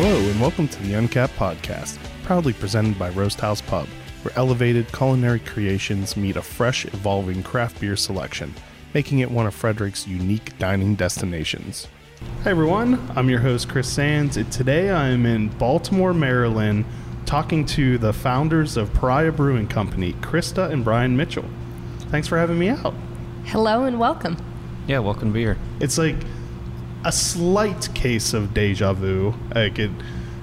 Hello, 0.00 0.16
and 0.30 0.40
welcome 0.40 0.68
to 0.68 0.82
the 0.84 0.94
Uncapped 0.94 1.34
Podcast, 1.34 1.98
proudly 2.22 2.52
presented 2.52 2.96
by 3.00 3.10
Roast 3.10 3.40
House 3.40 3.60
Pub, 3.60 3.88
where 4.22 4.32
elevated 4.38 4.86
culinary 4.92 5.40
creations 5.40 6.16
meet 6.16 6.36
a 6.36 6.40
fresh, 6.40 6.84
evolving 6.84 7.42
craft 7.42 7.80
beer 7.80 7.96
selection, 7.96 8.54
making 8.94 9.18
it 9.18 9.28
one 9.28 9.48
of 9.48 9.54
Frederick's 9.54 10.06
unique 10.06 10.56
dining 10.56 10.94
destinations. 10.94 11.88
Hi, 12.44 12.50
everyone. 12.50 13.10
I'm 13.16 13.28
your 13.28 13.40
host, 13.40 13.68
Chris 13.68 13.92
Sands, 13.92 14.36
and 14.36 14.52
today 14.52 14.90
I 14.90 15.08
am 15.08 15.26
in 15.26 15.48
Baltimore, 15.48 16.14
Maryland, 16.14 16.84
talking 17.26 17.66
to 17.66 17.98
the 17.98 18.12
founders 18.12 18.76
of 18.76 18.94
Pariah 18.94 19.32
Brewing 19.32 19.66
Company, 19.66 20.12
Krista 20.12 20.70
and 20.70 20.84
Brian 20.84 21.16
Mitchell. 21.16 21.44
Thanks 22.12 22.28
for 22.28 22.38
having 22.38 22.60
me 22.60 22.68
out. 22.68 22.94
Hello 23.46 23.82
and 23.82 23.98
welcome. 23.98 24.36
Yeah, 24.86 25.00
welcome 25.00 25.30
to 25.30 25.34
be 25.34 25.40
here. 25.40 25.58
It's 25.80 25.98
like 25.98 26.14
a 27.04 27.12
slight 27.12 27.94
case 27.94 28.34
of 28.34 28.54
deja 28.54 28.92
vu. 28.92 29.34
Like 29.54 29.78
it, 29.78 29.90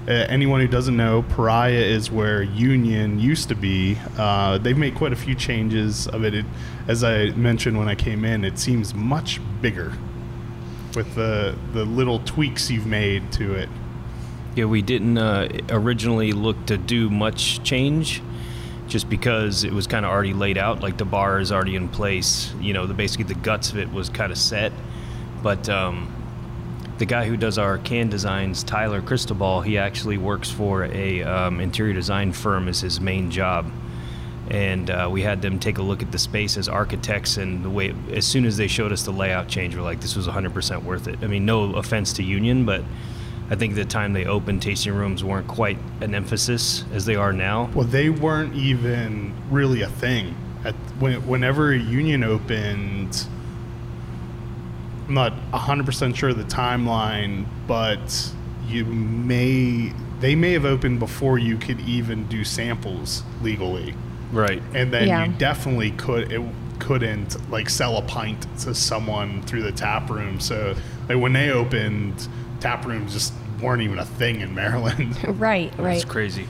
uh, 0.08 0.12
anyone 0.28 0.60
who 0.60 0.68
doesn't 0.68 0.96
know, 0.96 1.22
Pariah 1.22 1.72
is 1.72 2.10
where 2.10 2.42
Union 2.42 3.18
used 3.18 3.48
to 3.48 3.54
be. 3.54 3.98
Uh, 4.16 4.58
they've 4.58 4.78
made 4.78 4.94
quite 4.94 5.12
a 5.12 5.16
few 5.16 5.34
changes 5.34 6.06
of 6.08 6.24
it. 6.24 6.34
it. 6.34 6.46
As 6.86 7.02
I 7.02 7.30
mentioned 7.30 7.78
when 7.78 7.88
I 7.88 7.94
came 7.94 8.24
in, 8.24 8.44
it 8.44 8.58
seems 8.58 8.94
much 8.94 9.40
bigger 9.60 9.92
with 10.94 11.14
the 11.14 11.56
the 11.72 11.84
little 11.84 12.20
tweaks 12.20 12.70
you've 12.70 12.86
made 12.86 13.32
to 13.32 13.54
it. 13.54 13.68
Yeah, 14.54 14.64
we 14.64 14.80
didn't 14.80 15.18
uh, 15.18 15.48
originally 15.68 16.32
look 16.32 16.66
to 16.66 16.78
do 16.78 17.10
much 17.10 17.62
change 17.62 18.22
just 18.86 19.10
because 19.10 19.64
it 19.64 19.72
was 19.72 19.86
kind 19.86 20.06
of 20.06 20.12
already 20.12 20.32
laid 20.32 20.56
out. 20.56 20.80
Like 20.80 20.96
the 20.96 21.04
bar 21.04 21.40
is 21.40 21.52
already 21.52 21.76
in 21.76 21.88
place. 21.88 22.54
You 22.60 22.72
know, 22.72 22.86
the 22.86 22.94
basically 22.94 23.24
the 23.24 23.34
guts 23.34 23.72
of 23.72 23.78
it 23.78 23.92
was 23.92 24.08
kind 24.08 24.32
of 24.32 24.38
set. 24.38 24.72
But 25.42 25.68
um, 25.68 26.15
the 26.98 27.06
guy 27.06 27.26
who 27.26 27.36
does 27.36 27.58
our 27.58 27.78
can 27.78 28.08
designs, 28.08 28.64
Tyler 28.64 29.02
Cristobal, 29.02 29.60
he 29.60 29.78
actually 29.78 30.18
works 30.18 30.50
for 30.50 30.84
a 30.84 31.22
um, 31.22 31.60
interior 31.60 31.92
design 31.92 32.32
firm 32.32 32.68
as 32.68 32.80
his 32.80 33.00
main 33.00 33.30
job. 33.30 33.70
And 34.48 34.90
uh, 34.90 35.08
we 35.10 35.22
had 35.22 35.42
them 35.42 35.58
take 35.58 35.78
a 35.78 35.82
look 35.82 36.02
at 36.02 36.12
the 36.12 36.18
space 36.18 36.56
as 36.56 36.68
architects, 36.68 37.36
and 37.36 37.64
the 37.64 37.70
way 37.70 37.94
as 38.12 38.24
soon 38.24 38.44
as 38.44 38.56
they 38.56 38.68
showed 38.68 38.92
us 38.92 39.02
the 39.02 39.10
layout 39.10 39.48
change, 39.48 39.74
we're 39.74 39.82
like, 39.82 40.00
this 40.00 40.14
was 40.14 40.28
100% 40.28 40.84
worth 40.84 41.08
it. 41.08 41.18
I 41.22 41.26
mean, 41.26 41.44
no 41.44 41.74
offense 41.74 42.12
to 42.14 42.22
Union, 42.22 42.64
but 42.64 42.84
I 43.50 43.56
think 43.56 43.74
the 43.74 43.84
time 43.84 44.12
they 44.12 44.24
opened, 44.24 44.62
tasting 44.62 44.94
rooms 44.94 45.22
weren't 45.22 45.48
quite 45.48 45.78
an 46.00 46.14
emphasis 46.14 46.84
as 46.92 47.06
they 47.06 47.16
are 47.16 47.32
now. 47.32 47.70
Well, 47.74 47.86
they 47.86 48.08
weren't 48.08 48.54
even 48.54 49.34
really 49.50 49.82
a 49.82 49.88
thing. 49.88 50.36
At, 50.64 50.74
when, 51.00 51.26
whenever 51.26 51.74
Union 51.74 52.24
opened, 52.24 53.26
I'm 55.08 55.14
not 55.14 55.32
100% 55.52 56.14
sure 56.16 56.30
of 56.30 56.36
the 56.38 56.44
timeline, 56.44 57.46
but 57.66 58.32
you 58.66 58.84
may 58.84 59.92
they 60.20 60.34
may 60.34 60.52
have 60.52 60.64
opened 60.64 60.98
before 60.98 61.38
you 61.38 61.58
could 61.58 61.78
even 61.80 62.26
do 62.26 62.42
samples 62.42 63.22
legally. 63.42 63.94
Right. 64.32 64.62
And 64.74 64.92
then 64.92 65.06
Yeah. 65.08 65.26
you 65.26 65.32
definitely 65.34 65.90
could 65.92 66.32
it 66.32 66.42
couldn't 66.78 67.50
like 67.50 67.68
sell 67.70 67.96
a 67.98 68.02
pint 68.02 68.46
to 68.60 68.74
someone 68.74 69.42
through 69.42 69.62
the 69.62 69.72
tap 69.72 70.10
room. 70.10 70.40
So 70.40 70.74
like 71.08 71.18
when 71.18 71.32
they 71.34 71.50
opened, 71.50 72.26
tap 72.60 72.84
rooms 72.86 73.12
just 73.12 73.32
weren't 73.62 73.82
even 73.82 73.98
a 73.98 74.04
thing 74.04 74.40
in 74.40 74.54
Maryland. 74.54 75.16
Right, 75.38 75.72
right. 75.78 75.96
It's 75.96 76.04
crazy. 76.04 76.46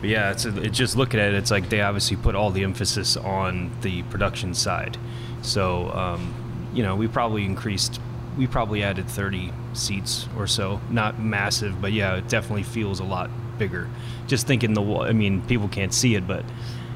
But 0.00 0.10
yeah, 0.10 0.30
it's, 0.30 0.44
it's 0.44 0.76
just 0.76 0.96
looking 0.96 1.18
at 1.20 1.28
it, 1.28 1.34
it's 1.34 1.50
like 1.50 1.68
they 1.68 1.80
obviously 1.80 2.16
put 2.16 2.34
all 2.34 2.50
the 2.50 2.62
emphasis 2.64 3.16
on 3.16 3.70
the 3.82 4.02
production 4.04 4.54
side. 4.54 4.96
So, 5.42 5.90
um, 5.92 6.34
you 6.74 6.82
know, 6.82 6.96
we 6.96 7.08
probably 7.08 7.44
increased, 7.44 8.00
we 8.36 8.46
probably 8.46 8.82
added 8.82 9.08
30 9.08 9.52
seats 9.74 10.28
or 10.36 10.46
so. 10.46 10.80
Not 10.90 11.20
massive, 11.20 11.80
but 11.80 11.92
yeah, 11.92 12.16
it 12.16 12.28
definitely 12.28 12.64
feels 12.64 13.00
a 13.00 13.04
lot 13.04 13.30
bigger. 13.58 13.88
Just 14.26 14.46
thinking 14.46 14.74
the 14.74 14.82
wall, 14.82 15.02
I 15.02 15.12
mean, 15.12 15.40
people 15.42 15.68
can't 15.68 15.92
see 15.94 16.14
it, 16.16 16.26
but 16.26 16.44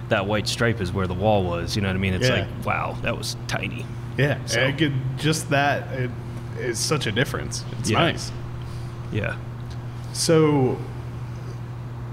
that 0.09 0.27
white 0.27 0.49
stripe 0.49 0.81
is 0.81 0.93
where 0.93 1.07
the 1.07 1.15
wall 1.15 1.45
was. 1.45 1.77
You 1.77 1.83
know 1.83 1.89
what 1.89 1.97
I 1.97 2.01
mean? 2.01 2.15
It's 2.15 2.29
Yeah. 2.29 2.47
like, 2.57 2.67
wow, 2.67 2.97
that 3.03 3.17
was 3.17 3.37
tiny. 3.47 3.87
yeah, 4.17 4.39
So- 4.47 4.61
it 4.61 4.79
could, 4.79 4.95
just 5.17 5.51
that 5.51 5.93
it 5.93 6.11
is 6.59 6.79
such 6.79 7.07
a 7.07 7.13
difference. 7.13 7.65
It's 7.79 7.91
Yeah. 7.91 7.99
nice. 8.01 8.33
Yeah. 9.13 9.37
So, 10.13 10.77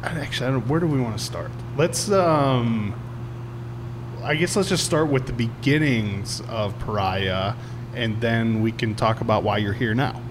actually, 0.04 0.48
I 0.48 0.52
don't, 0.52 0.68
where 0.68 0.80
do 0.80 0.86
we 0.88 1.02
want 1.02 1.18
to 1.18 1.24
start? 1.24 1.50
Let's, 1.78 2.12
um, 2.12 2.94
I 4.26 4.36
guess 4.36 4.56
let's 4.56 4.70
just 4.70 4.84
start 4.86 5.08
with 5.08 5.28
the 5.28 5.34
beginnings 5.34 6.42
of 6.50 6.78
Pariah, 6.80 7.54
and 7.94 8.20
then 8.20 8.62
we 8.64 8.72
can 8.72 8.96
talk 8.96 9.22
about 9.22 9.44
why 9.44 9.60
you're 9.60 9.74
here 9.74 9.94
now. 9.94 10.22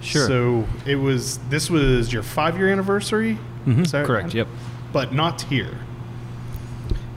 Sure. 0.00 0.26
So 0.28 0.68
it 0.86 0.94
was. 0.96 1.38
This 1.50 1.68
was 1.68 2.12
your 2.12 2.22
five-year 2.22 2.68
anniversary. 2.68 3.36
Mhm, 3.66 3.84
Is 3.84 3.92
that 3.92 4.06
correct, 4.06 4.26
right? 4.26 4.34
yep. 4.34 4.48
But 4.92 5.12
not 5.12 5.42
here. 5.42 5.76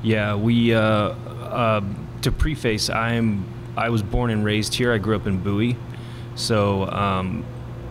Yeah, 0.02 0.36
we 0.36 0.74
uh, 0.74 0.82
uh, 0.82 1.82
to 2.24 2.32
preface, 2.32 2.90
I'm 2.90 3.46
I 3.78 3.90
was 3.90 4.02
born 4.02 4.32
and 4.32 4.44
raised 4.44 4.74
here. 4.74 4.92
I 4.92 4.98
grew 4.98 5.16
up 5.16 5.28
in 5.28 5.38
Bowie, 5.38 5.78
so 6.34 6.90
um, 6.90 7.46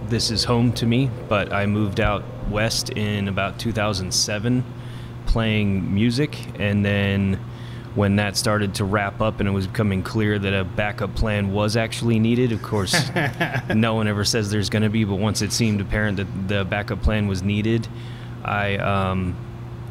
this 0.08 0.32
is 0.32 0.42
home 0.44 0.72
to 0.74 0.86
me. 0.86 1.08
But 1.28 1.52
I 1.52 1.66
moved 1.66 2.00
out 2.00 2.24
west 2.50 2.90
in 2.90 3.28
about 3.28 3.60
2007, 3.60 4.64
playing 5.26 5.94
music, 5.94 6.36
and 6.58 6.84
then 6.84 7.38
when 7.94 8.16
that 8.16 8.36
started 8.36 8.74
to 8.76 8.84
wrap 8.84 9.20
up 9.20 9.40
and 9.40 9.48
it 9.48 9.52
was 9.52 9.66
becoming 9.66 10.02
clear 10.02 10.38
that 10.38 10.54
a 10.54 10.64
backup 10.64 11.14
plan 11.14 11.52
was 11.52 11.76
actually 11.76 12.18
needed, 12.18 12.52
of 12.52 12.62
course, 12.62 12.94
no 13.74 13.94
one 13.94 14.06
ever 14.06 14.24
says 14.24 14.50
there's 14.50 14.70
going 14.70 14.82
to 14.82 14.88
be, 14.88 15.04
but 15.04 15.16
once 15.16 15.42
it 15.42 15.52
seemed 15.52 15.80
apparent 15.80 16.16
that 16.18 16.48
the 16.48 16.64
backup 16.64 17.02
plan 17.02 17.26
was 17.26 17.42
needed, 17.42 17.88
I 18.44 18.76
um, 18.76 19.36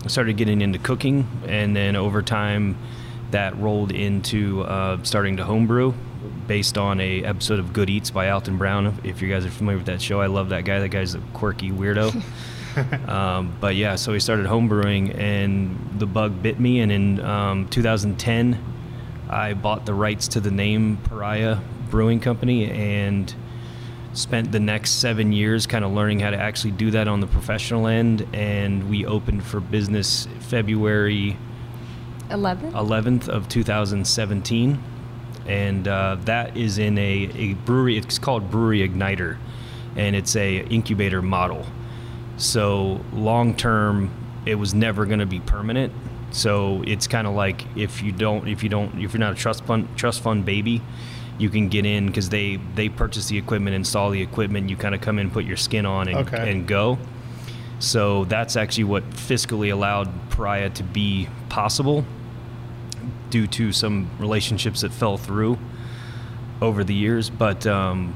started 0.08 0.38
getting 0.38 0.62
into 0.62 0.80
cooking, 0.80 1.28
and 1.48 1.76
then 1.76 1.96
over 1.96 2.22
time, 2.22 2.78
that 3.32 3.56
rolled 3.58 3.92
into 3.92 4.62
uh, 4.62 5.04
starting 5.04 5.38
to 5.38 5.44
homebrew, 5.44 5.94
based 6.48 6.78
on 6.78 7.00
a 7.00 7.24
episode 7.24 7.60
of 7.60 7.74
Good 7.74 7.90
Eats 7.90 8.10
by 8.10 8.30
Alton 8.30 8.58
Brown. 8.58 9.00
If 9.04 9.22
you 9.22 9.30
guys 9.30 9.46
are 9.46 9.52
familiar 9.52 9.78
with 9.78 9.86
that 9.88 10.02
show, 10.02 10.20
I 10.20 10.28
love 10.28 10.50
that 10.50 10.66
guy. 10.66 10.80
That 10.80 10.90
guy's 10.90 11.16
a 11.16 11.20
quirky 11.34 11.70
weirdo. 11.70 12.24
um, 13.08 13.56
but 13.60 13.76
yeah, 13.76 13.96
so 13.96 14.12
we 14.12 14.20
started 14.20 14.46
homebrewing, 14.46 15.18
and 15.18 16.00
the 16.00 16.06
bug 16.06 16.42
bit 16.42 16.60
me. 16.60 16.80
And 16.80 16.92
in 16.92 17.20
um, 17.22 17.68
2010, 17.70 18.64
I 19.30 19.54
bought 19.54 19.86
the 19.86 19.94
rights 19.94 20.28
to 20.30 20.40
the 20.40 20.52
name 20.52 20.98
Pariah 21.04 21.58
Brewing 21.90 22.20
Company, 22.20 22.70
and 22.70 23.34
spent 24.14 24.52
the 24.52 24.60
next 24.60 24.92
seven 24.92 25.32
years 25.32 25.68
kind 25.68 25.86
of 25.86 25.92
learning 25.92 26.20
how 26.20 26.32
to 26.32 26.38
actually 26.38 26.72
do 26.72 26.92
that 26.92 27.08
on 27.08 27.20
the 27.20 27.28
professional 27.28 27.88
end. 27.88 28.28
And 28.34 28.90
we 28.90 29.06
opened 29.06 29.44
for 29.44 29.60
business 29.60 30.28
February 30.40 31.38
11? 32.32 32.74
11th 32.74 33.28
of 33.28 33.50
2017 33.50 34.82
and 35.48 35.88
uh, 35.88 36.16
that 36.26 36.56
is 36.56 36.78
in 36.78 36.98
a, 36.98 37.30
a 37.34 37.54
brewery 37.54 37.98
it's 37.98 38.20
called 38.20 38.52
brewery 38.52 38.88
igniter 38.88 39.38
and 39.96 40.16
it's 40.16 40.36
a 40.36 40.60
incubator 40.68 41.22
model 41.22 41.66
so 42.40 43.00
long 43.14 43.54
term 43.56 44.10
it 44.46 44.56
was 44.56 44.74
never 44.74 45.06
going 45.06 45.20
to 45.20 45.26
be 45.26 45.40
permanent 45.42 45.94
so 46.32 46.82
it's 46.88 47.06
kind 47.08 47.28
of 47.28 47.34
like 47.36 47.66
if 47.76 48.02
you 48.02 48.12
don't 48.12 48.48
if 48.48 48.64
you 48.64 48.70
don't 48.70 49.00
if 49.00 49.14
you're 49.14 49.20
not 49.20 49.34
a 49.34 49.36
trust 49.36 49.64
fund 49.66 49.88
trust 49.98 50.22
fund 50.24 50.46
baby 50.46 50.82
you 51.38 51.50
can 51.50 51.70
get 51.70 51.86
in 51.86 52.08
because 52.08 52.30
they 52.30 52.56
they 52.76 52.88
purchase 52.90 53.28
the 53.28 53.38
equipment 53.38 53.76
install 53.76 54.10
the 54.10 54.22
equipment 54.22 54.70
you 54.70 54.76
kind 54.78 54.96
of 54.96 55.02
come 55.02 55.20
in 55.20 55.30
put 55.30 55.44
your 55.46 55.58
skin 55.58 55.86
on 55.86 56.08
and, 56.08 56.18
Okay. 56.20 56.52
and 56.52 56.68
go 56.68 56.98
so 57.80 58.26
that's 58.26 58.56
actually 58.58 58.84
what 58.86 59.10
fiscally 59.12 59.72
allowed 59.72 60.10
Pariah 60.32 60.70
to 60.72 60.84
be 60.84 61.30
possible 61.48 62.04
due 63.30 63.48
to 63.48 63.72
some 63.72 64.10
relationships 64.20 64.82
that 64.82 64.92
fell 64.92 65.18
through 65.18 65.58
over 66.62 66.84
the 66.84 66.94
years. 66.94 67.30
But 67.30 67.66
um, 67.66 68.16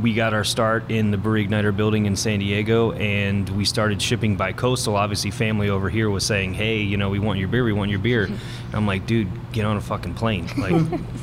we 0.00 0.14
got 0.14 0.32
our 0.32 0.44
start 0.44 0.90
in 0.90 1.10
the 1.10 1.18
Brewery 1.18 1.46
Igniter 1.46 1.76
building 1.76 2.06
in 2.06 2.16
San 2.16 2.38
Diego, 2.38 2.92
and 2.92 3.46
we 3.50 3.64
started 3.66 4.00
shipping 4.00 4.36
by 4.36 4.52
coastal. 4.52 4.96
Obviously, 4.96 5.30
family 5.30 5.68
over 5.68 5.90
here 5.90 6.08
was 6.08 6.24
saying, 6.24 6.54
"Hey, 6.54 6.78
you 6.80 6.96
know, 6.96 7.10
we 7.10 7.18
want 7.18 7.38
your 7.38 7.48
beer. 7.48 7.62
We 7.64 7.74
want 7.74 7.90
your 7.90 7.98
beer." 7.98 8.24
And 8.24 8.38
I'm 8.72 8.86
like, 8.86 9.06
"Dude, 9.06 9.28
get 9.52 9.66
on 9.66 9.76
a 9.76 9.80
fucking 9.82 10.14
plane. 10.14 10.48
Like, 10.56 10.74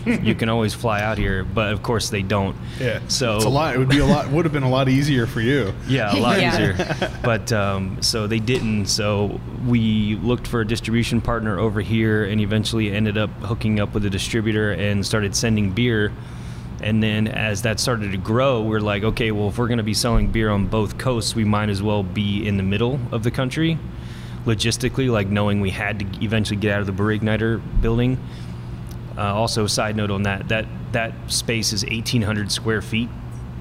you 0.23 0.35
can 0.35 0.49
always 0.49 0.73
fly 0.75 1.01
out 1.01 1.17
here." 1.17 1.43
But 1.43 1.73
of 1.73 1.81
course, 1.81 2.09
they 2.09 2.21
don't. 2.21 2.55
Yeah. 2.79 2.99
So 3.07 3.37
it's 3.37 3.45
a 3.45 3.49
lot. 3.49 3.73
It 3.75 3.79
would 3.79 3.89
be 3.89 3.99
a 3.99 4.05
lot. 4.05 4.29
Would 4.29 4.45
have 4.45 4.53
been 4.53 4.61
a 4.63 4.69
lot 4.69 4.87
easier 4.87 5.25
for 5.25 5.41
you. 5.41 5.73
yeah, 5.87 6.15
a 6.15 6.19
lot 6.19 6.39
Yeah. 6.41 6.53
easier. 6.53 7.11
But 7.23 7.51
um, 7.51 8.01
so 8.03 8.27
they 8.27 8.39
didn't. 8.39 8.85
So 8.85 9.39
we 9.67 10.15
looked 10.17 10.45
for 10.47 10.61
a 10.61 10.67
distribution 10.67 11.21
partner 11.21 11.57
over 11.59 11.81
here, 11.81 12.23
and 12.25 12.39
eventually 12.39 12.91
ended 12.91 13.17
up 13.17 13.31
hooking 13.41 13.79
up 13.79 13.93
with 13.95 14.05
a 14.05 14.09
distributor 14.11 14.71
and 14.73 15.03
started 15.05 15.35
sending 15.35 15.71
beer. 15.71 16.11
And 16.81 17.01
then 17.03 17.27
as 17.27 17.63
that 17.63 17.79
started 17.79 18.11
to 18.11 18.17
grow, 18.17 18.61
we're 18.61 18.79
like, 18.79 19.03
okay, 19.03 19.31
well, 19.31 19.49
if 19.49 19.57
we're 19.57 19.67
going 19.67 19.77
to 19.79 19.83
be 19.83 19.93
selling 19.93 20.31
beer 20.31 20.49
on 20.49 20.67
both 20.67 20.97
coasts, 20.97 21.35
we 21.35 21.43
might 21.43 21.69
as 21.69 21.81
well 21.81 22.03
be 22.03 22.47
in 22.47 22.57
the 22.57 22.63
middle 22.63 22.99
of 23.11 23.23
the 23.23 23.31
country. 23.31 23.77
Logistically, 24.45 25.11
like 25.11 25.27
knowing 25.27 25.59
we 25.59 25.69
had 25.69 25.99
to 25.99 26.23
eventually 26.23 26.59
get 26.59 26.73
out 26.73 26.79
of 26.81 26.85
the 26.85 26.93
Brewery 26.93 27.19
Igniter 27.19 27.61
building. 27.81 28.17
Uh, 29.17 29.33
also, 29.35 29.67
side 29.67 29.95
note 29.97 30.11
on 30.11 30.23
that, 30.23 30.47
that 30.47 30.65
that 30.93 31.13
space 31.27 31.73
is 31.73 31.83
1,800 31.83 32.51
square 32.51 32.81
feet, 32.81 33.09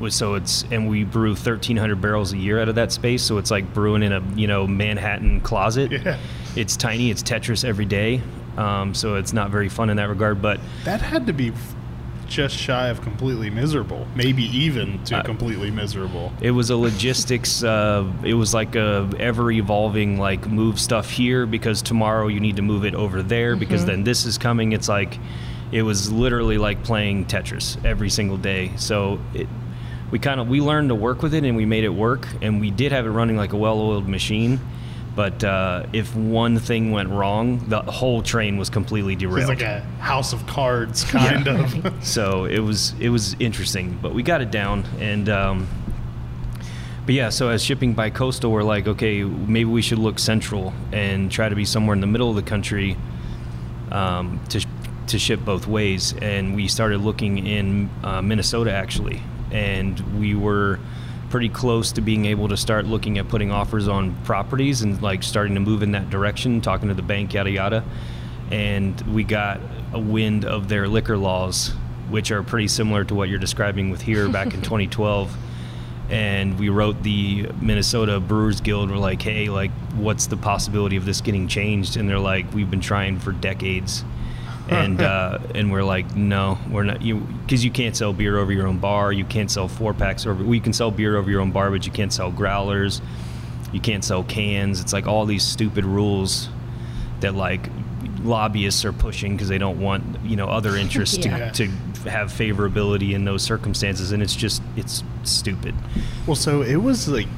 so 0.09 0.35
it's 0.35 0.65
and 0.71 0.89
we 0.89 1.05
brew 1.05 1.31
1,300 1.31 2.01
barrels 2.01 2.33
a 2.33 2.39
year 2.39 2.61
out 2.61 2.69
of 2.69 2.77
that 2.77 2.93
space. 2.93 3.23
So 3.23 3.39
it's 3.39 3.51
like 3.51 3.75
brewing 3.75 4.03
in 4.03 4.13
a 4.13 4.23
you 4.37 4.47
know 4.47 4.67
Manhattan 4.67 5.41
closet. 5.41 5.91
Yeah. 5.91 6.19
It's 6.57 6.77
tiny. 6.77 7.11
It's 7.11 7.23
Tetris 7.23 7.65
every 7.65 7.85
day. 7.85 8.23
Um, 8.57 8.95
so 8.95 9.17
it's 9.17 9.33
not 9.33 9.51
very 9.51 9.69
fun 9.69 9.91
in 9.91 9.97
that 9.97 10.09
regard. 10.09 10.41
But 10.41 10.61
That 10.85 11.01
had 11.01 11.27
to 11.27 11.33
be 11.33 11.53
just 12.29 12.57
shy 12.57 12.89
of 12.89 13.01
completely 13.01 13.51
miserable. 13.51 14.07
Maybe 14.15 14.45
even 14.57 15.03
to 15.05 15.19
Uh, 15.19 15.23
completely 15.23 15.71
miserable. 15.71 16.33
It 16.41 16.53
was 16.53 16.71
a 16.71 16.77
logistics. 16.77 17.63
Uh, 17.63 18.05
it 18.23 18.35
was 18.35 18.55
like 18.55 18.77
a 18.77 19.09
ever 19.19 19.51
evolving 19.51 20.19
like 20.19 20.47
move 20.47 20.79
stuff 20.79 21.11
here 21.11 21.47
because 21.47 21.83
tomorrow 21.83 22.29
you 22.29 22.41
need 22.41 22.57
to 22.57 22.63
move 22.63 22.85
it 22.85 22.95
over 22.95 23.23
there 23.23 23.57
because 23.57 23.85
then 23.85 24.05
this 24.05 24.25
is 24.27 24.39
coming. 24.39 24.73
It's 24.73 24.89
like 24.89 25.19
it 25.73 25.83
was 25.83 26.11
literally 26.13 26.59
like 26.59 26.83
playing 26.83 27.27
Tetris 27.27 27.83
every 27.85 28.11
single 28.11 28.37
day. 28.37 28.73
So 28.77 29.19
it, 29.35 29.49
we 30.11 30.19
kind 30.19 30.41
of 30.41 30.49
we 30.49 30.61
learned 30.61 30.89
to 30.89 30.95
work 30.95 31.23
with 31.23 31.35
it 31.35 31.45
and 31.45 31.57
we 31.57 31.67
made 31.67 31.85
it 31.85 31.91
work 31.91 32.27
and 32.41 32.61
we 32.61 32.71
did 32.71 32.93
have 32.93 33.07
it 33.07 33.11
running 33.11 33.37
like 33.37 33.53
a 33.53 33.57
well-oiled 33.57 34.09
machine. 34.09 34.61
But 35.19 35.43
uh, 35.43 35.83
if 35.93 36.15
one 36.15 36.61
thing 36.61 36.93
went 36.93 37.09
wrong, 37.09 37.59
the 37.69 37.83
whole 37.83 38.23
train 38.23 38.57
was 38.57 38.71
completely 38.71 39.15
It 39.15 39.19
derailed. 39.19 39.49
was 39.49 39.49
like 39.49 39.63
a 39.63 39.81
house 39.99 40.33
of 40.33 40.47
cards 40.47 41.03
kind 41.03 41.49
of. 41.49 41.93
so 42.07 42.45
it 42.45 42.61
was 42.61 42.95
it 43.01 43.09
was 43.09 43.35
interesting, 43.41 43.99
but 44.01 44.15
we 44.15 44.23
got 44.23 44.43
it 44.43 44.53
down. 44.53 44.85
And 45.01 45.29
um, 45.29 45.67
but 47.05 47.17
yeah, 47.17 47.31
so 47.31 47.49
as 47.49 47.65
shipping 47.65 47.95
by 47.95 48.11
coastal, 48.11 48.53
we're 48.53 48.63
like, 48.63 48.87
okay, 48.87 49.25
maybe 49.25 49.65
we 49.69 49.83
should 49.83 49.99
look 49.99 50.21
central 50.21 50.73
and 50.93 51.33
try 51.33 51.49
to 51.49 51.57
be 51.57 51.65
somewhere 51.65 51.95
in 51.95 52.01
the 52.01 52.07
middle 52.07 52.31
of 52.31 52.37
the 52.37 52.43
country 52.49 52.97
um, 53.91 54.39
to 54.51 54.65
to 55.09 55.19
ship 55.19 55.41
both 55.45 55.67
ways. 55.67 56.15
And 56.23 56.55
we 56.55 56.69
started 56.69 57.01
looking 57.01 57.45
in 57.45 57.91
uh, 58.05 58.23
Minnesota 58.23 58.71
actually, 58.73 59.21
and 59.51 59.99
we 60.21 60.37
were 60.37 60.79
pretty 61.31 61.49
close 61.49 61.93
to 61.93 62.01
being 62.01 62.27
able 62.27 62.49
to 62.49 62.57
start 62.57 62.87
looking 62.87 63.19
at 63.19 63.29
putting 63.29 63.51
offers 63.51 63.89
on 63.89 64.15
properties 64.25 64.83
and 64.83 65.01
like 65.03 65.23
starting 65.23 65.55
to 65.55 65.61
move 65.61 65.83
in 65.83 65.93
that 65.93 66.11
direction, 66.11 66.61
talking 66.61 66.89
to 66.89 66.95
the 66.95 67.03
bank, 67.03 67.35
yada 67.35 67.51
yada. 67.51 67.85
And 68.51 69.01
we 69.13 69.25
got 69.25 69.61
a 69.93 70.01
wind 70.01 70.45
of 70.45 70.69
their 70.69 70.89
liquor 70.89 71.19
laws, 71.19 71.69
which 72.09 72.31
are 72.31 72.43
pretty 72.43 72.69
similar 72.69 73.05
to 73.05 73.15
what 73.15 73.29
you're 73.29 73.39
describing 73.39 73.91
with 73.91 74.01
here 74.01 74.29
back 74.29 74.55
in 74.55 74.63
2012 74.63 75.37
and 76.11 76.59
we 76.59 76.69
wrote 76.69 77.03
the 77.03 77.49
Minnesota 77.61 78.19
Brewers 78.19 78.61
Guild. 78.61 78.91
We're 78.91 78.97
like, 78.97 79.21
hey, 79.21 79.49
like, 79.49 79.71
what's 79.95 80.27
the 80.27 80.37
possibility 80.37 80.97
of 80.97 81.05
this 81.05 81.21
getting 81.21 81.49
changed? 81.49 81.97
And 81.97 82.09
they're 82.09 82.19
like, 82.19 82.53
we've 82.55 82.71
been 82.71 82.81
trying 82.81 83.19
for 83.19 83.33
decades, 83.33 84.05
and 84.69 85.01
uh, 85.01 85.39
and 85.55 85.71
we're 85.73 85.83
like, 85.85 86.15
no, 86.15 86.59
we're 86.71 86.83
not, 86.85 87.03
you 87.03 87.17
because 87.43 87.65
you 87.65 87.71
can't 87.71 87.97
sell 87.97 88.13
beer 88.13 88.39
over 88.39 88.53
your 88.53 88.67
own 88.67 88.79
bar, 88.79 89.13
you 89.13 89.25
can't 89.25 89.51
sell 89.51 89.69
four 89.69 89.95
packs 89.95 90.27
over. 90.27 90.43
We 90.45 90.61
can 90.61 90.73
sell 90.73 90.91
beer 90.91 91.17
over 91.17 91.31
your 91.31 91.41
own 91.41 91.53
bar, 91.53 91.71
but 91.71 91.87
you 91.87 91.93
can't 91.93 92.13
sell 92.13 92.31
growlers, 92.31 93.01
you 93.73 93.81
can't 93.81 94.05
sell 94.05 94.23
cans. 94.25 94.81
It's 94.81 94.93
like 94.93 95.07
all 95.07 95.25
these 95.27 95.43
stupid 95.45 95.85
rules 95.85 96.49
that 97.21 97.35
like 97.35 97.69
lobbyists 98.23 98.85
are 98.85 98.93
pushing 98.93 99.33
because 99.33 99.49
they 99.49 99.59
don't 99.59 99.81
want 99.81 100.05
you 100.25 100.37
know 100.37 100.47
other 100.49 100.77
interests 100.85 101.19
Yeah. 101.19 101.51
to, 101.51 101.67
to 102.03 102.11
have 102.11 102.31
favorability 102.33 103.13
in 103.13 103.25
those 103.25 103.43
circumstances 103.43 104.13
and 104.13 104.23
it's 104.23 104.35
just 104.37 104.61
it's 104.77 105.03
stupid 105.25 105.75
Well, 106.27 106.35
so 106.37 106.63
it 106.63 106.77
was 106.77 107.09
like 107.09 107.29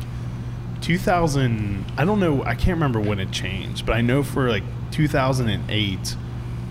2000. 0.81 1.85
I 1.99 2.05
don't 2.05 2.21
know. 2.21 2.43
I 2.43 2.55
can't 2.55 2.75
remember 2.77 3.00
when 3.00 3.21
it 3.21 3.31
changed, 3.31 3.85
but 3.87 3.94
I 3.94 4.00
know 4.00 4.23
for 4.23 4.49
like 4.49 4.62
2008, 4.93 6.17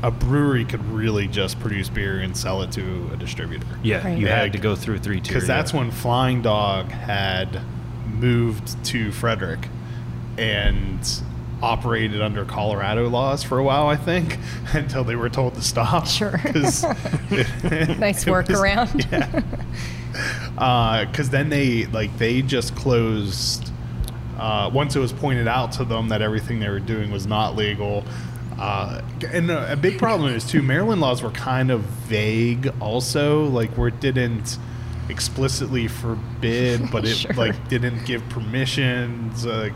a 0.03 0.09
brewery 0.11 0.63
could 0.65 0.83
really 0.91 1.27
just 1.27 1.59
produce 1.59 1.89
beer 1.89 2.19
and 2.19 2.35
sell 2.35 2.61
it 2.61 2.71
to 2.73 3.09
a 3.13 3.17
distributor. 3.17 3.65
Yeah, 3.83 4.03
Right. 4.05 4.17
you 4.17 4.27
Yeah. 4.27 4.39
had 4.39 4.53
to 4.53 4.59
go 4.59 4.75
through 4.75 4.99
three 4.99 5.19
tier. 5.19 5.33
Because 5.33 5.47
that's 5.47 5.73
yeah. 5.73 5.79
when 5.79 5.91
Flying 5.91 6.41
Dog 6.41 6.89
had 6.91 7.61
moved 8.07 8.81
to 8.85 9.11
Frederick 9.11 9.67
and 10.37 10.99
operated 11.61 12.21
under 12.21 12.45
Colorado 12.45 13.09
laws 13.09 13.43
for 13.43 13.57
a 13.57 13.63
while, 13.63 13.87
I 13.87 13.97
think, 13.97 14.37
until 14.73 15.03
they 15.03 15.15
were 15.17 15.29
told 15.29 15.55
to 15.55 15.61
stop. 15.61 16.07
Sure. 16.07 16.39
it- 16.45 17.99
Nice 17.99 18.23
workaround. 18.23 19.05
Yeah. 19.11 19.41
Because 21.05 21.29
then 21.29 21.49
they 21.49 21.85
like 21.87 22.17
they 22.17 22.41
just 22.41 22.75
closed. 22.75 23.71
Uh, 24.37 24.69
once 24.73 24.95
it 24.95 24.99
was 24.99 25.11
pointed 25.11 25.47
out 25.49 25.73
to 25.73 25.83
them 25.83 26.07
that 26.07 26.21
everything 26.21 26.59
they 26.61 26.69
were 26.69 26.79
doing 26.79 27.11
was 27.11 27.27
not 27.27 27.55
legal. 27.57 28.05
Uh, 28.59 29.01
and 29.31 29.49
a, 29.49 29.73
a 29.73 29.75
big 29.77 29.97
problem 29.97 30.33
is 30.33 30.43
too. 30.45 30.61
Maryland 30.61 30.99
laws 31.01 31.21
were 31.23 31.31
kind 31.31 31.71
of 31.71 31.81
vague, 31.81 32.71
also, 32.81 33.45
like 33.45 33.71
where 33.77 33.87
it 33.87 33.99
didn't 34.01 34.57
explicitly 35.09 35.87
forbid, 35.87 36.91
but 36.91 37.05
it 37.05 37.15
Sure. 37.15 37.33
like 37.33 37.67
didn't 37.69 38.05
give 38.05 38.27
permissions. 38.29 39.45
Like, 39.45 39.73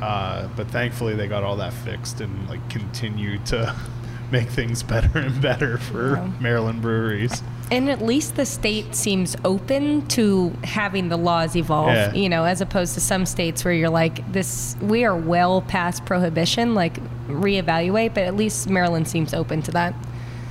uh, 0.00 0.48
but 0.56 0.70
thankfully 0.70 1.14
they 1.14 1.26
got 1.28 1.42
all 1.42 1.56
that 1.56 1.72
fixed 1.72 2.20
and 2.20 2.48
like 2.48 2.68
continue 2.70 3.38
to 3.46 3.74
make 4.30 4.48
things 4.48 4.82
better 4.82 5.18
and 5.18 5.40
better 5.42 5.78
for 5.78 6.16
Yeah. 6.16 6.30
Maryland 6.40 6.82
breweries. 6.82 7.42
And 7.72 7.88
at 7.90 8.02
least 8.02 8.36
the 8.36 8.44
state 8.46 8.94
seems 8.94 9.34
open 9.44 10.06
to 10.08 10.50
having 10.62 11.08
the 11.08 11.16
laws 11.16 11.56
evolve, 11.56 11.88
Yeah. 11.94 12.12
you 12.12 12.28
know, 12.28 12.44
as 12.44 12.60
opposed 12.60 12.94
to 12.94 13.00
some 13.00 13.24
states 13.26 13.64
where 13.64 13.72
you're 13.74 13.88
like, 13.90 14.30
this, 14.32 14.76
we 14.80 15.04
are 15.04 15.16
well 15.16 15.62
past 15.62 16.04
prohibition, 16.04 16.74
like 16.74 16.98
reevaluate, 17.28 18.14
but 18.14 18.24
at 18.24 18.36
least 18.36 18.68
Maryland 18.68 19.08
seems 19.08 19.32
open 19.34 19.62
to 19.62 19.70
that. 19.72 19.94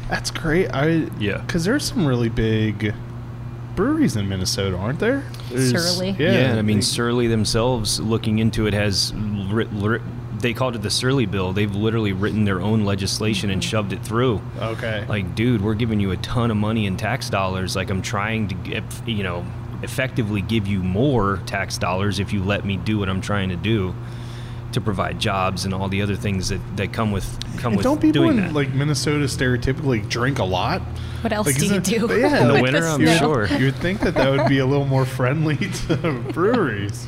That's 0.09 0.31
great. 0.31 0.69
I 0.73 1.07
Yeah. 1.19 1.37
because 1.45 1.63
there's 1.63 1.85
some 1.85 2.05
really 2.05 2.29
big 2.29 2.93
breweries 3.75 4.15
in 4.15 4.27
Minnesota, 4.27 4.75
aren't 4.75 4.99
there? 4.99 5.23
There's- 5.49 5.69
Surly. 5.71 6.15
yeah. 6.19 6.31
Yeah, 6.33 6.37
and 6.49 6.59
I 6.59 6.61
mean 6.61 6.81
Surly 6.81 7.27
themselves 7.27 7.99
looking 7.99 8.39
into 8.39 8.67
it 8.67 8.73
has 8.73 9.13
writ, 9.49 9.69
writ, 9.71 10.01
they 10.41 10.53
called 10.53 10.75
it 10.75 10.81
the 10.81 10.89
Surly 10.89 11.25
bill. 11.25 11.53
They've 11.53 11.73
literally 11.73 12.13
written 12.13 12.43
their 12.45 12.61
own 12.61 12.83
legislation 12.85 13.49
and 13.49 13.63
shoved 13.63 13.93
it 13.93 14.03
through. 14.03 14.41
okay. 14.59 15.05
Like, 15.07 15.35
dude, 15.35 15.61
we're 15.61 15.75
giving 15.75 15.99
you 15.99 16.11
a 16.11 16.17
ton 16.17 16.51
of 16.51 16.57
money 16.57 16.85
in 16.85 16.97
tax 16.97 17.29
dollars. 17.29 17.75
Like, 17.75 17.89
I'm 17.89 18.01
trying 18.01 18.47
to 18.49 18.55
get, 18.55 18.83
you 19.07 19.23
know, 19.23 19.45
effectively 19.83 20.41
give 20.41 20.67
you 20.67 20.79
more 20.83 21.37
tax 21.45 21.77
dollars 21.77 22.19
if 22.19 22.33
you 22.33 22.43
let 22.43 22.65
me 22.65 22.77
do 22.77 22.99
what 22.99 23.09
I'm 23.09 23.21
trying 23.21 23.49
to 23.49 23.55
do 23.55 23.95
to 24.73 24.79
provide 24.79 25.19
jobs 25.19 25.65
and 25.65 25.73
all 25.73 25.89
the 25.89 26.01
other 26.01 26.15
things 26.15 26.47
that, 26.49 26.61
that 26.77 26.93
come 26.93 27.11
with 27.11 27.25
come 27.57 27.73
and 27.73 27.77
with 27.77 27.83
don't 27.83 27.99
people 27.99 28.21
doing 28.23 28.37
in 28.37 28.43
that. 28.45 28.53
like 28.53 28.69
Minnesota 28.73 29.25
stereotypically 29.25 30.07
drink 30.07 30.39
a 30.39 30.43
lot? 30.45 30.81
What 31.21 31.33
else 31.33 31.47
Like, 31.47 31.57
do 31.57 31.65
you 31.65 31.71
isn't- 31.81 31.83
do? 32.07 32.07
yeah, 32.19 32.41
In 32.41 32.47
the 32.47 32.53
with 32.53 32.61
winter, 32.61 32.87
I'm 32.87 33.05
sure. 33.17 33.47
You 33.59 33.65
would 33.65 33.75
think 33.75 33.99
that 34.01 34.13
that 34.13 34.29
would 34.29 34.47
be 34.47 34.59
a 34.59 34.65
little 34.65 34.85
more 34.85 35.05
friendly 35.05 35.57
to 35.87 36.23
breweries. 36.31 37.05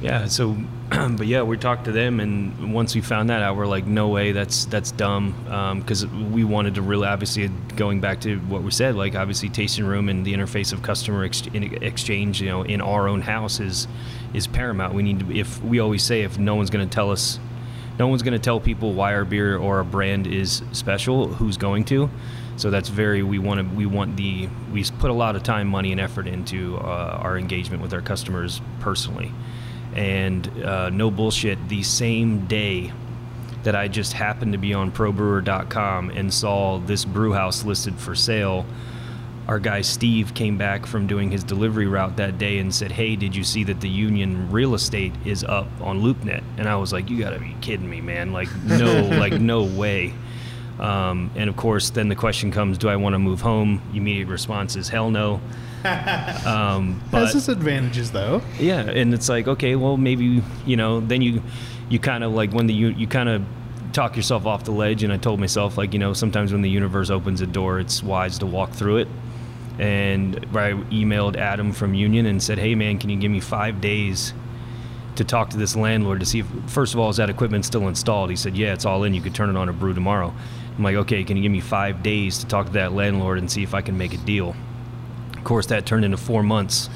Yeah. 0.00 0.26
So, 0.26 0.56
but 0.90 1.26
yeah, 1.26 1.42
we 1.42 1.56
talked 1.56 1.86
to 1.86 1.92
them, 1.92 2.20
and 2.20 2.74
once 2.74 2.94
we 2.94 3.00
found 3.00 3.30
that 3.30 3.42
out, 3.42 3.56
we're 3.56 3.66
like, 3.66 3.86
no 3.86 4.08
way, 4.08 4.32
that's 4.32 4.66
that's 4.66 4.90
dumb, 4.92 5.34
because 5.80 6.06
we 6.06 6.44
wanted 6.44 6.74
to 6.74 6.82
really, 6.82 7.06
obviously, 7.06 7.48
going 7.76 8.00
back 8.00 8.20
to 8.22 8.38
what 8.40 8.62
we 8.62 8.70
said, 8.70 8.94
like 8.94 9.14
obviously, 9.14 9.48
tasting 9.48 9.86
room 9.86 10.08
and 10.08 10.24
the 10.24 10.34
interface 10.34 10.72
of 10.72 10.82
customer 10.82 11.24
ex- 11.24 11.46
exchange, 11.54 12.40
you 12.40 12.48
know, 12.48 12.62
in 12.62 12.80
our 12.80 13.08
own 13.08 13.22
house 13.22 13.58
is 13.60 13.88
is 14.34 14.46
paramount. 14.46 14.94
We 14.94 15.02
need 15.02 15.20
to, 15.20 15.32
if 15.32 15.62
we 15.62 15.78
always 15.78 16.02
say, 16.02 16.22
if 16.22 16.38
no 16.38 16.54
one's 16.54 16.70
going 16.70 16.86
to 16.86 16.94
tell 16.94 17.10
us, 17.10 17.38
no 17.98 18.06
one's 18.08 18.22
going 18.22 18.34
to 18.34 18.38
tell 18.38 18.60
people 18.60 18.92
why 18.92 19.14
our 19.14 19.24
beer 19.24 19.56
or 19.56 19.78
our 19.78 19.84
brand 19.84 20.26
is 20.26 20.62
special. 20.72 21.28
Who's 21.28 21.56
going 21.56 21.84
to? 21.86 22.10
So 22.56 22.70
that's 22.70 22.88
very 22.88 23.22
we 23.22 23.38
want 23.38 23.60
to 23.60 23.76
we 23.76 23.86
want 23.86 24.16
the 24.16 24.48
we 24.72 24.84
put 24.84 25.10
a 25.10 25.14
lot 25.14 25.36
of 25.36 25.42
time, 25.42 25.68
money, 25.68 25.92
and 25.92 26.00
effort 26.00 26.26
into 26.26 26.76
uh, 26.78 27.18
our 27.20 27.38
engagement 27.38 27.82
with 27.82 27.92
our 27.92 28.00
customers 28.00 28.60
personally, 28.80 29.32
and 29.96 30.46
uh, 30.62 30.90
no 30.90 31.10
bullshit. 31.10 31.68
The 31.68 31.82
same 31.82 32.46
day 32.46 32.92
that 33.64 33.74
I 33.74 33.88
just 33.88 34.12
happened 34.12 34.52
to 34.52 34.58
be 34.58 34.74
on 34.74 34.92
ProBrewer.com 34.92 36.10
and 36.10 36.32
saw 36.32 36.78
this 36.78 37.04
brew 37.04 37.32
house 37.32 37.64
listed 37.64 37.98
for 37.98 38.14
sale, 38.14 38.64
our 39.48 39.58
guy 39.58 39.80
Steve 39.80 40.34
came 40.34 40.58
back 40.58 40.86
from 40.86 41.06
doing 41.06 41.30
his 41.30 41.42
delivery 41.42 41.86
route 41.86 42.16
that 42.16 42.36
day 42.36 42.58
and 42.58 42.74
said, 42.74 42.92
"Hey, 42.92 43.16
did 43.16 43.34
you 43.34 43.42
see 43.42 43.64
that 43.64 43.80
the 43.80 43.88
Union 43.88 44.50
Real 44.50 44.74
Estate 44.74 45.14
is 45.24 45.44
up 45.44 45.68
on 45.80 46.02
LoopNet?" 46.02 46.42
And 46.58 46.68
I 46.68 46.76
was 46.76 46.92
like, 46.92 47.08
"You 47.08 47.18
got 47.18 47.30
to 47.30 47.38
be 47.38 47.56
kidding 47.60 47.88
me, 47.88 48.00
man! 48.00 48.32
Like, 48.32 48.48
no, 48.64 49.02
like 49.18 49.40
no 49.40 49.62
way." 49.62 50.14
Um, 50.78 51.30
and 51.36 51.48
of 51.48 51.56
course, 51.56 51.90
then 51.90 52.08
the 52.08 52.16
question 52.16 52.50
comes, 52.50 52.76
"Do 52.76 52.88
I 52.88 52.96
want 52.96 53.14
to 53.14 53.18
move 53.18 53.40
home?" 53.40 53.80
Immediate 53.94 54.28
response 54.28 54.76
is, 54.76 54.88
"Hell 54.88 55.10
no." 55.10 55.40
Um, 56.46 57.00
Has 57.12 57.34
its 57.34 57.48
advantages 57.48 58.10
though. 58.12 58.42
yeah, 58.58 58.80
and 58.80 59.14
it's 59.14 59.28
like, 59.28 59.46
okay, 59.48 59.76
well, 59.76 59.96
maybe 59.96 60.42
you 60.64 60.76
know, 60.76 61.00
then 61.00 61.22
you 61.22 61.42
you 61.88 61.98
kind 61.98 62.24
of 62.24 62.32
like 62.32 62.52
when 62.52 62.66
the 62.66 62.74
you, 62.74 62.88
you 62.88 63.06
kind 63.06 63.28
of 63.28 63.42
talk 63.92 64.16
yourself 64.16 64.46
off 64.46 64.64
the 64.64 64.72
ledge, 64.72 65.02
and 65.02 65.12
I 65.12 65.16
told 65.16 65.40
myself 65.40 65.78
like, 65.78 65.92
you 65.92 65.98
know, 65.98 66.12
sometimes 66.12 66.52
when 66.52 66.62
the 66.62 66.70
universe 66.70 67.10
opens 67.10 67.40
a 67.40 67.46
door, 67.46 67.78
it's 67.80 68.02
wise 68.02 68.38
to 68.40 68.46
walk 68.46 68.72
through 68.72 68.98
it. 68.98 69.08
And 69.78 70.36
I 70.54 70.72
emailed 70.90 71.36
Adam 71.36 71.72
from 71.72 71.94
Union 71.94 72.26
and 72.26 72.42
said, 72.42 72.58
hey 72.58 72.74
man, 72.74 72.98
can 72.98 73.10
you 73.10 73.16
give 73.16 73.30
me 73.30 73.40
five 73.40 73.80
days 73.80 74.32
to 75.16 75.24
talk 75.24 75.50
to 75.50 75.56
this 75.56 75.76
landlord 75.76 76.20
to 76.20 76.26
see 76.26 76.40
if 76.40 76.46
first 76.66 76.94
of 76.94 77.00
all 77.00 77.10
is 77.10 77.16
that 77.18 77.30
equipment 77.30 77.64
still 77.64 77.86
installed? 77.88 78.30
He 78.30 78.36
said, 78.36 78.56
yeah, 78.56 78.72
it's 78.72 78.84
all 78.86 79.04
in. 79.04 79.12
You 79.14 79.20
could 79.20 79.34
turn 79.34 79.50
it 79.50 79.56
on 79.56 79.68
a 79.68 79.72
brew 79.72 79.92
tomorrow. 79.94 80.32
I'm 80.76 80.82
like, 80.82 80.96
okay, 80.96 81.24
can 81.24 81.36
you 81.36 81.42
give 81.42 81.52
me 81.52 81.60
five 81.60 82.02
days 82.02 82.38
to 82.38 82.46
talk 82.46 82.66
to 82.66 82.72
that 82.72 82.92
landlord 82.92 83.38
and 83.38 83.50
see 83.50 83.62
if 83.62 83.72
I 83.74 83.82
can 83.82 83.96
make 83.96 84.12
a 84.14 84.18
deal? 84.18 84.54
Of 85.46 85.48
course, 85.48 85.66
that 85.66 85.86
turned 85.86 86.04
into 86.04 86.16
four 86.16 86.42
months 86.42 86.90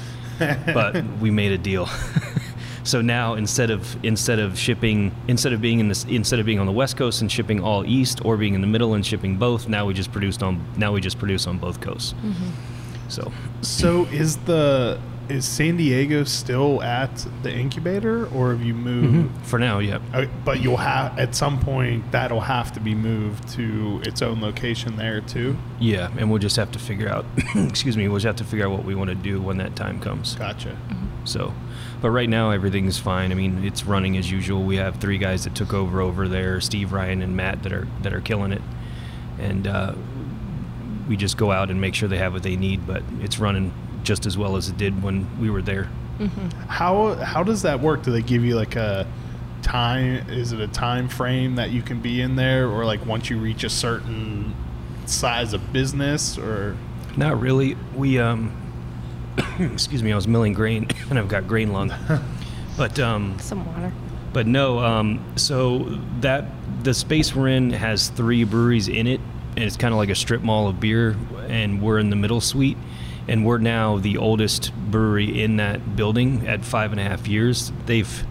but 0.73 1.03
we 1.19 1.31
made 1.31 1.51
a 1.51 1.57
deal. 1.57 1.87
so 2.83 3.01
now 3.01 3.35
instead 3.35 3.69
of 3.69 4.03
instead 4.03 4.39
of 4.39 4.57
shipping 4.57 5.13
instead 5.27 5.53
of 5.53 5.61
being 5.61 5.79
in 5.79 5.87
this 5.87 6.03
instead 6.05 6.39
of 6.39 6.45
being 6.45 6.59
on 6.59 6.65
the 6.65 6.71
west 6.71 6.97
coast 6.97 7.21
and 7.21 7.31
shipping 7.31 7.61
all 7.61 7.85
east 7.85 8.23
or 8.25 8.37
being 8.37 8.55
in 8.55 8.61
the 8.61 8.67
middle 8.67 8.93
and 8.93 9.05
shipping 9.05 9.37
both, 9.37 9.67
now 9.67 9.85
we 9.85 9.93
just 9.93 10.11
produced 10.11 10.41
on 10.43 10.63
now 10.77 10.91
we 10.91 11.01
just 11.01 11.19
produce 11.19 11.47
on 11.47 11.57
both 11.57 11.81
coasts. 11.81 12.13
Mm-hmm. 12.13 13.09
So 13.09 13.31
So 13.61 14.05
is 14.05 14.37
the 14.37 14.99
is 15.31 15.45
San 15.45 15.77
Diego 15.77 16.23
still 16.23 16.81
at 16.83 17.25
the 17.43 17.51
incubator, 17.51 18.27
or 18.27 18.51
have 18.51 18.61
you 18.63 18.73
moved? 18.73 19.31
for 19.45 19.57
now, 19.57 19.79
yeah. 19.79 19.99
Uh, 20.13 20.25
But 20.45 20.61
you'll 20.61 20.77
have 20.77 21.17
at 21.17 21.33
some 21.35 21.59
point 21.59 22.11
that'll 22.11 22.41
have 22.41 22.71
to 22.73 22.79
be 22.79 22.93
moved 22.93 23.47
to 23.53 24.01
its 24.05 24.21
own 24.21 24.41
location 24.41 24.97
there 24.97 25.21
too. 25.21 25.57
Yeah, 25.79 26.11
and 26.17 26.29
we'll 26.29 26.39
just 26.39 26.55
have 26.57 26.71
to 26.73 26.79
figure 26.79 27.09
out 27.09 27.25
excuse 27.55 27.97
me, 27.97 28.07
we'll 28.07 28.17
just 28.17 28.25
have 28.27 28.35
to 28.37 28.43
figure 28.43 28.65
out 28.67 28.71
what 28.71 28.85
we 28.85 28.93
want 28.95 29.09
to 29.09 29.15
do 29.15 29.41
when 29.41 29.57
that 29.57 29.75
time 29.75 29.99
comes. 29.99 30.35
Gotcha. 30.35 30.77
So, 31.23 31.53
but 32.01 32.09
right 32.09 32.27
now 32.29 32.49
everything's 32.51 32.97
fine. 32.97 33.31
I 33.31 33.35
mean, 33.35 33.63
it's 33.63 33.85
running 33.85 34.17
as 34.17 34.31
usual. 34.31 34.63
We 34.63 34.77
have 34.77 34.95
three 34.97 35.17
guys 35.19 35.43
that 35.43 35.53
took 35.55 35.73
over 35.73 36.01
over 36.01 36.27
there: 36.27 36.59
Steve, 36.61 36.91
Ryan, 36.93 37.21
and 37.21 37.35
Matt 37.37 37.63
that 37.63 37.71
are 37.73 37.87
that 38.01 38.13
are 38.13 38.21
killing 38.21 38.51
it. 38.51 38.61
And 39.39 39.67
uh, 39.67 39.93
we 41.07 41.15
just 41.17 41.37
go 41.37 41.51
out 41.51 41.69
and 41.69 41.79
make 41.79 41.93
sure 41.95 42.09
they 42.09 42.17
have 42.17 42.33
what 42.33 42.43
they 42.43 42.55
need. 42.55 42.87
But 42.87 43.03
it's 43.21 43.37
running 43.39 43.71
just 44.03 44.25
as 44.25 44.37
well 44.37 44.55
as 44.55 44.69
it 44.69 44.77
did 44.77 45.03
when 45.03 45.39
we 45.39 45.49
were 45.49 45.61
there. 45.61 45.89
How 46.67 47.15
how 47.15 47.41
does 47.43 47.63
that 47.63 47.79
work? 47.79 48.03
Do 48.03 48.11
they 48.11 48.21
give 48.21 48.45
you 48.45 48.55
like 48.55 48.75
a 48.75 49.07
time? 49.63 50.29
Is 50.29 50.51
it 50.51 50.59
a 50.59 50.67
time 50.67 51.09
frame 51.09 51.55
that 51.55 51.71
you 51.71 51.81
can 51.81 51.99
be 51.99 52.21
in 52.21 52.35
there, 52.35 52.67
or 52.67 52.85
like 52.85 53.05
once 53.05 53.29
you 53.29 53.39
reach 53.39 53.63
a 53.63 53.69
certain 53.69 54.53
size 55.05 55.53
of 55.53 55.73
business, 55.73 56.37
or 56.37 56.77
Not 57.17 57.39
really. 57.39 57.75
We 57.95 58.19
um, 58.19 58.51
excuse 59.59 60.03
me. 60.03 60.11
I 60.11 60.15
was 60.15 60.27
milling 60.27 60.53
grain, 60.53 60.87
and 61.09 61.17
I've 61.17 61.27
got 61.27 61.47
grain 61.47 61.71
lung. 61.73 61.93
but 62.77 62.99
um, 62.99 63.37
Some 63.39 63.65
water. 63.65 63.91
But 64.33 64.47
no, 64.47 64.79
um, 64.79 65.33
so 65.35 65.99
that 66.21 66.45
the 66.83 66.93
space 66.93 67.35
we're 67.35 67.49
in 67.49 67.71
has 67.71 68.07
three 68.09 68.43
breweries 68.45 68.87
in 68.87 69.07
it, 69.07 69.19
and 69.55 69.65
it's 69.65 69.75
kind 69.75 69.93
of 69.93 69.97
like 69.97 70.09
a 70.09 70.15
strip 70.15 70.41
mall 70.41 70.67
of 70.67 70.79
beer, 70.79 71.17
and 71.49 71.81
we're 71.81 71.99
in 71.99 72.09
the 72.09 72.15
middle 72.15 72.39
suite, 72.39 72.77
and 73.31 73.45
we're 73.45 73.59
now 73.59 73.97
the 73.97 74.17
oldest 74.17 74.73
brewery 74.75 75.41
in 75.41 75.55
that 75.55 75.95
building 75.95 76.45
at 76.49 76.65
five 76.65 76.91
and 76.91 76.99
a 76.99 77.03
half 77.03 77.29
years. 77.29 77.71
They've, 77.85 78.25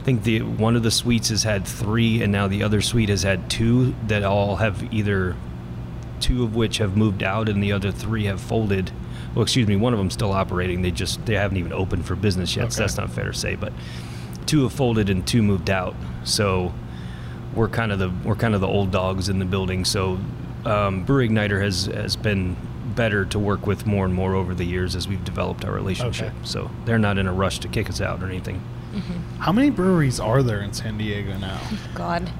I 0.00 0.02
think 0.02 0.24
the 0.24 0.42
one 0.42 0.76
of 0.76 0.82
the 0.82 0.90
suites 0.90 1.30
has 1.30 1.42
had 1.42 1.66
three, 1.66 2.22
and 2.22 2.32
now 2.32 2.46
the 2.46 2.62
other 2.62 2.82
suite 2.82 3.08
has 3.08 3.22
had 3.22 3.48
two 3.48 3.94
that 4.08 4.24
all 4.24 4.56
have 4.56 4.92
either 4.92 5.36
two 6.20 6.44
of 6.44 6.54
which 6.54 6.76
have 6.78 6.98
moved 6.98 7.22
out, 7.22 7.48
and 7.48 7.62
the 7.62 7.72
other 7.72 7.90
three 7.90 8.26
have 8.26 8.38
folded. 8.38 8.90
Well, 9.34 9.42
excuse 9.42 9.66
me, 9.66 9.74
one 9.74 9.94
of 9.94 9.98
them's 9.98 10.12
still 10.12 10.32
operating. 10.32 10.82
They 10.82 10.90
just 10.90 11.24
they 11.24 11.34
haven't 11.34 11.56
even 11.56 11.72
opened 11.72 12.04
for 12.04 12.14
business 12.14 12.54
yet, 12.54 12.74
so 12.74 12.82
that's 12.82 12.98
not 12.98 13.08
fair 13.10 13.32
to 13.32 13.34
say, 13.34 13.54
but 13.54 13.72
two 14.44 14.64
have 14.64 14.72
folded 14.74 15.08
and 15.08 15.26
two 15.26 15.42
moved 15.42 15.70
out. 15.70 15.96
So 16.24 16.74
we're 17.54 17.68
kind 17.70 17.90
of 17.90 17.98
the 17.98 18.10
we're 18.22 18.36
kind 18.36 18.54
of 18.54 18.60
the 18.60 18.68
old 18.68 18.90
dogs 18.90 19.30
in 19.30 19.38
the 19.38 19.46
building. 19.46 19.86
So 19.86 20.18
um, 20.66 21.04
Brew 21.04 21.26
Igniter 21.26 21.62
has 21.62 21.86
has 21.86 22.16
been 22.16 22.54
better 22.96 23.24
to 23.26 23.38
work 23.38 23.66
with 23.66 23.86
more 23.86 24.04
and 24.04 24.14
more 24.14 24.34
over 24.34 24.54
the 24.54 24.64
years 24.64 24.96
as 24.96 25.06
we've 25.06 25.24
developed 25.24 25.64
our 25.64 25.72
relationship. 25.72 26.28
Okay. 26.32 26.36
So 26.44 26.70
they're 26.86 26.98
not 26.98 27.18
in 27.18 27.26
a 27.26 27.32
rush 27.32 27.60
to 27.60 27.68
kick 27.68 27.88
us 27.88 28.00
out 28.00 28.22
or 28.22 28.26
anything. 28.26 28.62
Mm-hmm. 28.92 29.40
how 29.40 29.52
many 29.52 29.68
breweries 29.68 30.18
are 30.18 30.42
there 30.42 30.60
in 30.62 30.72
San 30.72 30.96
Diego 30.96 31.36
now? 31.36 31.60
Oh, 31.62 31.78
God. 31.94 32.30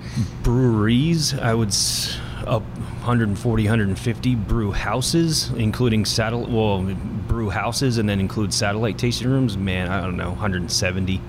Breweries, 0.42 1.34
I 1.38 1.52
would 1.52 1.68
s- 1.68 2.16
up 2.46 2.62
140, 2.62 3.64
150 3.64 4.34
brew 4.36 4.72
houses, 4.72 5.50
including 5.50 6.04
satellite. 6.06 6.48
Well, 6.48 6.82
brew 7.28 7.50
houses, 7.50 7.98
and 7.98 8.08
then 8.08 8.20
include 8.20 8.54
satellite 8.54 8.96
tasting 8.96 9.28
rooms. 9.28 9.58
Man, 9.58 9.88
I 9.88 10.00
don't 10.00 10.16
know, 10.16 10.30
170. 10.30 11.20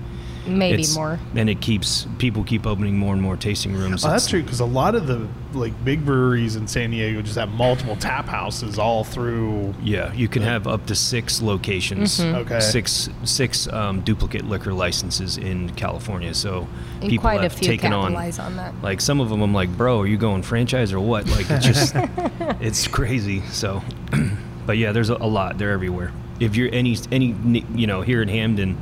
Maybe 0.48 0.82
It's- 0.82 0.94
more. 0.94 1.18
And 1.34 1.48
it 1.50 1.60
keeps 1.60 2.06
people 2.18 2.44
keep 2.44 2.66
opening 2.66 2.96
more 2.98 3.12
and 3.12 3.20
more 3.22 3.36
tasting 3.36 3.74
rooms. 3.74 4.04
Oh, 4.04 4.10
that's 4.10 4.26
true 4.26 4.42
because 4.42 4.60
a 4.60 4.64
lot 4.64 4.94
of 4.94 5.06
the 5.06 5.26
like 5.54 5.72
big 5.84 6.04
breweries 6.04 6.56
in 6.56 6.66
San 6.68 6.90
Diego 6.90 7.22
just 7.22 7.36
have 7.38 7.48
multiple 7.50 7.96
tap 7.96 8.26
houses 8.26 8.78
all 8.78 9.02
through. 9.04 9.74
Yeah, 9.82 10.12
you 10.12 10.28
can 10.28 10.42
have 10.42 10.66
up 10.66 10.86
to 10.86 10.94
six 10.94 11.40
locations. 11.40 12.20
Okay. 12.20 12.60
Six 12.60 13.08
six 13.24 13.66
um, 13.72 14.00
duplicate 14.02 14.44
liquor 14.44 14.72
licenses 14.72 15.38
in 15.38 15.70
California. 15.70 16.34
So 16.34 16.68
And 17.00 17.10
people 17.10 17.22
quite 17.22 17.38
a 17.40 17.42
have 17.44 17.52
few 17.54 17.68
taken 17.68 17.92
on. 17.92 18.14
on 18.14 18.56
that. 18.56 18.74
Like 18.82 19.00
some 19.00 19.20
of 19.20 19.28
them, 19.30 19.40
I'm 19.40 19.54
like, 19.54 19.70
bro, 19.76 20.00
are 20.00 20.06
you 20.06 20.16
going 20.18 20.42
franchise 20.42 20.92
or 20.92 21.00
what? 21.00 21.26
Like 21.28 21.46
it's 21.50 21.64
just, 21.64 21.92
it's 22.60 22.86
crazy. 22.88 23.40
So, 23.50 23.82
but 24.66 24.76
yeah, 24.76 24.92
there's 24.92 25.10
a, 25.10 25.14
a 25.16 25.26
lot. 25.26 25.58
They're 25.58 25.72
everywhere. 25.72 26.12
If 26.40 26.54
you're 26.56 26.68
any 26.72 26.96
any 27.10 27.34
you 27.74 27.86
know 27.86 28.02
here 28.02 28.22
in 28.22 28.28
Hampden, 28.28 28.76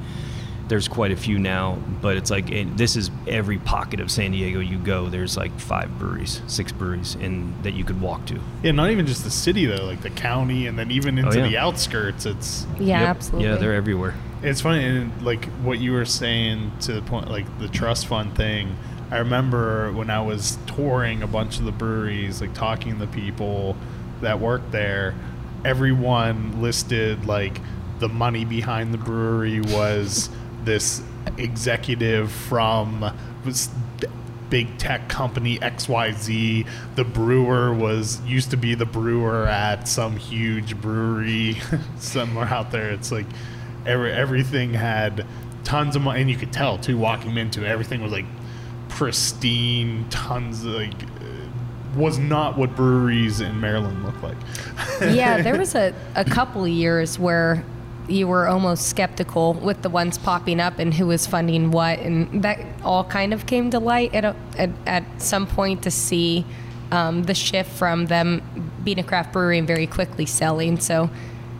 there's 0.69 0.89
quite 0.89 1.13
a 1.13 1.17
few 1.17 1.39
now. 1.39 1.79
But 2.03 2.17
it's 2.17 2.31
like 2.31 2.51
and 2.51 2.77
this 2.79 2.97
is 2.97 3.11
every 3.27 3.59
pocket 3.59 4.01
of 4.01 4.11
San 4.11 4.33
Diego 4.33 4.61
you 4.61 4.79
go. 4.79 5.09
There's 5.09 5.37
like 5.37 5.59
five 5.59 5.99
breweries, 5.99 6.43
six 6.47 6.73
breweries, 6.73 7.15
in 7.17 7.55
that 7.63 7.75
you 7.75 7.85
could 7.85 8.01
walk 8.01 8.27
to. 8.27 8.41
Yeah, 8.63 8.73
not 8.73 8.91
even 8.91 9.07
just 9.07 9.25
the 9.25 9.31
city 9.31 9.67
though, 9.67 9.85
like 9.85 10.03
the 10.03 10.11
county, 10.11 10.67
and 10.67 10.79
then 10.79 10.91
even 10.91 11.19
oh, 11.19 11.23
into 11.23 11.41
Oh, 11.41 11.45
yeah. 11.45 11.49
the 11.51 11.59
outskirts. 11.59 12.27
It's 12.27 12.67
Yeah, 12.79 13.01
Yep. 13.01 13.09
absolutely. 13.09 13.49
Yeah, 13.49 13.57
they're 13.57 13.75
everywhere. 13.75 14.15
It's 14.43 14.61
funny, 14.61 14.85
and 14.85 15.23
like 15.23 15.47
what 15.63 15.79
you 15.79 15.93
were 15.93 16.05
saying 16.05 16.73
to 16.81 16.93
the 16.93 17.03
point, 17.03 17.31
like 17.31 17.47
the 17.59 17.69
trust 17.69 18.07
fund 18.07 18.35
thing. 18.37 18.77
I 19.11 19.19
remember 19.19 19.93
when 19.93 20.11
I 20.11 20.21
was 20.21 20.59
touring 20.67 21.23
a 21.23 21.29
bunch 21.29 21.59
of 21.61 21.65
the 21.65 21.73
breweries, 21.73 22.41
like 22.41 22.55
talking 22.55 22.95
to 22.95 22.99
the 22.99 23.07
people 23.07 23.77
that 24.21 24.41
work 24.41 24.63
there. 24.73 25.15
Everyone 25.65 26.63
listed 26.63 27.27
like 27.27 27.61
the 27.99 28.09
money 28.09 28.45
behind 28.45 28.93
the 28.95 28.99
brewery 28.99 29.61
was 29.61 30.29
this 30.67 31.03
executive 31.39 32.31
from 32.31 33.11
was 33.45 33.71
big 34.51 34.77
tech 34.79 35.09
company 35.09 35.59
XYZ. 35.59 36.67
The 36.95 37.05
brewer 37.05 37.73
was 37.73 38.21
used 38.23 38.51
to 38.51 38.57
be 38.57 38.75
the 38.75 38.85
brewer 38.85 39.47
at 39.47 39.89
some 39.89 40.17
huge 40.17 40.77
brewery 40.81 41.57
somewhere 41.99 42.47
out 42.47 42.71
there. 42.71 42.91
It's 42.91 43.11
like 43.11 43.27
every, 43.87 44.13
everything 44.13 44.75
had 44.75 45.25
tons 45.65 45.97
of 45.97 46.03
money, 46.03 46.21
and 46.21 46.31
you 46.31 46.37
could 46.37 46.53
tell 46.53 46.79
too 46.79 46.99
walking 46.99 47.37
into 47.37 47.65
it. 47.65 47.69
Everything 47.69 48.03
was 48.03 48.13
like 48.13 48.27
pristine, 48.89 50.09
tons 50.11 50.65
of 50.65 50.75
like 50.75 50.95
was 51.97 52.19
not 52.19 52.59
what 52.59 52.77
breweries 52.77 53.41
in 53.41 53.59
Maryland 53.59 54.05
look 54.05 54.23
like. 54.23 54.37
yeah, 55.01 55.41
there 55.41 55.57
was 55.59 55.75
a, 55.75 55.95
a 56.15 56.25
couple 56.25 56.63
of 56.63 56.69
years 56.69 57.19
where 57.19 57.65
you 58.09 58.27
were 58.29 58.47
almost 58.47 58.89
skeptical 58.89 59.55
with 59.55 59.83
the 59.83 59.91
ones 59.91 60.19
popping 60.19 60.61
up 60.61 60.79
and 60.79 60.95
who 60.95 61.07
was 61.07 61.27
funding 61.27 61.71
what, 61.71 61.99
and 61.99 62.43
that 62.43 62.61
all 62.85 63.05
kind 63.05 63.33
of 63.35 63.47
came 63.47 63.71
to 63.71 63.79
light 63.79 64.15
at 64.15 64.25
a, 64.25 64.37
at, 64.59 64.71
at 64.87 65.05
some 65.21 65.47
point 65.47 65.83
to 65.83 65.91
see 65.91 66.45
um, 66.93 67.25
the 67.25 67.35
shift 67.35 67.71
from 67.71 68.07
them 68.07 68.71
being 68.85 68.99
a 68.99 69.03
craft 69.03 69.33
brewery 69.33 69.59
and 69.59 69.67
very 69.67 69.87
quickly 69.87 70.25
selling. 70.27 70.79
So 70.79 71.11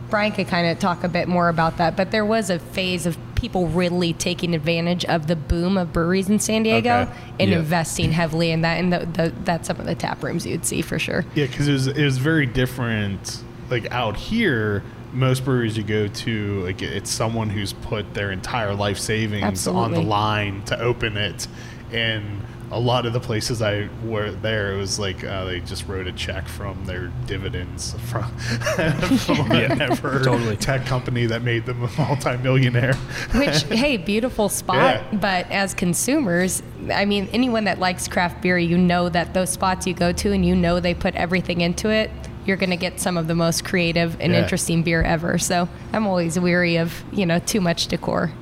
Brian 0.09 0.31
could 0.31 0.47
kind 0.47 0.67
of 0.67 0.79
talk 0.79 1.03
a 1.03 1.09
bit 1.09 1.27
more 1.27 1.49
about 1.49 1.77
that, 1.77 1.97
but 1.97 2.11
there 2.11 2.25
was 2.25 2.49
a 2.49 2.59
phase 2.59 3.05
of 3.05 3.17
people 3.35 3.67
really 3.67 4.13
taking 4.13 4.55
advantage 4.55 5.05
of 5.05 5.27
the 5.27 5.35
boom 5.35 5.77
of 5.77 5.91
breweries 5.93 6.27
in 6.29 6.39
San 6.39 6.63
Diego 6.63 7.01
Okay. 7.01 7.11
and 7.39 7.51
Yeah. 7.51 7.59
investing 7.59 8.11
heavily 8.13 8.51
in 8.51 8.61
that, 8.61 8.79
and 8.79 8.91
the, 8.91 8.99
the, 9.05 9.33
that's 9.43 9.67
some 9.67 9.79
of 9.79 9.85
the 9.85 9.93
tap 9.95 10.23
rooms 10.23 10.45
you'd 10.45 10.65
see 10.65 10.81
for 10.81 10.97
sure. 10.97 11.23
Yeah, 11.35 11.45
because 11.45 11.67
it 11.67 11.73
was 11.73 11.87
it 11.87 12.03
was 12.03 12.17
very 12.17 12.45
different. 12.45 13.43
Like 13.69 13.91
out 13.91 14.15
here, 14.15 14.81
most 15.13 15.45
breweries 15.45 15.77
you 15.77 15.83
go 15.83 16.07
to, 16.07 16.63
like 16.63 16.81
it's 16.81 17.09
someone 17.09 17.49
who's 17.49 17.73
put 17.73 18.13
their 18.13 18.31
entire 18.31 18.73
life 18.73 18.97
savings 18.97 19.67
on 19.67 19.91
the 19.91 20.01
line 20.01 20.63
to 20.65 20.79
open 20.79 21.17
it, 21.17 21.47
and 21.91 22.41
a 22.69 22.79
lot 22.79 23.05
of 23.05 23.13
the 23.13 23.19
places 23.19 23.61
I 23.61 23.87
were 24.03 24.31
there, 24.31 24.73
it 24.73 24.77
was 24.77 24.99
like 24.99 25.23
uh, 25.23 25.45
they 25.45 25.61
just 25.61 25.87
wrote 25.87 26.05
a 26.07 26.11
check 26.11 26.47
from 26.47 26.83
their 26.85 27.07
dividends 27.25 27.95
from, 28.07 28.23
from 28.37 29.51
Yeah, 29.51 29.69
whatever 29.69 30.21
totally. 30.23 30.57
tech 30.57 30.85
company 30.85 31.25
that 31.27 31.43
made 31.43 31.65
them 31.65 31.83
a 31.83 31.89
multimillionaire. 31.97 32.95
Which, 33.35 33.63
hey, 33.69 33.97
beautiful 33.97 34.49
spot. 34.49 34.77
Yeah. 34.77 35.17
But 35.17 35.49
as 35.49 35.73
consumers, 35.73 36.61
I 36.93 37.05
mean, 37.05 37.29
anyone 37.31 37.63
that 37.65 37.79
likes 37.79 38.07
craft 38.07 38.41
beer, 38.41 38.57
you 38.57 38.77
know 38.77 39.07
that 39.09 39.33
those 39.33 39.49
spots 39.49 39.87
you 39.87 39.93
go 39.93 40.11
to 40.11 40.33
and 40.33 40.45
you 40.45 40.55
know 40.55 40.79
they 40.79 40.93
put 40.93 41.15
everything 41.15 41.61
into 41.61 41.89
it, 41.89 42.11
you're 42.47 42.57
going 42.57 42.69
to 42.71 42.77
get 42.77 42.99
some 42.99 43.17
of 43.17 43.27
the 43.27 43.35
most 43.35 43.65
creative 43.65 44.19
and 44.21 44.33
Yeah. 44.33 44.41
interesting 44.41 44.81
beer 44.83 45.01
ever. 45.03 45.37
So 45.37 45.67
I'm 45.93 46.07
always 46.07 46.39
weary 46.39 46.77
of, 46.77 47.03
you 47.11 47.25
know, 47.25 47.39
too 47.39 47.61
much 47.61 47.87
decor. 47.87 48.31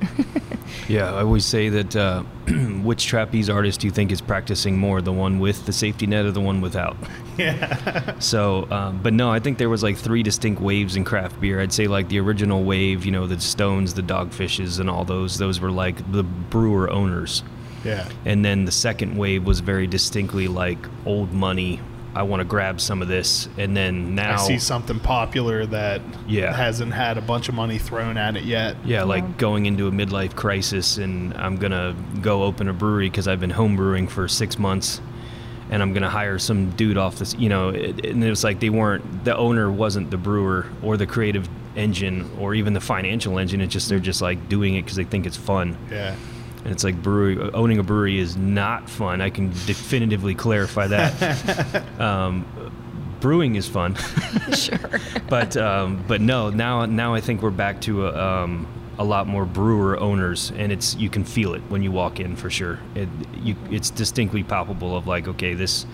Yeah, 0.88 1.12
I 1.14 1.22
always 1.22 1.44
say 1.44 1.68
that 1.68 1.96
uh, 1.96 2.22
which 2.82 3.06
trapeze 3.06 3.50
artist 3.50 3.80
do 3.80 3.88
you 3.88 3.90
think 3.92 4.12
is 4.12 4.20
practicing 4.20 4.78
more, 4.78 5.00
the 5.00 5.12
one 5.12 5.40
with 5.40 5.66
the 5.66 5.72
safety 5.72 6.06
net 6.06 6.24
or 6.26 6.30
the 6.30 6.40
one 6.40 6.60
without? 6.60 6.96
yeah, 7.38 8.14
So, 8.20 8.68
um, 8.70 9.00
but 9.02 9.12
no, 9.12 9.30
I 9.32 9.40
think 9.40 9.58
there 9.58 9.68
was 9.68 9.82
like 9.82 9.96
three 9.96 10.22
distinct 10.22 10.60
waves 10.60 10.94
in 10.94 11.04
craft 11.04 11.40
beer. 11.40 11.60
I'd 11.60 11.72
say 11.72 11.86
like 11.88 12.08
the 12.08 12.20
original 12.20 12.62
wave, 12.62 13.04
you 13.04 13.10
know, 13.10 13.26
the 13.26 13.40
Stones, 13.40 13.94
the 13.94 14.02
Dogfishes, 14.02 14.78
and 14.78 14.88
all 14.88 15.04
those. 15.04 15.38
Those 15.38 15.58
were 15.60 15.72
like 15.72 16.12
the 16.12 16.22
brewer 16.22 16.88
owners. 16.90 17.42
yeah, 17.84 18.08
And 18.24 18.44
then 18.44 18.64
the 18.64 18.72
second 18.72 19.16
wave 19.16 19.44
was 19.44 19.60
very 19.60 19.86
distinctly 19.88 20.46
like 20.46 20.78
old 21.04 21.32
money 21.32 21.80
I 22.16 22.22
want 22.22 22.40
to 22.40 22.44
grab 22.44 22.80
some 22.80 23.02
of 23.02 23.08
this, 23.08 23.46
and 23.58 23.76
then 23.76 24.14
now 24.14 24.34
I 24.34 24.36
see 24.36 24.58
something 24.58 24.98
popular 24.98 25.66
that 25.66 26.00
Yeah. 26.26 26.52
hasn't 26.56 26.94
had 26.94 27.18
a 27.18 27.20
bunch 27.20 27.48
of 27.50 27.54
money 27.54 27.76
thrown 27.78 28.16
at 28.16 28.36
it 28.36 28.44
yet. 28.44 28.76
Yeah, 28.86 29.02
like 29.02 29.36
going 29.36 29.66
into 29.66 29.86
a 29.86 29.90
midlife 29.90 30.34
crisis, 30.34 30.96
and 30.96 31.34
I'm 31.34 31.56
gonna 31.56 31.94
go 32.22 32.42
open 32.44 32.68
a 32.68 32.72
brewery 32.72 33.10
because 33.10 33.28
I've 33.28 33.40
been 33.40 33.50
home 33.50 33.76
brewing 33.76 34.08
for 34.08 34.28
six 34.28 34.58
months, 34.58 35.00
and 35.70 35.82
I'm 35.82 35.92
gonna 35.92 36.08
hire 36.08 36.38
some 36.38 36.70
dude 36.70 36.96
off 36.96 37.16
this. 37.18 37.34
You 37.38 37.50
know, 37.50 37.68
it, 37.68 38.06
and 38.06 38.24
it 38.24 38.30
was 38.30 38.42
like 38.42 38.60
they 38.60 38.70
weren't 38.70 39.24
the 39.24 39.36
owner 39.36 39.70
wasn't 39.70 40.10
the 40.10 40.16
brewer 40.16 40.66
or 40.82 40.96
the 40.96 41.06
creative 41.06 41.46
engine 41.76 42.30
or 42.40 42.54
even 42.54 42.72
the 42.72 42.80
financial 42.80 43.38
engine. 43.38 43.60
It's 43.60 43.74
just 43.74 43.90
they're 43.90 43.98
just 43.98 44.22
like 44.22 44.48
doing 44.48 44.74
it 44.76 44.82
because 44.82 44.96
they 44.96 45.04
think 45.04 45.26
it's 45.26 45.36
fun. 45.36 45.76
Yeah. 45.92 46.14
And 46.66 46.72
it's 46.72 46.82
like 46.82 47.00
brewery 47.00 47.38
owning 47.54 47.78
a 47.78 47.84
brewery 47.84 48.18
is 48.18 48.36
not 48.36 48.90
fun. 48.90 49.20
I 49.20 49.30
can 49.30 49.50
definitively 49.66 50.34
clarify 50.34 50.88
that. 50.88 51.84
um, 52.00 52.44
brewing 53.20 53.54
is 53.54 53.68
fun. 53.68 53.94
sure. 54.52 55.00
but 55.28 55.56
um, 55.56 56.02
but 56.08 56.20
no, 56.20 56.50
now 56.50 56.84
now 56.86 57.14
I 57.14 57.20
think 57.20 57.40
we're 57.40 57.52
back 57.52 57.80
to 57.82 58.08
a, 58.08 58.42
um, 58.42 58.66
a 58.98 59.04
lot 59.04 59.28
more 59.28 59.44
brewer 59.44 59.96
owners, 59.96 60.50
and 60.56 60.72
it's 60.72 60.96
you 60.96 61.08
can 61.08 61.24
feel 61.24 61.54
it 61.54 61.62
when 61.68 61.84
you 61.84 61.92
walk 61.92 62.18
in 62.18 62.34
for 62.34 62.50
sure. 62.50 62.80
It 62.96 63.08
you 63.44 63.54
it's 63.70 63.90
distinctly 63.90 64.42
palpable 64.42 64.96
of 64.96 65.06
like 65.06 65.28
okay, 65.28 65.54
this 65.54 65.86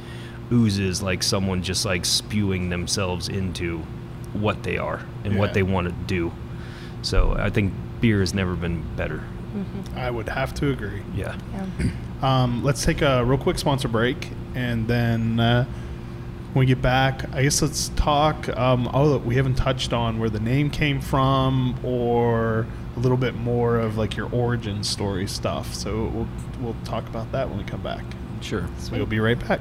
oozes 0.50 1.02
like 1.02 1.22
someone 1.22 1.62
just 1.62 1.84
like 1.84 2.06
spewing 2.06 2.70
themselves 2.70 3.28
into 3.28 3.80
what 4.32 4.62
they 4.62 4.78
are 4.78 5.04
and 5.24 5.34
Yeah. 5.34 5.38
what 5.38 5.52
they 5.52 5.62
want 5.62 5.88
to 5.88 5.92
do. 6.06 6.32
So 7.02 7.36
I 7.38 7.50
think 7.50 7.74
beer 8.00 8.20
has 8.20 8.32
never 8.32 8.54
been 8.56 8.82
better. 8.96 9.22
I 9.96 10.10
would 10.10 10.28
have 10.28 10.54
to 10.54 10.70
agree. 10.70 11.02
Yeah. 11.14 11.36
Yeah. 11.52 11.90
Um, 12.22 12.62
let's 12.62 12.84
take 12.84 13.02
a 13.02 13.24
real 13.24 13.38
quick 13.38 13.58
sponsor 13.58 13.88
break, 13.88 14.30
and 14.54 14.86
then 14.86 15.40
uh, 15.40 15.64
when 16.52 16.60
we 16.60 16.66
get 16.66 16.80
back, 16.80 17.24
I 17.34 17.42
guess 17.42 17.60
let's 17.62 17.88
talk. 17.90 18.48
Um, 18.56 18.88
oh, 18.94 19.18
we 19.18 19.36
haven't 19.36 19.56
touched 19.56 19.92
on 19.92 20.18
where 20.18 20.30
the 20.30 20.40
name 20.40 20.70
came 20.70 21.00
from, 21.00 21.78
or 21.84 22.66
a 22.96 23.00
little 23.00 23.16
bit 23.16 23.34
more 23.34 23.78
of 23.78 23.96
like 23.96 24.16
your 24.16 24.30
origin 24.32 24.84
story 24.84 25.26
stuff. 25.26 25.74
So 25.74 26.06
we'll 26.14 26.28
we'll 26.60 26.76
talk 26.84 27.06
about 27.08 27.32
that 27.32 27.48
when 27.48 27.58
we 27.58 27.64
come 27.64 27.82
back. 27.82 28.04
Sure. 28.40 28.68
We'll 28.90 29.06
be 29.06 29.20
right 29.20 29.38
back. 29.48 29.60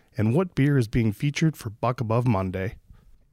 and 0.21 0.35
what 0.35 0.53
beer 0.53 0.77
is 0.77 0.87
being 0.87 1.11
featured 1.11 1.57
for 1.57 1.71
Buck 1.71 1.99
Above 1.99 2.27
Monday. 2.27 2.75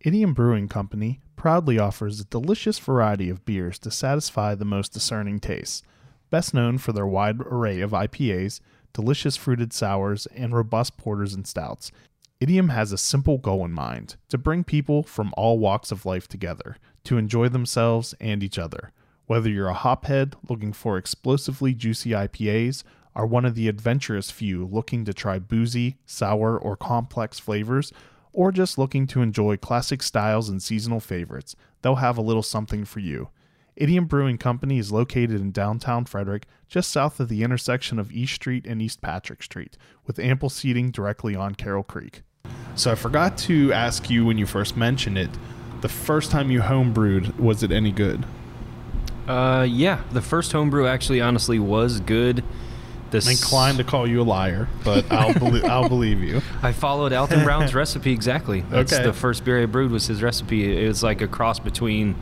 Idiom 0.00 0.32
Brewing 0.32 0.68
Company 0.68 1.20
proudly 1.36 1.78
offers 1.78 2.18
a 2.18 2.24
delicious 2.24 2.78
variety 2.78 3.28
of 3.28 3.44
beers 3.44 3.78
to 3.80 3.90
satisfy 3.90 4.54
the 4.54 4.64
most 4.64 4.94
discerning 4.94 5.38
tastes. 5.38 5.82
Best 6.30 6.54
known 6.54 6.78
for 6.78 6.92
their 6.92 7.06
wide 7.06 7.42
array 7.42 7.82
of 7.82 7.90
IPAs, 7.90 8.60
delicious 8.94 9.36
fruited 9.36 9.74
sours, 9.74 10.24
and 10.34 10.54
robust 10.54 10.96
porters 10.96 11.34
and 11.34 11.46
stouts, 11.46 11.92
Idiom 12.40 12.70
has 12.70 12.90
a 12.90 12.96
simple 12.96 13.36
goal 13.36 13.66
in 13.66 13.72
mind 13.72 14.16
to 14.30 14.38
bring 14.38 14.64
people 14.64 15.02
from 15.02 15.34
all 15.36 15.58
walks 15.58 15.92
of 15.92 16.06
life 16.06 16.26
together 16.26 16.78
to 17.04 17.18
enjoy 17.18 17.50
themselves 17.50 18.14
and 18.18 18.42
each 18.42 18.58
other. 18.58 18.92
Whether 19.26 19.50
you're 19.50 19.68
a 19.68 19.74
hophead 19.74 20.36
looking 20.48 20.72
for 20.72 20.96
explosively 20.96 21.74
juicy 21.74 22.12
IPAs, 22.12 22.82
are 23.18 23.26
one 23.26 23.44
of 23.44 23.56
the 23.56 23.68
adventurous 23.68 24.30
few 24.30 24.64
looking 24.64 25.04
to 25.04 25.12
try 25.12 25.40
boozy, 25.40 25.96
sour, 26.06 26.56
or 26.56 26.76
complex 26.76 27.40
flavors, 27.40 27.92
or 28.32 28.52
just 28.52 28.78
looking 28.78 29.08
to 29.08 29.20
enjoy 29.22 29.56
classic 29.56 30.04
styles 30.04 30.48
and 30.48 30.62
seasonal 30.62 31.00
favorites, 31.00 31.56
they'll 31.82 31.96
have 31.96 32.16
a 32.16 32.22
little 32.22 32.44
something 32.44 32.84
for 32.84 33.00
you. 33.00 33.28
Idiom 33.74 34.06
Brewing 34.06 34.38
Company 34.38 34.78
is 34.78 34.92
located 34.92 35.40
in 35.40 35.50
downtown 35.50 36.04
Frederick, 36.04 36.46
just 36.68 36.90
south 36.90 37.18
of 37.18 37.28
the 37.28 37.42
intersection 37.42 37.98
of 37.98 38.12
East 38.12 38.34
Street 38.34 38.64
and 38.66 38.80
East 38.80 39.00
Patrick 39.00 39.42
Street, 39.42 39.76
with 40.06 40.20
ample 40.20 40.48
seating 40.48 40.92
directly 40.92 41.34
on 41.34 41.56
Carroll 41.56 41.82
Creek. 41.82 42.22
So 42.76 42.92
I 42.92 42.94
forgot 42.94 43.36
to 43.38 43.72
ask 43.72 44.08
you 44.08 44.24
when 44.24 44.38
you 44.38 44.46
first 44.46 44.76
mentioned 44.76 45.18
it, 45.18 45.30
the 45.80 45.88
first 45.88 46.30
time 46.30 46.52
you 46.52 46.60
homebrewed, 46.60 47.36
was 47.38 47.64
it 47.64 47.72
any 47.72 47.90
good? 47.90 48.24
Uh, 49.26 49.66
yeah. 49.68 50.02
The 50.12 50.22
first 50.22 50.52
homebrew 50.52 50.86
actually, 50.86 51.20
honestly, 51.20 51.58
was 51.58 52.00
good. 52.00 52.44
The 53.10 53.18
I'm 53.18 53.28
inclined 53.30 53.78
to 53.78 53.84
call 53.84 54.06
you 54.06 54.20
a 54.20 54.24
liar, 54.24 54.68
but 54.84 55.04
I'll 55.12 55.32
believe 55.34 55.64
I'll 55.64 55.88
believe 55.88 56.20
you. 56.22 56.42
I 56.62 56.72
followed 56.72 57.12
Alton 57.12 57.42
Brown's 57.44 57.74
recipe 57.82 58.12
exactly. 58.12 58.60
That's 58.70 58.92
Okay. 58.92 59.02
the 59.04 59.12
first 59.12 59.44
beer 59.44 59.62
I 59.62 59.66
brewed 59.66 59.90
was 59.90 60.06
his 60.06 60.22
recipe. 60.22 60.84
It 60.84 60.88
was 60.88 61.02
like 61.02 61.20
a 61.20 61.28
cross 61.28 61.58
between 61.58 62.16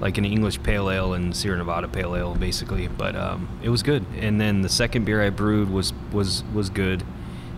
like 0.00 0.18
an 0.18 0.24
English 0.24 0.60
pale 0.62 0.90
ale 0.90 1.14
and 1.14 1.34
Sierra 1.36 1.56
Nevada 1.56 1.86
pale 1.88 2.16
ale, 2.16 2.34
basically. 2.34 2.88
But 2.88 3.14
um, 3.14 3.48
it 3.62 3.68
was 3.68 3.82
good. 3.84 4.04
And 4.18 4.40
then 4.40 4.62
the 4.62 4.68
second 4.68 5.04
beer 5.04 5.22
I 5.22 5.30
brewed 5.30 5.70
was 5.70 5.92
was 6.12 6.42
was 6.52 6.68
good. 6.70 7.04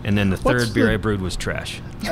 And 0.06 0.16
then 0.16 0.30
the 0.30 0.36
third 0.36 0.60
What's 0.60 0.70
beer 0.70 0.86
the- 0.86 0.92
I 0.92 0.96
brewed 0.98 1.20
was 1.20 1.34
trash. 1.36 1.82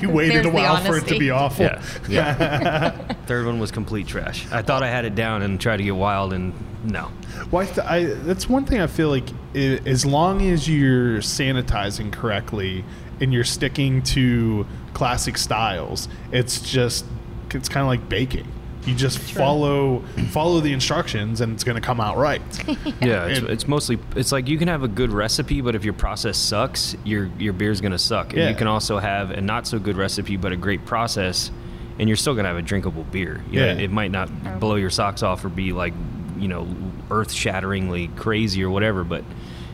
you 0.00 0.08
waited 0.08 0.36
There's 0.36 0.46
a 0.46 0.50
while 0.50 0.82
for 0.82 0.96
it 0.96 1.06
to 1.08 1.18
be 1.18 1.30
awful. 1.30 1.66
Yeah, 1.66 1.82
yeah. 2.08 3.12
third 3.26 3.44
one 3.44 3.60
was 3.60 3.70
complete 3.70 4.06
trash. 4.06 4.50
I 4.50 4.62
thought 4.62 4.82
I 4.82 4.88
had 4.88 5.04
it 5.04 5.14
down 5.14 5.42
and 5.42 5.60
tried 5.60 5.76
to 5.76 5.82
get 5.84 5.94
wild, 5.94 6.32
and 6.32 6.54
no. 6.84 7.12
Well, 7.50 7.62
I 7.62 7.66
th- 7.66 7.86
I, 7.86 8.04
that's 8.24 8.48
one 8.48 8.64
thing 8.64 8.80
I 8.80 8.86
feel 8.86 9.10
like 9.10 9.28
i 9.54 9.80
as 9.84 10.06
long 10.06 10.40
as 10.48 10.66
you're 10.66 11.18
sanitizing 11.18 12.10
correctly 12.10 12.86
and 13.20 13.34
you're 13.34 13.44
sticking 13.44 14.02
to 14.04 14.66
classic 14.94 15.36
styles, 15.36 16.08
it's 16.32 16.58
just 16.62 17.04
it's 17.50 17.68
kind 17.68 17.82
of 17.82 17.88
like 17.88 18.08
baking. 18.08 18.50
You 18.88 18.94
just 18.94 19.18
follow 19.18 20.00
follow 20.30 20.60
the 20.60 20.72
instructions 20.72 21.40
and 21.42 21.52
it's 21.52 21.62
going 21.64 21.76
to 21.76 21.80
come 21.86 22.00
out 22.00 22.16
right. 22.16 22.40
Yeah, 23.00 23.26
it's, 23.26 23.38
And- 23.40 23.48
it's 23.50 23.68
mostly 23.68 23.98
it's 24.16 24.32
like 24.32 24.48
you 24.48 24.56
can 24.58 24.68
have 24.68 24.82
a 24.82 24.88
good 24.88 25.12
recipe, 25.12 25.60
but 25.60 25.74
if 25.74 25.84
your 25.84 25.92
process 25.94 26.36
sucks, 26.38 26.96
your 27.04 27.30
your 27.38 27.52
beer's 27.52 27.80
gonna 27.80 27.98
suck. 27.98 28.30
And 28.30 28.38
Yeah. 28.42 28.48
you 28.50 28.54
can 28.56 28.66
also 28.66 28.98
have 28.98 29.30
a 29.30 29.40
not 29.40 29.66
so 29.66 29.78
good 29.78 29.96
recipe, 29.96 30.36
but 30.36 30.52
a 30.52 30.56
great 30.56 30.84
process, 30.86 31.50
and 31.98 32.08
you're 32.08 32.16
still 32.16 32.34
gonna 32.34 32.48
have 32.48 32.56
a 32.56 32.62
drinkable 32.62 33.04
beer. 33.04 33.42
You 33.50 33.60
know, 33.60 33.66
Yeah. 33.66 33.72
it 33.74 33.90
might 33.90 34.10
not 34.10 34.28
blow 34.60 34.76
your 34.76 34.90
socks 34.90 35.22
off 35.22 35.44
or 35.44 35.48
be 35.50 35.72
like 35.72 35.92
you 36.38 36.48
know 36.48 36.66
earth 37.10 37.30
shatteringly 37.32 38.08
crazy 38.16 38.62
or 38.64 38.70
whatever, 38.70 39.04
but 39.04 39.22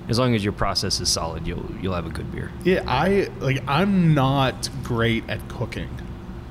as 0.08 0.18
long 0.18 0.34
as 0.34 0.42
your 0.44 0.52
process 0.52 1.00
is 1.00 1.08
solid, 1.08 1.46
you'll 1.46 1.64
you'll 1.80 1.94
have 1.94 2.06
a 2.06 2.10
good 2.10 2.30
beer. 2.32 2.50
Yeah, 2.64 2.82
I 2.86 3.28
like 3.40 3.62
I'm 3.68 4.12
not 4.14 4.68
great 4.82 5.24
at 5.28 5.46
cooking, 5.48 5.88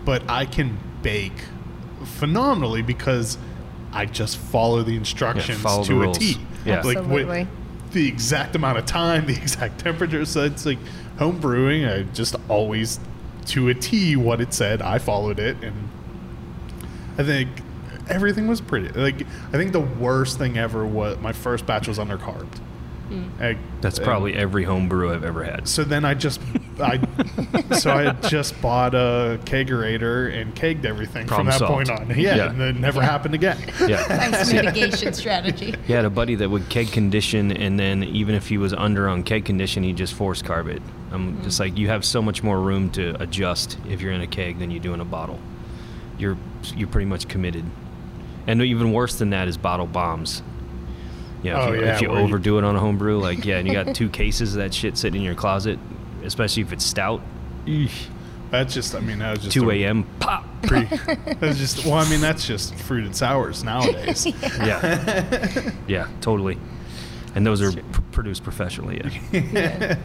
but 0.05 0.23
I 0.29 0.45
can 0.45 0.77
bake 1.01 1.43
phenomenally 2.05 2.81
because 2.81 3.37
I 3.91 4.05
just 4.05 4.37
follow 4.37 4.83
the 4.83 4.95
instructions 4.95 5.59
follow 5.59 5.83
to 5.83 6.01
a 6.01 6.05
rules. 6.05 6.17
T. 6.17 6.37
Yeah. 6.65 6.81
Like 6.81 6.97
Absolutely. 6.97 7.39
with 7.43 7.91
the 7.93 8.07
exact 8.07 8.55
amount 8.55 8.77
of 8.79 8.85
time, 8.85 9.25
the 9.27 9.35
exact 9.35 9.79
temperature. 9.79 10.25
So 10.25 10.43
it's 10.43 10.65
like 10.65 10.79
home 11.19 11.39
brewing, 11.39 11.85
I 11.85 12.03
just 12.03 12.35
always 12.49 12.99
to 13.47 13.69
a 13.69 13.73
T 13.73 14.15
what 14.15 14.41
it 14.41 14.53
said. 14.53 14.81
I 14.81 14.97
followed 14.97 15.39
it 15.39 15.57
and 15.63 15.89
I 17.17 17.23
think 17.23 17.49
everything 18.09 18.47
was 18.47 18.59
pretty 18.59 18.89
like 18.99 19.25
I 19.49 19.51
think 19.51 19.71
the 19.71 19.79
worst 19.79 20.37
thing 20.37 20.57
ever 20.57 20.85
was 20.85 21.17
my 21.19 21.31
first 21.31 21.65
batch 21.65 21.87
was 21.87 21.99
undercarbed. 21.99 22.59
Mm. 23.13 23.41
I- 23.41 23.57
That's 23.81 23.97
and- 23.97 24.05
probably 24.05 24.33
every 24.33 24.63
home 24.63 24.89
brew 24.89 25.13
I've 25.13 25.23
ever 25.23 25.43
had. 25.43 25.67
so 25.67 25.83
then 25.83 26.03
I 26.05 26.13
just, 26.13 26.41
I, 26.79 26.99
so 27.77 27.91
I 27.91 28.03
had 28.03 28.23
just 28.23 28.59
bought 28.61 28.95
a 28.95 29.39
kegerator 29.45 30.33
and 30.33 30.55
kegged 30.55 30.85
everything 30.85 31.27
Problem 31.27 31.51
from 31.51 31.51
that 31.51 31.59
solved. 31.59 31.87
point 31.87 31.89
on. 31.89 32.19
Yeah, 32.19 32.35
Yeah. 32.35 32.49
and 32.49 32.61
it 32.61 32.75
never 32.77 33.01
happened 33.01 33.35
again. 33.35 33.57
Yeah. 33.87 34.29
Nice 34.33 34.51
mitigation 34.53 35.13
strategy. 35.13 35.75
He 35.85 35.93
had 35.93 36.05
a 36.05 36.09
buddy 36.09 36.35
that 36.35 36.49
would 36.49 36.69
keg 36.69 36.91
condition, 36.91 37.51
and 37.51 37.79
then 37.79 38.03
even 38.03 38.35
if 38.35 38.47
he 38.47 38.57
was 38.57 38.73
under 38.73 39.07
on 39.07 39.23
keg 39.23 39.45
condition, 39.45 39.83
he'd 39.83 39.97
just 39.97 40.13
force 40.13 40.41
carb 40.41 40.67
it. 40.67 40.81
I'm 41.11 41.37
mm. 41.37 41.43
just 41.43 41.59
like, 41.59 41.77
you 41.77 41.89
have 41.89 42.03
so 42.03 42.21
much 42.21 42.41
more 42.41 42.59
room 42.59 42.89
to 42.91 43.21
adjust 43.21 43.77
if 43.87 44.01
you're 44.01 44.11
in 44.11 44.21
a 44.21 44.27
keg 44.27 44.59
than 44.59 44.71
you 44.71 44.79
do 44.79 44.93
in 44.93 44.99
a 45.01 45.05
bottle. 45.05 45.39
You're 46.17 46.37
you're 46.75 46.87
pretty 46.87 47.05
much 47.05 47.27
committed. 47.27 47.65
And 48.47 48.61
even 48.61 48.91
worse 48.91 49.15
than 49.15 49.29
that 49.31 49.47
is 49.47 49.57
bottle 49.57 49.87
bombs. 49.87 50.41
If 51.51 51.57
Oh, 51.57 51.71
you, 51.73 51.81
yeah, 51.81 51.95
if 51.95 52.01
you 52.01 52.09
where 52.09 52.19
you- 52.19 52.25
overdo 52.25 52.57
it 52.57 52.63
on 52.63 52.75
a 52.75 52.79
home 52.79 52.97
brew, 52.97 53.19
like 53.19 53.43
yeah, 53.45 53.57
and 53.57 53.67
you 53.67 53.73
got 53.73 53.93
two 53.95 54.09
cases 54.09 54.55
of 54.55 54.61
that 54.61 54.73
shit 54.73 54.97
sitting 54.97 55.21
in 55.21 55.25
your 55.25 55.35
closet, 55.35 55.77
especially 56.23 56.63
if 56.63 56.71
it's 56.71 56.85
stout. 56.85 57.21
eesh, 57.65 58.05
That's 58.49 58.73
just, 58.73 58.95
I 58.95 58.99
mean, 59.01 59.19
that 59.19 59.31
was 59.31 59.39
just 59.39 59.53
2 59.53 59.71
a.m. 59.71 60.03
Pop. 60.19 60.45
Pre, 60.63 60.83
that's 61.39 61.57
just, 61.57 61.85
well, 61.85 61.95
I 61.95 62.09
mean, 62.09 62.21
that's 62.21 62.47
just 62.47 62.75
fruited 62.75 63.15
sours 63.15 63.63
nowadays. 63.63 64.25
Yeah. 64.59 65.71
yeah, 65.87 66.07
totally. 66.21 66.57
And 67.35 67.45
those 67.45 67.61
are 67.61 67.71
pr- 67.71 68.01
produced 68.11 68.43
professionally. 68.43 69.01
Yeah. 69.33 69.97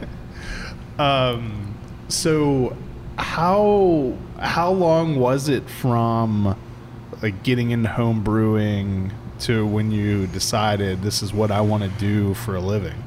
um, 0.97 1.75
so 2.07 2.75
how 3.17 4.17
how 4.39 4.71
long 4.71 5.17
was 5.19 5.47
it 5.49 5.69
from 5.69 6.57
like 7.21 7.43
getting 7.43 7.71
into 7.71 7.89
home 7.89 8.23
brewing 8.23 9.11
to 9.41 9.65
when 9.65 9.91
you 9.91 10.27
decided 10.27 11.01
this 11.01 11.21
is 11.21 11.33
what 11.33 11.51
I 11.51 11.61
want 11.61 11.83
to 11.83 11.89
do 11.99 12.33
for 12.33 12.55
a 12.55 12.61
living? 12.61 13.03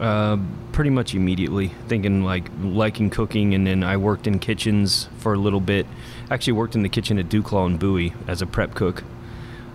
Uh, 0.00 0.38
pretty 0.72 0.90
much 0.90 1.14
immediately. 1.14 1.68
Thinking 1.88 2.24
like 2.24 2.50
liking 2.60 3.10
cooking, 3.10 3.54
and 3.54 3.66
then 3.66 3.84
I 3.84 3.96
worked 3.96 4.26
in 4.26 4.38
kitchens 4.38 5.08
for 5.18 5.34
a 5.34 5.38
little 5.38 5.60
bit. 5.60 5.86
Actually, 6.30 6.54
worked 6.54 6.74
in 6.74 6.82
the 6.82 6.88
kitchen 6.88 7.18
at 7.18 7.28
Duclaw 7.28 7.66
and 7.66 7.78
Bowie 7.78 8.14
as 8.26 8.42
a 8.42 8.46
prep 8.46 8.74
cook, 8.74 9.04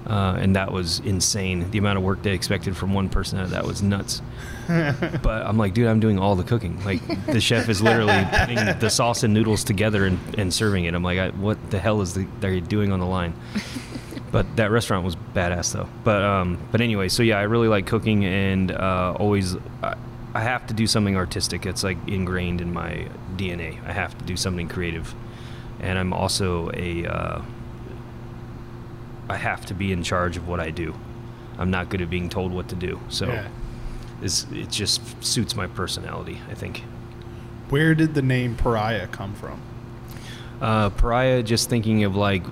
uh, 0.08 0.38
and 0.40 0.56
that 0.56 0.72
was 0.72 1.00
insane. 1.00 1.70
The 1.72 1.78
amount 1.78 1.98
of 1.98 2.04
work 2.04 2.24
they 2.24 2.34
expected 2.34 2.76
from 2.76 2.94
one 2.94 3.10
person 3.10 3.40
out 3.40 3.46
of 3.46 3.52
that 3.52 3.66
was 3.66 3.82
nuts. 3.82 4.22
but 4.68 5.46
I'm 5.46 5.58
like, 5.58 5.74
dude, 5.74 5.88
I'm 5.88 6.00
doing 6.00 6.20
all 6.20 6.36
the 6.36 6.44
cooking. 6.44 6.84
Like 6.84 7.02
the 7.26 7.40
chef 7.40 7.70
is 7.70 7.82
literally 7.82 8.26
putting 8.32 8.58
the 8.80 8.90
sauce 8.90 9.24
and 9.24 9.34
noodles 9.34 9.64
together 9.64 10.06
and, 10.06 10.20
and 10.38 10.54
serving 10.54 10.86
it. 10.86 10.94
I'm 10.94 11.04
like, 11.04 11.20
I, 11.20 11.30
what 11.30 11.72
the 11.72 11.80
hell 11.80 12.02
is 12.02 12.14
the, 12.14 12.28
are 12.44 12.52
you 12.52 12.62
doing 12.62 12.92
on 12.92 13.00
the 13.00 13.06
line? 13.06 13.34
But 14.32 14.56
that 14.58 14.72
restaurant 14.72 15.06
was 15.06 15.16
badass 15.16 15.74
though. 15.74 15.88
But 16.04 16.24
um, 16.24 16.58
but 16.72 16.82
anyway, 16.82 17.08
so 17.10 17.24
yeah, 17.24 17.38
I 17.40 17.44
really 17.44 17.68
like 17.68 17.86
cooking 17.86 18.26
and 18.26 18.72
uh, 18.72 19.16
always. 19.20 19.56
I, 19.84 19.96
I 20.34 20.42
have 20.42 20.68
to 20.68 20.74
do 20.74 20.86
something 20.86 21.16
artistic. 21.16 21.66
It's 21.66 21.84
like 21.84 21.98
ingrained 22.08 22.62
in 22.62 22.72
my 22.72 23.08
DNA. 23.38 23.84
I 23.88 23.92
have 23.94 24.16
to 24.20 24.24
do 24.26 24.38
something 24.38 24.68
creative, 24.68 25.16
and 25.80 25.98
I'm 25.98 26.14
also 26.14 26.70
a. 26.76 27.06
Uh, 27.08 27.42
I 29.30 29.36
have 29.38 29.66
to 29.68 29.74
be 29.74 29.92
in 29.92 30.04
charge 30.04 30.38
of 30.38 30.48
what 30.48 30.60
I 30.60 30.70
do. 30.70 30.94
I'm 31.58 31.72
not 31.72 31.90
good 31.90 32.02
at 32.02 32.10
being 32.10 32.30
told 32.30 32.52
what 32.54 32.70
to 32.70 32.76
do. 32.76 33.00
So, 33.10 33.26
Yeah. 33.28 33.48
it's, 34.22 34.46
it 34.52 34.70
just 34.70 35.02
suits 35.24 35.56
my 35.56 35.68
personality. 35.68 36.40
I 36.50 36.54
think. 36.54 36.84
Where 37.70 37.94
did 37.96 38.14
the 38.14 38.22
name 38.22 38.56
Pariah 38.56 39.08
come 39.08 39.34
from? 39.34 39.60
Uh, 40.62 40.90
pariah, 40.92 41.44
just 41.44 41.70
thinking 41.70 42.04
of 42.04 42.16
like 42.16 42.44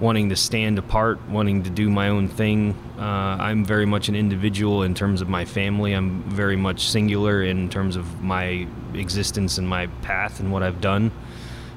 wanting 0.00 0.28
to 0.28 0.36
stand 0.36 0.78
apart, 0.78 1.18
wanting 1.28 1.64
to 1.64 1.70
do 1.70 1.90
my 1.90 2.08
own 2.08 2.28
thing. 2.28 2.74
Uh, 2.98 3.02
I'm 3.02 3.64
very 3.64 3.86
much 3.86 4.08
an 4.08 4.14
individual 4.14 4.82
in 4.84 4.94
terms 4.94 5.20
of 5.20 5.28
my 5.28 5.44
family. 5.44 5.92
I'm 5.92 6.22
very 6.22 6.56
much 6.56 6.88
singular 6.88 7.42
in 7.42 7.68
terms 7.68 7.96
of 7.96 8.22
my 8.22 8.66
existence 8.94 9.58
and 9.58 9.68
my 9.68 9.88
path 10.02 10.40
and 10.40 10.52
what 10.52 10.62
I've 10.62 10.80
done 10.80 11.10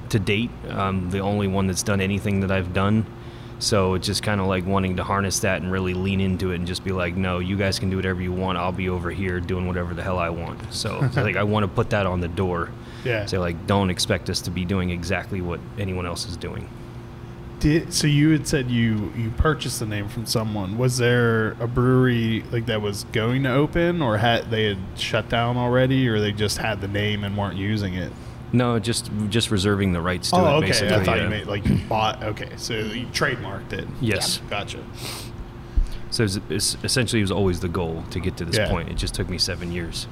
to 0.09 0.19
date. 0.19 0.51
I'm 0.69 1.09
the 1.09 1.19
only 1.19 1.47
one 1.47 1.67
that's 1.67 1.83
done 1.83 2.01
anything 2.01 2.41
that 2.41 2.51
I've 2.51 2.73
done. 2.73 3.05
So 3.59 3.93
it's 3.93 4.07
just 4.07 4.23
kind 4.23 4.41
of 4.41 4.47
like 4.47 4.65
wanting 4.65 4.97
to 4.97 5.03
harness 5.03 5.39
that 5.41 5.61
and 5.61 5.71
really 5.71 5.93
lean 5.93 6.19
into 6.19 6.51
it 6.51 6.55
and 6.55 6.65
just 6.67 6.83
be 6.83 6.91
like, 6.91 7.15
no, 7.15 7.37
you 7.37 7.55
guys 7.55 7.77
can 7.77 7.91
do 7.91 7.95
whatever 7.95 8.19
you 8.21 8.31
want. 8.31 8.57
I'll 8.57 8.71
be 8.71 8.89
over 8.89 9.11
here 9.11 9.39
doing 9.39 9.67
whatever 9.67 9.93
the 9.93 10.01
hell 10.01 10.17
I 10.17 10.29
want. 10.29 10.73
So, 10.73 10.99
like 11.15 11.35
I 11.35 11.43
want 11.43 11.63
to 11.63 11.67
put 11.67 11.91
that 11.91 12.05
on 12.05 12.21
the 12.21 12.27
door. 12.27 12.69
Yeah. 13.03 13.25
Say 13.25 13.39
like, 13.39 13.65
don't 13.65 13.89
expect 13.89 14.29
us 14.29 14.41
to 14.41 14.51
be 14.51 14.63
doing 14.63 14.91
exactly 14.91 15.41
what 15.41 15.59
anyone 15.79 16.05
else 16.05 16.27
is 16.27 16.37
doing. 16.37 16.69
Did 17.61 17.93
so 17.93 18.07
you 18.07 18.31
had 18.31 18.47
said 18.47 18.71
you 18.71 19.13
you 19.15 19.29
purchased 19.37 19.79
the 19.79 19.85
name 19.85 20.09
from 20.09 20.25
someone. 20.25 20.79
Was 20.79 20.97
there 20.97 21.51
a 21.59 21.67
brewery 21.67 22.43
like 22.51 22.65
that 22.65 22.81
was 22.81 23.03
going 23.11 23.43
to 23.43 23.53
open, 23.53 24.01
or 24.01 24.17
had 24.17 24.49
they 24.49 24.65
had 24.65 24.79
shut 24.97 25.29
down 25.29 25.57
already, 25.57 26.07
or 26.07 26.19
they 26.19 26.31
just 26.31 26.57
had 26.57 26.81
the 26.81 26.87
name 26.87 27.23
and 27.23 27.37
weren't 27.37 27.57
using 27.57 27.93
it? 27.93 28.11
No, 28.51 28.79
just 28.79 29.11
just 29.29 29.51
reserving 29.51 29.93
the 29.93 30.01
rights 30.01 30.31
to 30.31 30.37
oh, 30.37 30.39
it. 30.39 30.57
okay. 30.57 30.67
Basically, 30.67 30.95
I 30.95 31.03
thought 31.03 31.17
yeah. 31.17 31.23
you 31.23 31.29
made 31.29 31.45
like 31.45 31.65
you 31.67 31.77
bought. 31.87 32.23
Okay, 32.23 32.49
so 32.57 32.73
you 32.73 33.05
trademarked 33.07 33.73
it. 33.73 33.87
Yes. 34.01 34.41
Gotcha. 34.49 34.79
So 36.09 36.23
it's, 36.23 36.39
it's 36.49 36.77
essentially 36.83 37.21
it 37.21 37.23
was 37.23 37.31
always 37.31 37.59
the 37.59 37.69
goal 37.69 38.03
to 38.09 38.19
get 38.19 38.37
to 38.37 38.45
this 38.45 38.57
Yeah. 38.57 38.69
point. 38.69 38.89
It 38.89 38.95
just 38.95 39.13
took 39.13 39.29
me 39.29 39.37
seven 39.37 39.71
years. 39.71 40.07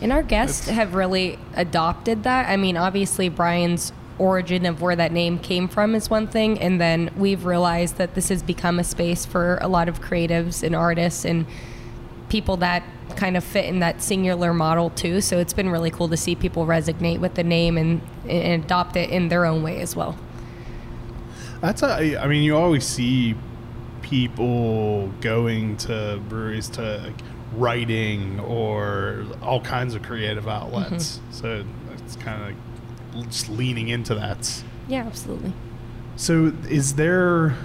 And 0.00 0.12
our 0.12 0.22
guests 0.22 0.68
have 0.68 0.94
really 0.94 1.38
adopted 1.54 2.22
that. 2.22 2.48
I 2.48 2.56
mean, 2.56 2.76
obviously, 2.78 3.28
Brian's 3.28 3.92
origin 4.20 4.66
of 4.66 4.80
where 4.82 4.94
that 4.94 5.12
name 5.12 5.38
came 5.38 5.66
from 5.66 5.94
is 5.94 6.10
one 6.10 6.26
thing. 6.26 6.58
And 6.60 6.80
then 6.80 7.10
we've 7.16 7.44
realized 7.44 7.96
that 7.96 8.14
this 8.14 8.28
has 8.28 8.42
become 8.42 8.78
a 8.78 8.84
space 8.84 9.24
for 9.24 9.58
a 9.60 9.68
lot 9.68 9.88
of 9.88 10.00
creatives 10.00 10.62
and 10.62 10.74
artists 10.74 11.24
and 11.24 11.46
people 12.28 12.56
that 12.58 12.84
kind 13.16 13.36
of 13.36 13.42
fit 13.42 13.64
in 13.64 13.80
that 13.80 14.02
singular 14.02 14.54
model 14.54 14.90
too. 14.90 15.20
So 15.20 15.38
it's 15.38 15.52
been 15.52 15.68
really 15.68 15.90
cool 15.90 16.08
to 16.08 16.16
see 16.16 16.34
people 16.36 16.66
resonate 16.66 17.18
with 17.18 17.34
the 17.34 17.44
name 17.44 17.76
and, 17.76 18.00
and 18.28 18.64
adopt 18.64 18.96
it 18.96 19.10
in 19.10 19.28
their 19.28 19.44
own 19.46 19.62
way 19.62 19.80
as 19.80 19.96
well. 19.96 20.16
That's 21.60 21.82
a, 21.82 22.16
I 22.18 22.26
mean, 22.28 22.42
you 22.42 22.56
always 22.56 22.86
see 22.86 23.34
people 24.02 25.08
going 25.20 25.76
to 25.78 26.20
breweries 26.28 26.68
to 26.70 26.98
like, 26.98 27.22
writing 27.54 28.38
or 28.40 29.24
all 29.42 29.60
kinds 29.60 29.94
of 29.94 30.02
creative 30.02 30.46
outlets. 30.46 31.18
Mm-hmm. 31.18 31.32
So 31.32 31.64
it's 31.94 32.16
kind 32.16 32.42
of 32.42 32.69
leaning 33.48 33.88
into 33.88 34.14
that. 34.14 34.62
Yeah, 34.88 35.04
absolutely. 35.04 35.52
So 36.16 36.52
is 36.68 36.94
there 36.94 37.56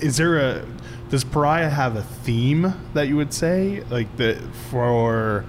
is 0.00 0.16
there 0.16 0.38
a 0.38 0.64
does 1.10 1.24
Pariah 1.24 1.70
have 1.70 1.96
a 1.96 2.02
theme 2.02 2.74
that 2.94 3.08
you 3.08 3.16
would 3.16 3.32
say 3.32 3.82
like 3.90 4.16
the 4.16 4.40
for 4.70 5.44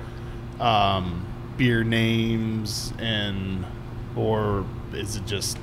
um, 0.59 1.25
beer 1.57 1.83
names 1.83 2.93
and 2.99 3.65
or 4.15 4.65
is 4.93 5.15
it 5.15 5.25
just 5.25 5.57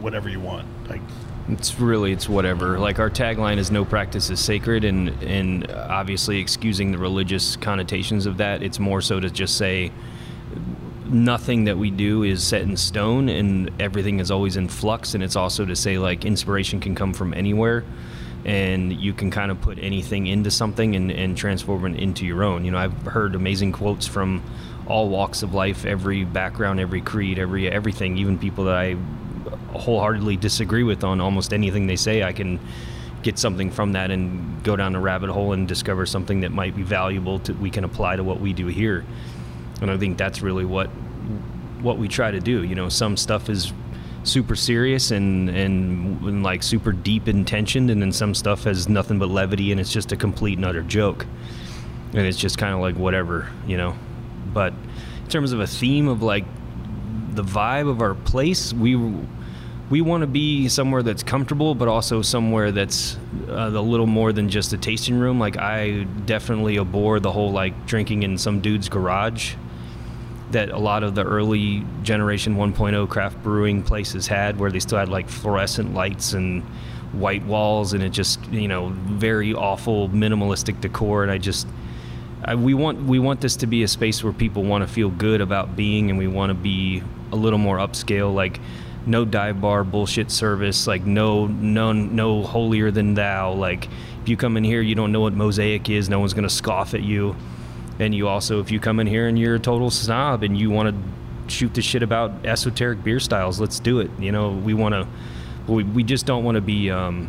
whatever 0.00 0.28
you 0.28 0.40
want 0.40 0.66
like 0.88 1.00
It's 1.48 1.78
really 1.80 2.12
it's 2.12 2.28
whatever. 2.28 2.78
Like 2.78 2.98
our 2.98 3.10
tagline 3.10 3.58
is 3.58 3.70
"No 3.70 3.84
practice 3.84 4.30
is 4.30 4.40
sacred," 4.40 4.84
and 4.84 5.08
and 5.22 5.70
obviously 5.70 6.38
excusing 6.38 6.92
the 6.92 6.98
religious 6.98 7.56
connotations 7.56 8.26
of 8.26 8.36
that. 8.38 8.62
It's 8.62 8.78
more 8.78 9.00
so 9.00 9.18
to 9.20 9.30
just 9.30 9.56
say 9.56 9.92
nothing 11.08 11.64
that 11.64 11.78
we 11.78 11.90
do 11.90 12.22
is 12.22 12.42
set 12.42 12.62
in 12.62 12.76
stone, 12.76 13.28
and 13.28 13.70
everything 13.80 14.20
is 14.20 14.30
always 14.30 14.56
in 14.56 14.68
flux. 14.68 15.14
And 15.14 15.22
it's 15.22 15.36
also 15.36 15.64
to 15.64 15.76
say 15.76 15.98
like 15.98 16.24
inspiration 16.24 16.80
can 16.80 16.94
come 16.94 17.12
from 17.12 17.34
anywhere, 17.34 17.84
and 18.44 18.92
you 18.92 19.12
can 19.12 19.30
kind 19.30 19.50
of 19.50 19.60
put 19.60 19.78
anything 19.78 20.26
into 20.26 20.50
something 20.50 20.96
and, 20.96 21.10
and 21.10 21.36
transform 21.36 21.86
it 21.86 22.00
into 22.00 22.26
your 22.26 22.42
own. 22.42 22.64
You 22.64 22.70
know, 22.70 22.78
I've 22.78 23.02
heard 23.02 23.34
amazing 23.34 23.72
quotes 23.72 24.06
from 24.06 24.42
all 24.86 25.08
walks 25.08 25.42
of 25.42 25.54
life, 25.54 25.84
every 25.84 26.24
background, 26.24 26.80
every 26.80 27.00
creed, 27.00 27.38
every 27.38 27.70
everything, 27.70 28.16
even 28.18 28.38
people 28.38 28.64
that 28.64 28.76
I 28.76 28.96
wholeheartedly 29.72 30.36
disagree 30.36 30.82
with 30.82 31.04
on 31.04 31.20
almost 31.20 31.52
anything 31.52 31.86
they 31.86 31.96
say. 31.96 32.22
I 32.22 32.32
can 32.32 32.58
get 33.22 33.38
something 33.38 33.70
from 33.70 33.92
that 33.92 34.10
and 34.10 34.62
go 34.62 34.76
down 34.76 34.94
a 34.94 35.00
rabbit 35.00 35.28
hole 35.30 35.52
and 35.52 35.66
discover 35.66 36.06
something 36.06 36.40
that 36.40 36.52
might 36.52 36.76
be 36.76 36.82
valuable 36.82 37.40
to 37.40 37.52
we 37.54 37.70
can 37.70 37.84
apply 37.84 38.16
to 38.16 38.24
what 38.24 38.40
we 38.40 38.52
do 38.52 38.66
here. 38.66 39.04
And 39.80 39.90
I 39.90 39.96
think 39.96 40.18
that's 40.18 40.42
really 40.42 40.64
what 40.64 40.88
what 41.80 41.98
we 41.98 42.08
try 42.08 42.30
to 42.30 42.40
do. 42.40 42.64
You 42.64 42.74
know, 42.74 42.88
some 42.88 43.16
stuff 43.16 43.48
is 43.48 43.72
super 44.24 44.56
serious 44.56 45.10
and, 45.10 45.48
and 45.48 46.22
and 46.22 46.42
like 46.42 46.62
super 46.62 46.92
deep 46.92 47.28
intentioned, 47.28 47.90
and 47.90 48.02
then 48.02 48.12
some 48.12 48.34
stuff 48.34 48.64
has 48.64 48.88
nothing 48.88 49.18
but 49.18 49.28
levity 49.28 49.72
and 49.72 49.80
it's 49.80 49.92
just 49.92 50.12
a 50.12 50.16
complete 50.16 50.58
and 50.58 50.66
utter 50.66 50.82
joke. 50.82 51.26
And 52.12 52.26
it's 52.26 52.38
just 52.38 52.58
kind 52.58 52.74
of 52.74 52.80
like 52.80 52.96
whatever, 52.96 53.50
you 53.66 53.76
know. 53.76 53.94
But 54.52 54.72
in 55.24 55.28
terms 55.28 55.52
of 55.52 55.60
a 55.60 55.66
theme 55.66 56.08
of 56.08 56.22
like 56.22 56.44
the 57.32 57.44
vibe 57.44 57.88
of 57.88 58.00
our 58.00 58.14
place, 58.14 58.72
we 58.72 58.96
we 59.90 60.00
want 60.02 60.22
to 60.22 60.26
be 60.26 60.68
somewhere 60.68 61.02
that's 61.02 61.22
comfortable, 61.22 61.74
but 61.74 61.88
also 61.88 62.20
somewhere 62.20 62.72
that's 62.72 63.16
uh, 63.48 63.70
a 63.72 63.80
little 63.80 64.06
more 64.06 64.32
than 64.32 64.48
just 64.48 64.72
a 64.72 64.78
tasting 64.78 65.18
room. 65.18 65.38
Like 65.38 65.56
I 65.56 66.04
definitely 66.26 66.78
abhor 66.78 67.20
the 67.20 67.32
whole 67.32 67.52
like 67.52 67.86
drinking 67.86 68.22
in 68.22 68.36
some 68.36 68.60
dude's 68.60 68.88
garage 68.88 69.54
that 70.52 70.70
a 70.70 70.78
lot 70.78 71.02
of 71.02 71.14
the 71.14 71.24
early 71.24 71.84
generation 72.02 72.56
1.0 72.56 73.08
craft 73.08 73.42
brewing 73.42 73.82
places 73.82 74.26
had, 74.26 74.58
where 74.58 74.70
they 74.70 74.80
still 74.80 74.98
had 74.98 75.08
like 75.08 75.28
fluorescent 75.28 75.94
lights 75.94 76.32
and 76.32 76.62
white 77.12 77.44
walls, 77.44 77.92
and 77.92 78.02
it 78.02 78.10
just 78.10 78.44
you 78.46 78.68
know 78.68 78.88
very 78.88 79.54
awful 79.54 80.08
minimalistic 80.08 80.80
decor. 80.80 81.22
And 81.22 81.32
I 81.32 81.38
just 81.38 81.66
I, 82.44 82.54
we 82.54 82.74
want 82.74 83.04
we 83.04 83.18
want 83.18 83.40
this 83.40 83.56
to 83.56 83.66
be 83.66 83.82
a 83.82 83.88
space 83.88 84.22
where 84.22 84.32
people 84.32 84.64
want 84.64 84.86
to 84.86 84.92
feel 84.92 85.10
good 85.10 85.40
about 85.40 85.76
being, 85.76 86.10
and 86.10 86.18
we 86.18 86.26
want 86.26 86.50
to 86.50 86.54
be 86.54 87.02
a 87.32 87.36
little 87.36 87.58
more 87.58 87.78
upscale. 87.78 88.32
Like 88.34 88.60
no 89.06 89.24
dive 89.24 89.60
bar 89.60 89.84
bullshit 89.84 90.30
service. 90.30 90.86
Like 90.86 91.04
no 91.04 91.46
no 91.46 91.92
no 91.92 92.42
holier 92.42 92.90
than 92.90 93.14
thou. 93.14 93.52
Like 93.52 93.88
if 94.22 94.28
you 94.28 94.36
come 94.36 94.56
in 94.56 94.64
here, 94.64 94.80
you 94.80 94.94
don't 94.94 95.12
know 95.12 95.20
what 95.20 95.32
mosaic 95.32 95.88
is. 95.88 96.08
No 96.08 96.20
one's 96.20 96.34
gonna 96.34 96.50
scoff 96.50 96.94
at 96.94 97.02
you. 97.02 97.36
And 97.98 98.14
you 98.14 98.28
also, 98.28 98.60
if 98.60 98.70
you 98.70 98.78
come 98.78 99.00
in 99.00 99.06
here 99.06 99.26
and 99.26 99.38
you're 99.38 99.56
a 99.56 99.60
total 99.60 99.90
snob 99.90 100.42
and 100.42 100.56
you 100.56 100.70
want 100.70 100.94
to 100.94 101.52
shoot 101.52 101.74
the 101.74 101.82
shit 101.82 102.02
about 102.02 102.30
esoteric 102.44 103.02
beer 103.02 103.18
styles, 103.18 103.60
let's 103.60 103.80
do 103.80 104.00
it. 104.00 104.10
You 104.18 104.32
know, 104.32 104.50
we 104.50 104.74
want 104.74 104.94
to. 104.94 105.06
We, 105.70 105.84
we 105.84 106.02
just 106.02 106.24
don't 106.24 106.44
want 106.44 106.54
to 106.54 106.62
be 106.62 106.90
um, 106.90 107.28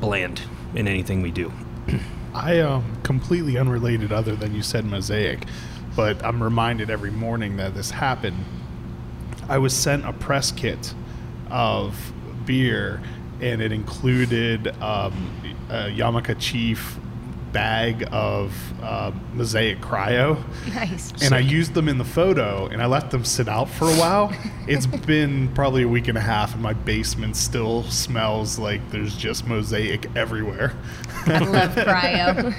bland 0.00 0.40
in 0.74 0.88
anything 0.88 1.22
we 1.22 1.30
do. 1.30 1.52
I 2.34 2.60
um 2.60 2.98
completely 3.02 3.56
unrelated 3.56 4.12
other 4.12 4.36
than 4.36 4.54
you 4.54 4.62
said 4.62 4.84
mosaic, 4.84 5.44
but 5.94 6.22
I'm 6.24 6.42
reminded 6.42 6.90
every 6.90 7.10
morning 7.10 7.56
that 7.56 7.74
this 7.74 7.90
happened. 7.90 8.44
I 9.48 9.58
was 9.58 9.74
sent 9.74 10.04
a 10.04 10.12
press 10.12 10.52
kit 10.52 10.94
of 11.50 12.12
beer, 12.44 13.00
and 13.40 13.62
it 13.62 13.72
included 13.72 14.68
um, 14.82 15.30
Yakima 15.70 16.34
Chief 16.36 16.98
bag 17.52 18.06
of 18.12 18.52
uh, 18.82 19.12
Mosaic 19.32 19.80
Cryo, 19.80 20.42
Nice. 20.74 21.12
and 21.22 21.34
I 21.34 21.38
used 21.38 21.74
them 21.74 21.88
in 21.88 21.98
the 21.98 22.04
photo, 22.04 22.66
and 22.66 22.82
I 22.82 22.86
let 22.86 23.10
them 23.10 23.24
sit 23.24 23.48
out 23.48 23.68
for 23.70 23.84
a 23.86 23.94
while. 23.94 24.32
it's 24.68 24.86
been 25.06 25.48
probably 25.54 25.82
a 25.82 25.88
week 25.88 26.08
and 26.08 26.18
a 26.18 26.20
half, 26.20 26.52
and 26.54 26.62
my 26.62 26.72
basement 26.74 27.36
still 27.36 27.82
smells 27.84 28.58
like 28.58 28.80
there's 28.90 29.16
just 29.16 29.46
Mosaic 29.46 30.06
everywhere. 30.16 30.74
I 31.26 31.38
love 31.38 31.70
cryo. 31.74 32.52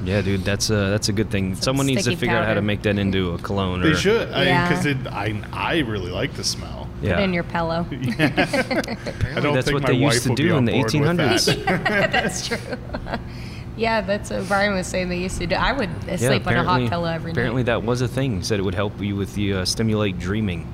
Yeah, 0.04 0.22
dude, 0.22 0.44
that's 0.44 0.70
a 0.70 0.74
that's 0.90 1.08
a 1.08 1.12
good 1.12 1.30
thing. 1.30 1.54
Someone 1.56 1.86
needs 1.86 1.98
to 2.00 2.02
sticky 2.04 2.16
figure 2.20 2.36
out 2.36 2.46
how 2.46 2.54
to 2.54 2.62
make 2.62 2.82
that 2.82 2.98
into 2.98 3.32
a 3.32 3.38
cologne. 3.38 3.82
they 3.82 3.88
or, 3.90 3.94
should, 3.96 4.28
Yeah. 4.30 4.68
because 4.68 4.86
it. 4.86 4.96
I 5.08 5.40
I 5.52 5.78
really 5.80 6.10
like 6.10 6.32
the 6.34 6.44
smell. 6.44 6.88
Yeah. 7.02 7.16
Put 7.16 7.24
in 7.24 7.34
your 7.34 7.44
pillow. 7.44 7.86
I 7.90 7.94
don't 9.40 9.54
that's 9.54 9.66
think 9.66 9.74
what 9.74 9.82
my 9.82 9.92
they 9.92 10.00
wife 10.00 10.12
used 10.14 10.22
to 10.24 10.28
would 10.30 10.36
do 10.36 10.42
be 10.44 10.48
in 10.50 10.54
on 10.56 10.64
the 10.66 10.72
1800s. 10.72 11.64
that. 11.64 12.10
that's 12.12 12.48
true. 12.48 12.58
Yeah, 13.80 14.00
that's 14.02 14.30
what 14.30 14.46
Brian 14.48 14.74
was 14.74 14.86
saying 14.86 15.08
they 15.08 15.18
used 15.18 15.38
to 15.40 15.46
do. 15.46 15.54
I 15.56 15.72
would 15.72 15.88
uh, 16.08 16.16
sleep 16.16 16.46
on 16.46 16.54
a 16.54 16.62
hot 16.64 16.88
pillow 16.88 17.06
every 17.08 17.30
apparently 17.32 17.32
night. 17.32 17.32
Apparently, 17.32 17.62
that 17.64 17.82
was 17.82 18.00
a 18.02 18.08
thing. 18.08 18.36
He 18.38 18.42
said 18.44 18.58
it 18.60 18.62
would 18.62 18.74
help 18.74 19.00
you 19.00 19.16
with 19.16 19.34
the 19.34 19.54
uh, 19.54 19.64
stimulate 19.64 20.18
dreaming 20.18 20.66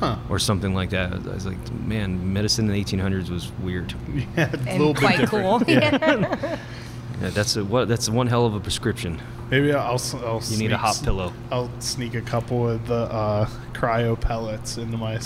Huh. 0.00 0.16
or 0.30 0.38
something 0.38 0.74
like 0.74 0.90
that. 0.90 1.12
I 1.12 1.16
was 1.18 1.44
like, 1.44 1.58
man, 1.72 2.32
medicine 2.32 2.64
in 2.66 2.72
the 2.72 2.82
1800s 2.84 3.28
was 3.30 3.52
weird. 3.62 3.94
Yeah, 4.36 4.50
a 4.50 4.78
little 4.78 4.88
and 4.90 4.98
bit 5.00 5.16
different. 5.18 5.30
cool. 5.30 5.62
Yeah. 5.68 6.58
Yeah, 7.20 7.28
that's 7.28 7.54
a 7.56 7.62
what 7.66 7.86
that's 7.86 8.08
one 8.08 8.28
hell 8.28 8.46
of 8.46 8.54
a 8.54 8.60
prescription. 8.60 9.20
Maybe 9.50 9.74
I'll. 9.74 9.96
s- 9.96 10.14
I'll 10.14 10.40
You 10.48 10.56
need 10.56 10.72
a 10.72 10.78
hot 10.78 10.98
pillow. 11.04 11.34
I'll 11.52 11.68
sneak 11.78 12.14
a 12.14 12.22
couple 12.22 12.66
of 12.66 12.86
the 12.86 12.94
uh, 13.12 13.46
cryo 13.74 14.18
pellets 14.18 14.78
into 14.78 14.96
my 14.96 15.20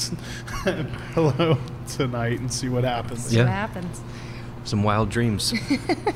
pillow 1.13 1.57
tonight 1.87 2.41
and 2.41 2.53
see 2.53 2.69
what 2.69 2.83
happens. 2.83 3.27
See 3.27 3.37
Yeah. 3.37 3.43
what 3.45 3.53
happens. 3.53 4.01
Some 4.65 4.83
wild 4.83 5.11
dreams. 5.11 5.55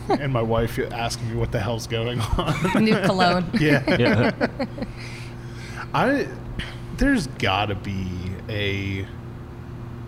And 0.09 0.33
my 0.33 0.41
wife 0.41 0.79
asking 0.79 1.31
me 1.31 1.37
what 1.37 1.53
the 1.53 1.61
hell's 1.61 1.87
going 1.87 2.19
on. 2.19 2.83
New 2.83 2.99
cologne. 3.03 3.47
yeah. 3.61 3.97
yeah. 3.97 4.49
I. 5.95 6.27
There's 6.97 7.27
got 7.27 7.67
to 7.67 7.75
be 7.75 8.09
a. 8.49 9.07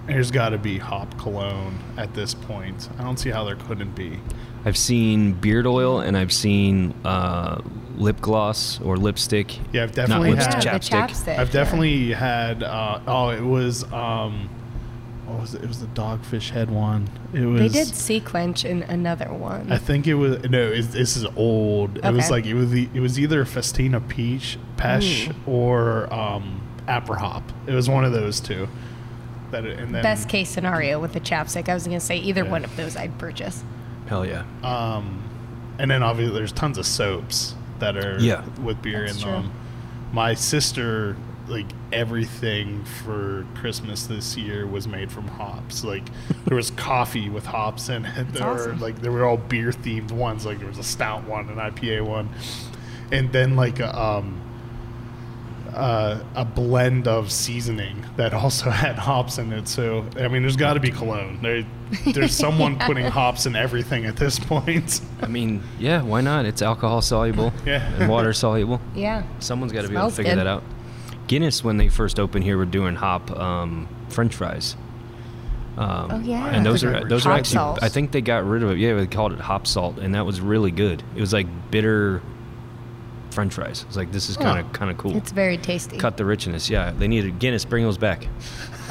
There's 0.07 0.31
got 0.31 0.49
to 0.49 0.59
be 0.59 0.79
hop 0.79 1.19
cologne 1.19 1.79
at 1.99 2.15
this 2.15 2.33
point. 2.33 2.89
I 2.99 3.05
don't 3.05 3.19
see 3.19 3.29
how 3.29 3.45
there 3.45 3.57
couldn't 3.57 3.95
be. 3.95 4.19
I've 4.65 4.79
seen 4.79 5.35
beard 5.35 5.67
oil 5.67 6.01
and 6.01 6.17
I've 6.17 6.33
seen 6.33 6.95
uh, 7.05 7.61
lip 7.97 8.21
gloss 8.23 8.81
or 8.81 8.97
lipstick. 8.97 9.59
Yeah, 9.73 9.85
I've 9.85 9.93
definitely 9.93 10.31
Not 10.31 10.39
yeah, 10.39 10.45
lipstick, 10.45 10.73
had. 10.73 10.83
the 10.83 10.87
chapstick. 10.87 11.09
chapstick. 11.09 11.39
I've 11.39 11.49
yeah. 11.49 11.53
definitely 11.53 12.13
had. 12.13 12.63
Uh, 12.63 13.01
oh, 13.07 13.29
it 13.29 13.43
was. 13.43 13.85
Um, 13.93 14.49
what 15.31 15.41
was 15.43 15.55
it? 15.55 15.63
It 15.63 15.69
was 15.69 15.81
the 15.81 15.87
dogfish 15.89 16.51
head 16.51 16.71
one. 16.71 17.09
It 17.33 17.45
was. 17.45 17.61
They 17.61 17.69
did 17.69 17.89
sequence 17.95 18.65
in 18.65 18.83
another 18.85 19.33
one. 19.33 19.71
I 19.73 19.79
think 19.79 20.07
it 20.07 20.15
was 20.15 20.43
no. 20.49 20.61
It's, 20.71 20.89
this 20.89 21.17
is 21.17 21.25
old. 21.37 21.99
It 22.05 22.13
was 22.13 22.31
like 22.31 22.47
it 22.47 22.55
was 22.55 22.71
the, 22.71 22.89
it 22.95 23.01
was 23.01 23.19
either 23.19 23.45
Festina 23.45 24.01
Peach 24.01 24.59
Pesh 24.77 25.29
Ooh. 25.31 25.35
or 25.51 26.13
um, 26.13 26.61
Aprihop. 26.87 27.43
It 27.67 27.75
was 27.75 27.89
one 27.89 28.05
of 28.05 28.13
those 28.13 28.41
two. 28.41 28.69
That 29.51 29.65
it- 29.65 29.79
and 29.79 29.95
then 29.95 30.03
Best 30.03 30.29
case 30.29 30.49
scenario 30.49 31.01
with 31.01 31.13
the 31.13 31.21
chapstick. 31.21 31.69
I 31.69 31.75
was 31.75 31.87
going 31.87 31.99
to 31.99 32.05
say 32.05 32.17
either 32.19 32.45
Yeah. 32.45 32.51
one 32.51 32.65
of 32.65 32.77
those 32.77 32.97
I'd 32.97 33.17
purchase. 33.19 33.65
Hell 34.07 34.25
yeah. 34.27 34.45
Um, 34.63 35.23
and 35.79 35.91
then 35.91 36.03
obviously 36.03 36.35
there's 36.37 36.53
tons 36.53 36.79
of 36.79 36.87
soaps 36.87 37.55
that 37.79 37.97
are 37.97 38.19
Yeah. 38.21 38.45
with 38.63 38.81
beer 38.83 39.07
That's 39.07 39.17
in 39.17 39.23
true. 39.23 39.33
them. 39.33 39.53
My 40.13 40.35
sister 40.35 41.17
like 41.51 41.67
everything 41.93 42.85
for 42.85 43.47
Christmas 43.55 44.07
this 44.07 44.37
year 44.37 44.67
was 44.67 44.87
made 44.87 45.11
from 45.11 45.29
hops. 45.29 45.85
Like 45.85 46.05
there 46.47 46.57
was 46.57 46.71
coffee 46.71 47.29
with 47.29 47.45
hops 47.45 47.89
in 47.89 48.05
it. 48.05 48.33
There 48.33 48.47
were 48.47 48.55
awesome. 48.55 48.81
like 48.81 49.01
there 49.03 49.13
were 49.13 49.25
all 49.25 49.37
beer 49.37 49.71
themed 49.71 50.13
ones. 50.13 50.47
Like 50.47 50.59
there 50.59 50.69
was 50.69 50.79
a 50.79 50.85
stout 50.85 51.25
one, 51.25 51.49
an 51.49 51.57
IPA 51.57 52.07
one, 52.07 52.29
and 53.13 53.33
then 53.33 53.57
like 53.57 53.81
a, 53.81 53.99
um 54.01 54.41
uh, 55.75 56.23
a 56.35 56.45
blend 56.45 57.07
of 57.07 57.31
seasoning 57.31 58.05
that 58.17 58.35
also 58.35 58.71
had 58.71 58.97
hops 58.97 59.39
in 59.39 59.53
it. 59.53 59.69
So 59.69 60.05
I 60.17 60.29
mean, 60.29 60.43
there's 60.43 60.57
got 60.57 60.75
to 60.75 60.81
be 60.81 60.91
cologne. 60.91 61.39
There, 61.43 61.65
there's 62.13 62.35
someone 62.35 62.79
putting 62.81 63.05
hops 63.07 63.47
in 63.47 63.57
everything 63.57 64.05
at 64.07 64.17
this 64.17 64.39
point. 64.39 65.01
I 65.23 65.27
mean, 65.27 65.63
yeah, 65.79 66.03
why 66.03 66.21
not? 66.21 66.45
It's 66.45 66.63
alcohol 66.63 67.03
soluble 67.03 67.53
Yeah. 67.67 67.89
and 67.99 68.11
water 68.11 68.33
soluble. 68.33 68.81
Yeah. 68.95 69.23
Someone's 69.39 69.73
got 69.73 69.83
to 69.83 69.89
be 69.89 69.97
able 69.97 70.11
to 70.11 70.17
figure 70.17 70.33
good. 70.33 70.39
that 70.41 70.47
out. 70.47 70.63
Guinness, 71.31 71.63
when 71.63 71.77
they 71.77 71.89
first 71.89 72.19
opened 72.19 72.43
here, 72.43 72.57
were 72.59 72.65
doing 72.65 72.97
hop 72.97 73.31
um, 73.31 73.87
French 74.09 74.35
fries. 74.35 74.75
Um, 75.79 76.09
Oh, 76.11 76.19
yeah. 76.19 76.49
and 76.49 76.67
those 76.67 76.83
I 76.83 76.89
think 76.89 76.97
I 76.97 77.07
are 77.07 77.09
those 77.09 77.25
are 77.27 77.33
actually. 77.33 77.55
salt. 77.55 77.79
I 77.83 77.89
think 77.89 78.11
they 78.11 78.21
got 78.21 78.45
rid 78.45 78.65
of 78.65 78.71
it. 78.73 78.79
Yeah, 78.79 78.95
they 78.97 79.07
called 79.07 79.33
it 79.33 79.39
hop 79.39 79.69
salt, 79.69 79.99
and 79.99 80.17
that 80.17 80.27
was 80.27 80.41
really 80.41 80.73
good. 80.73 81.05
It 81.15 81.21
was 81.21 81.33
like 81.33 81.47
bitter 81.71 82.21
French 83.31 83.55
fries. 83.55 83.85
It's 83.87 83.97
like 83.97 84.11
this 84.11 84.29
is 84.29 84.37
kind 84.37 84.59
of 84.59 84.73
kind 84.73 84.91
of 84.91 84.99
cool. 84.99 85.17
It's 85.17 85.31
very 85.31 85.57
tasty. 85.57 85.99
Cut 85.99 86.17
the 86.17 86.25
richness. 86.25 86.69
Yeah, 86.69 86.91
they 86.91 87.07
needed 87.07 87.39
Guinness. 87.39 87.65
Bring 87.65 87.85
those 87.85 87.97
back. 87.97 88.27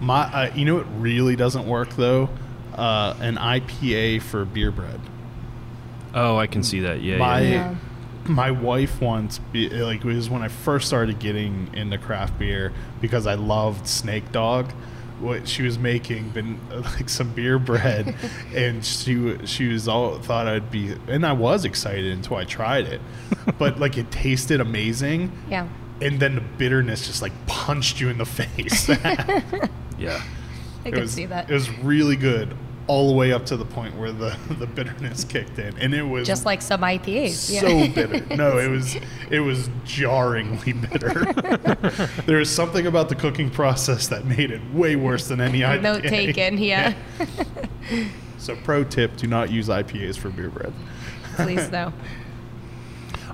My, 0.00 0.22
uh, 0.22 0.50
you 0.54 0.64
know, 0.64 0.76
what 0.76 1.00
really 1.02 1.36
doesn't 1.36 1.66
work 1.66 1.90
though. 1.90 2.30
Uh, 2.74 3.14
an 3.20 3.36
IPA 3.36 4.22
for 4.22 4.46
beer 4.46 4.70
bread. 4.70 5.00
Oh, 6.14 6.38
I 6.38 6.46
can 6.46 6.62
see 6.64 6.80
that. 6.80 7.02
Yeah, 7.02 7.18
my 7.18 7.40
yeah. 7.40 7.48
Yeah. 7.50 7.74
My 8.26 8.50
wife 8.50 9.00
once 9.00 9.40
like 9.54 10.00
it 10.00 10.04
was 10.04 10.28
when 10.30 10.42
I 10.42 10.48
first 10.48 10.86
started 10.86 11.18
getting 11.18 11.70
into 11.74 11.98
craft 11.98 12.38
beer 12.38 12.72
because 13.00 13.26
I 13.26 13.34
loved 13.34 13.86
Snake 13.86 14.30
Dog. 14.32 14.70
What 15.20 15.46
she 15.46 15.62
was 15.64 15.78
making, 15.78 16.30
been 16.30 16.58
like 16.70 17.10
some 17.10 17.32
beer 17.34 17.58
bread, 17.58 18.14
and 18.54 18.82
she 18.84 19.36
she 19.46 19.68
was 19.68 19.86
all 19.86 20.18
thought 20.18 20.46
I'd 20.46 20.70
be, 20.70 20.94
and 21.08 21.26
I 21.26 21.32
was 21.32 21.66
excited 21.66 22.06
until 22.06 22.38
I 22.38 22.44
tried 22.44 22.86
it, 22.86 23.02
but 23.58 23.78
like 23.78 23.98
it 23.98 24.10
tasted 24.10 24.62
amazing, 24.62 25.30
Yeah. 25.50 25.68
and 26.00 26.18
then 26.20 26.36
the 26.36 26.40
bitterness 26.40 27.06
just 27.06 27.20
like 27.20 27.32
punched 27.46 28.00
you 28.00 28.08
in 28.08 28.16
the 28.16 28.24
face. 28.24 28.88
Yeah. 29.98 30.22
I 30.84 30.88
it 30.88 30.92
can 30.92 31.00
was 31.02 31.12
see 31.12 31.26
that. 31.26 31.50
it 31.50 31.52
was 31.52 31.68
really 31.80 32.16
good 32.16 32.56
all 32.90 33.08
the 33.08 33.14
way 33.14 33.32
up 33.32 33.46
to 33.46 33.56
the 33.56 33.64
point 33.64 33.96
where 33.96 34.10
the 34.10 34.36
the 34.58 34.66
bitterness 34.66 35.22
kicked 35.22 35.60
in, 35.60 35.78
and 35.78 35.94
it 35.94 36.02
was 36.02 36.26
Just 36.26 36.44
like 36.44 36.60
some 36.60 36.80
IPAs. 36.80 37.60
so 37.60 37.68
yeah. 37.68 37.86
bitter. 37.86 38.34
No, 38.34 38.58
it 38.58 38.68
was 38.68 38.96
it 39.30 39.38
was 39.38 39.70
jarringly 39.84 40.72
bitter. 40.72 41.32
there 42.26 42.38
was 42.38 42.50
something 42.50 42.88
about 42.88 43.08
the 43.08 43.14
cooking 43.14 43.48
process 43.48 44.08
that 44.08 44.24
made 44.24 44.50
it 44.50 44.60
way 44.74 44.96
worse 44.96 45.28
than 45.28 45.40
any 45.40 45.60
IPA. 45.60 45.82
Note 45.82 46.02
taken. 46.02 46.58
Yeah. 46.58 46.94
So 48.38 48.56
pro 48.56 48.84
tip, 48.84 49.18
do 49.18 49.26
not 49.26 49.50
use 49.50 49.68
IPAs 49.68 50.16
for 50.16 50.30
beer 50.30 50.48
bread. 50.48 50.72
Please, 51.36 51.68
though. 51.68 51.92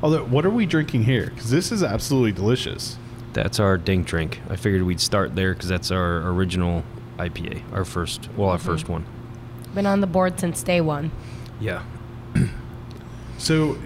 Although, 0.03 0.25
what 0.25 0.45
are 0.45 0.51
we 0.51 0.67
drinking 0.67 1.05
here? 1.05 1.27
Because 1.27 1.49
this 1.49 1.71
is 1.71 1.85
absolutely 1.85 2.33
delicious. 2.33 2.99
That's 3.33 3.61
our 3.61 3.79
dink 3.79 4.09
drink. 4.09 4.41
I 4.51 4.57
figured 4.57 4.83
we'd 4.83 5.01
start 5.01 5.37
there 5.37 5.55
because 5.55 5.69
that's 5.69 5.93
our 5.93 6.29
original 6.29 6.83
IPA, 7.19 7.63
our 7.73 7.85
first, 7.85 8.29
well, 8.37 8.51
our 8.51 8.57
mm-hmm. 8.57 8.67
first 8.67 8.89
one. 8.89 9.07
Been 9.77 9.85
on 9.85 10.01
the 10.01 10.07
board 10.07 10.41
since 10.41 10.63
day 10.63 10.81
one. 10.81 11.13
Yeah. 11.61 11.85
So, 13.39 13.77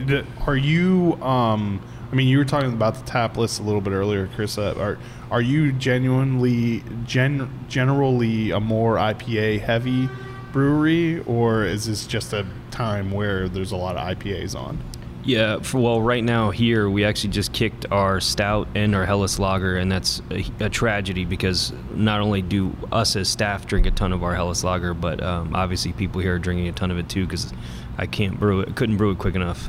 are 0.46 0.56
you? 0.56 1.20
Um, 1.20 1.82
I 2.12 2.14
mean, 2.14 2.28
you 2.28 2.38
were 2.38 2.44
talking 2.44 2.72
about 2.72 2.94
the 2.94 3.02
tap 3.02 3.36
list 3.36 3.58
a 3.58 3.64
little 3.64 3.80
bit 3.80 3.90
earlier, 3.90 4.28
Chris. 4.36 4.56
Uh, 4.56 4.76
are 4.78 4.96
are 5.28 5.42
you 5.42 5.72
genuinely, 5.72 6.84
gen, 7.04 7.66
generally 7.68 8.52
a 8.52 8.60
more 8.60 8.94
IPA 8.94 9.62
heavy 9.62 10.08
brewery, 10.52 11.20
or 11.24 11.64
is 11.64 11.86
this 11.86 12.06
just 12.06 12.32
a 12.32 12.46
time 12.70 13.10
where 13.10 13.48
there's 13.48 13.72
a 13.72 13.76
lot 13.76 13.96
of 13.96 14.16
IPAs 14.16 14.54
on? 14.54 14.78
Yeah, 15.22 15.58
for, 15.58 15.78
well, 15.78 16.00
right 16.00 16.24
now 16.24 16.50
here 16.50 16.88
we 16.88 17.04
actually 17.04 17.30
just 17.30 17.52
kicked 17.52 17.84
our 17.90 18.20
stout 18.20 18.68
and 18.74 18.94
our 18.94 19.04
Helles 19.04 19.38
Lager, 19.38 19.76
and 19.76 19.92
that's 19.92 20.22
a, 20.30 20.44
a 20.60 20.70
tragedy 20.70 21.26
because 21.26 21.74
not 21.92 22.20
only 22.20 22.40
do 22.40 22.74
us 22.90 23.16
as 23.16 23.28
staff 23.28 23.66
drink 23.66 23.86
a 23.86 23.90
ton 23.90 24.12
of 24.12 24.22
our 24.22 24.34
Helles 24.34 24.64
Lager, 24.64 24.94
but 24.94 25.22
um, 25.22 25.54
obviously 25.54 25.92
people 25.92 26.22
here 26.22 26.36
are 26.36 26.38
drinking 26.38 26.68
a 26.68 26.72
ton 26.72 26.90
of 26.90 26.96
it 26.98 27.08
too 27.10 27.26
because 27.26 27.52
I 27.98 28.06
can't 28.06 28.40
brew 28.40 28.60
it, 28.60 28.74
couldn't 28.76 28.96
brew 28.96 29.10
it 29.10 29.18
quick 29.18 29.34
enough 29.34 29.68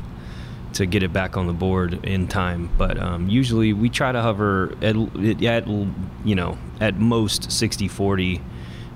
to 0.74 0.86
get 0.86 1.02
it 1.02 1.12
back 1.12 1.36
on 1.36 1.46
the 1.46 1.52
board 1.52 2.02
in 2.04 2.28
time. 2.28 2.70
But 2.78 2.98
um, 2.98 3.28
usually 3.28 3.74
we 3.74 3.90
try 3.90 4.10
to 4.10 4.22
hover 4.22 4.72
at, 4.80 4.96
at 5.44 5.66
you 5.68 6.34
know 6.34 6.56
at 6.80 6.98
most 6.98 7.42
60-40 7.42 8.40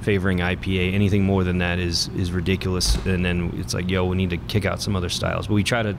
favoring 0.01 0.39
IPA. 0.39 0.95
Anything 0.95 1.25
more 1.25 1.45
than 1.45 1.59
that 1.59 1.79
is 1.79 2.09
is 2.17 2.33
ridiculous. 2.33 2.95
And 3.05 3.25
then 3.25 3.53
it's 3.59 3.75
like, 3.75 3.91
yo, 3.91 4.07
we 4.07 4.17
need 4.17 4.31
to 4.31 4.39
kick 4.39 4.65
out 4.65 4.81
some 4.81 4.97
other 4.97 5.11
styles. 5.11 5.49
But 5.49 5.55
we 5.55 5.63
try 5.63 5.83
to 5.83 5.97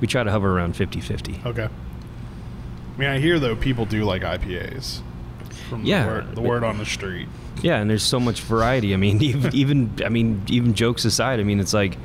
we 0.00 0.06
try 0.06 0.22
to 0.22 0.30
hover 0.30 0.56
around 0.56 0.74
50-50. 0.74 1.46
Okay. 1.46 1.64
I 1.68 2.98
mean, 2.98 3.08
I 3.08 3.18
hear 3.18 3.38
though 3.38 3.56
people 3.56 3.84
do 3.86 4.04
like 4.04 4.22
IPAs. 4.22 5.00
From 5.68 5.84
Yeah. 5.84 6.04
the 6.04 6.08
word, 6.10 6.34
the 6.36 6.40
word 6.42 6.64
on 6.64 6.78
the 6.78 6.86
street. 6.86 7.28
Yeah, 7.62 7.78
and 7.80 7.88
there's 7.90 8.02
so 8.02 8.20
much 8.20 8.42
variety. 8.42 8.94
I 8.94 8.96
mean, 8.96 9.22
even, 9.22 9.54
even 9.54 9.90
I 10.04 10.08
mean, 10.08 10.42
even 10.48 10.74
jokes 10.74 11.04
aside, 11.04 11.40
I 11.40 11.42
mean, 11.42 11.60
it's 11.60 11.74
like 11.74 11.96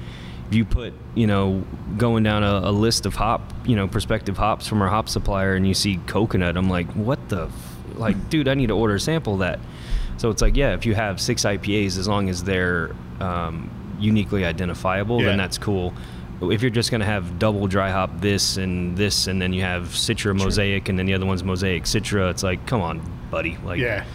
if 0.49 0.55
you 0.55 0.65
put, 0.65 0.93
you 1.15 1.27
know, 1.27 1.63
going 1.97 2.23
down 2.23 2.43
a, 2.43 2.61
a 2.69 2.71
list 2.71 3.05
of 3.05 3.15
hop, 3.15 3.53
you 3.65 3.75
know, 3.75 3.87
prospective 3.87 4.37
hops 4.37 4.67
from 4.67 4.81
our 4.81 4.87
hop 4.89 5.07
supplier, 5.07 5.55
and 5.55 5.67
you 5.67 5.73
see 5.73 5.97
coconut, 6.07 6.57
I'm 6.57 6.69
like, 6.69 6.87
what 6.93 7.29
the, 7.29 7.43
f-? 7.45 7.85
like, 7.95 8.29
dude, 8.29 8.47
I 8.49 8.53
need 8.55 8.67
to 8.67 8.75
order 8.75 8.95
a 8.95 8.99
sample 8.99 9.33
of 9.33 9.39
that. 9.39 9.59
So 10.17 10.29
it's 10.29 10.41
like, 10.41 10.55
yeah, 10.57 10.73
if 10.73 10.85
you 10.85 10.93
have 10.93 11.21
six 11.21 11.43
IPAs, 11.45 11.97
as 11.97 12.07
long 12.07 12.29
as 12.29 12.43
they're 12.43 12.91
um, 13.21 13.69
uniquely 13.99 14.43
identifiable, 14.45 15.19
Yeah. 15.21 15.27
then 15.27 15.37
that's 15.37 15.57
cool. 15.57 15.93
If 16.41 16.61
you're 16.61 16.71
just 16.71 16.89
going 16.91 17.01
to 17.01 17.05
have 17.05 17.37
double 17.39 17.67
dry 17.67 17.91
hop 17.91 18.19
this 18.21 18.57
and 18.57 18.97
this, 18.97 19.27
and 19.27 19.41
then 19.41 19.53
you 19.53 19.61
have 19.61 19.83
Citra 19.89 20.35
Mosaic, 20.37 20.89
and 20.89 20.97
then 20.97 21.05
the 21.05 21.13
other 21.13 21.25
one's 21.25 21.43
Mosaic 21.43 21.83
Citra, 21.83 22.31
it's 22.31 22.43
like, 22.43 22.65
come 22.65 22.81
on, 22.81 23.01
buddy. 23.29 23.57
Like, 23.63 23.79
Yeah. 23.79 24.05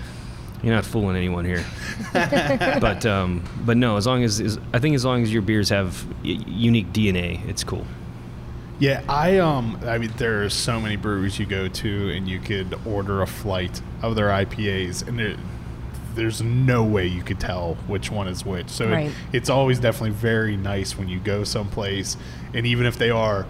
you're 0.62 0.74
not 0.74 0.84
fooling 0.84 1.16
anyone 1.16 1.44
here. 1.44 1.64
but 2.12 3.04
um, 3.06 3.42
but 3.64 3.76
no, 3.76 3.96
as 3.96 4.06
long 4.06 4.24
as, 4.24 4.40
as 4.40 4.58
I 4.72 4.78
think 4.78 4.94
as 4.94 5.04
long 5.04 5.22
as 5.22 5.32
your 5.32 5.42
beers 5.42 5.68
have 5.68 6.04
y- 6.24 6.38
unique 6.46 6.92
DNA, 6.92 7.46
it's 7.48 7.62
cool. 7.64 7.86
Yeah, 8.78 9.02
I 9.08 9.38
um 9.38 9.78
I 9.86 9.96
mean 9.96 10.12
there 10.18 10.44
are 10.44 10.50
so 10.50 10.78
many 10.80 10.96
breweries 10.96 11.38
you 11.38 11.46
go 11.46 11.66
to 11.66 12.10
and 12.10 12.28
you 12.28 12.38
could 12.38 12.78
order 12.84 13.22
a 13.22 13.26
flight 13.26 13.80
of 14.02 14.16
their 14.16 14.28
IPAs 14.28 15.06
and 15.08 15.18
there 15.18 15.36
there's 16.16 16.42
no 16.42 16.82
way 16.82 17.06
you 17.06 17.22
could 17.22 17.38
tell 17.38 17.74
which 17.86 18.10
one 18.10 18.26
is 18.26 18.44
which. 18.44 18.68
So 18.68 18.88
Right. 18.88 19.06
it, 19.06 19.12
it's 19.32 19.50
always 19.50 19.78
definitely 19.78 20.10
very 20.10 20.56
nice 20.56 20.98
when 20.98 21.08
you 21.08 21.20
go 21.20 21.44
someplace 21.44 22.16
and 22.54 22.66
even 22.66 22.86
if 22.86 22.98
they 22.98 23.10
are 23.10 23.46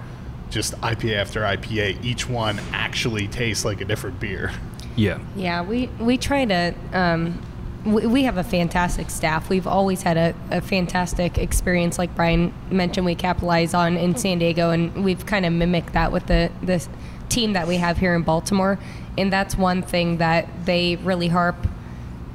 just 0.50 0.74
IPA 0.80 1.16
after 1.16 1.40
IPA, 1.42 2.04
each 2.04 2.28
one 2.28 2.60
actually 2.72 3.26
tastes 3.28 3.64
like 3.64 3.80
a 3.80 3.84
different 3.84 4.20
beer. 4.20 4.52
Yeah. 4.96 5.18
Yeah, 5.34 5.62
we 5.62 5.88
we 5.98 6.16
try 6.18 6.44
to. 6.44 6.74
Um, 6.92 7.40
we, 7.84 8.06
we 8.06 8.22
have 8.24 8.36
a 8.36 8.42
fantastic 8.44 9.10
staff. 9.10 9.48
We've 9.48 9.66
always 9.66 10.02
had 10.02 10.16
a, 10.16 10.34
a 10.50 10.60
fantastic 10.60 11.38
experience, 11.38 11.98
like 11.98 12.14
Brian 12.16 12.52
mentioned. 12.70 13.06
We 13.06 13.14
capitalize 13.14 13.74
on 13.74 13.96
in 13.96 14.16
San 14.16 14.38
Diego, 14.38 14.70
and 14.70 15.04
we've 15.04 15.24
kind 15.26 15.46
of 15.46 15.52
mimicked 15.52 15.92
that 15.92 16.10
with 16.12 16.26
the 16.26 16.50
the 16.62 16.84
team 17.28 17.52
that 17.52 17.68
we 17.68 17.76
have 17.76 17.98
here 17.98 18.14
in 18.14 18.22
Baltimore. 18.22 18.78
And 19.18 19.32
that's 19.32 19.56
one 19.56 19.82
thing 19.82 20.18
that 20.18 20.48
they 20.64 20.96
really 20.96 21.28
harp 21.28 21.56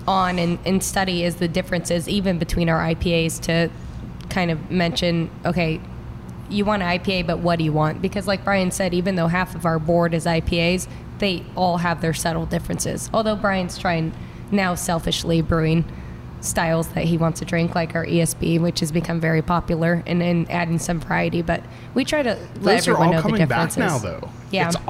on 0.07 0.39
and, 0.39 0.59
and 0.65 0.83
study 0.83 1.23
is 1.23 1.35
the 1.35 1.47
differences 1.47 2.07
even 2.09 2.37
between 2.37 2.69
our 2.69 2.79
IPAs 2.93 3.39
to 3.41 3.69
kind 4.29 4.51
of 4.51 4.71
mention, 4.71 5.29
okay, 5.45 5.79
you 6.49 6.65
want 6.65 6.81
an 6.81 6.99
IPA, 6.99 7.27
but 7.27 7.39
what 7.39 7.57
do 7.59 7.65
you 7.65 7.73
want? 7.73 8.01
Because, 8.01 8.27
like 8.27 8.43
Brian 8.43 8.71
said, 8.71 8.93
even 8.93 9.15
though 9.15 9.27
half 9.27 9.55
of 9.55 9.65
our 9.65 9.79
board 9.79 10.13
is 10.13 10.25
IPAs, 10.25 10.87
they 11.19 11.43
all 11.55 11.77
have 11.77 12.01
their 12.01 12.13
subtle 12.13 12.45
differences. 12.45 13.09
Although 13.13 13.35
Brian's 13.35 13.77
trying 13.77 14.13
now 14.51 14.75
selfishly 14.75 15.41
brewing 15.41 15.85
styles 16.41 16.89
that 16.89 17.05
he 17.05 17.17
wants 17.17 17.39
to 17.39 17.45
drink, 17.45 17.75
like 17.75 17.95
our 17.95 18.05
ESB, 18.05 18.59
which 18.59 18.79
has 18.79 18.91
become 18.91 19.19
very 19.19 19.41
popular, 19.41 20.03
and, 20.05 20.21
and 20.21 20.49
adding 20.51 20.79
some 20.79 20.99
variety. 20.99 21.41
But 21.41 21.63
we 21.93 22.03
try 22.03 22.23
to 22.23 22.31
let 22.31 22.61
Those 22.61 22.87
everyone 22.87 23.11
know 23.11 23.21
the 23.21 23.37
differences. 23.37 23.77
now 23.77 23.97
though. 23.99 24.29
Yeah, 24.49 24.67
It's 24.67 24.75
yeah. 24.75 24.81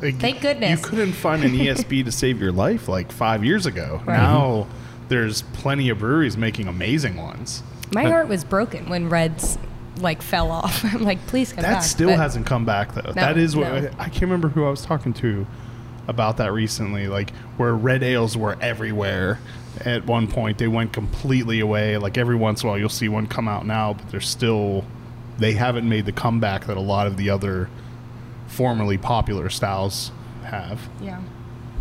Like, 0.00 0.16
Thank 0.16 0.40
goodness. 0.40 0.80
You 0.80 0.86
couldn't 0.86 1.12
find 1.12 1.44
an 1.44 1.52
ESB 1.52 2.04
to 2.06 2.12
save 2.12 2.40
your 2.40 2.52
life 2.52 2.88
like 2.88 3.12
5 3.12 3.44
years 3.44 3.66
ago. 3.66 4.02
Right. 4.06 4.16
Now 4.16 4.66
there's 5.08 5.42
plenty 5.42 5.88
of 5.88 5.98
breweries 5.98 6.36
making 6.36 6.68
amazing 6.68 7.16
ones. 7.16 7.62
My 7.92 8.04
heart 8.04 8.28
was 8.28 8.44
broken 8.44 8.88
when 8.88 9.08
Reds 9.08 9.58
like 9.96 10.22
fell 10.22 10.50
off. 10.50 10.84
I'm 10.94 11.02
like, 11.02 11.24
please 11.26 11.52
come 11.52 11.62
That 11.62 11.72
back. 11.72 11.82
That 11.82 11.86
still 11.88 12.10
But- 12.10 12.18
hasn't 12.18 12.46
come 12.46 12.64
back 12.64 12.94
though. 12.94 13.12
that 13.12 13.36
is 13.36 13.56
what 13.56 13.72
no. 13.82 13.90
I 13.98 14.04
can't 14.08 14.22
remember 14.22 14.48
who 14.48 14.64
I 14.64 14.70
was 14.70 14.82
talking 14.82 15.12
to 15.14 15.46
about 16.08 16.38
that 16.38 16.52
recently. 16.52 17.06
Like 17.08 17.30
where 17.56 17.74
red 17.74 18.02
ales 18.02 18.36
were 18.36 18.56
everywhere 18.60 19.38
at 19.84 20.04
one 20.06 20.26
point, 20.26 20.58
they 20.58 20.66
went 20.68 20.92
completely 20.92 21.60
away. 21.60 21.96
Like 21.98 22.16
every 22.18 22.36
once 22.36 22.62
in 22.62 22.68
a 22.68 22.70
while, 22.72 22.78
you'll 22.78 22.88
see 22.88 23.08
one 23.08 23.26
come 23.26 23.46
out 23.48 23.66
now, 23.66 23.92
but 23.94 24.08
they're 24.10 24.20
still 24.20 24.84
they 25.38 25.52
haven't 25.52 25.88
made 25.88 26.04
the 26.06 26.12
comeback 26.12 26.66
that 26.66 26.76
a 26.76 26.80
lot 26.80 27.06
of 27.06 27.16
the 27.16 27.30
other 27.30 27.68
formerly 28.50 28.98
popular 28.98 29.48
styles 29.48 30.12
have. 30.44 30.88
Yeah. 31.00 31.20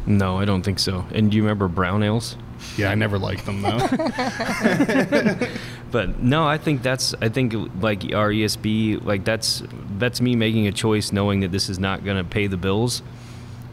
No, 0.06 0.40
I 0.40 0.46
don't 0.46 0.64
think 0.64 0.80
so. 0.80 1.06
And 1.12 1.30
do 1.30 1.38
you 1.38 1.44
remember 1.44 1.68
brown 1.68 2.04
ales? 2.04 2.38
Yeah, 2.78 2.92
I 2.92 2.96
never 2.96 3.18
liked 3.20 3.46
them 3.46 3.62
though. 3.62 3.78
But 5.92 6.22
no, 6.22 6.48
I 6.48 6.58
think 6.58 6.84
that's 6.84 7.16
I 7.22 7.30
think 7.30 7.54
like 7.82 8.14
our 8.14 8.30
ESB 8.30 9.04
like 9.04 9.26
that's 9.26 9.64
that's 9.98 10.22
me 10.22 10.36
making 10.36 10.68
a 10.68 10.72
choice 10.72 11.12
knowing 11.12 11.40
that 11.40 11.52
this 11.52 11.70
is 11.70 11.80
not 11.80 12.04
going 12.04 12.18
to 12.18 12.24
pay 12.24 12.48
the 12.48 12.58
bills. 12.58 13.02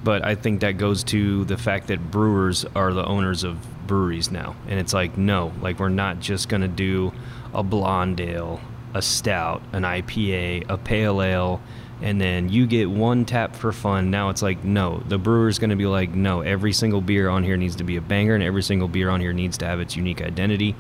But 0.02 0.24
I 0.24 0.34
think 0.34 0.60
that 0.60 0.72
goes 0.72 1.02
to 1.04 1.44
the 1.44 1.56
fact 1.56 1.88
that 1.88 2.10
brewers 2.10 2.64
are 2.74 2.92
the 2.92 3.04
owners 3.04 3.44
of 3.44 3.58
breweries 3.86 4.30
now, 4.30 4.54
and 4.68 4.78
it's 4.78 4.94
like 4.94 5.18
no, 5.18 5.52
like 5.60 5.78
we're 5.78 5.88
not 5.88 6.20
just 6.20 6.48
going 6.48 6.62
to 6.62 6.68
do 6.68 7.12
a 7.52 7.62
blonde 7.62 8.20
ale, 8.20 8.60
a 8.94 9.02
stout, 9.02 9.62
an 9.72 9.82
IPA, 9.82 10.70
a 10.70 10.78
pale 10.78 11.20
ale, 11.22 11.60
and 12.02 12.20
then 12.20 12.48
you 12.48 12.66
get 12.66 12.90
one 12.90 13.24
tap 13.24 13.56
for 13.56 13.72
fun. 13.72 14.10
Now 14.10 14.28
it's 14.30 14.42
like 14.42 14.64
no, 14.64 15.02
the 15.08 15.18
brewer's 15.18 15.58
going 15.58 15.70
to 15.70 15.76
be 15.76 15.86
like 15.86 16.10
no, 16.10 16.40
every 16.40 16.72
single 16.72 17.00
beer 17.00 17.28
on 17.28 17.42
here 17.42 17.56
needs 17.56 17.76
to 17.76 17.84
be 17.84 17.96
a 17.96 18.00
banger, 18.00 18.34
and 18.34 18.42
every 18.42 18.62
single 18.62 18.88
beer 18.88 19.08
on 19.08 19.20
here 19.20 19.32
needs 19.32 19.58
to 19.58 19.66
have 19.66 19.80
its 19.80 19.96
unique 19.96 20.20
identity 20.20 20.74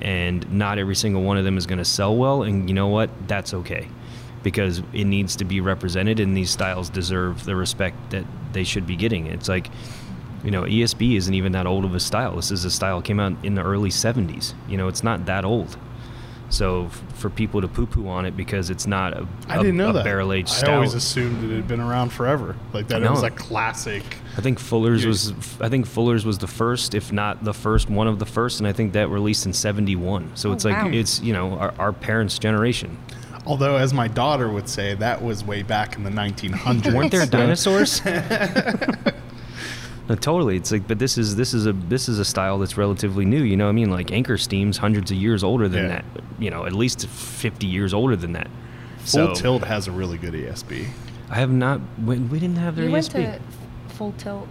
and 0.00 0.50
not 0.52 0.78
every 0.78 0.94
single 0.94 1.22
one 1.22 1.38
of 1.38 1.44
them 1.44 1.56
is 1.56 1.66
going 1.66 1.78
to 1.78 1.84
sell 1.84 2.14
well 2.14 2.42
and 2.42 2.68
you 2.68 2.74
know 2.74 2.88
what? 2.88 3.10
That's 3.28 3.54
okay 3.54 3.88
because 4.42 4.82
it 4.92 5.04
needs 5.04 5.36
to 5.36 5.44
be 5.44 5.60
represented 5.60 6.20
and 6.20 6.36
these 6.36 6.50
styles 6.50 6.88
deserve 6.90 7.44
the 7.44 7.56
respect 7.56 8.10
that 8.10 8.24
they 8.52 8.64
should 8.64 8.86
be 8.86 8.96
getting. 8.96 9.26
It's 9.26 9.48
like 9.48 9.70
you 10.44 10.50
know 10.50 10.62
esb 10.62 11.16
isn't 11.16 11.32
even 11.32 11.52
that 11.52 11.66
old 11.66 11.84
of 11.84 11.94
a 11.94 12.00
style. 12.00 12.36
This 12.36 12.50
is 12.50 12.64
a 12.64 12.70
style 12.70 13.00
came 13.00 13.18
out 13.18 13.32
in 13.44 13.54
the 13.54 13.62
early 13.62 13.90
70s 13.90 14.52
you 14.68 14.76
know 14.76 14.88
it's 14.88 15.02
not 15.02 15.26
that 15.26 15.44
old 15.44 15.76
so 16.48 16.86
f- 16.86 17.02
for 17.14 17.28
people 17.30 17.60
to 17.60 17.68
poo-poo 17.68 18.08
on 18.08 18.24
it 18.26 18.36
because 18.36 18.70
it's 18.70 18.86
not 18.86 19.12
a, 19.14 19.26
I 19.48 19.56
didn't 19.58 19.76
know 19.76 19.90
a 19.90 19.92
that. 19.94 20.04
barrel-aged 20.04 20.48
I 20.48 20.52
stout 20.52 20.74
always 20.74 20.94
assumed 20.94 21.42
that 21.42 21.52
it 21.52 21.56
had 21.56 21.68
been 21.68 21.80
around 21.80 22.10
forever. 22.10 22.54
Like 22.72 22.88
that 22.88 23.02
it 23.02 23.10
was 23.10 23.22
a 23.22 23.30
classic. 23.30 24.02
I 24.36 24.40
think 24.40 24.58
Fuller's 24.58 25.02
You- 25.02 25.08
was 25.08 25.32
I 25.60 25.68
think 25.68 25.86
Fuller's 25.86 26.24
was 26.24 26.38
the 26.38 26.46
first, 26.46 26.94
if 26.94 27.10
not 27.12 27.42
the 27.44 27.54
first, 27.54 27.90
one 27.90 28.06
of 28.06 28.18
the 28.18 28.26
first, 28.26 28.60
and 28.60 28.66
I 28.66 28.72
think 28.72 28.92
that 28.92 29.08
released 29.08 29.46
in 29.46 29.52
'71. 29.52 30.32
So 30.34 30.50
Oh, 30.50 30.52
it's 30.52 30.64
like 30.64 30.76
wow. 30.76 30.90
it's 30.90 31.20
you 31.20 31.32
know 31.32 31.52
our, 31.58 31.74
our 31.78 31.92
parents' 31.92 32.38
generation. 32.38 32.96
Although, 33.46 33.76
as 33.76 33.94
my 33.94 34.08
daughter 34.08 34.48
would 34.48 34.68
say, 34.68 34.94
that 34.94 35.22
was 35.22 35.44
way 35.44 35.62
back 35.62 35.96
in 35.96 36.02
the 36.02 36.10
1900s. 36.22 36.92
Weren't 36.92 37.12
there 37.12 37.26
dinosaurs? 37.26 38.00
no, 40.08 40.14
totally. 40.14 40.56
It's 40.56 40.70
like, 40.72 40.86
but 40.86 40.98
this 40.98 41.18
is 41.18 41.36
this 41.36 41.52
is 41.54 41.66
a 41.66 41.72
this 41.72 42.08
is 42.08 42.18
a 42.18 42.24
style 42.24 42.58
that's 42.58 42.76
relatively 42.76 43.24
new. 43.24 43.42
You 43.42 43.56
know, 43.56 43.64
what 43.64 43.70
I 43.70 43.74
mean, 43.74 43.90
like 43.90 44.12
Anchor 44.12 44.36
Steam's 44.38 44.76
hundreds 44.78 45.10
of 45.10 45.16
years 45.16 45.42
older 45.42 45.68
than 45.68 45.84
Yeah. 45.84 45.88
that. 45.88 46.04
You 46.38 46.50
know, 46.50 46.64
at 46.66 46.72
least 46.72 47.06
50 47.08 47.66
years 47.66 47.92
older 47.94 48.14
than 48.16 48.32
that. 48.32 48.48
Full 48.98 49.06
so 49.06 49.34
Tilt 49.34 49.64
has 49.64 49.86
a 49.88 49.92
really 49.92 50.18
good 50.18 50.34
ESB. 50.34 50.86
I 51.30 51.34
have 51.36 51.50
not. 51.50 51.80
We, 52.04 52.18
we 52.18 52.38
didn't 52.38 52.58
have 52.58 52.76
their 52.76 52.84
You 52.86 52.92
went 52.92 53.10
to 53.12 53.40
Full 53.90 54.12
Tilt 54.18 54.46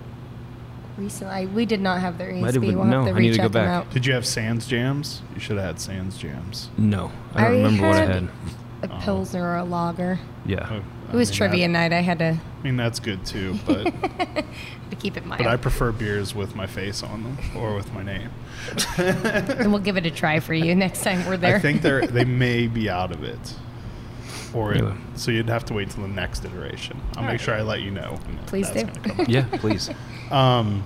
recently. 0.98 1.34
I, 1.34 1.46
we 1.46 1.66
did 1.66 1.80
not 1.82 2.00
have 2.02 2.18
their 2.18 2.32
ESB. 2.32 2.42
Might 2.42 2.54
have 2.54 2.62
been- 2.62 2.76
we'll 2.78 2.86
no, 2.86 3.04
have 3.04 3.14
to 3.14 3.20
I 3.20 3.22
need 3.22 3.34
to 3.34 3.42
go 3.42 3.50
back. 3.50 3.68
out. 3.70 3.92
Did 3.92 4.06
you 4.06 4.14
have 4.14 4.26
Sans 4.26 4.66
Jams? 4.66 5.22
You 5.34 5.40
should 5.40 5.58
have 5.58 5.66
had 5.66 5.80
Sans 5.80 6.18
Jams. 6.18 6.70
no, 6.78 7.12
I 7.34 7.44
don't 7.44 7.48
I 7.52 7.56
remember 7.56 7.88
what 7.88 7.98
I 7.98 8.06
had- 8.06 8.30
had. 8.92 9.02
A 9.02 9.04
pilsner 9.04 9.44
or 9.44 9.58
a 9.58 9.64
lager. 9.64 10.20
Yeah. 10.46 10.68
Oh, 10.72 10.82
It 11.14 11.16
was 11.16 11.30
mean, 11.30 11.38
trivia 11.38 11.68
that- 11.68 11.72
night. 11.74 11.94
I 11.94 12.02
had 12.02 12.20
to, 12.20 12.26
I 12.60 12.64
mean, 12.64 12.78
that's 12.78 13.00
good 13.00 13.26
too, 13.26 13.58
but 13.66 13.84
to 13.86 14.96
keep 14.98 15.18
it 15.18 15.26
mild. 15.26 15.40
but 15.40 15.48
I 15.48 15.58
prefer 15.58 15.92
beers 15.92 16.34
with 16.36 16.56
my 16.56 16.66
face 16.68 17.04
on 17.04 17.24
them 17.24 17.38
or 17.56 17.76
with 17.76 17.94
my 17.94 18.04
name. 18.04 18.30
and 18.98 19.72
we'll 19.72 19.82
give 19.82 19.98
it 19.98 20.06
a 20.06 20.12
try 20.12 20.40
for 20.40 20.54
you 20.54 20.74
next 20.76 21.04
time 21.04 21.26
we're 21.26 21.38
there. 21.38 21.58
I 21.58 21.60
think 21.60 21.82
they're 21.82 22.06
they 22.18 22.26
may 22.26 22.68
be 22.68 22.90
out 22.90 23.12
of 23.12 23.24
it, 23.24 23.54
or 24.54 24.74
it, 24.74 24.84
so 25.16 25.32
you'd 25.32 25.50
have 25.50 25.66
to 25.66 25.74
wait 25.74 25.90
till 25.92 26.02
the 26.04 26.10
next 26.10 26.44
iteration. 26.46 27.00
I'll 27.16 27.24
make 27.24 27.24
Alright. 27.24 27.42
sure 27.42 27.54
I 27.56 27.62
let 27.62 27.82
you 27.82 27.92
know. 27.92 28.20
Please 28.48 28.70
do. 28.72 28.88
Yeah, 29.28 29.46
please. 29.58 29.90
Um, 30.32 30.84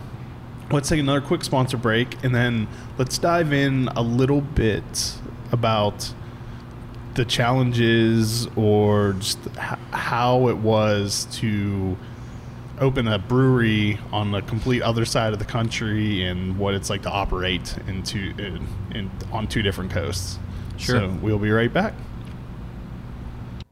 let's 0.71 0.89
take 0.89 0.99
another 0.99 1.21
quick 1.21 1.43
sponsor 1.43 1.77
break, 1.77 2.21
and 2.23 2.33
then 2.35 2.67
let's 2.97 3.17
dive 3.17 3.53
in 3.53 3.88
a 3.95 4.01
little 4.01 4.41
bit 4.41 5.13
about 5.51 6.13
the 7.19 7.25
challenges 7.25 8.47
or 8.55 9.12
just 9.19 9.39
how 9.91 10.47
it 10.47 10.55
was 10.55 11.27
to 11.29 11.97
open 12.79 13.10
a 13.10 13.19
brewery 13.19 13.99
on 14.13 14.32
the 14.32 14.41
complete 14.43 14.82
other 14.82 15.03
side 15.03 15.34
of 15.34 15.39
the 15.39 15.43
country 15.43 16.23
and 16.23 16.58
what 16.58 16.73
it's 16.73 16.89
like 16.89 17.01
to 17.01 17.10
operate 17.10 17.75
in 17.88 18.01
two, 18.03 18.34
in, 18.38 18.65
in, 18.95 19.12
on 19.34 19.47
two 19.47 19.62
different 19.62 19.91
coasts. 19.91 20.39
Sure. 20.77 21.01
So 21.01 21.10
we'll 21.21 21.39
be 21.39 21.51
right 21.51 21.73
back. 21.73 21.93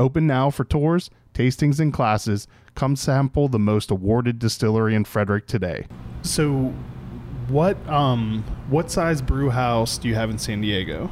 Open 0.00 0.26
now 0.26 0.48
for 0.48 0.64
tours, 0.64 1.10
tastings, 1.34 1.78
and 1.78 1.92
classes. 1.92 2.48
Come 2.74 2.96
sample 2.96 3.48
the 3.48 3.58
most 3.58 3.90
awarded 3.90 4.38
distillery 4.38 4.94
in 4.94 5.04
Frederick 5.04 5.46
today. 5.46 5.86
So, 6.22 6.72
what 7.48 7.76
um 7.86 8.42
what 8.70 8.90
size 8.90 9.20
brew 9.20 9.50
house 9.50 9.98
do 9.98 10.08
you 10.08 10.14
have 10.14 10.30
in 10.30 10.38
San 10.38 10.62
Diego? 10.62 11.10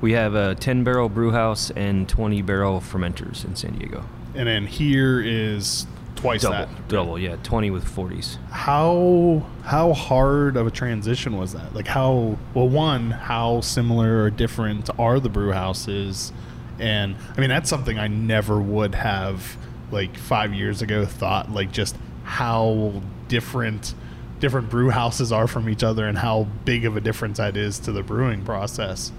We 0.00 0.12
have 0.12 0.34
a 0.34 0.54
10 0.54 0.84
barrel 0.84 1.10
brew 1.10 1.32
house 1.32 1.70
and 1.72 2.08
20 2.08 2.40
barrel 2.42 2.80
fermenters 2.80 3.44
in 3.44 3.56
San 3.56 3.76
Diego. 3.76 4.08
And 4.34 4.48
then 4.48 4.66
here 4.66 5.20
is 5.20 5.86
twice 6.14 6.42
Double, 6.42 6.56
that. 6.56 6.88
double, 6.88 7.18
yeah, 7.18 7.36
20 7.42 7.70
with 7.70 7.84
40s. 7.84 8.38
How 8.50 9.44
how 9.64 9.92
hard 9.92 10.56
of 10.56 10.66
a 10.66 10.70
transition 10.70 11.36
was 11.36 11.52
that? 11.52 11.74
Like 11.74 11.88
how 11.88 12.38
well 12.54 12.68
one, 12.70 13.10
how 13.10 13.60
similar 13.60 14.22
or 14.22 14.30
different 14.30 14.88
are 14.98 15.20
the 15.20 15.28
brew 15.28 15.52
houses? 15.52 16.32
And 16.78 17.16
I 17.36 17.40
mean 17.40 17.50
that's 17.50 17.68
something 17.68 17.98
I 17.98 18.08
never 18.08 18.60
would 18.60 18.94
have 18.94 19.56
like 19.90 20.16
5 20.16 20.52
years 20.52 20.82
ago 20.82 21.06
thought 21.06 21.50
like 21.50 21.72
just 21.72 21.96
how 22.24 23.00
different 23.28 23.94
different 24.38 24.70
brew 24.70 24.90
houses 24.90 25.32
are 25.32 25.46
from 25.46 25.68
each 25.68 25.82
other 25.82 26.06
and 26.06 26.18
how 26.18 26.46
big 26.64 26.84
of 26.84 26.96
a 26.96 27.00
difference 27.00 27.38
that 27.38 27.56
is 27.56 27.78
to 27.80 27.92
the 27.92 28.02
brewing 28.02 28.44
process. 28.44 29.10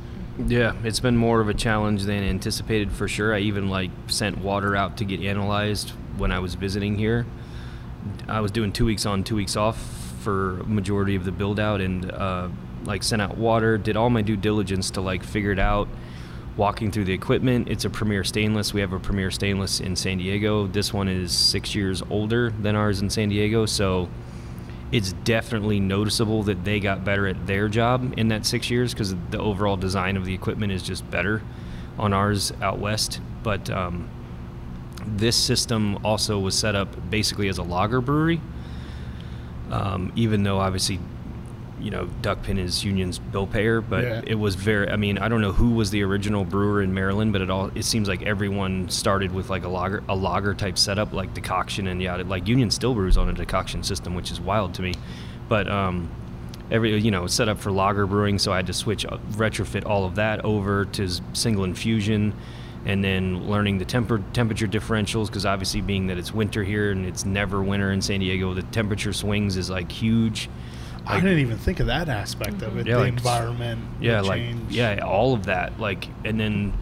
Yeah, 0.47 0.73
it's 0.83 1.01
been 1.01 1.17
more 1.17 1.41
of 1.41 1.49
a 1.49 1.53
challenge 1.53 2.03
than 2.03 2.23
anticipated 2.23 2.91
for 2.91 3.07
sure. 3.07 3.33
I 3.33 3.39
even 3.39 3.69
like 3.69 3.91
sent 4.07 4.37
water 4.37 4.75
out 4.75 4.97
to 4.97 5.05
get 5.05 5.19
analyzed 5.19 5.89
when 6.17 6.31
I 6.31 6.39
was 6.39 6.55
visiting 6.55 6.97
here. 6.97 7.25
I 8.27 8.39
was 8.39 8.51
doing 8.51 8.71
two 8.71 8.85
weeks 8.85 9.05
on, 9.05 9.23
two 9.23 9.35
weeks 9.35 9.57
off 9.57 9.77
for 10.21 10.63
majority 10.65 11.15
of 11.15 11.25
the 11.25 11.31
build 11.31 11.59
out, 11.59 11.81
and 11.81 12.09
uh, 12.09 12.47
like 12.85 13.03
sent 13.03 13.21
out 13.21 13.37
water, 13.37 13.77
did 13.77 13.97
all 13.97 14.09
my 14.09 14.21
due 14.21 14.37
diligence 14.37 14.91
to 14.91 15.01
like 15.01 15.23
figure 15.23 15.51
it 15.51 15.59
out. 15.59 15.89
Walking 16.59 16.91
through 16.91 17.05
the 17.05 17.13
equipment, 17.13 17.69
it's 17.69 17.85
a 17.85 17.89
Premier 17.89 18.25
Stainless. 18.25 18.73
We 18.73 18.81
have 18.81 18.91
a 18.91 18.99
Premier 18.99 19.31
Stainless 19.31 19.79
in 19.79 19.95
San 19.95 20.17
Diego. 20.17 20.67
This 20.67 20.93
one 20.93 21.07
is 21.07 21.31
six 21.31 21.73
years 21.73 22.03
older 22.09 22.49
than 22.49 22.75
ours 22.75 23.01
in 23.01 23.09
San 23.09 23.29
Diego, 23.29 23.65
so 23.65 24.09
it's 24.91 25.13
definitely 25.23 25.79
noticeable 25.79 26.43
that 26.43 26.65
they 26.65 26.81
got 26.81 27.05
better 27.05 27.27
at 27.27 27.47
their 27.47 27.69
job 27.69 28.13
in 28.17 28.27
that 28.27 28.45
six 28.45 28.69
years 28.69 28.93
because 28.93 29.15
the 29.29 29.39
overall 29.39 29.77
design 29.77 30.17
of 30.17 30.25
the 30.25 30.33
equipment 30.33 30.73
is 30.73 30.83
just 30.83 31.09
better 31.09 31.41
on 31.97 32.11
ours 32.11 32.51
out 32.61 32.77
west. 32.77 33.21
But 33.41 33.69
um, 33.69 34.09
this 35.07 35.37
system 35.37 35.97
also 36.03 36.39
was 36.39 36.59
set 36.59 36.75
up 36.75 37.09
basically 37.09 37.47
as 37.47 37.57
a 37.57 37.63
lager 37.63 38.01
brewery, 38.01 38.41
um, 39.71 40.11
even 40.17 40.43
though 40.43 40.59
obviously. 40.59 40.99
You 41.81 41.91
know, 41.91 42.09
Duckpin 42.21 42.57
is 42.59 42.83
Union's 42.83 43.19
bill 43.19 43.47
payer, 43.47 43.79
but 43.81 44.03
Yeah. 44.03 44.21
it 44.27 44.35
was 44.35 44.55
very. 44.55 44.89
I 44.89 44.95
mean, 44.97 45.17
I 45.17 45.29
don't 45.29 45.41
know 45.41 45.53
who 45.53 45.71
was 45.71 45.91
the 45.91 46.03
original 46.03 46.43
brewer 46.43 46.81
in 46.81 46.93
Maryland, 46.93 47.31
but 47.31 47.41
it 47.41 47.49
all. 47.49 47.71
It 47.75 47.85
seems 47.85 48.07
like 48.09 48.21
everyone 48.23 48.89
started 48.89 49.33
with 49.33 49.49
like 49.49 49.63
a 49.63 49.69
lager, 49.69 50.03
a 50.09 50.15
lager 50.15 50.53
type 50.53 50.77
setup, 50.77 51.13
like 51.13 51.33
decoction 51.33 51.87
and 51.87 52.01
yeah, 52.01 52.15
like 52.17 52.47
Union 52.47 52.69
still 52.69 52.93
brews 52.93 53.17
on 53.17 53.29
a 53.29 53.33
decoction 53.33 53.83
system, 53.83 54.13
which 54.13 54.29
is 54.31 54.41
wild 54.41 54.73
to 54.75 54.81
me. 54.81 54.93
But 55.47 55.69
um, 55.69 56.09
every 56.69 56.97
you 56.99 57.11
know 57.11 57.27
set 57.27 57.47
up 57.49 57.57
for 57.59 57.71
lager 57.71 58.05
brewing, 58.05 58.39
so 58.39 58.51
I 58.51 58.57
had 58.57 58.67
to 58.67 58.73
switch 58.73 59.05
uh, 59.05 59.17
retrofit 59.31 59.85
all 59.85 60.05
of 60.05 60.15
that 60.15 60.43
over 60.43 60.85
to 60.85 61.07
single 61.33 61.63
infusion, 61.63 62.33
and 62.85 63.01
then 63.03 63.47
learning 63.49 63.77
the 63.77 63.85
temper 63.85 64.21
temperature 64.33 64.67
differentials 64.67 65.27
because 65.27 65.45
obviously 65.45 65.79
being 65.81 66.07
that 66.07 66.17
it's 66.17 66.33
winter 66.33 66.63
here 66.63 66.91
and 66.91 67.05
it's 67.05 67.25
never 67.25 67.63
winter 67.63 67.91
in 67.93 68.01
San 68.01 68.19
Diego, 68.19 68.53
the 68.53 68.63
temperature 68.63 69.13
swings 69.13 69.55
is 69.55 69.69
like 69.69 69.89
huge. 69.91 70.49
I 71.05 71.19
didn't 71.19 71.39
even 71.39 71.57
think 71.57 71.79
of 71.79 71.87
that 71.87 72.07
aspect 72.09 72.61
of 72.61 72.77
it. 72.77 72.85
Yeah, 72.87 72.95
the 72.95 72.99
like- 73.01 73.09
environment, 73.13 73.81
yeah 73.99 74.21
the 74.21 74.27
like 74.27 74.41
change. 74.41 74.71
yeah 74.71 74.99
all 74.99 75.33
of 75.33 75.45
that 75.45 75.79
like 75.79 76.07
and 76.25 76.39
then 76.39 76.73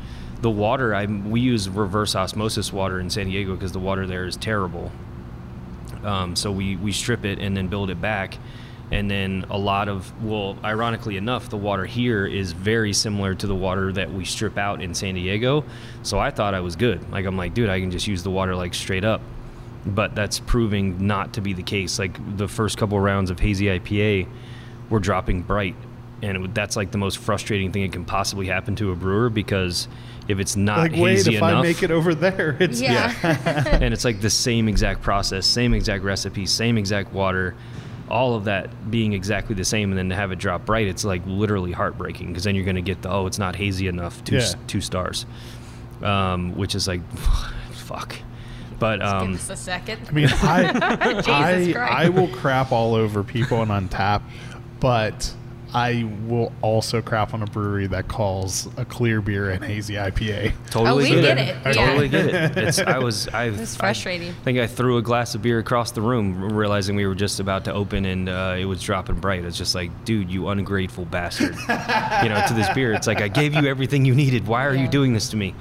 the 0.42 0.50
water 0.52 0.94
i 0.94 1.06
we 1.06 1.40
use 1.42 1.68
reverse 1.68 2.16
osmosis 2.16 2.72
water 2.72 3.00
in 3.00 3.10
san 3.10 3.26
diego 3.28 3.54
because 3.56 3.72
the 3.72 3.80
water 3.80 4.06
there 4.06 4.26
is 4.26 4.36
terrible. 4.38 4.92
Um, 6.04 6.36
so 6.36 6.52
we 6.52 6.76
we 6.76 6.92
strip 6.92 7.26
it 7.26 7.40
and 7.40 7.56
then 7.58 7.68
build 7.68 7.90
it 7.90 8.00
back. 8.02 8.38
And 8.90 9.12
then 9.12 9.46
a 9.50 9.58
lot 9.58 9.90
of 9.90 10.24
well 10.24 10.58
ironically 10.64 11.18
enough 11.18 11.50
the 11.50 11.58
water 11.58 11.86
here 11.86 12.26
is 12.26 12.54
very 12.54 12.94
similar 12.94 13.36
to 13.36 13.46
the 13.48 13.56
water 13.56 13.92
that 13.92 14.14
we 14.14 14.24
strip 14.24 14.58
out 14.58 14.82
in 14.82 14.94
san 14.94 15.16
diego. 15.16 15.66
So 16.04 16.20
i 16.20 16.32
thought 16.32 16.54
i 16.54 16.60
was 16.62 16.76
good. 16.76 17.10
Like 17.12 17.26
i'm 17.26 17.36
like 17.36 17.54
dude 17.54 17.70
i 17.70 17.80
can 17.82 17.92
just 17.92 18.08
use 18.08 18.24
the 18.24 18.32
water 18.32 18.56
like 18.56 18.74
straight 18.74 19.04
up 19.04 19.22
but 19.96 20.16
that's 20.16 20.40
proving 20.40 21.06
not 21.08 21.34
to 21.34 21.42
be 21.42 21.54
the 21.54 21.64
case. 21.64 22.00
Like 22.00 22.38
the 22.38 22.48
first 22.48 22.78
couple 22.78 23.00
rounds 23.00 23.30
of 23.30 23.40
hazy 23.40 23.66
IPA, 23.66 24.28
we're 24.90 25.00
dropping 25.00 25.42
bright, 25.42 25.76
and 26.22 26.46
it, 26.46 26.54
that's 26.54 26.76
like 26.76 26.92
the 26.92 26.98
most 26.98 27.18
frustrating 27.18 27.72
thing 27.72 27.84
that 27.84 27.92
can 27.92 28.06
possibly 28.06 28.48
happen 28.48 28.76
to 28.78 28.92
a 28.92 28.96
brewer 28.96 29.30
because 29.30 29.88
if 30.28 30.40
it's 30.40 30.56
not 30.56 30.80
Like, 30.80 30.92
wait, 30.94 31.12
hazy 31.18 31.36
if 31.36 31.42
enough, 31.42 31.60
I 31.60 31.62
make 31.62 31.84
it 31.84 31.92
over 31.92 32.14
there, 32.16 32.58
it's 32.62 32.82
Yeah. 32.82 33.14
and 33.82 33.94
it's 33.94 34.04
like 34.06 34.20
the 34.22 34.30
same 34.30 34.68
exact 34.68 35.02
process, 35.02 35.46
same 35.46 35.74
exact 35.74 36.04
recipe, 36.04 36.46
same 36.46 36.78
exact 36.78 37.14
water, 37.14 37.56
all 38.10 38.36
of 38.36 38.46
that 38.46 38.90
being 38.90 39.14
exactly 39.14 39.54
the 39.56 39.66
same, 39.66 39.90
and 39.92 39.98
then 39.98 40.10
to 40.10 40.16
have 40.16 40.32
it 40.32 40.40
drop 40.40 40.66
bright, 40.66 40.88
it's 40.88 41.04
like 41.06 41.22
literally 41.26 41.72
heartbreaking 41.74 42.28
because 42.28 42.44
then 42.46 42.56
you're 42.56 42.64
going 42.66 42.76
to 42.78 42.82
get 42.82 43.02
the 43.02 43.10
oh, 43.10 43.26
it's 43.26 43.40
not 43.40 43.56
hazy 43.56 43.88
enough, 43.88 44.24
two 44.24 44.38
s- 44.38 44.54
Yeah. 44.58 44.60
two 44.68 44.82
stars, 44.82 45.26
um, 46.02 46.56
which 46.58 46.76
is 46.76 46.88
like 46.88 47.02
fuck. 47.72 48.16
But 48.80 49.02
um, 49.02 49.32
Give 49.32 49.40
us 49.40 49.50
a 49.50 49.56
second. 49.56 50.02
I 50.08 50.12
mean, 50.12 50.28
I, 50.32 51.22
I, 51.28 52.06
I 52.06 52.10
will 52.10 52.28
crap 52.28 52.72
all 52.72 52.94
over 52.96 53.24
people 53.24 53.62
and 53.62 53.72
on 53.72 53.90
Untappd, 53.90 54.22
but 54.80 55.34
I 55.74 56.10
will 56.26 56.54
also 56.62 57.02
crap 57.02 57.34
on 57.34 57.42
a 57.44 57.46
brewery 57.46 57.88
that 57.88 58.08
calls 58.08 58.70
a 58.78 58.86
clear 58.86 59.20
beer 59.22 59.50
and 59.50 59.64
hazy 59.64 59.96
IPA. 59.96 60.54
Totally 60.70 60.90
Oh, 60.90 60.96
we 60.96 61.22
get, 61.22 61.22
get 61.22 61.38
it. 61.38 61.48
it, 61.50 61.58
I 61.66 61.70
yeah. 61.72 61.86
totally 61.88 62.10
get 62.10 62.26
it. 62.28 62.58
It's, 62.68 62.80
I 62.80 63.00
was. 63.00 63.28
I. 63.30 63.46
It's 63.46 63.76
frustrating. 63.76 64.30
I 64.30 64.44
think 64.44 64.60
I 64.60 64.68
threw 64.68 64.98
a 64.98 65.02
glass 65.02 65.36
of 65.36 65.42
beer 65.42 65.60
across 65.60 65.92
the 65.92 66.02
room, 66.02 66.54
realizing 66.54 66.96
we 66.96 67.06
were 67.06 67.16
just 67.16 67.40
about 67.40 67.66
to 67.66 67.74
open, 67.74 68.06
and 68.06 68.30
uh, 68.30 68.56
it 68.58 68.66
was 68.66 68.82
dropping 68.82 69.16
bright. 69.20 69.44
It's 69.44 69.58
just 69.58 69.76
like, 69.76 69.92
dude, 70.06 70.32
you 70.32 70.48
ungrateful 70.48 71.06
bastard. 71.06 71.56
you 72.24 72.30
know, 72.30 72.44
to 72.48 72.54
this 72.54 72.70
beer, 72.70 72.94
it's 72.94 73.08
like 73.08 73.22
I 73.22 73.28
gave 73.28 73.54
you 73.54 73.68
everything 73.68 74.06
you 74.06 74.16
needed. 74.16 74.48
Why 74.48 74.66
are 74.66 74.76
you 74.76 74.88
doing 74.88 75.14
this 75.14 75.30
to 75.30 75.36
me? 75.38 75.54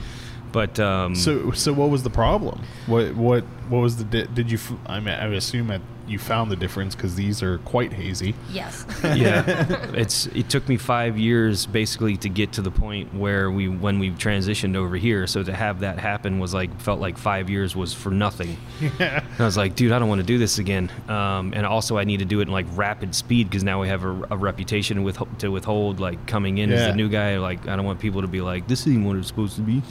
But 0.57 0.81
um, 0.81 1.15
So, 1.15 1.51
so 1.53 1.75
what 1.75 1.91
was 1.91 2.03
the 2.03 2.09
problem? 2.09 2.63
What, 2.87 3.15
what, 3.15 3.45
what 3.69 3.81
was 3.81 3.99
the? 3.99 4.05
Di- 4.05 4.33
did 4.33 4.51
you? 4.51 4.57
f- 4.57 4.73
I 4.87 5.01
mean, 5.01 5.11
I 5.15 5.27
assume 5.35 5.67
that 5.67 5.83
you 6.09 6.19
found 6.21 6.51
the 6.53 6.57
difference 6.57 6.95
because 6.95 7.15
these 7.17 7.43
are 7.43 7.59
quite 7.59 7.93
hazy. 7.93 8.33
Yes. 8.51 8.87
yeah, 9.05 9.45
it's 9.93 10.27
it 10.29 10.49
took 10.49 10.67
me 10.69 10.77
five 10.79 11.19
years 11.19 11.67
basically 11.67 12.17
to 12.19 12.29
get 12.31 12.53
to 12.53 12.63
the 12.63 12.71
point 12.71 13.13
where 13.13 13.51
we 13.51 13.69
when 13.69 13.99
we 13.99 14.13
transitioned 14.13 14.77
over 14.77 14.97
here. 14.97 15.27
So 15.27 15.43
to 15.43 15.53
have 15.53 15.81
that 15.81 15.99
happen 15.99 16.39
was 16.39 16.55
like 16.55 16.71
felt 16.81 17.01
like 17.01 17.19
five 17.19 17.51
years 17.51 17.75
was 17.77 17.93
for 17.93 18.11
nothing. 18.11 18.57
And 18.81 19.23
I 19.39 19.45
was 19.45 19.57
like, 19.59 19.75
dude, 19.75 19.93
I 19.93 19.99
don't 19.99 20.09
want 20.09 20.21
to 20.21 20.27
do 20.27 20.39
this 20.39 20.59
again. 20.59 20.91
Um, 21.09 21.53
and 21.55 21.67
also, 21.67 21.99
I 21.99 22.05
need 22.05 22.21
to 22.21 22.25
do 22.25 22.39
it 22.39 22.47
in 22.49 22.53
like 22.53 22.67
rapid 22.77 23.15
speed 23.15 23.51
because 23.51 23.65
now 23.65 23.81
we 23.83 23.89
have 23.89 24.05
a, 24.05 24.23
a 24.31 24.37
reputation 24.39 25.03
with 25.03 25.19
to 25.41 25.49
withhold. 25.51 25.99
Like 26.01 26.25
coming 26.27 26.59
in 26.59 26.73
as 26.73 26.81
Yeah. 26.81 26.91
the 26.93 26.97
new 26.97 27.09
guy, 27.11 27.37
like 27.39 27.67
I 27.69 27.77
don't 27.77 27.85
want 27.85 27.99
people 28.01 28.23
to 28.23 28.29
be 28.29 28.41
like, 28.41 28.69
this 28.69 28.87
isn't 28.87 29.05
what 29.05 29.17
it's 29.17 29.27
supposed 29.29 29.57
to 29.57 29.63
be. 29.63 29.83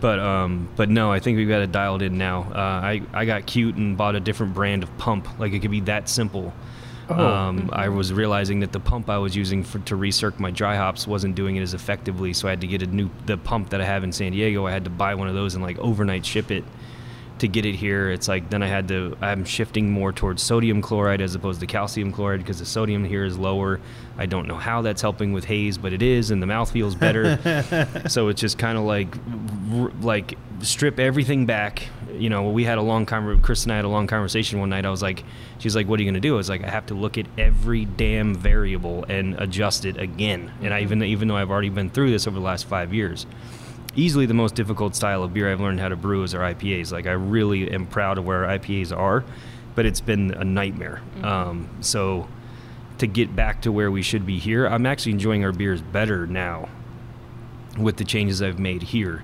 But 0.00 0.20
um, 0.20 0.68
but 0.76 0.88
no, 0.88 1.10
I 1.10 1.18
think 1.18 1.36
we've 1.36 1.48
got 1.48 1.62
it 1.62 1.72
dialed 1.72 2.02
in 2.02 2.18
now. 2.18 2.42
Uh, 2.54 2.58
I 2.58 3.02
I 3.12 3.24
got 3.24 3.46
cute 3.46 3.74
and 3.76 3.96
bought 3.96 4.14
a 4.14 4.20
different 4.20 4.54
brand 4.54 4.82
of 4.82 4.98
pump. 4.98 5.38
Like 5.38 5.52
it 5.52 5.60
could 5.60 5.70
be 5.70 5.80
that 5.80 6.08
simple. 6.08 6.52
Oh. 7.10 7.26
Um, 7.26 7.70
I 7.72 7.88
was 7.88 8.12
realizing 8.12 8.60
that 8.60 8.72
the 8.72 8.80
pump 8.80 9.08
I 9.08 9.16
was 9.16 9.34
using 9.34 9.64
for, 9.64 9.78
to 9.78 9.96
recirc 9.96 10.38
my 10.38 10.50
dry 10.50 10.76
hops 10.76 11.06
wasn't 11.06 11.36
doing 11.36 11.56
it 11.56 11.62
as 11.62 11.72
effectively, 11.72 12.34
so 12.34 12.48
I 12.48 12.50
had 12.50 12.60
to 12.60 12.66
get 12.66 12.82
a 12.82 12.86
new 12.86 13.10
the 13.26 13.38
pump 13.38 13.70
that 13.70 13.80
I 13.80 13.84
have 13.84 14.04
in 14.04 14.12
San 14.12 14.32
Diego. 14.32 14.66
I 14.66 14.72
had 14.72 14.84
to 14.84 14.90
buy 14.90 15.14
one 15.14 15.26
of 15.26 15.34
those 15.34 15.54
and 15.54 15.64
like 15.64 15.78
overnight 15.78 16.26
ship 16.26 16.50
it 16.50 16.64
to 17.40 17.48
get 17.48 17.66
it 17.66 17.74
here. 17.74 18.10
It's 18.10 18.28
like 18.28 18.50
then 18.50 18.62
I 18.62 18.66
had 18.66 18.88
to. 18.88 19.16
I'm 19.20 19.44
shifting 19.44 19.90
more 19.90 20.12
towards 20.12 20.42
sodium 20.42 20.82
chloride 20.82 21.20
as 21.20 21.34
opposed 21.34 21.60
to 21.60 21.66
calcium 21.66 22.12
chloride 22.12 22.40
because 22.40 22.58
the 22.58 22.66
sodium 22.66 23.04
here 23.04 23.24
is 23.24 23.38
lower. 23.38 23.80
I 24.16 24.26
don't 24.26 24.48
know 24.48 24.56
how 24.56 24.82
that's 24.82 25.02
helping 25.02 25.32
with 25.32 25.44
haze, 25.44 25.78
but 25.78 25.92
it 25.92 26.02
is, 26.02 26.30
and 26.30 26.42
the 26.42 26.46
mouth 26.46 26.70
feels 26.70 26.94
better. 26.94 27.38
so 28.08 28.28
it's 28.28 28.40
just 28.40 28.58
kind 28.58 28.78
of 28.78 28.84
like 28.84 29.14
like 30.00 30.36
strip 30.62 30.98
everything 30.98 31.46
back. 31.46 31.88
You 32.12 32.30
know, 32.30 32.50
we 32.50 32.64
had 32.64 32.78
a 32.78 32.82
long 32.82 33.06
conver- 33.06 33.40
Chris 33.40 33.62
and 33.64 33.72
I 33.72 33.76
had 33.76 33.84
a 33.84 33.88
long 33.88 34.06
conversation 34.06 34.58
one 34.58 34.70
night. 34.70 34.84
I 34.84 34.90
was 34.90 35.02
like, 35.02 35.24
she's 35.58 35.76
like, 35.76 35.86
"What 35.86 36.00
are 36.00 36.02
you 36.02 36.10
gonna 36.10 36.20
do?" 36.20 36.34
I 36.34 36.36
was 36.36 36.48
like, 36.48 36.64
"I 36.64 36.70
have 36.70 36.86
to 36.86 36.94
look 36.94 37.16
at 37.18 37.26
every 37.36 37.84
damn 37.84 38.34
variable 38.34 39.04
and 39.08 39.40
adjust 39.40 39.84
it 39.84 39.96
again." 39.98 40.50
And 40.62 40.74
I 40.74 40.78
mm-hmm. 40.78 40.92
even 40.92 41.02
even 41.04 41.28
though 41.28 41.36
I've 41.36 41.50
already 41.50 41.70
been 41.70 41.90
through 41.90 42.10
this 42.10 42.26
over 42.26 42.38
the 42.38 42.44
last 42.44 42.66
five 42.66 42.92
years, 42.92 43.26
easily 43.94 44.26
the 44.26 44.34
most 44.34 44.54
difficult 44.54 44.94
style 44.94 45.22
of 45.22 45.32
beer 45.34 45.50
I've 45.50 45.60
learned 45.60 45.80
how 45.80 45.88
to 45.88 45.96
brew 45.96 46.22
is 46.22 46.34
our 46.34 46.42
IPAs. 46.54 46.92
Like 46.92 47.06
I 47.06 47.12
really 47.12 47.70
am 47.70 47.86
proud 47.86 48.18
of 48.18 48.24
where 48.26 48.44
our 48.44 48.58
IPAs 48.58 48.96
are, 48.96 49.24
but 49.74 49.86
it's 49.86 50.00
been 50.00 50.32
a 50.32 50.44
nightmare. 50.44 51.00
Um, 51.22 51.68
so 51.80 52.28
to 52.98 53.06
get 53.06 53.34
back 53.34 53.62
to 53.62 53.72
where 53.72 53.90
we 53.90 54.02
should 54.02 54.26
be 54.26 54.38
here, 54.38 54.66
I'm 54.66 54.86
actually 54.86 55.12
enjoying 55.12 55.44
our 55.44 55.52
beers 55.52 55.80
better 55.80 56.26
now 56.26 56.68
with 57.78 57.96
the 57.96 58.04
changes 58.04 58.42
I've 58.42 58.58
made 58.58 58.82
here. 58.82 59.22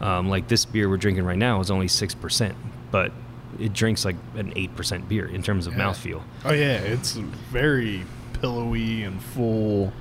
Um, 0.00 0.28
like 0.28 0.48
this 0.48 0.64
beer 0.64 0.88
we're 0.88 0.96
drinking 0.96 1.24
right 1.24 1.38
now 1.38 1.60
is 1.60 1.70
only 1.70 1.88
six 1.88 2.14
percent, 2.14 2.54
but 2.90 3.10
it 3.58 3.72
drinks 3.72 4.04
like 4.04 4.16
an 4.36 4.52
eight 4.56 4.76
percent 4.76 5.08
beer 5.08 5.26
in 5.26 5.42
terms 5.42 5.66
of 5.66 5.72
Yeah. 5.72 5.80
mouthfeel. 5.80 6.22
Oh 6.44 6.52
yeah, 6.52 6.76
it's 6.76 7.14
very 7.14 8.04
pillowy 8.40 9.02
and 9.02 9.20
full. 9.20 9.92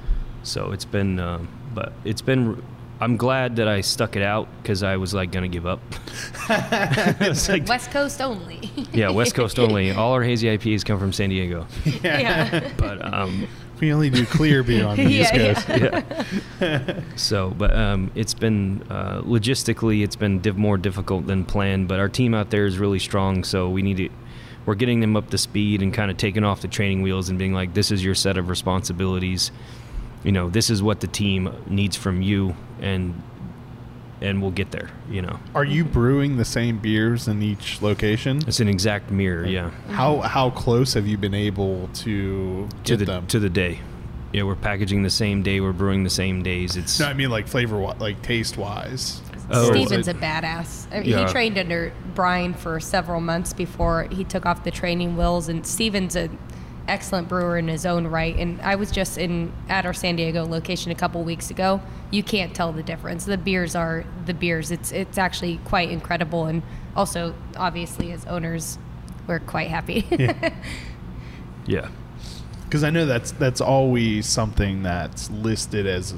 So 0.44 0.72
it's 0.72 0.86
been, 0.86 1.20
um, 1.20 1.48
but 1.74 1.94
it's 2.06 2.22
been. 2.22 2.62
I'm 3.00 3.16
glad 3.18 3.58
that 3.58 3.68
I 3.68 3.82
stuck 3.82 4.16
it 4.16 4.24
out 4.24 4.48
because 4.62 4.82
I 4.84 4.98
was 4.98 5.14
like 5.14 5.32
gonna 5.32 5.48
give 5.48 5.66
up. 5.66 5.80
Like, 6.50 7.68
West 7.68 7.92
Coast 7.92 8.22
only. 8.22 8.72
yeah, 8.94 9.10
West 9.10 9.36
Coast 9.36 9.60
only. 9.60 9.92
All 9.92 10.14
our 10.14 10.24
hazy 10.24 10.48
IPAs 10.48 10.84
come 10.86 11.00
from 11.00 11.12
San 11.14 11.30
Diego, 11.30 11.68
yeah. 12.02 12.72
but 12.78 13.04
um, 13.14 13.48
We 13.80 13.94
only 13.94 14.10
do 14.10 14.26
clear 14.26 14.64
beer 14.64 14.86
on 14.86 14.98
the 14.98 15.04
East 15.04 15.34
Yeah, 15.34 15.54
Coast. 15.54 15.70
yeah. 16.62 17.02
so, 17.16 17.52
but 17.58 17.76
um, 17.76 18.12
it's 18.16 18.34
been 18.34 18.84
uh, 18.90 19.22
logistically, 19.22 20.04
it's 20.04 20.16
been 20.16 20.40
div- 20.40 20.58
more 20.58 20.78
difficult 20.78 21.28
than 21.28 21.44
planned. 21.46 21.88
But 21.88 22.00
our 22.00 22.10
team 22.10 22.34
out 22.34 22.50
there 22.50 22.66
is 22.66 22.78
really 22.80 23.00
strong, 23.00 23.44
so 23.44 23.70
we 23.70 23.82
need 23.82 23.98
to. 23.98 24.10
We're 24.66 24.76
getting 24.76 25.00
them 25.00 25.16
up 25.16 25.30
to 25.30 25.38
speed 25.38 25.82
and 25.82 25.94
kind 25.94 26.12
of 26.12 26.18
taking 26.18 26.44
off 26.44 26.62
the 26.62 26.68
training 26.68 27.02
wheels 27.02 27.30
and 27.30 27.38
being 27.38 27.54
like, 27.54 27.74
"This 27.74 27.92
is 27.92 28.04
your 28.04 28.16
set 28.16 28.38
of 28.38 28.50
responsibilities. 28.50 29.52
You 30.24 30.32
know, 30.32 30.50
this 30.50 30.70
is 30.70 30.82
what 30.82 31.00
the 31.02 31.08
team 31.08 31.54
needs 31.68 31.96
from 31.96 32.22
you, 32.22 32.56
and 32.82 33.22
and 34.20 34.42
we'll 34.42 34.52
get 34.52 34.72
there. 34.72 34.90
You 35.12 35.22
know, 35.22 35.40
Are 35.54 35.64
you 35.64 35.84
brewing 35.86 36.38
the 36.38 36.46
same 36.46 36.80
beers 36.80 37.28
in 37.28 37.42
each 37.44 37.82
location? 37.84 38.42
it's 38.48 38.60
an 38.60 38.68
exact 38.68 39.12
mirror. 39.12 39.46
Yeah, 39.46 39.70
How 39.92 40.22
how 40.22 40.50
close 40.50 40.94
have 40.96 41.06
you 41.08 41.18
been 41.18 41.36
able 41.36 41.88
to 41.96 42.68
to 42.68 42.76
get 42.84 43.00
the 43.00 43.06
them? 43.06 43.28
to 43.28 43.40
the 43.40 43.50
day. 43.50 43.80
Yeah, 44.34 44.44
we're 44.44 44.56
packaging 44.56 45.04
the 45.04 45.10
same 45.10 45.42
day. 45.44 45.62
We're 45.62 45.72
brewing 45.72 46.04
the 46.04 46.10
same 46.10 46.44
days. 46.44 46.76
It's 46.76 47.00
no, 47.00 47.06
I 47.08 47.14
mean 47.14 47.30
like 47.30 47.48
flavor, 47.48 47.78
like 48.00 48.22
taste 48.24 48.58
wise. 48.58 49.22
Oh. 49.50 49.72
Steven's 49.72 50.10
a 50.10 50.14
badass. 50.14 50.92
Uh, 50.92 50.96
I 50.96 51.00
mean, 51.00 51.10
Yeah. 51.12 51.26
He 51.26 51.32
trained 51.32 51.58
under 51.58 51.94
Brian 52.14 52.54
for 52.54 52.82
several 52.82 53.22
months 53.22 53.54
before 53.54 54.04
he 54.12 54.26
took 54.26 54.46
off 54.46 54.66
the 54.66 54.72
training 54.72 55.16
wheels, 55.16 55.48
and 55.48 55.66
Steven's 55.66 56.18
an 56.18 56.38
excellent 56.88 57.28
brewer 57.28 57.58
in 57.58 57.68
his 57.68 57.86
own 57.86 58.08
right. 58.08 58.36
And 58.36 58.62
I 58.62 58.76
was 58.76 58.92
just 58.92 59.18
in 59.18 59.52
at 59.70 59.86
our 59.86 59.94
San 59.94 60.16
Diego 60.16 60.46
location 60.46 60.92
a 60.92 60.96
couple 60.96 61.24
weeks 61.24 61.50
ago. 61.52 61.82
You 62.12 62.24
can't 62.24 62.54
tell 62.56 62.72
the 62.72 62.84
difference. 62.84 63.26
The 63.26 63.38
beers 63.38 63.76
are 63.76 64.06
the 64.26 64.34
beers. 64.34 64.72
It's 64.72 64.92
it's 64.92 65.18
actually 65.18 65.58
quite 65.66 65.90
incredible, 65.92 66.46
and 66.46 66.64
also 66.96 67.34
obviously 67.58 68.12
as 68.12 68.26
owners, 68.26 68.78
we're 69.28 69.40
quite 69.40 69.68
happy. 69.70 70.06
yeah, 71.66 71.90
Because 72.66 72.84
I 72.84 72.90
know 72.90 73.06
that's 73.06 73.32
that's 73.32 73.62
always 73.62 74.26
something 74.26 74.84
that's 74.84 75.30
listed 75.30 75.86
as, 75.88 76.14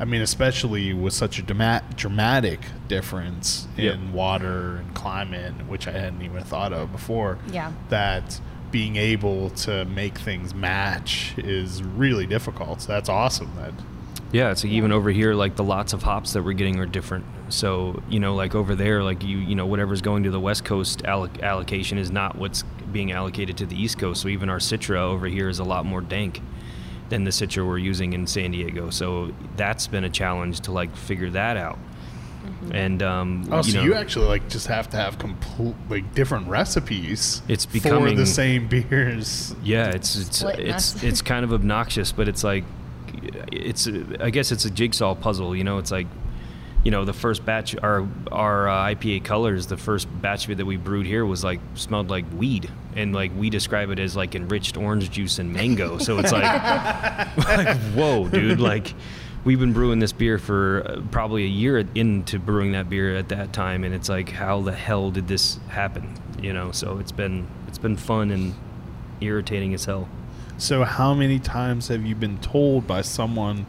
I 0.00 0.04
mean, 0.04 0.20
especially 0.22 0.92
with 0.94 1.12
such 1.14 1.38
a 1.38 1.42
drama- 1.42 1.82
dramatic 1.96 2.60
difference 2.88 3.66
in 3.76 3.84
Yep. 3.84 3.98
water 4.12 4.76
and 4.76 4.94
climate, 4.94 5.54
which 5.66 5.86
I 5.88 5.92
hadn't 5.92 6.22
even 6.22 6.42
thought 6.44 6.72
of 6.72 6.92
before. 6.92 7.38
Yeah. 7.50 7.72
That 7.90 8.40
being 8.76 8.96
able 8.96 9.48
to 9.48 9.86
make 9.86 10.18
things 10.18 10.54
match 10.54 11.32
is 11.38 11.82
really 11.82 12.26
difficult. 12.26 12.82
So 12.82 12.92
that's 12.92 13.08
awesome. 13.08 13.50
That 13.56 13.72
Yeah, 14.32 14.50
it's 14.50 14.64
like 14.64 14.72
even 14.74 14.92
over 14.92 15.08
here, 15.08 15.32
like 15.32 15.56
the 15.56 15.64
lots 15.64 15.94
of 15.94 16.02
hops 16.02 16.34
that 16.34 16.42
we're 16.42 16.52
getting 16.52 16.78
are 16.78 16.84
different. 16.84 17.24
So 17.48 18.02
you 18.10 18.20
know, 18.20 18.34
like 18.34 18.54
over 18.54 18.74
there, 18.74 19.02
like 19.02 19.24
you, 19.24 19.38
you 19.38 19.54
know, 19.54 19.64
whatever's 19.64 20.02
going 20.02 20.24
to 20.24 20.30
the 20.30 20.38
West 20.38 20.66
Coast 20.66 21.00
alloc- 21.04 21.40
allocation 21.42 21.96
is 21.96 22.10
not 22.10 22.36
what's 22.36 22.64
being 22.92 23.12
allocated 23.12 23.56
to 23.56 23.64
the 23.64 23.82
East 23.82 23.98
Coast. 23.98 24.20
So 24.20 24.28
even 24.28 24.50
our 24.50 24.58
Citra 24.58 24.98
over 24.98 25.26
here 25.26 25.48
is 25.48 25.58
a 25.58 25.64
lot 25.64 25.86
more 25.86 26.02
dank 26.02 26.42
than 27.08 27.24
the 27.24 27.30
Citra 27.30 27.66
we're 27.66 27.78
using 27.78 28.12
in 28.12 28.26
San 28.26 28.50
Diego. 28.50 28.90
So 28.90 29.32
that's 29.56 29.86
been 29.86 30.04
a 30.04 30.10
challenge 30.10 30.60
to 30.60 30.72
like 30.72 30.94
figure 30.94 31.30
that 31.30 31.56
out. 31.56 31.78
And 32.72 33.02
um, 33.02 33.48
oh, 33.50 33.58
you 33.58 33.62
so 33.62 33.78
know, 33.78 33.84
you 33.84 33.94
actually 33.94 34.26
like 34.26 34.48
just 34.48 34.66
have 34.66 34.90
to 34.90 34.96
have 34.96 35.18
complete 35.18 35.74
like 35.88 36.14
different 36.14 36.48
recipes. 36.48 37.42
It's 37.48 37.64
for 37.64 38.12
the 38.12 38.26
same 38.26 38.66
beers. 38.68 39.54
Yeah, 39.62 39.90
it's 39.90 40.16
it's 40.16 40.38
Splitting 40.38 40.66
it's 40.66 40.96
us. 40.96 41.02
it's 41.02 41.22
kind 41.22 41.44
of 41.44 41.52
obnoxious, 41.52 42.12
but 42.12 42.28
it's 42.28 42.44
like 42.44 42.64
it's 43.52 43.88
I 44.20 44.30
guess 44.30 44.52
it's 44.52 44.64
a 44.64 44.70
jigsaw 44.70 45.14
puzzle. 45.14 45.54
You 45.54 45.64
know, 45.64 45.78
it's 45.78 45.90
like 45.90 46.06
you 46.84 46.90
know 46.90 47.04
the 47.04 47.12
first 47.12 47.44
batch 47.44 47.76
our 47.82 48.06
our 48.30 48.68
uh, 48.68 48.94
IPA 48.94 49.24
colors, 49.24 49.66
the 49.66 49.76
first 49.76 50.08
batch 50.20 50.44
of 50.44 50.52
it 50.52 50.54
that 50.56 50.66
we 50.66 50.76
brewed 50.76 51.06
here 51.06 51.24
was 51.24 51.44
like 51.44 51.60
smelled 51.74 52.10
like 52.10 52.24
weed, 52.36 52.70
and 52.94 53.14
like 53.14 53.32
we 53.36 53.50
describe 53.50 53.90
it 53.90 53.98
as 53.98 54.16
like 54.16 54.34
enriched 54.34 54.76
orange 54.76 55.10
juice 55.10 55.38
and 55.38 55.52
mango. 55.52 55.98
So 55.98 56.18
it's 56.18 56.32
like 56.32 56.44
like 57.36 57.76
whoa, 57.94 58.28
dude, 58.28 58.60
like. 58.60 58.94
We've 59.46 59.60
been 59.60 59.72
brewing 59.72 60.00
this 60.00 60.12
beer 60.12 60.38
for 60.38 60.82
uh, 60.84 61.00
probably 61.12 61.44
a 61.44 61.48
year 61.48 61.78
into 61.94 62.38
brewing 62.40 62.72
that 62.72 62.90
beer 62.90 63.14
at 63.14 63.28
that 63.28 63.52
time, 63.52 63.84
and 63.84 63.94
it's 63.94 64.08
like, 64.08 64.28
how 64.30 64.60
the 64.60 64.72
hell 64.72 65.12
did 65.12 65.28
this 65.28 65.60
happen? 65.68 66.14
You 66.42 66.52
know, 66.52 66.72
so 66.72 66.98
it's 66.98 67.12
been 67.12 67.46
it's 67.68 67.78
been 67.78 67.96
fun 67.96 68.32
and 68.32 68.54
irritating 69.20 69.72
as 69.72 69.84
hell. 69.84 70.08
So, 70.58 70.82
how 70.82 71.14
many 71.14 71.38
times 71.38 71.86
have 71.88 72.04
you 72.04 72.16
been 72.16 72.38
told 72.38 72.88
by 72.88 73.02
someone 73.02 73.66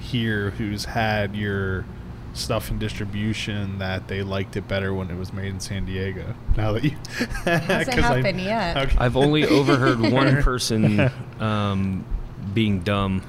here 0.00 0.50
who's 0.50 0.84
had 0.86 1.36
your 1.36 1.84
stuff 2.32 2.68
in 2.70 2.80
distribution 2.80 3.78
that 3.78 4.08
they 4.08 4.22
liked 4.24 4.56
it 4.56 4.66
better 4.66 4.92
when 4.92 5.10
it 5.10 5.16
was 5.16 5.32
made 5.32 5.46
in 5.50 5.60
San 5.60 5.84
Diego? 5.86 6.34
Now 6.56 6.72
that 6.72 6.82
you 6.82 6.96
Hasn't 7.44 7.68
'cause 7.96 8.04
I- 8.04 8.16
happened 8.16 8.40
yet. 8.40 8.76
Okay. 8.76 8.96
I've 8.98 9.16
only 9.16 9.46
overheard 9.46 10.00
one 10.12 10.42
person 10.42 11.08
um, 11.38 12.04
being 12.52 12.80
dumb 12.80 13.22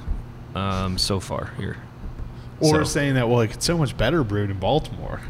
um, 0.56 0.98
so 0.98 1.20
far 1.20 1.52
here. 1.58 1.78
Or 2.62 2.70
So, 2.80 2.84
saying 2.84 3.16
that 3.16 3.28
well, 3.28 3.38
like 3.38 3.52
it's 3.52 3.66
so 3.66 3.78
much 3.78 3.96
better 3.98 4.24
brewed 4.24 4.50
in 4.52 4.60
Baltimore. 4.60 5.22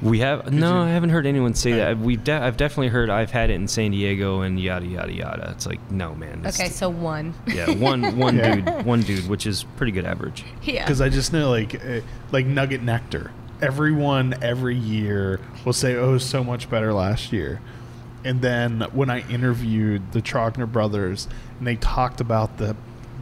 we 0.00 0.18
have 0.20 0.52
no, 0.52 0.72
you- 0.82 0.88
I 0.88 0.90
haven't 0.90 1.10
heard 1.10 1.26
anyone 1.26 1.54
say 1.54 1.72
Okay. 1.74 1.78
that. 1.80 1.98
We've 1.98 2.22
de- 2.24 2.32
I've 2.42 2.56
definitely 2.56 2.88
heard 2.88 3.08
I've 3.10 3.30
had 3.30 3.50
it 3.50 3.54
in 3.54 3.68
San 3.68 3.92
Diego 3.92 4.40
and 4.40 4.58
yada 4.58 4.86
yada 4.86 5.12
yada. 5.12 5.50
It's 5.52 5.66
like 5.66 5.78
no 5.90 6.14
man. 6.14 6.42
this- 6.42 6.58
Okay, 6.58 6.68
so 6.70 6.88
one. 6.88 7.34
yeah, 7.46 7.70
one 7.70 8.16
one 8.18 8.36
Yeah. 8.36 8.54
dude, 8.56 8.86
one 8.86 9.00
dude, 9.02 9.28
which 9.28 9.46
is 9.46 9.64
pretty 9.76 9.92
good 9.92 10.04
average. 10.04 10.44
yeah. 10.62 10.84
Because 10.84 11.00
I 11.00 11.08
just 11.08 11.32
know 11.32 11.50
like 11.50 11.74
uh, 11.84 12.00
like 12.32 12.46
Nugget 12.46 12.82
Nectar. 12.82 13.30
Everyone 13.60 14.34
every 14.42 14.74
year 14.76 15.38
will 15.64 15.72
say, 15.72 15.94
"Oh, 15.94 16.18
so 16.18 16.42
much 16.42 16.68
better 16.68 16.92
last 16.92 17.32
year." 17.32 17.60
And 18.24 18.40
then 18.42 18.80
when 18.92 19.08
I 19.08 19.20
interviewed 19.28 20.12
the 20.12 20.20
Trogner 20.22 20.70
brothers, 20.70 21.28
and 21.58 21.66
they 21.68 21.76
talked 21.76 22.20
about 22.20 22.58
the 22.58 22.74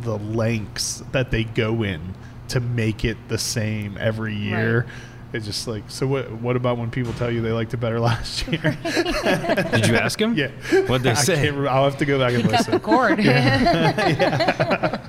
the 0.03 0.16
lengths 0.16 1.03
that 1.12 1.30
they 1.30 1.45
go 1.45 1.82
in 1.82 2.14
to 2.51 2.61
make 2.61 3.05
it 3.05 3.16
the 3.28 3.38
same 3.38 3.96
every 3.98 4.34
year. 4.34 4.86
It's 5.32 5.46
just 5.46 5.68
like, 5.68 5.84
so 5.88 6.09
what? 6.09 6.30
What 6.32 6.57
about 6.57 6.76
when 6.78 6.90
people 6.90 7.12
tell 7.12 7.30
you 7.30 7.40
they 7.40 7.53
liked 7.53 7.72
it 7.72 7.76
better 7.78 8.01
last 8.11 8.46
year? 8.48 8.76
Did 8.82 9.86
you 9.86 9.94
ask 9.96 10.20
him? 10.20 10.34
yeah. 10.34 10.48
What'd 10.86 11.05
they 11.05 11.12
I 11.12 11.14
say? 11.14 11.36
can't. 11.36 11.68
I'll 11.68 11.84
have 11.84 11.98
to 11.98 12.05
go 12.05 12.18
back 12.18 12.32
and 12.34 12.42
Cut 12.51 12.66
the 12.66 12.72
listen. 12.72 12.80
cord. 12.80 13.20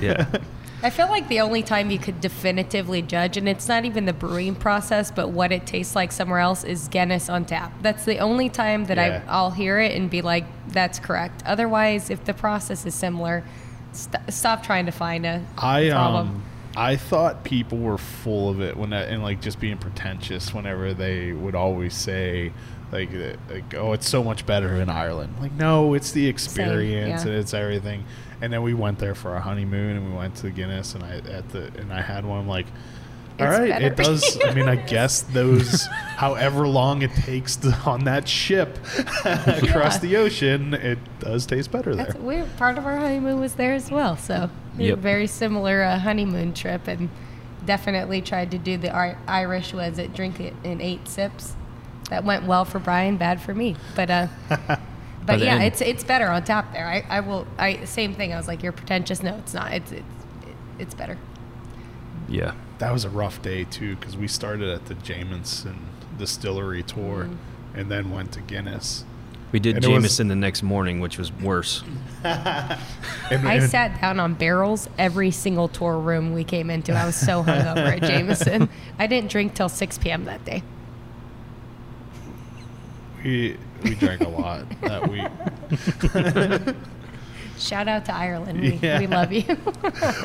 Yeah. 0.00 0.26
I 0.82 0.90
feel 0.90 1.08
like 1.08 1.28
the 1.28 1.40
only 1.40 1.62
time 1.62 1.90
you 1.90 1.98
could 1.98 2.20
definitively 2.20 3.02
judge, 3.02 3.36
and 3.36 3.48
it's 3.48 3.66
not 3.66 3.84
even 3.84 4.04
the 4.04 4.12
brewing 4.12 4.54
process, 4.54 5.10
but 5.10 5.30
what 5.30 5.50
it 5.50 5.66
tastes 5.66 5.96
like 5.96 6.12
somewhere 6.12 6.38
else, 6.38 6.64
is 6.64 6.88
Guinness 6.88 7.28
on 7.28 7.44
tap. 7.44 7.72
That's 7.82 8.04
the 8.04 8.18
only 8.18 8.48
time 8.48 8.84
that 8.86 8.96
Yeah. 8.96 9.22
I, 9.26 9.30
I'll 9.32 9.50
hear 9.50 9.80
it 9.80 9.96
and 9.96 10.08
be 10.10 10.22
like, 10.22 10.44
"That's 10.68 10.98
correct." 10.98 11.42
Otherwise, 11.46 12.10
if 12.10 12.24
the 12.24 12.34
process 12.34 12.86
is 12.86 12.94
similar, 12.94 13.42
st- 13.92 14.32
stop 14.32 14.62
trying 14.62 14.86
to 14.86 14.92
find 14.92 15.26
a 15.26 15.44
I 15.58 15.88
problem. 15.90 16.28
um 16.28 16.42
I 16.76 16.96
thought 16.96 17.42
people 17.42 17.78
were 17.78 17.96
full 17.96 18.50
of 18.50 18.60
it 18.60 18.76
when 18.76 18.90
that, 18.90 19.08
and 19.08 19.22
like 19.22 19.40
just 19.40 19.58
being 19.58 19.78
pretentious 19.78 20.52
whenever 20.52 20.92
they 20.92 21.32
would 21.32 21.54
always 21.54 21.94
say 21.94 22.52
like 22.92 23.12
uh, 23.14 23.36
like 23.50 23.74
oh 23.74 23.92
it's 23.94 24.08
so 24.08 24.22
much 24.22 24.46
better 24.46 24.74
in 24.76 24.90
Ireland. 24.90 25.34
Like 25.40 25.52
no, 25.52 25.94
it's 25.94 26.12
the 26.12 26.26
experience 26.26 27.24
yeah. 27.24 27.30
and 27.30 27.38
it's 27.38 27.54
everything. 27.54 28.04
And 28.40 28.52
then 28.52 28.62
we 28.62 28.74
went 28.74 28.98
there 28.98 29.14
for 29.14 29.30
our 29.32 29.40
honeymoon 29.40 29.96
and 29.96 30.10
we 30.10 30.16
went 30.16 30.36
to 30.36 30.50
Guinness 30.50 30.94
and 30.94 31.02
I 31.02 31.16
at 31.30 31.48
the 31.48 31.64
and 31.78 31.92
I 31.92 32.02
had 32.02 32.26
one 32.26 32.40
I'm 32.40 32.48
like 32.48 32.66
all 33.38 33.46
It's 33.46 33.58
right, 33.58 33.82
it 33.82 33.96
does. 33.96 34.38
I 34.44 34.54
mean, 34.54 34.68
I 34.68 34.76
guess 34.76 35.22
those, 35.22 35.86
however 36.16 36.66
long 36.66 37.02
it 37.02 37.12
takes 37.12 37.56
to, 37.56 37.72
on 37.86 38.04
that 38.04 38.26
ship 38.28 38.78
across 39.24 39.94
Yeah. 39.94 39.98
the 40.00 40.16
ocean, 40.16 40.74
it 40.74 40.98
does 41.20 41.46
taste 41.46 41.70
better 41.70 41.94
there. 41.94 42.06
That's 42.06 42.18
weird. 42.18 42.56
Part 42.56 42.78
of 42.78 42.86
our 42.86 42.96
honeymoon 42.96 43.40
was 43.40 43.54
there 43.54 43.74
as 43.74 43.90
well, 43.90 44.16
so 44.16 44.50
Yep. 44.78 44.98
very 44.98 45.26
similar 45.26 45.82
uh, 45.82 45.98
honeymoon 45.98 46.52
trip, 46.54 46.86
and 46.88 47.08
definitely 47.64 48.20
tried 48.22 48.50
to 48.52 48.58
do 48.58 48.76
the 48.76 48.88
Ir- 48.96 49.18
Irish 49.26 49.72
was 49.72 49.98
it 49.98 50.14
drink 50.14 50.38
it 50.40 50.54
in 50.64 50.80
eight 50.80 51.08
sips. 51.08 51.54
That 52.10 52.24
went 52.24 52.44
well 52.46 52.64
for 52.64 52.78
Brian, 52.78 53.16
bad 53.16 53.40
for 53.40 53.52
me. 53.54 53.74
But 53.96 54.10
uh, 54.10 54.26
but 54.48 54.78
By 55.26 55.34
yeah, 55.36 55.54
end- 55.54 55.64
it's 55.64 55.80
it's 55.80 56.04
better 56.04 56.28
on 56.28 56.44
top 56.44 56.72
there. 56.72 56.86
I, 56.86 57.04
I 57.08 57.20
will. 57.20 57.46
I 57.58 57.84
same 57.84 58.14
thing. 58.14 58.32
I 58.32 58.36
was 58.36 58.46
like, 58.46 58.62
you're 58.62 58.70
pretentious. 58.72 59.22
No, 59.22 59.34
it's 59.36 59.52
not. 59.54 59.72
It's 59.72 59.90
it's 59.92 60.04
it's 60.78 60.94
better. 60.94 61.18
Yeah. 62.28 62.52
That 62.78 62.92
was 62.92 63.04
a 63.04 63.10
rough 63.10 63.40
day 63.42 63.64
too 63.64 63.96
because 63.96 64.16
we 64.16 64.28
started 64.28 64.68
at 64.68 64.86
the 64.86 64.94
Jameson 64.94 65.76
Distillery 66.18 66.82
tour, 66.82 67.24
Mm-hmm. 67.24 67.78
and 67.78 67.90
then 67.90 68.10
went 68.10 68.32
to 68.32 68.40
Guinness. 68.40 69.04
We 69.52 69.60
did 69.60 69.76
And 69.76 69.84
it 69.84 69.88
was- 69.88 70.16
the 70.16 70.24
next 70.24 70.62
morning, 70.62 71.00
which 71.00 71.18
was 71.18 71.32
worse. 71.32 71.82
And, 72.24 73.48
I 73.48 73.58
sat 73.66 74.00
down 74.00 74.20
on 74.20 74.34
barrels 74.34 74.88
every 74.98 75.30
single 75.32 75.66
tour 75.68 75.98
room 75.98 76.32
we 76.32 76.44
came 76.44 76.70
into. 76.70 76.92
I 76.92 77.04
was 77.06 77.16
so 77.16 77.42
hungover 77.44 78.00
at 78.00 78.02
Jameson. 78.02 78.68
I 78.98 79.06
didn't 79.08 79.30
drink 79.30 79.54
till 79.54 79.68
6 79.68 79.98
p.m. 79.98 80.24
that 80.26 80.44
day. 80.44 80.62
we 83.24 83.56
we 83.82 83.94
drank 83.96 84.20
a 84.22 84.28
lot 84.28 84.64
that 84.82 85.08
week. 85.10 86.76
Shout 87.58 87.88
out 87.88 88.04
to 88.06 88.14
Ireland. 88.14 88.60
We, 88.60 88.74
Yeah. 88.82 88.98
we 89.00 89.06
love 89.06 89.32
you. 89.32 89.44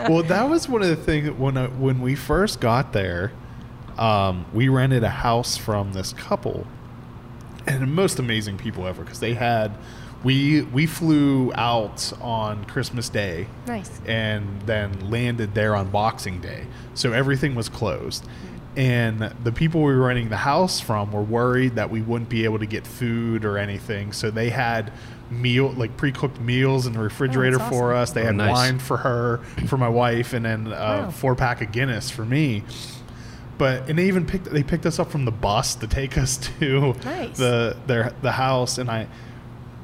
well, 0.10 0.24
that 0.24 0.50
was 0.50 0.68
one 0.70 0.82
of 0.82 0.90
the 0.90 0.96
things 0.96 1.30
when 1.32 1.58
I, 1.58 1.68
when 1.68 2.02
we 2.02 2.16
first 2.16 2.60
got 2.60 2.94
there. 2.94 3.32
Um, 3.98 4.46
we 4.54 4.70
rented 4.70 5.04
a 5.04 5.10
house 5.10 5.58
from 5.58 5.94
this 5.94 6.14
couple, 6.14 6.66
and 7.68 7.82
the 7.82 7.88
most 7.88 8.20
amazing 8.20 8.58
people 8.58 8.88
ever 8.88 9.04
because 9.04 9.20
they 9.20 9.34
had 9.34 9.76
we 10.24 10.62
we 10.62 10.86
flew 10.86 11.52
out 11.56 12.14
on 12.22 12.64
Christmas 12.66 13.10
Day 13.10 13.48
nice. 13.68 13.90
and 14.06 14.62
then 14.64 15.10
landed 15.10 15.54
there 15.56 15.76
on 15.76 15.90
Boxing 15.90 16.40
Day. 16.42 16.66
So 16.94 17.12
everything 17.12 17.56
was 17.56 17.70
closed. 17.70 18.26
And 18.78 19.34
the 19.44 19.52
people 19.52 19.82
we 19.84 19.94
were 19.94 20.08
renting 20.08 20.30
the 20.30 20.38
house 20.38 20.80
from 20.80 21.12
were 21.12 21.22
worried 21.22 21.76
that 21.76 21.90
we 21.90 22.02
wouldn't 22.02 22.30
be 22.30 22.46
able 22.46 22.60
to 22.60 22.66
get 22.66 22.88
food 22.88 23.44
or 23.44 23.58
anything. 23.58 24.14
So 24.14 24.32
they 24.32 24.50
had 24.50 24.94
meal 25.32 25.72
like 25.72 25.96
pre-cooked 25.98 26.40
meals 26.40 26.86
in 26.86 26.94
the 26.94 27.00
refrigerator 27.00 27.58
that's 27.58 27.70
for 27.70 27.94
awesome. 27.94 28.02
us. 28.02 28.12
They 28.12 28.22
Oh, 28.24 28.26
had 28.26 28.36
nice. 28.36 28.52
wine 28.52 28.80
for 28.80 28.98
her, 28.98 29.38
for 29.68 29.78
my 29.78 29.90
wife, 29.90 30.34
and 30.34 30.46
then 30.46 30.68
a 30.68 30.70
Wow. 30.72 31.10
four 31.12 31.36
pack 31.36 31.62
of 31.62 31.72
Guinness 31.72 32.10
for 32.12 32.26
me. 32.26 32.64
But 33.58 33.90
and 33.90 33.98
they 34.00 34.06
even 34.08 34.26
picked 34.26 34.46
they 34.52 34.64
picked 34.64 34.86
us 34.86 35.00
up 35.00 35.12
from 35.12 35.26
the 35.26 35.32
bus 35.32 35.76
to 35.76 35.88
take 35.88 36.18
us 36.18 36.38
to 36.60 36.94
Nice. 37.06 37.38
the 37.38 37.78
their 37.88 38.12
the 38.22 38.32
house 38.34 38.78
and 38.78 38.90
I 38.90 39.08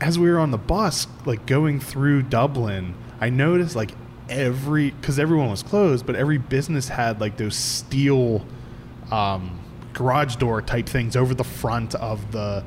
as 0.01 0.19
we 0.19 0.29
were 0.29 0.37
on 0.39 0.51
the 0.51 0.57
bus, 0.59 1.07
like 1.25 1.45
going 1.47 1.79
through 1.79 2.23
Dublin, 2.23 2.93
I 3.19 3.29
noticed 3.29 3.75
like 3.75 3.91
every 4.29 4.91
because 4.91 5.17
everyone 5.17 5.49
was 5.49 5.63
closed, 5.63 6.05
but 6.05 6.15
every 6.15 6.37
business 6.37 6.87
had 6.89 7.19
like 7.21 7.37
those 7.37 7.55
steel 7.55 8.45
um, 9.11 9.59
garage 9.93 10.35
door 10.35 10.61
type 10.61 10.87
things 10.87 11.15
over 11.15 11.33
the 11.33 11.43
front 11.43 11.95
of 11.95 12.31
the 12.31 12.63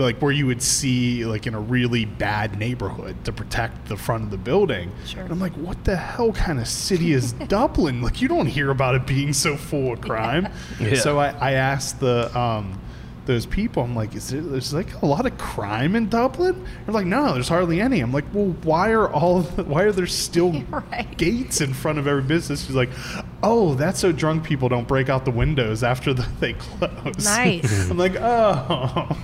like 0.00 0.20
where 0.20 0.32
you 0.32 0.46
would 0.46 0.62
see 0.62 1.24
like 1.24 1.46
in 1.46 1.54
a 1.54 1.60
really 1.60 2.04
bad 2.04 2.58
neighborhood 2.58 3.24
to 3.24 3.32
protect 3.32 3.88
the 3.88 3.96
front 3.96 4.24
of 4.24 4.30
the 4.30 4.38
building. 4.38 4.90
Sure. 5.06 5.22
And 5.22 5.30
I'm 5.32 5.40
like, 5.40 5.54
what 5.54 5.84
the 5.84 5.96
hell 5.96 6.32
kind 6.32 6.58
of 6.60 6.68
city 6.68 7.12
is 7.12 7.32
Dublin? 7.48 8.02
Like 8.02 8.20
you 8.20 8.28
don't 8.28 8.46
hear 8.46 8.70
about 8.70 8.94
it 8.94 9.06
being 9.06 9.32
so 9.32 9.56
full 9.56 9.92
of 9.92 10.00
crime. 10.00 10.48
Yeah. 10.80 10.94
So 10.94 11.18
I, 11.18 11.28
I 11.40 11.52
asked 11.52 12.00
the 12.00 12.36
um, 12.38 12.80
those 13.26 13.46
people, 13.46 13.82
I'm 13.84 13.94
like, 13.94 14.14
is 14.16 14.30
there 14.30 14.40
there's 14.40 14.72
like 14.72 15.02
a 15.02 15.06
lot 15.06 15.24
of 15.26 15.36
crime 15.38 15.94
in 15.94 16.08
Dublin? 16.08 16.66
They're 16.84 16.94
like, 16.94 17.06
no, 17.06 17.34
there's 17.34 17.48
hardly 17.48 17.80
any. 17.80 18.00
I'm 18.00 18.12
like, 18.12 18.24
well, 18.32 18.56
why 18.64 18.90
are 18.90 19.08
all 19.12 19.42
why 19.42 19.82
are 19.82 19.92
there 19.92 20.06
still 20.06 20.52
Right. 20.70 21.16
gates 21.16 21.60
in 21.60 21.74
front 21.74 21.98
of 21.98 22.06
every 22.06 22.22
business? 22.22 22.64
She's 22.66 22.74
like, 22.74 22.90
oh, 23.42 23.74
that's 23.74 24.00
so 24.00 24.10
drunk 24.10 24.42
people 24.44 24.68
don't 24.68 24.88
break 24.88 25.08
out 25.08 25.24
the 25.24 25.30
windows 25.30 25.82
after 25.84 26.12
the, 26.14 26.26
they 26.40 26.54
close. 26.54 27.24
Nice. 27.24 27.90
I'm 27.90 27.98
like, 27.98 28.16
oh. 28.16 29.16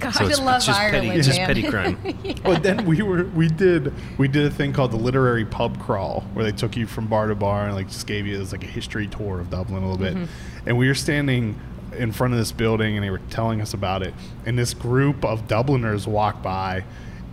God, 0.00 0.14
So 0.14 0.26
it's, 0.26 0.38
I 0.38 0.44
love 0.44 0.56
it's 0.56 0.66
just 0.66 0.80
Ireland, 0.80 1.06
petty, 1.06 1.18
it's 1.18 1.26
just 1.26 1.40
petty 1.40 1.62
crime. 1.62 1.98
But 2.42 2.62
then 2.62 2.84
we 2.86 3.02
were 3.02 3.24
we 3.24 3.48
did 3.48 3.92
we 4.18 4.28
did 4.28 4.46
a 4.46 4.50
thing 4.50 4.72
called 4.72 4.92
the 4.92 4.96
literary 4.96 5.44
pub 5.44 5.80
crawl 5.80 6.22
where 6.32 6.44
they 6.44 6.52
took 6.52 6.76
you 6.76 6.86
from 6.86 7.06
bar 7.06 7.28
to 7.28 7.34
bar 7.34 7.66
and 7.66 7.74
like 7.74 7.88
just 7.88 8.06
gave 8.06 8.26
you 8.26 8.38
this 8.38 8.52
like 8.52 8.64
a 8.64 8.68
history 8.68 9.06
tour 9.06 9.40
of 9.40 9.50
Dublin 9.50 9.82
a 9.82 9.90
little 9.90 10.02
bit. 10.02 10.14
Mm-hmm. 10.14 10.68
And 10.68 10.78
we 10.78 10.88
were 10.88 10.94
standing 10.94 11.58
in 11.96 12.12
front 12.12 12.32
of 12.32 12.38
this 12.38 12.52
building 12.52 12.96
and 12.96 13.04
they 13.04 13.10
were 13.10 13.20
telling 13.30 13.60
us 13.60 13.74
about 13.74 14.02
it. 14.02 14.14
And 14.46 14.58
this 14.58 14.74
group 14.74 15.24
of 15.24 15.48
Dubliners 15.48 16.06
walked 16.06 16.42
by 16.42 16.84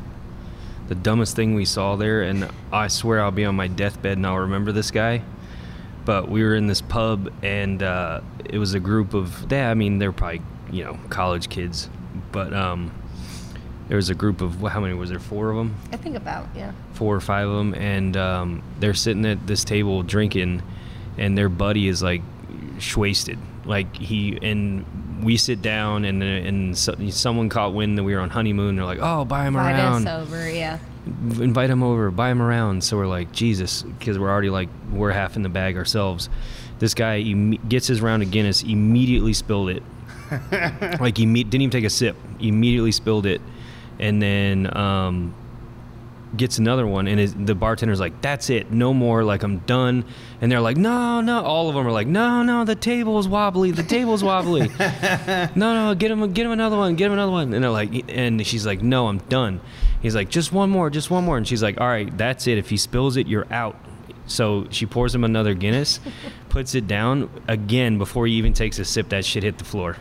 The 0.86 0.94
dumbest 0.94 1.34
thing 1.34 1.54
we 1.56 1.64
saw 1.64 1.96
there, 1.96 2.22
and 2.22 2.48
I 2.72 2.86
swear 2.86 3.20
I'll 3.20 3.32
be 3.32 3.44
on 3.44 3.56
my 3.56 3.66
deathbed 3.66 4.16
and 4.18 4.26
I'll 4.26 4.38
remember 4.38 4.70
this 4.70 4.92
guy. 4.92 5.22
But 6.04 6.28
we 6.28 6.44
were 6.44 6.54
in 6.54 6.66
this 6.68 6.82
pub, 6.82 7.32
and 7.42 7.82
uh, 7.82 8.20
it 8.44 8.58
was 8.58 8.74
a 8.74 8.80
group 8.80 9.14
of, 9.14 9.50
yeah, 9.50 9.70
I 9.70 9.74
mean, 9.74 9.98
they're 9.98 10.12
probably, 10.12 10.42
you 10.74 10.84
know, 10.84 10.98
college 11.08 11.48
kids. 11.48 11.88
But 12.32 12.52
um, 12.52 12.92
there 13.88 13.96
was 13.96 14.10
a 14.10 14.14
group 14.14 14.40
of, 14.40 14.60
how 14.60 14.80
many 14.80 14.94
was 14.94 15.10
there? 15.10 15.18
Four 15.18 15.50
of 15.50 15.56
them? 15.56 15.76
I 15.92 15.96
think 15.96 16.16
about 16.16 16.48
yeah. 16.54 16.72
four 16.94 17.14
or 17.14 17.20
five 17.20 17.48
of 17.48 17.56
them, 17.56 17.74
and 17.74 18.16
um, 18.16 18.62
they're 18.80 18.94
sitting 18.94 19.24
at 19.26 19.46
this 19.46 19.64
table 19.64 20.02
drinking, 20.02 20.62
and 21.16 21.36
their 21.36 21.48
buddy 21.48 21.88
is 21.88 22.02
like 22.02 22.22
wasted. 22.96 23.38
Like 23.64 23.96
he 23.96 24.38
and 24.42 24.84
we 25.22 25.36
sit 25.36 25.62
down, 25.62 26.04
and 26.04 26.22
and 26.22 26.76
so, 26.76 26.94
someone 27.10 27.48
caught 27.48 27.72
wind 27.72 27.96
that 27.98 28.04
we 28.04 28.14
were 28.14 28.20
on 28.20 28.30
honeymoon. 28.30 28.76
They're 28.76 28.84
like, 28.84 28.98
"Oh, 29.00 29.24
buy 29.24 29.46
him 29.46 29.54
Light 29.54 29.72
around, 29.72 30.06
us 30.06 30.26
over. 30.26 30.50
Yeah. 30.50 30.78
invite 31.06 31.70
him 31.70 31.82
over, 31.82 32.10
buy 32.10 32.30
him 32.30 32.42
around." 32.42 32.84
So 32.84 32.96
we're 32.96 33.06
like, 33.06 33.32
Jesus, 33.32 33.82
because 33.82 34.18
we're 34.18 34.30
already 34.30 34.50
like 34.50 34.68
we're 34.92 35.12
half 35.12 35.36
in 35.36 35.42
the 35.42 35.48
bag 35.48 35.76
ourselves. 35.76 36.28
This 36.78 36.94
guy 36.94 37.22
gets 37.22 37.86
his 37.86 38.00
round 38.00 38.22
of 38.22 38.30
Guinness, 38.30 38.62
immediately 38.62 39.32
spilled 39.32 39.70
it. 39.70 39.82
like 41.00 41.16
he 41.16 41.26
didn't 41.26 41.54
even 41.54 41.70
take 41.70 41.84
a 41.84 41.90
sip. 41.90 42.16
He 42.38 42.48
immediately 42.48 42.92
spilled 42.92 43.26
it, 43.26 43.40
and 43.98 44.20
then 44.20 44.76
um, 44.76 45.34
gets 46.36 46.58
another 46.58 46.86
one, 46.86 47.06
and 47.06 47.18
his, 47.18 47.34
the 47.34 47.54
bartender's 47.54 48.00
like, 48.00 48.20
"That's 48.20 48.50
it, 48.50 48.70
no 48.70 48.92
more. 48.94 49.24
Like 49.24 49.42
I'm 49.42 49.58
done." 49.58 50.04
And 50.40 50.50
they're 50.50 50.60
like, 50.60 50.76
"No, 50.76 51.20
no." 51.20 51.42
All 51.42 51.68
of 51.68 51.74
them 51.74 51.86
are 51.86 51.92
like, 51.92 52.06
"No, 52.06 52.42
no. 52.42 52.64
The 52.64 52.74
table's 52.74 53.28
wobbly. 53.28 53.70
The 53.70 53.82
table's 53.82 54.22
wobbly. 54.24 54.68
no, 54.78 55.52
no. 55.54 55.94
Get 55.96 56.10
him, 56.10 56.32
get 56.32 56.46
him 56.46 56.52
another 56.52 56.76
one. 56.76 56.96
Get 56.96 57.06
him 57.06 57.12
another 57.12 57.32
one." 57.32 57.52
And 57.54 57.62
they're 57.62 57.70
like, 57.70 58.04
and 58.08 58.44
she's 58.46 58.66
like, 58.66 58.82
"No, 58.82 59.08
I'm 59.08 59.18
done." 59.18 59.60
He's 60.02 60.14
like, 60.14 60.28
"Just 60.28 60.52
one 60.52 60.70
more, 60.70 60.90
just 60.90 61.10
one 61.10 61.24
more." 61.24 61.36
And 61.36 61.46
she's 61.46 61.62
like, 61.62 61.80
"All 61.80 61.86
right, 61.86 62.16
that's 62.16 62.46
it. 62.46 62.58
If 62.58 62.70
he 62.70 62.76
spills 62.76 63.16
it, 63.16 63.26
you're 63.26 63.50
out." 63.52 63.76
So 64.26 64.66
she 64.70 64.86
pours 64.86 65.14
him 65.14 65.24
another 65.24 65.54
Guinness, 65.54 66.00
puts 66.48 66.74
it 66.74 66.86
down 66.86 67.28
again 67.48 67.98
before 67.98 68.26
he 68.26 68.34
even 68.34 68.52
takes 68.52 68.78
a 68.78 68.84
sip. 68.84 69.10
That 69.10 69.24
shit 69.24 69.42
hit 69.42 69.58
the 69.58 69.64
floor. 69.64 69.96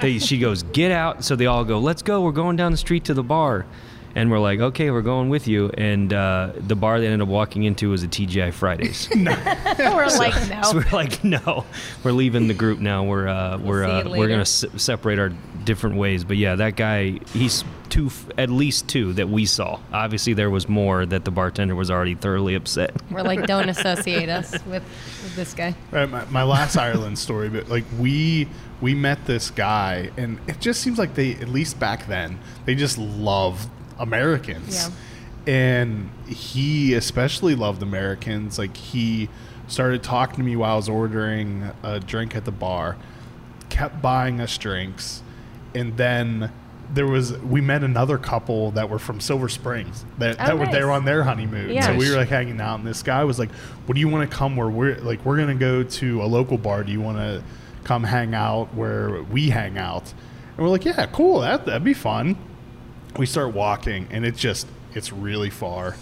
They, 0.00 0.18
she 0.18 0.38
goes, 0.38 0.62
"Get 0.62 0.90
out!" 0.90 1.24
So 1.24 1.36
they 1.36 1.46
all 1.46 1.64
go, 1.64 1.78
"Let's 1.78 2.02
go! 2.02 2.22
We're 2.22 2.32
going 2.32 2.56
down 2.56 2.72
the 2.72 2.78
street 2.78 3.04
to 3.04 3.14
the 3.14 3.22
bar." 3.22 3.66
And 4.12 4.28
we're 4.28 4.40
like, 4.40 4.58
okay, 4.58 4.90
we're 4.90 5.02
going 5.02 5.28
with 5.28 5.46
you. 5.46 5.70
And 5.78 6.12
uh, 6.12 6.50
the 6.56 6.74
bar 6.74 6.98
they 6.98 7.06
ended 7.06 7.20
up 7.20 7.28
walking 7.28 7.62
into 7.62 7.90
was 7.90 8.02
a 8.02 8.08
TGI 8.08 8.52
Fridays. 8.52 9.08
We're 9.78 10.08
like, 10.18 10.50
no. 10.50 10.62
So 10.62 10.76
we're 10.78 10.90
like, 10.92 11.22
no, 11.22 11.64
we're 12.02 12.10
leaving 12.10 12.48
the 12.48 12.54
group 12.54 12.80
now. 12.80 13.04
We're 13.04 13.28
uh, 13.28 13.58
we're 13.58 13.84
see 13.84 14.08
you 14.08 14.14
uh, 14.14 14.18
we're 14.18 14.26
gonna 14.28 14.40
s- 14.40 14.64
separate 14.76 15.20
our 15.20 15.32
different 15.64 15.96
ways. 15.96 16.24
But 16.24 16.36
yeah, 16.36 16.54
that 16.56 16.76
guy, 16.76 17.20
he's 17.32 17.64
two, 17.88 18.10
at 18.38 18.50
least 18.50 18.88
two 18.88 19.12
that 19.14 19.28
we 19.28 19.46
saw. 19.46 19.80
Obviously, 19.92 20.32
there 20.32 20.50
was 20.50 20.68
more 20.68 21.06
that 21.06 21.24
the 21.24 21.30
bartender 21.30 21.74
was 21.74 21.90
already 21.90 22.14
thoroughly 22.14 22.54
upset. 22.54 22.92
We're 23.10 23.22
like, 23.22 23.46
don't 23.46 23.68
associate 23.76 24.28
us 24.28 24.52
with, 24.64 24.82
with 24.82 25.36
this 25.36 25.54
guy. 25.54 25.74
Right, 25.90 26.08
my, 26.08 26.24
my 26.26 26.42
last 26.42 26.76
Ireland 26.76 27.18
story, 27.18 27.48
but 27.48 27.68
like 27.68 27.84
we 27.98 28.48
we 28.80 28.94
met 28.94 29.26
this 29.26 29.50
guy, 29.50 30.10
and 30.16 30.38
it 30.46 30.60
just 30.60 30.80
seems 30.80 30.98
like 30.98 31.14
they, 31.14 31.34
at 31.34 31.48
least 31.48 31.78
back 31.78 32.06
then, 32.06 32.38
they 32.64 32.74
just 32.74 32.96
loved 32.98 33.68
Americans. 33.98 34.74
Yeah. 34.74 34.90
And 35.46 36.10
he 36.26 36.94
especially 36.94 37.54
loved 37.54 37.82
Americans. 37.82 38.58
Like 38.58 38.76
he 38.76 39.28
started 39.68 40.02
talking 40.02 40.36
to 40.36 40.42
me 40.42 40.56
while 40.56 40.72
I 40.72 40.76
was 40.76 40.88
ordering 40.88 41.70
a 41.82 42.00
drink 42.00 42.34
at 42.34 42.44
the 42.44 42.52
bar, 42.52 42.96
kept 43.68 44.02
buying 44.02 44.40
us 44.40 44.56
drinks, 44.58 45.22
and 45.74 45.96
then 45.96 46.52
there 46.92 47.06
was 47.06 47.36
we 47.38 47.60
met 47.60 47.84
another 47.84 48.18
couple 48.18 48.72
that 48.72 48.90
were 48.90 48.98
from 48.98 49.20
Silver 49.20 49.48
Springs 49.48 50.04
that, 50.18 50.36
Oh, 50.40 50.46
that 50.46 50.58
were 50.58 50.66
there 50.66 50.90
on 50.90 51.04
their 51.04 51.22
honeymoon. 51.22 51.70
Yeah. 51.70 51.86
So 51.86 51.96
we 51.96 52.10
were 52.10 52.16
like 52.16 52.28
hanging 52.28 52.60
out, 52.60 52.78
and 52.80 52.86
this 52.88 53.02
guy 53.02 53.22
was 53.24 53.38
like, 53.38 53.50
"What 53.86 53.94
do 53.94 54.00
you 54.00 54.08
want 54.08 54.28
to 54.28 54.36
come 54.36 54.56
where 54.56 54.68
we're 54.68 54.96
like 54.96 55.24
we're 55.24 55.36
gonna 55.36 55.54
go 55.54 55.82
to 55.82 56.22
a 56.22 56.26
local 56.26 56.58
bar? 56.58 56.82
Do 56.82 56.90
you 56.92 57.00
want 57.00 57.18
to 57.18 57.42
come 57.84 58.04
hang 58.04 58.34
out 58.34 58.74
where 58.74 59.22
we 59.22 59.50
hang 59.50 59.78
out?" 59.78 60.12
And 60.56 60.66
we're 60.66 60.72
like, 60.72 60.84
"Yeah, 60.84 61.06
cool. 61.06 61.40
That 61.40 61.66
that'd 61.66 61.84
be 61.84 61.94
fun." 61.94 62.36
We 63.16 63.26
start 63.26 63.54
walking, 63.54 64.08
and 64.10 64.24
it's 64.24 64.40
just 64.40 64.66
it's 64.94 65.12
really 65.12 65.50
far, 65.50 65.94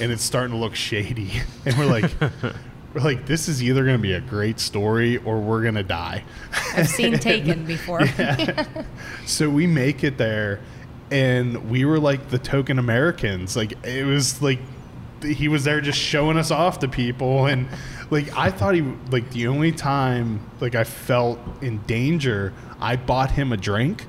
and 0.00 0.12
it's 0.12 0.22
starting 0.22 0.52
to 0.52 0.58
look 0.58 0.74
shady, 0.74 1.32
and 1.64 1.76
we're 1.78 1.86
like. 1.86 2.10
We're 2.94 3.00
like, 3.04 3.26
this 3.26 3.48
is 3.48 3.62
either 3.62 3.84
going 3.84 3.96
to 3.96 4.02
be 4.02 4.14
a 4.14 4.20
great 4.20 4.60
story 4.60 5.18
or 5.18 5.40
we're 5.40 5.62
going 5.62 5.74
to 5.74 5.82
die. 5.82 6.24
I've 6.74 6.88
seen 6.88 7.18
Taken 7.18 7.64
before. 7.64 8.02
So 9.26 9.48
we 9.48 9.66
make 9.66 10.04
it 10.04 10.18
there, 10.18 10.60
and 11.10 11.70
we 11.70 11.84
were 11.84 11.98
like 11.98 12.28
the 12.28 12.38
token 12.38 12.78
Americans. 12.78 13.56
Like 13.56 13.72
it 13.84 14.04
was 14.04 14.42
like 14.42 14.60
he 15.22 15.48
was 15.48 15.64
there 15.64 15.80
just 15.80 15.98
showing 15.98 16.36
us 16.36 16.50
off 16.50 16.80
to 16.80 16.88
people, 16.88 17.46
and 17.46 17.66
like 18.10 18.36
I 18.36 18.50
thought 18.50 18.74
he 18.74 18.82
like 19.10 19.30
the 19.30 19.46
only 19.46 19.72
time 19.72 20.40
like 20.60 20.74
I 20.74 20.84
felt 20.84 21.38
in 21.62 21.78
danger, 21.82 22.52
I 22.80 22.96
bought 22.96 23.30
him 23.32 23.52
a 23.52 23.56
drink, 23.56 24.06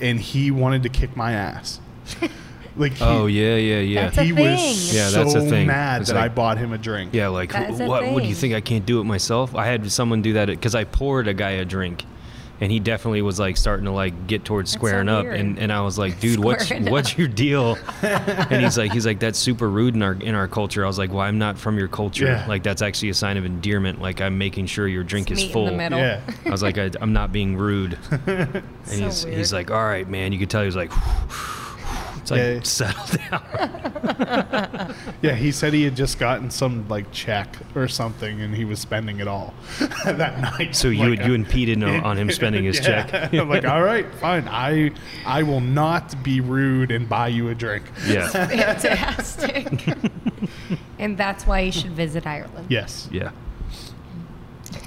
and 0.00 0.18
he 0.20 0.50
wanted 0.50 0.82
to 0.84 0.88
kick 0.88 1.16
my 1.16 1.32
ass. 1.32 1.80
Like 2.76 2.92
he, 2.94 3.04
Oh 3.04 3.26
yeah, 3.26 3.54
yeah, 3.56 3.78
yeah. 3.80 4.04
That's 4.06 4.18
a 4.18 4.22
he 4.24 4.32
thing. 4.32 4.50
was 4.52 4.94
Yeah, 4.94 5.08
so 5.08 5.22
that's 5.24 5.34
a 5.36 5.40
thing. 5.42 5.66
mad 5.66 6.00
It's 6.02 6.10
that 6.10 6.16
I 6.18 6.28
bought 6.28 6.58
him 6.58 6.72
a 6.72 6.78
drink. 6.78 7.14
Yeah, 7.14 7.28
like 7.28 7.52
That 7.52 7.70
is 7.70 7.80
a 7.80 7.86
what? 7.86 8.10
What 8.10 8.22
do 8.22 8.28
you 8.28 8.34
think? 8.34 8.54
I 8.54 8.60
can't 8.60 8.84
do 8.84 9.00
it 9.00 9.04
myself. 9.04 9.54
I 9.54 9.66
had 9.66 9.90
someone 9.92 10.22
do 10.22 10.32
that 10.34 10.46
because 10.48 10.74
I 10.74 10.84
poured 10.84 11.28
a 11.28 11.34
guy 11.34 11.50
a 11.52 11.64
drink, 11.64 12.04
and 12.60 12.72
he 12.72 12.80
definitely 12.80 13.22
was 13.22 13.38
like 13.38 13.56
starting 13.56 13.84
to 13.84 13.92
like 13.92 14.26
get 14.26 14.44
towards 14.44 14.72
so 14.72 14.78
squaring 14.78 15.08
up, 15.08 15.24
and, 15.24 15.56
and 15.58 15.72
I 15.72 15.82
was 15.82 15.98
like, 15.98 16.18
dude, 16.18 16.40
what's 16.42 16.64
Squaring 16.66 16.90
what's 16.90 17.16
your 17.16 17.28
deal? 17.28 17.78
and 18.02 18.60
he's 18.64 18.76
like, 18.76 18.92
he's 18.92 19.06
like, 19.06 19.20
that's 19.20 19.38
super 19.38 19.70
rude 19.70 19.94
in 19.94 20.02
our 20.02 20.14
in 20.14 20.34
our 20.34 20.48
culture. 20.48 20.82
I 20.84 20.88
was 20.88 20.98
like, 20.98 21.10
well, 21.10 21.20
I'm 21.20 21.38
not 21.38 21.56
from 21.56 21.78
your 21.78 21.88
culture. 21.88 22.24
Yeah. 22.26 22.44
Like 22.48 22.64
that's 22.64 22.82
actually 22.82 23.10
a 23.10 23.14
sign 23.14 23.36
of 23.36 23.44
endearment. 23.44 24.00
Like 24.00 24.20
I'm 24.20 24.36
making 24.36 24.66
sure 24.66 24.88
your 24.88 25.04
drink 25.04 25.30
Meet 25.30 25.38
is 25.38 25.44
in 25.44 25.50
full. 25.52 25.66
the. 25.66 25.76
Yeah. 25.76 26.20
I 26.44 26.50
was 26.50 26.62
like, 26.62 26.76
I, 26.78 26.90
I'm 27.00 27.12
not 27.12 27.30
being 27.30 27.56
rude. 27.56 27.98
And 28.26 28.64
So 28.86 29.04
he's 29.04 29.24
weird. 29.24 29.38
he's 29.38 29.52
like, 29.52 29.70
all 29.70 29.84
right, 29.84 30.08
man. 30.08 30.32
You 30.32 30.40
could 30.40 30.50
tell 30.50 30.62
he 30.62 30.66
was 30.66 30.74
like. 30.76 30.90
It's 32.24 32.30
like 32.30 32.40
Yeah. 32.40 32.60
settle 32.62 33.18
down. 33.18 34.94
Yeah, 35.22 35.34
he 35.34 35.52
said 35.52 35.72
he 35.72 35.84
had 35.84 35.94
just 35.96 36.18
gotten 36.18 36.50
some 36.50 36.86
like 36.88 37.10
check 37.12 37.56
or 37.74 37.86
something, 37.88 38.40
and 38.40 38.54
he 38.54 38.64
was 38.64 38.78
spending 38.78 39.20
it 39.20 39.28
all 39.28 39.52
that 40.04 40.40
night. 40.40 40.74
So 40.74 40.88
you 40.88 41.10
Like, 41.10 41.24
you 41.26 41.32
uh, 41.32 41.36
impeded 41.36 41.82
on, 41.82 42.00
on 42.04 42.16
him 42.18 42.30
spending 42.30 42.64
his 42.64 42.78
Yeah. 42.80 43.04
check. 43.06 43.32
I'm 43.34 43.48
like, 43.48 43.64
all 43.66 43.82
right, 43.82 44.06
fine. 44.16 44.48
I 44.48 44.92
I 45.26 45.42
will 45.42 45.60
not 45.60 46.22
be 46.22 46.40
rude 46.40 46.90
and 46.90 47.08
buy 47.08 47.28
you 47.28 47.48
a 47.50 47.54
drink. 47.54 47.84
Yeah, 48.06 48.28
Fantastic. 48.28 49.86
and 50.98 51.16
that's 51.18 51.46
why 51.46 51.60
you 51.60 51.72
should 51.72 51.92
visit 51.92 52.26
Ireland. 52.26 52.66
Yes. 52.70 53.08
yeah. 53.12 53.30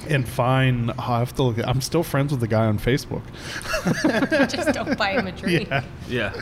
And 0.09 0.27
fine. 0.27 0.89
I 0.97 1.19
have 1.19 1.35
to 1.35 1.43
look. 1.43 1.57
I'm 1.67 1.81
still 1.81 2.03
friends 2.03 2.31
with 2.31 2.39
the 2.41 2.47
guy 2.47 2.65
on 2.65 2.79
Facebook. 2.79 3.23
Just 4.49 4.73
don't 4.73 4.97
buy 4.97 5.11
him 5.13 5.27
a 5.27 5.31
drink. 5.31 5.69
Yeah. 5.69 5.83
Yeah. 6.07 6.41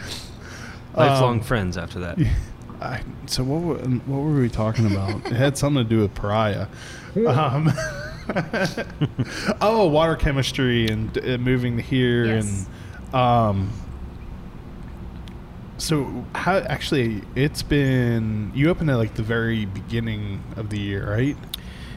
Lifelong 0.95 1.39
Um, 1.39 1.41
friends 1.41 1.77
after 1.77 1.99
that. 1.99 2.17
I, 2.81 3.01
so 3.25 3.43
what 3.43 3.61
were, 3.61 3.75
what 3.77 4.17
were 4.21 4.39
we 4.39 4.49
talking 4.49 4.85
about? 4.91 5.25
it 5.31 5.33
had 5.33 5.57
something 5.57 5.83
to 5.83 5.89
do 5.89 6.01
with 6.01 6.13
pariah. 6.13 6.67
Um, 7.27 7.71
oh, 9.61 9.87
water 9.87 10.15
chemistry 10.15 10.87
and 10.87 11.17
uh, 11.17 11.37
moving 11.37 11.77
here 11.79 12.25
Yes. 12.25 12.67
and 13.11 13.15
um. 13.15 13.69
So 15.77 16.25
how 16.33 16.57
actually 16.57 17.21
it's 17.35 17.61
been 17.61 18.51
you 18.55 18.69
opened 18.69 18.89
at 18.89 18.95
like 18.95 19.15
the 19.15 19.23
very 19.23 19.65
beginning 19.65 20.41
of 20.55 20.69
the 20.69 20.79
year, 20.79 21.09
right? 21.09 21.37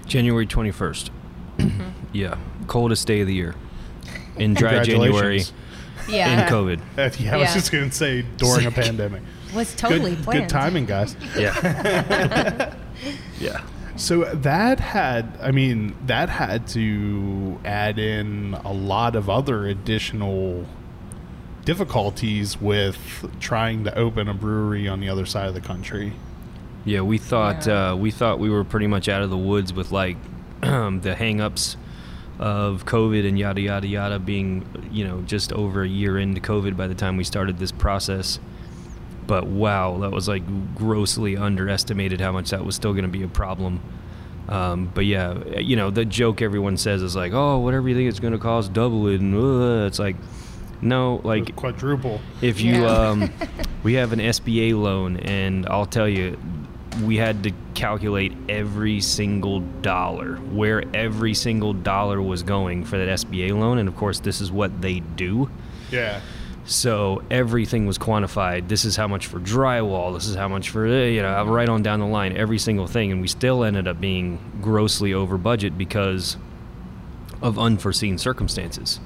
January 0.07 0.47
21st. 0.47 1.11
yeah. 2.13 2.37
Coldest 2.67 3.07
day 3.07 3.21
of 3.21 3.27
the 3.29 3.35
year. 3.35 3.55
In 4.37 4.55
dry 4.55 4.83
January. 4.83 5.43
Congratulations. 6.09 6.13
Yeah. 6.13 6.47
In 6.47 6.49
COVID. 6.53 6.81
Uh, 6.99 7.11
yeah, 7.25 7.35
I 7.35 7.37
was 7.39 7.49
Yeah. 7.49 7.55
just 7.55 7.73
gonna 7.73 7.93
say 7.93 8.23
during 8.37 8.67
a 8.67 8.71
pandemic. 8.83 9.23
Was 9.55 9.75
totally 9.75 10.15
good, 10.15 10.25
planned. 10.25 10.41
good 10.43 10.49
timing, 10.49 10.87
guys. 10.87 11.17
Yeah. 11.37 12.75
yeah. 13.41 13.63
So 13.97 14.25
that 14.25 14.79
had, 14.79 15.37
I 15.43 15.51
mean, 15.51 15.97
that 16.07 16.29
had 16.29 16.67
to 16.69 17.59
add 17.65 17.99
in 17.99 18.55
a 18.65 18.73
lot 18.73 19.17
of 19.17 19.29
other 19.29 19.67
additional 19.67 20.67
difficulties 21.65 22.61
with 22.61 22.99
trying 23.41 23.85
to 23.85 23.97
open 23.99 24.29
a 24.29 24.35
brewery 24.35 24.89
on 24.89 25.01
the 25.01 25.09
other 25.09 25.27
side 25.27 25.49
of 25.49 25.55
the 25.55 25.61
country. 25.61 26.13
Yeah, 26.85 27.01
we 27.03 27.19
thought 27.19 27.67
Yeah. 27.67 27.91
uh, 27.91 27.97
we 27.97 28.11
thought 28.11 28.39
we 28.39 28.49
were 28.51 28.65
pretty 28.65 28.87
much 28.87 29.09
out 29.09 29.23
of 29.23 29.31
the 29.31 29.37
woods 29.37 29.73
with 29.73 29.91
like 29.93 30.17
the 30.61 31.15
hang-ups 31.19 31.77
of 32.39 32.85
COVID 32.87 33.27
and 33.29 33.39
yada 33.39 33.61
yada 33.61 33.87
yada 33.87 34.19
being 34.19 34.65
you 34.93 35.05
know 35.07 35.23
just 35.23 35.53
over 35.53 35.83
a 35.83 35.89
year 35.89 36.19
into 36.19 36.41
COVID 36.41 36.77
by 36.77 36.87
the 36.87 36.95
time 36.95 37.17
we 37.17 37.25
started 37.25 37.59
this 37.59 37.73
process. 37.73 38.39
But 39.27 39.47
wow, 39.47 39.99
that 39.99 40.11
was 40.11 40.27
like 40.29 40.43
grossly 40.75 41.37
underestimated 41.37 42.21
how 42.21 42.33
much 42.33 42.51
that 42.51 42.65
was 42.65 42.75
still 42.75 42.93
going 42.93 43.05
to 43.05 43.11
be 43.11 43.23
a 43.23 43.29
problem. 43.29 43.81
Um, 44.49 44.91
but 44.95 45.05
yeah, 45.05 45.37
you 45.59 45.77
know 45.77 45.91
the 45.91 46.07
joke 46.07 46.41
everyone 46.41 46.77
says 46.79 47.03
is 47.03 47.15
like, 47.15 47.33
oh, 47.35 47.59
whatever 47.59 47.89
you 47.89 47.95
think 47.95 48.09
it's 48.09 48.21
going 48.21 48.33
to 48.33 48.39
cost, 48.39 48.73
double 48.73 49.07
it, 49.09 49.21
and 49.21 49.35
uh, 49.35 49.87
it's 49.87 49.99
like, 49.99 50.17
no, 50.81 51.21
like 51.25 51.55
quadruple. 51.57 52.21
if 52.41 52.59
you, 52.61 52.83
Yeah. 52.83 52.87
um, 52.87 53.31
we 53.83 53.95
have 53.95 54.13
an 54.15 54.21
SBA 54.21 54.81
loan, 54.81 55.19
and 55.19 55.67
I'll 55.67 55.85
tell 55.85 56.09
you, 56.09 56.39
we 57.03 57.17
had 57.17 57.43
to 57.45 57.53
calculate 57.75 58.33
every 58.49 59.01
single 59.01 59.61
dollar, 59.61 60.37
where 60.37 60.83
every 60.95 61.35
single 61.35 61.73
dollar 61.73 62.21
was 62.21 62.43
going 62.43 62.85
for 62.85 62.99
that 62.99 63.09
SBA 63.09 63.59
loan, 63.59 63.79
and 63.79 63.89
of 63.89 63.97
course, 63.97 64.21
this 64.21 64.41
is 64.41 64.51
what 64.51 64.81
they 64.81 65.01
do. 65.01 65.51
Yeah. 65.91 66.21
So 66.65 67.23
everything 67.31 67.87
was 67.87 67.97
quantified. 67.97 68.69
This 68.69 68.85
is 68.85 68.95
how 68.95 69.09
much 69.09 69.27
for 69.27 69.41
drywall. 69.41 70.13
This 70.13 70.27
is 70.27 70.37
how 70.37 70.49
much 70.49 70.69
for 70.69 70.87
eh, 70.87 71.07
you 71.07 71.23
know 71.23 71.45
right 71.47 71.69
on 71.69 71.83
down 71.83 72.01
the 72.01 72.07
line. 72.07 72.37
Every 72.37 72.59
single 72.59 72.87
thing, 72.87 73.11
and 73.11 73.23
we 73.23 73.29
still 73.29 73.65
ended 73.65 73.89
up 73.89 74.01
being 74.01 74.39
grossly 74.61 75.15
over 75.15 75.39
budget 75.39 75.79
because 75.79 76.37
of 77.41 77.59
unforeseen 77.59 78.19
circumstances. 78.19 79.01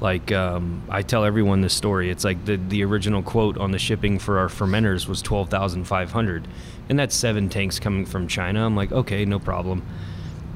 Like 0.00 0.30
um, 0.30 0.82
I 0.88 1.02
tell 1.02 1.24
everyone 1.24 1.60
this 1.60 1.74
story. 1.74 2.10
It's 2.10 2.24
like 2.24 2.44
the 2.44 2.56
the 2.56 2.84
original 2.84 3.22
quote 3.22 3.58
on 3.58 3.72
the 3.72 3.78
shipping 3.78 4.18
for 4.18 4.38
our 4.38 4.48
fermenters 4.48 5.08
was 5.08 5.22
twelve 5.22 5.48
thousand 5.50 5.84
five 5.84 6.12
hundred, 6.12 6.46
and 6.88 6.98
that's 6.98 7.16
seven 7.16 7.48
tanks 7.48 7.80
coming 7.80 8.06
from 8.06 8.28
China. 8.28 8.64
I'm 8.64 8.76
like, 8.76 8.92
okay, 8.92 9.24
no 9.24 9.38
problem. 9.40 9.82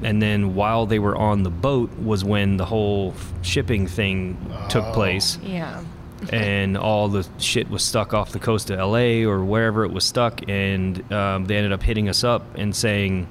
And 0.01 0.21
then 0.21 0.55
while 0.55 0.85
they 0.85 0.99
were 0.99 1.15
on 1.15 1.43
the 1.43 1.49
boat 1.49 1.91
was 1.97 2.23
when 2.23 2.57
the 2.57 2.65
whole 2.65 3.13
shipping 3.41 3.87
thing 3.87 4.37
took 4.69 4.83
Oh. 4.85 4.91
place 4.93 5.37
Yeah. 5.43 5.81
and 6.31 6.77
all 6.77 7.07
the 7.09 7.25
shit 7.37 7.69
was 7.69 7.83
stuck 7.83 8.13
off 8.13 8.31
the 8.31 8.39
coast 8.39 8.69
of 8.69 8.79
LA 8.79 9.25
or 9.25 9.43
wherever 9.45 9.83
it 9.85 9.91
was 9.91 10.03
stuck, 10.05 10.41
and 10.49 11.11
um, 11.11 11.45
they 11.45 11.55
ended 11.57 11.71
up 11.73 11.83
hitting 11.83 12.07
us 12.09 12.23
up 12.23 12.43
and 12.57 12.73
saying, 12.75 13.27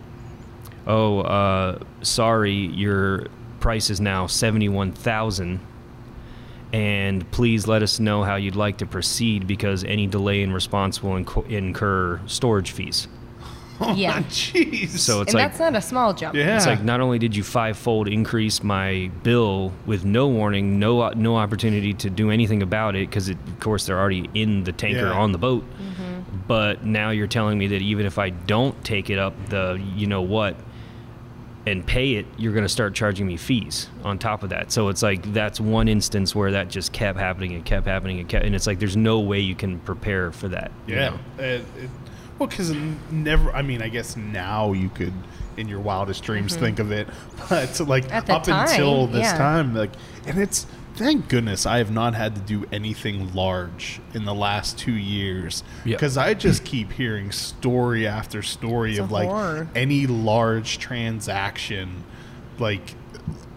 "Oh, 0.86 1.20
uh, 1.20 1.78
sorry, 2.02 2.52
your 2.54 3.26
price 3.60 3.88
is 3.90 4.00
now 4.00 4.26
seventy-one 4.26 4.92
thousand, 4.92 5.60
and 6.72 7.28
please 7.30 7.66
let 7.66 7.82
us 7.82 8.00
know 8.00 8.22
how 8.22 8.36
you'd 8.36 8.56
like 8.56 8.78
to 8.78 8.86
proceed 8.86 9.46
because 9.46 9.84
any 9.84 10.06
delay 10.06 10.42
in 10.42 10.52
response 10.52 11.02
will 11.02 11.12
inco- 11.22 11.48
incur 11.50 12.20
storage 12.26 12.70
fees." 12.70 13.08
Oh 13.80 13.94
Yeah. 13.96 14.20
Jeez. 14.28 14.90
So 14.90 15.22
it's 15.22 15.32
and 15.32 15.40
like 15.42 15.50
that's 15.50 15.58
not 15.58 15.74
a 15.74 15.80
small 15.80 16.14
jump. 16.14 16.36
yeah. 16.36 16.56
It's 16.56 16.66
like 16.66 16.82
not 16.84 17.00
only 17.00 17.18
did 17.18 17.34
you 17.34 17.42
fivefold 17.42 18.06
increase 18.06 18.62
my 18.62 19.10
bill 19.22 19.72
with 19.86 20.04
no 20.04 20.28
warning, 20.28 20.78
no 20.78 21.08
no 21.10 21.36
opportunity 21.36 21.92
to 21.94 22.10
do 22.10 22.30
anything 22.30 22.62
about 22.62 22.94
it 22.94 23.08
because 23.08 23.28
of 23.28 23.36
course 23.60 23.86
they're 23.86 23.98
already 23.98 24.28
in 24.34 24.64
the 24.64 24.72
tanker 24.72 25.06
Yeah. 25.06 25.18
on 25.18 25.32
the 25.32 25.38
boat, 25.38 25.64
mm-hmm. 25.64 26.20
but 26.46 26.84
now 26.84 27.10
you're 27.10 27.26
telling 27.26 27.58
me 27.58 27.66
that 27.68 27.82
even 27.82 28.06
if 28.06 28.18
I 28.18 28.30
don't 28.30 28.82
take 28.84 29.10
it 29.10 29.18
up 29.18 29.34
the 29.48 29.82
you 29.96 30.06
know 30.06 30.22
what 30.22 30.54
and 31.66 31.86
pay 31.86 32.14
it, 32.14 32.26
you're 32.36 32.52
going 32.52 32.64
to 32.64 32.68
start 32.68 32.94
charging 32.94 33.26
me 33.26 33.36
fees 33.36 33.88
on 34.02 34.18
top 34.18 34.42
of 34.42 34.50
that. 34.50 34.72
So 34.72 34.88
it's 34.88 35.02
like 35.02 35.32
that's 35.32 35.60
one 35.60 35.86
instance 35.88 36.34
where 36.34 36.50
that 36.52 36.68
just 36.68 36.92
kept 36.92 37.18
happening 37.18 37.54
and 37.54 37.64
kept 37.64 37.86
happening 37.86 38.18
and 38.18 38.28
kept, 38.28 38.44
and 38.44 38.54
it's 38.54 38.66
like 38.66 38.78
there's 38.80 38.96
no 38.96 39.20
way 39.20 39.40
you 39.40 39.54
can 39.54 39.78
prepare 39.80 40.32
for 40.32 40.48
that. 40.48 40.72
you 40.86 40.96
Yeah. 40.96 41.10
know? 41.10 41.18
It, 41.44 41.64
it, 41.78 41.90
well, 42.38 42.48
because 42.48 42.72
never. 43.10 43.52
I 43.52 43.62
mean, 43.62 43.80
I 43.82 43.88
guess 43.88 44.16
now 44.16 44.72
you 44.72 44.88
could, 44.88 45.12
in 45.56 45.68
your 45.68 45.78
wildest 45.80 46.24
dreams, 46.24 46.56
think 46.56 46.80
of 46.80 46.90
it, 46.90 47.06
but 47.48 47.78
like 47.86 48.04
Mm-hmm. 48.06 48.12
At 48.12 48.26
the 48.26 48.34
up 48.34 48.48
until 48.48 49.06
this 49.06 49.22
yeah. 49.22 49.38
time, 49.38 49.74
like, 49.74 49.90
and 50.26 50.38
it's 50.40 50.66
thank 50.94 51.28
goodness 51.28 51.66
I 51.66 51.78
have 51.78 51.90
not 51.90 52.14
had 52.14 52.34
to 52.36 52.40
do 52.40 52.66
anything 52.72 53.32
large 53.34 54.00
in 54.14 54.24
the 54.24 54.34
last 54.34 54.78
two 54.78 54.92
years 54.92 55.62
Yeah. 55.84 55.96
because 55.96 56.16
I 56.16 56.34
just 56.34 56.64
keep 56.64 56.92
hearing 56.92 57.32
story 57.32 58.06
after 58.06 58.42
story 58.42 58.92
It's 58.92 59.00
of 59.00 59.10
like 59.10 59.28
horror. 59.28 59.68
any 59.74 60.06
large 60.06 60.78
transaction, 60.78 62.04
like. 62.58 62.94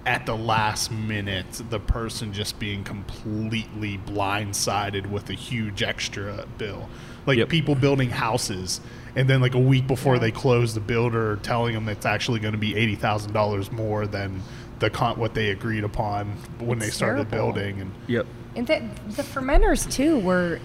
At 0.08 0.28
the 0.28 0.36
last 0.36 0.92
minute, 0.92 1.64
the 1.72 1.80
person 1.80 2.32
just 2.32 2.60
being 2.60 2.84
completely 2.84 3.98
blindsided 4.06 5.08
with 5.08 5.32
a 5.32 5.34
huge 5.34 5.82
extra 5.82 6.46
bill 6.60 6.88
like 7.26 7.40
Yep. 7.40 7.50
people 7.50 7.74
building 7.74 8.12
houses 8.12 8.82
and 9.16 9.28
then 9.28 9.42
like 9.42 9.56
a 9.56 9.60
week 9.60 9.88
before 9.88 10.20
they 10.20 10.30
close 10.30 10.76
the 10.76 10.80
builder 10.80 11.38
telling 11.42 11.74
them 11.74 11.90
it's 11.90 12.06
actually 12.06 12.40
going 12.40 12.52
to 12.52 12.58
be 12.60 12.76
$80,000 12.76 13.72
more 13.72 14.06
than 14.06 14.44
the 14.80 14.90
con- 14.90 15.18
what 15.18 15.34
they 15.34 15.50
agreed 15.52 15.84
upon 15.84 16.32
when 16.60 16.80
they 16.80 16.90
started 16.90 17.30
terrible. 17.30 17.54
building 17.54 17.82
and 17.82 17.92
Yep. 18.08 18.26
And 18.56 18.68
the, 18.68 18.82
the 19.10 19.24
fermenters 19.24 19.90
too 19.92 20.20
were 20.20 20.60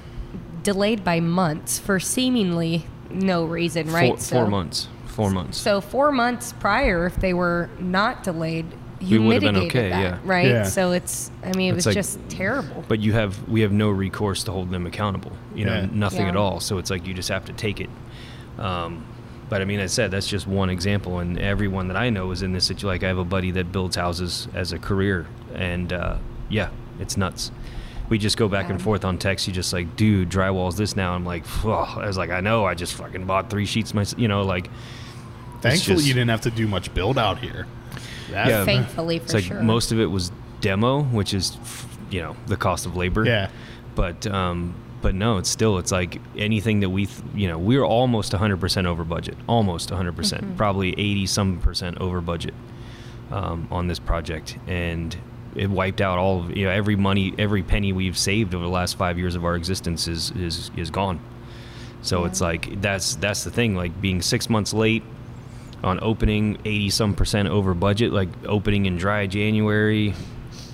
delayed 0.63 1.03
by 1.05 1.21
months 1.21 1.79
for 1.79 1.99
seemingly 2.01 2.87
no 3.11 3.45
reason, 3.45 3.91
right? 3.91 4.11
Four, 4.19 4.43
four 4.43 4.47
months. 4.49 4.89
Four 5.07 5.31
months. 5.31 5.59
So 5.59 5.81
four 5.81 6.13
months 6.13 6.53
prior, 6.53 7.07
if 7.07 7.17
they 7.17 7.35
were 7.35 7.69
not 7.81 8.23
delayed, 8.23 8.67
you 9.01 9.21
We 9.23 9.27
would've 9.29 9.41
been 9.43 9.57
okay, 9.57 9.89
that, 9.91 10.01
yeah. 10.01 10.19
right? 10.25 10.47
Yeah. 10.47 10.63
So 10.65 10.93
it's, 10.93 11.31
I 11.43 11.53
mean, 11.57 11.69
it 11.75 11.77
It's 11.79 11.87
was 11.87 11.87
like- 11.87 11.95
just 11.95 12.19
terrible. 12.29 12.85
but 12.87 13.01
you 13.01 13.13
have 13.15 13.49
we 13.49 13.63
have 13.63 13.73
no 13.73 13.89
recourse 13.91 14.45
to 14.45 14.53
hold 14.53 14.71
them 14.71 14.87
accountable 14.87 15.33
you 15.55 15.65
know 15.65 15.75
Yeah. 15.75 15.87
nothing 15.91 16.29
at 16.29 16.37
all 16.37 16.61
so 16.61 16.77
it's 16.79 16.91
like 16.91 17.07
you 17.07 17.15
just 17.15 17.29
have 17.31 17.45
to 17.47 17.53
take 17.55 17.81
it 17.81 17.89
um, 18.59 19.05
but 19.51 19.61
i 19.61 19.65
mean 19.67 19.81
i 19.81 19.87
said 19.87 20.11
that's 20.11 20.27
just 20.27 20.47
one 20.47 20.71
example 20.71 21.19
and 21.19 21.39
everyone 21.39 21.89
that 21.89 21.97
i 21.97 22.09
know 22.09 22.31
is 22.31 22.41
in 22.41 22.53
this 22.53 22.65
situation 22.65 22.89
like 22.89 23.03
i 23.05 23.09
have 23.09 23.19
a 23.19 23.25
buddy 23.25 23.51
that 23.51 23.71
builds 23.71 23.97
houses 23.97 24.49
as 24.55 24.73
a 24.73 24.79
career 24.79 25.27
and 25.55 25.93
uh, 25.93 26.17
yeah 26.49 26.71
it's 26.99 27.19
nuts 27.19 27.51
we 28.09 28.17
just 28.19 28.37
go 28.39 28.49
back 28.49 28.71
and 28.71 28.81
forth 28.81 29.05
on 29.05 29.19
text 29.19 29.47
you 29.47 29.53
just 29.53 29.73
like 29.73 29.95
dude 29.97 30.31
drywall's 30.31 30.77
this 30.77 30.97
now 30.97 31.13
i'm 31.13 31.27
like 31.27 31.45
oh. 31.65 31.97
i 32.01 32.07
was 32.07 32.17
like 32.17 32.31
i 32.31 32.41
know 32.41 32.65
i 32.65 32.75
just 32.75 32.95
fucking 32.95 33.27
bought 33.27 33.51
three 33.51 33.67
sheets 33.67 33.93
myself 33.93 34.19
you 34.19 34.29
know 34.29 34.43
like 34.43 34.71
thankfully 35.61 35.97
just- 35.97 36.09
you 36.09 36.15
didn't 36.15 36.31
have 36.31 36.41
to 36.41 36.51
do 36.51 36.67
much 36.67 36.93
build 36.95 37.19
out 37.19 37.39
here 37.39 37.67
That- 38.31 38.49
Yeah. 38.49 38.65
Thankfully, 38.65 39.19
for 39.19 39.25
it's 39.25 39.35
like 39.35 39.45
sure. 39.45 39.61
most 39.61 39.93
of 39.93 39.99
it 40.01 40.07
was 40.07 40.33
demo 40.61 41.03
which 41.03 41.35
is 41.35 41.57
you 42.11 42.21
know 42.21 42.37
the 42.47 42.57
cost 42.57 42.87
of 42.87 42.97
labor 42.97 43.25
yeah 43.25 43.51
but 43.95 44.27
um, 44.27 44.75
but 45.03 45.15
no, 45.15 45.39
it's 45.39 45.49
still 45.51 45.79
it's 45.79 45.93
like 45.93 46.21
anything 46.37 46.81
that 46.81 46.91
we 46.91 47.07
th- 47.07 47.21
you 47.35 47.49
know 47.49 47.59
we're 47.59 47.85
almost 47.85 48.33
100% 48.33 48.87
over 48.87 49.05
budget, 49.05 49.37
almost 49.47 49.91
100%, 49.91 50.15
percent 50.15 50.43
Mm-hmm. 50.45 50.57
probably 50.57 50.91
80 50.93 51.27
some 51.27 51.59
percent 51.61 51.99
over 51.99 52.21
budget 52.21 52.55
um, 53.31 53.67
on 53.71 53.87
this 53.89 53.99
project, 53.99 54.59
and 54.67 55.17
it 55.55 55.69
wiped 55.69 56.01
out 56.01 56.19
all 56.19 56.41
of 56.41 56.57
you 56.57 56.65
know 56.65 56.71
every 56.71 56.97
money, 56.97 57.35
every 57.39 57.63
penny 57.63 57.93
we've 57.93 58.19
saved 58.19 58.55
over 58.55 58.65
the 58.65 58.71
last 58.71 58.97
five 58.97 59.19
years 59.19 59.35
of 59.35 59.45
our 59.45 59.57
existence 59.57 60.07
is 60.09 60.31
is 60.33 60.71
is 60.77 60.91
gone. 60.91 61.21
So 62.03 62.25
it's 62.25 62.41
like 62.41 62.81
that's 62.81 63.17
that's 63.17 63.45
the 63.45 63.51
thing, 63.51 63.75
like 63.75 64.01
being 64.01 64.23
six 64.23 64.49
months 64.49 64.73
late 64.73 65.03
on 65.83 65.99
opening 66.03 66.59
80 66.65 66.91
some 66.91 67.15
percent 67.15 67.49
over 67.49 67.75
budget, 67.75 68.13
like 68.13 68.29
opening 68.47 68.87
in 68.87 68.97
dry 68.97 69.27
January 69.27 70.15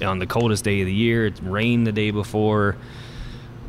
on 0.03 0.19
the 0.19 0.27
coldest 0.27 0.65
day 0.65 0.81
of 0.81 0.87
the 0.87 0.93
year. 0.93 1.27
It 1.27 1.41
rained 1.43 1.87
the 1.87 1.93
day 1.93 2.11
before. 2.11 2.77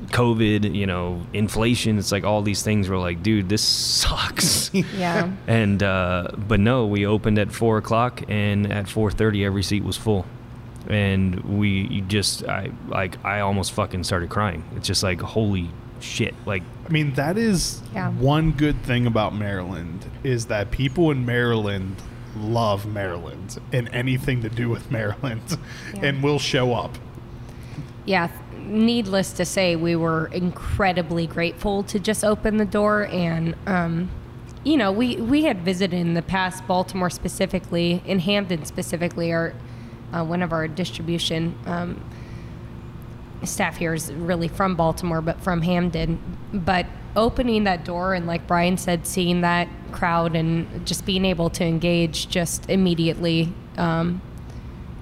COVID, 0.08 0.74
you 0.76 0.86
know, 0.86 1.22
inflation. 1.34 1.98
It's 1.98 2.12
like 2.12 2.24
all 2.24 2.41
these 2.41 2.62
things 2.64 2.88
were 2.89 2.98
like, 2.98 3.22
dude, 3.24 3.50
this 3.50 3.62
sucks. 4.02 4.74
yeah. 4.74 5.32
and 5.48 5.82
uh, 5.84 6.30
but 6.38 6.60
no, 6.60 6.86
we 6.86 7.06
opened 7.06 7.39
at 7.39 7.52
four 7.52 7.78
o'clock, 7.78 8.22
and 8.30 8.72
at 8.72 8.88
four 8.88 9.12
thirty, 9.12 9.43
every 9.45 9.64
seat 9.64 9.84
was 9.84 9.98
full, 9.98 10.26
and 10.88 11.39
we 11.60 12.02
just 12.02 12.43
I 12.48 12.72
like 12.88 13.24
I 13.26 13.39
almost 13.41 13.72
fucking 13.74 14.04
started 14.04 14.30
crying. 14.30 14.64
It's 14.76 14.88
just 14.88 15.04
like 15.04 15.20
holy 15.22 15.70
shit, 16.00 16.36
like 16.45 16.64
I 16.86 16.89
mean 16.89 17.14
that 17.16 17.38
is 17.38 17.82
Yeah. 17.93 18.12
one 18.12 18.52
good 18.52 18.82
thing 18.84 19.08
about 19.08 19.34
Maryland 19.36 20.06
is 20.24 20.45
that 20.45 20.70
people 20.72 21.10
in 21.10 21.26
Maryland 21.26 21.95
love 22.38 22.86
Maryland 22.86 23.58
and 23.74 23.89
anything 23.91 24.43
to 24.43 24.50
do 24.50 24.70
with 24.70 24.91
Maryland 24.98 25.58
Yeah. 25.95 26.06
and 26.06 26.22
will 26.22 26.38
show 26.38 26.74
up 26.76 26.95
yeah, 28.06 28.30
needless 28.68 29.32
to 29.34 29.45
say, 29.45 29.76
we 29.76 29.95
were 29.95 30.28
incredibly 30.28 31.28
grateful 31.28 31.84
to 31.84 31.99
just 31.99 32.24
open 32.24 32.57
the 32.57 32.65
door. 32.65 33.07
And, 33.07 33.55
um, 33.65 34.09
you 34.63 34.78
know, 34.78 34.91
we, 34.91 35.15
we 35.18 35.43
had 35.43 35.61
visited 35.61 35.97
in 35.97 36.13
the 36.13 36.22
past 36.22 36.65
Baltimore 36.68 37.09
specifically, 37.09 38.01
in 38.05 38.20
Hampden 38.20 38.65
specifically, 38.65 39.32
our, 39.32 39.53
uh, 40.13 40.24
one 40.24 40.41
of 40.41 40.51
our 40.51 40.68
distribution 40.68 41.57
um, 41.65 42.03
staff 43.43 43.78
here 43.78 43.93
is 43.93 44.11
really 44.13 44.47
from 44.47 44.76
Baltimore, 44.76 45.22
but 45.22 45.41
from 45.41 45.61
Hampden. 45.61 46.20
But 46.53 46.86
opening 47.15 47.63
that 47.65 47.86
door 47.86 48.13
and, 48.13 48.28
like 48.28 48.47
Brian 48.47 48.78
said, 48.78 49.07
seeing 49.07 49.41
that 49.41 49.68
crowd 49.91 50.36
and 50.36 50.86
just 50.86 51.05
being 51.05 51.26
able 51.26 51.49
to 51.51 51.63
engage 51.63 52.30
just 52.30 52.70
immediately 52.70 53.53
um, 53.78 54.22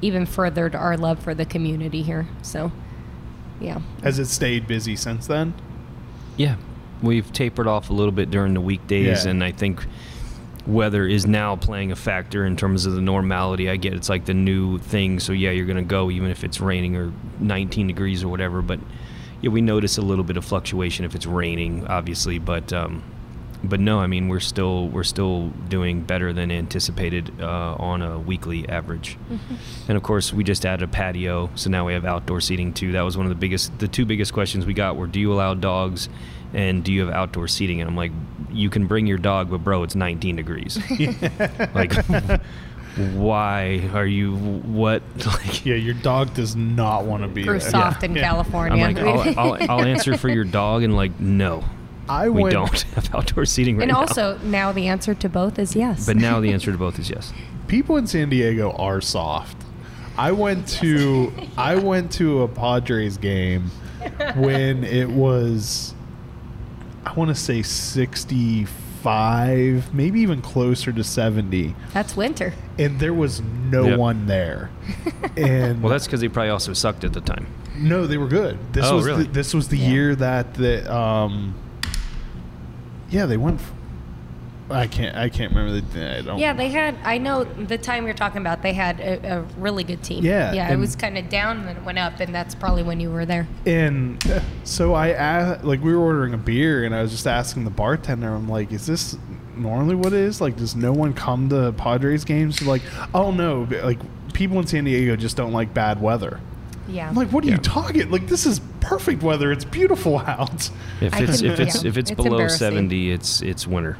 even 0.01 0.26
furthered 0.26 0.76
our 0.76 0.97
love 0.97 1.20
for 1.20 1.34
the 1.34 1.45
community 1.45 2.01
here. 2.01 2.28
So, 2.41 2.72
yeah. 3.60 3.80
has 4.03 4.20
it 4.20 4.26
stayed 4.28 4.68
busy 4.68 4.95
since 4.95 5.28
then 5.28 5.53
Yeah, 6.38 6.56
we've 7.01 7.32
tapered 7.32 7.68
off 7.68 7.89
a 7.89 7.93
little 7.93 8.12
bit 8.12 8.30
during 8.32 8.53
the 8.53 8.62
weekdays, 8.62 9.26
Yeah. 9.26 9.32
and 9.32 9.43
I 9.43 9.51
think 9.51 9.86
weather 10.68 11.08
is 11.08 11.26
now 11.28 11.56
playing 11.56 11.91
a 11.91 11.95
factor 11.95 12.45
in 12.45 12.56
terms 12.58 12.86
of 12.86 12.93
the 12.93 13.01
normality. 13.01 13.70
I 13.70 13.76
get 13.76 13.93
it's 13.93 14.10
like 14.10 14.26
the 14.26 14.34
new 14.34 14.80
thing, 14.80 15.20
so 15.20 15.32
yeah, 15.32 15.51
you're 15.51 15.66
gonna 15.68 15.84
go 15.84 16.10
even 16.12 16.30
if 16.32 16.43
it's 16.43 16.60
raining 16.60 16.95
or 16.97 17.12
19 17.39 17.88
degrees 17.88 18.24
or 18.24 18.28
whatever. 18.30 18.62
But 18.62 18.80
yeah, 19.41 19.51
we 19.51 19.62
notice 19.62 19.97
a 19.97 20.01
little 20.01 20.24
bit 20.24 20.38
of 20.38 20.43
fluctuation 20.45 21.06
if 21.06 21.14
it's 21.16 21.26
raining, 21.28 21.86
obviously. 21.88 22.39
But 22.39 22.74
um, 22.74 23.03
but 23.68 23.80
no, 23.80 23.99
I 23.99 24.07
mean 24.07 24.28
we're 24.28 24.39
still 24.39 24.88
we're 24.89 25.03
still 25.03 25.49
doing 25.70 26.01
better 26.01 26.34
than 26.34 26.51
anticipated 26.51 27.32
uh, 27.41 27.76
on 27.78 28.01
a 28.01 28.20
weekly 28.20 28.68
average. 28.70 29.18
And 29.88 29.97
of 29.97 30.03
course, 30.03 30.32
we 30.34 30.43
just 30.43 30.66
added 30.66 30.84
a 30.84 30.91
patio, 30.91 31.49
so 31.55 31.70
now 31.70 31.86
we 31.86 31.93
have 31.93 32.05
outdoor 32.05 32.41
seating 32.41 32.74
too. 32.74 32.91
That 32.93 33.01
was 33.01 33.18
one 33.18 33.26
of 33.26 33.30
the 33.30 33.36
biggest, 33.36 33.78
the 33.80 33.88
two 33.88 34.05
biggest 34.05 34.34
questions 34.34 34.66
we 34.66 34.74
got 34.74 34.95
were, 34.97 35.07
do 35.07 35.20
you 35.20 35.32
allow 35.34 35.53
dogs, 35.53 36.09
and 36.53 36.84
do 36.84 36.91
you 36.93 37.05
have 37.05 37.13
outdoor 37.13 37.47
seating? 37.47 37.82
And 37.82 37.89
I'm 37.89 37.95
like, 37.95 38.11
you 38.51 38.70
can 38.70 38.88
bring 38.88 39.05
your 39.07 39.18
dog, 39.18 39.49
but 39.49 39.59
bro, 39.63 39.84
it's 39.84 39.95
19 39.95 40.36
degrees. 40.38 40.78
like, 41.76 41.93
why 43.13 43.89
are 43.93 44.05
you 44.07 44.36
what? 44.36 45.01
Like, 45.26 45.66
yeah 45.66 45.76
your 45.76 45.95
dog 45.95 46.34
does 46.34 46.55
not 46.55 47.05
want 47.05 47.24
to 47.24 47.28
be 47.28 47.43
Grew 47.43 47.59
there 47.59 47.70
soft 47.70 48.03
in 48.03 48.16
Yeah. 48.16 48.24
California. 48.24 48.84
I'm 48.84 48.95
like, 48.95 49.03
I'll, 49.38 49.39
I'll, 49.53 49.72
I'll 49.72 49.86
answer 49.86 50.18
for 50.18 50.30
your 50.30 50.43
dog, 50.45 50.84
and 50.84 50.95
like, 50.95 51.20
no, 51.20 51.63
I 52.08 52.30
we 52.30 52.43
went, 52.43 52.53
don't 52.53 52.82
have 52.95 53.14
outdoor 53.16 53.45
seating 53.45 53.78
right 53.78 53.84
and 53.84 53.91
now. 53.91 54.01
And 54.01 54.10
also, 54.10 54.38
now 54.43 54.72
the 54.72 54.88
answer 54.88 55.14
to 55.16 55.30
both 55.30 55.58
is 55.60 55.76
yes. 55.76 56.06
but 56.06 56.16
now 56.18 56.39
the 56.39 56.51
answer 56.53 56.72
to 56.72 56.78
both 56.78 56.99
is 56.99 57.10
yes. 57.10 57.34
people 57.68 57.97
in 57.97 58.06
San 58.08 58.30
Diego 58.30 58.72
are 58.74 59.01
soft. 59.01 59.58
I 60.18 60.32
went 60.32 60.68
to 60.80 61.32
I 61.58 61.76
went 61.76 62.12
to 62.14 62.43
a 62.43 62.47
Padres 62.47 63.18
game 63.18 63.70
when 64.36 64.84
it 65.01 65.10
was 65.10 65.93
I 67.06 67.14
want 67.14 67.30
to 67.30 67.36
say 67.36 67.62
65, 67.62 69.93
maybe 69.93 70.20
even 70.22 70.41
closer 70.41 70.91
to 70.91 71.03
70, 71.03 71.76
That's 71.93 72.16
winter. 72.18 72.53
and 72.80 72.99
there 72.99 73.14
was 73.14 73.41
no 73.41 73.86
Yep. 73.89 73.99
one 73.99 74.26
there. 74.28 74.70
And 75.38 75.82
Well, 75.84 75.91
that's 75.91 76.06
because 76.06 76.22
they 76.22 76.30
probably 76.30 76.49
also 76.49 76.74
sucked 76.74 77.03
at 77.03 77.14
the 77.14 77.22
time. 77.22 77.45
no, 77.78 78.08
they 78.08 78.18
were 78.18 78.28
good. 78.28 78.58
This 78.74 78.86
Oh, 78.86 78.95
was 78.97 79.06
really? 79.06 79.24
the, 79.24 79.30
this 79.32 79.53
was 79.53 79.68
the 79.68 79.78
Yeah. 79.78 79.89
year 79.89 80.16
that 80.16 80.53
the 80.56 80.91
um 80.93 81.53
yeah, 83.16 83.26
they 83.26 83.38
went 83.38 83.61
f- 83.61 83.72
I 84.70 84.88
can't 84.88 85.16
I 85.16 85.30
can't 85.30 85.53
remember 85.53 85.80
the 85.80 86.18
I 86.18 86.22
don't 86.22 86.39
Yeah, 86.39 86.53
they 86.53 86.70
had. 86.70 86.95
I 87.03 87.18
know 87.18 87.43
the 87.43 87.78
time 87.78 88.05
you're 88.05 88.16
talking 88.16 88.41
about. 88.41 88.63
They 88.63 88.74
had 88.74 88.99
a, 88.99 89.38
a 89.38 89.41
really 89.59 89.84
good 89.84 90.03
team. 90.03 90.24
Yeah, 90.24 90.53
yeah. 90.53 90.74
It 90.74 90.78
was 90.78 90.95
kind 90.95 91.18
of 91.18 91.30
down 91.30 91.59
and 91.59 91.68
then 91.68 91.78
it 91.78 91.84
went 91.84 91.99
up, 91.99 92.20
and 92.20 92.34
that's 92.34 92.55
probably 92.55 92.84
when 92.84 92.99
you 92.99 93.11
were 93.11 93.26
there. 93.26 93.47
And 93.66 94.22
so 94.63 94.93
I 94.93 95.11
asked, 95.11 95.63
like 95.63 95.84
we 95.84 95.95
were 95.95 96.01
ordering 96.01 96.34
a 96.34 96.38
beer, 96.38 96.84
and 96.84 96.95
I 96.95 97.03
was 97.03 97.11
just 97.11 97.28
asking 97.28 97.63
the 97.63 97.70
bartender, 97.70 98.34
I'm 98.34 98.49
like, 98.49 98.72
"Is 98.72 98.88
this 98.88 99.18
normally 99.55 99.95
what 99.95 100.13
it 100.13 100.20
is? 100.20 100.41
Like, 100.41 100.57
does 100.57 100.76
no 100.76 100.91
one 100.91 101.13
come 101.13 101.47
to 101.49 101.72
Padres 101.74 102.26
games? 102.26 102.61
Like, 102.61 102.82
oh 103.13 103.32
no, 103.32 103.68
like 103.84 103.99
people 104.34 104.59
in 104.59 104.68
San 104.68 104.84
Diego 104.84 105.16
just 105.16 105.38
don't 105.38 105.53
like 105.53 105.74
bad 105.74 106.01
weather. 106.01 106.41
Yeah. 106.88 107.10
I'm 107.10 107.16
like, 107.16 107.30
what 107.30 107.44
are 107.44 107.48
Yeah. 107.48 107.54
you 107.54 107.60
talking? 107.62 108.10
Like, 108.12 108.28
this 108.28 108.46
is 108.46 108.62
perfect 108.80 109.24
weather. 109.24 109.52
It's 109.52 109.66
beautiful 109.66 110.20
out. 110.20 110.70
If 111.02 111.14
I 111.14 111.20
it's 111.24 111.42
can- 111.42 111.52
if 111.52 111.60
it's 111.60 111.84
yeah. 111.84 111.90
if 111.90 111.98
it's, 111.98 112.12
It's 112.12 112.22
below 112.22 112.48
70, 112.48 113.12
it's 113.12 113.42
it's 113.42 113.66
winter. 113.68 113.98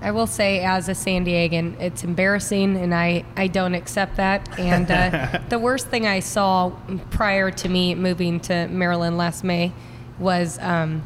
I 0.00 0.12
will 0.12 0.28
say, 0.28 0.60
as 0.60 0.88
a 0.88 0.94
San 0.94 1.26
Diegan, 1.26 1.74
it's 1.80 2.04
embarrassing, 2.04 2.76
and 2.76 2.94
I, 2.94 3.24
I 3.36 3.48
don't 3.48 3.74
accept 3.74 4.16
that. 4.18 4.56
And 4.56 4.88
uh, 4.88 5.40
the 5.48 5.58
worst 5.58 5.88
thing 5.88 6.06
I 6.06 6.20
saw 6.20 6.70
prior 7.10 7.50
to 7.50 7.68
me 7.68 7.96
moving 7.96 8.38
to 8.40 8.68
Maryland 8.68 9.18
last 9.18 9.42
May 9.42 9.72
was 10.20 10.56
um, 10.60 11.02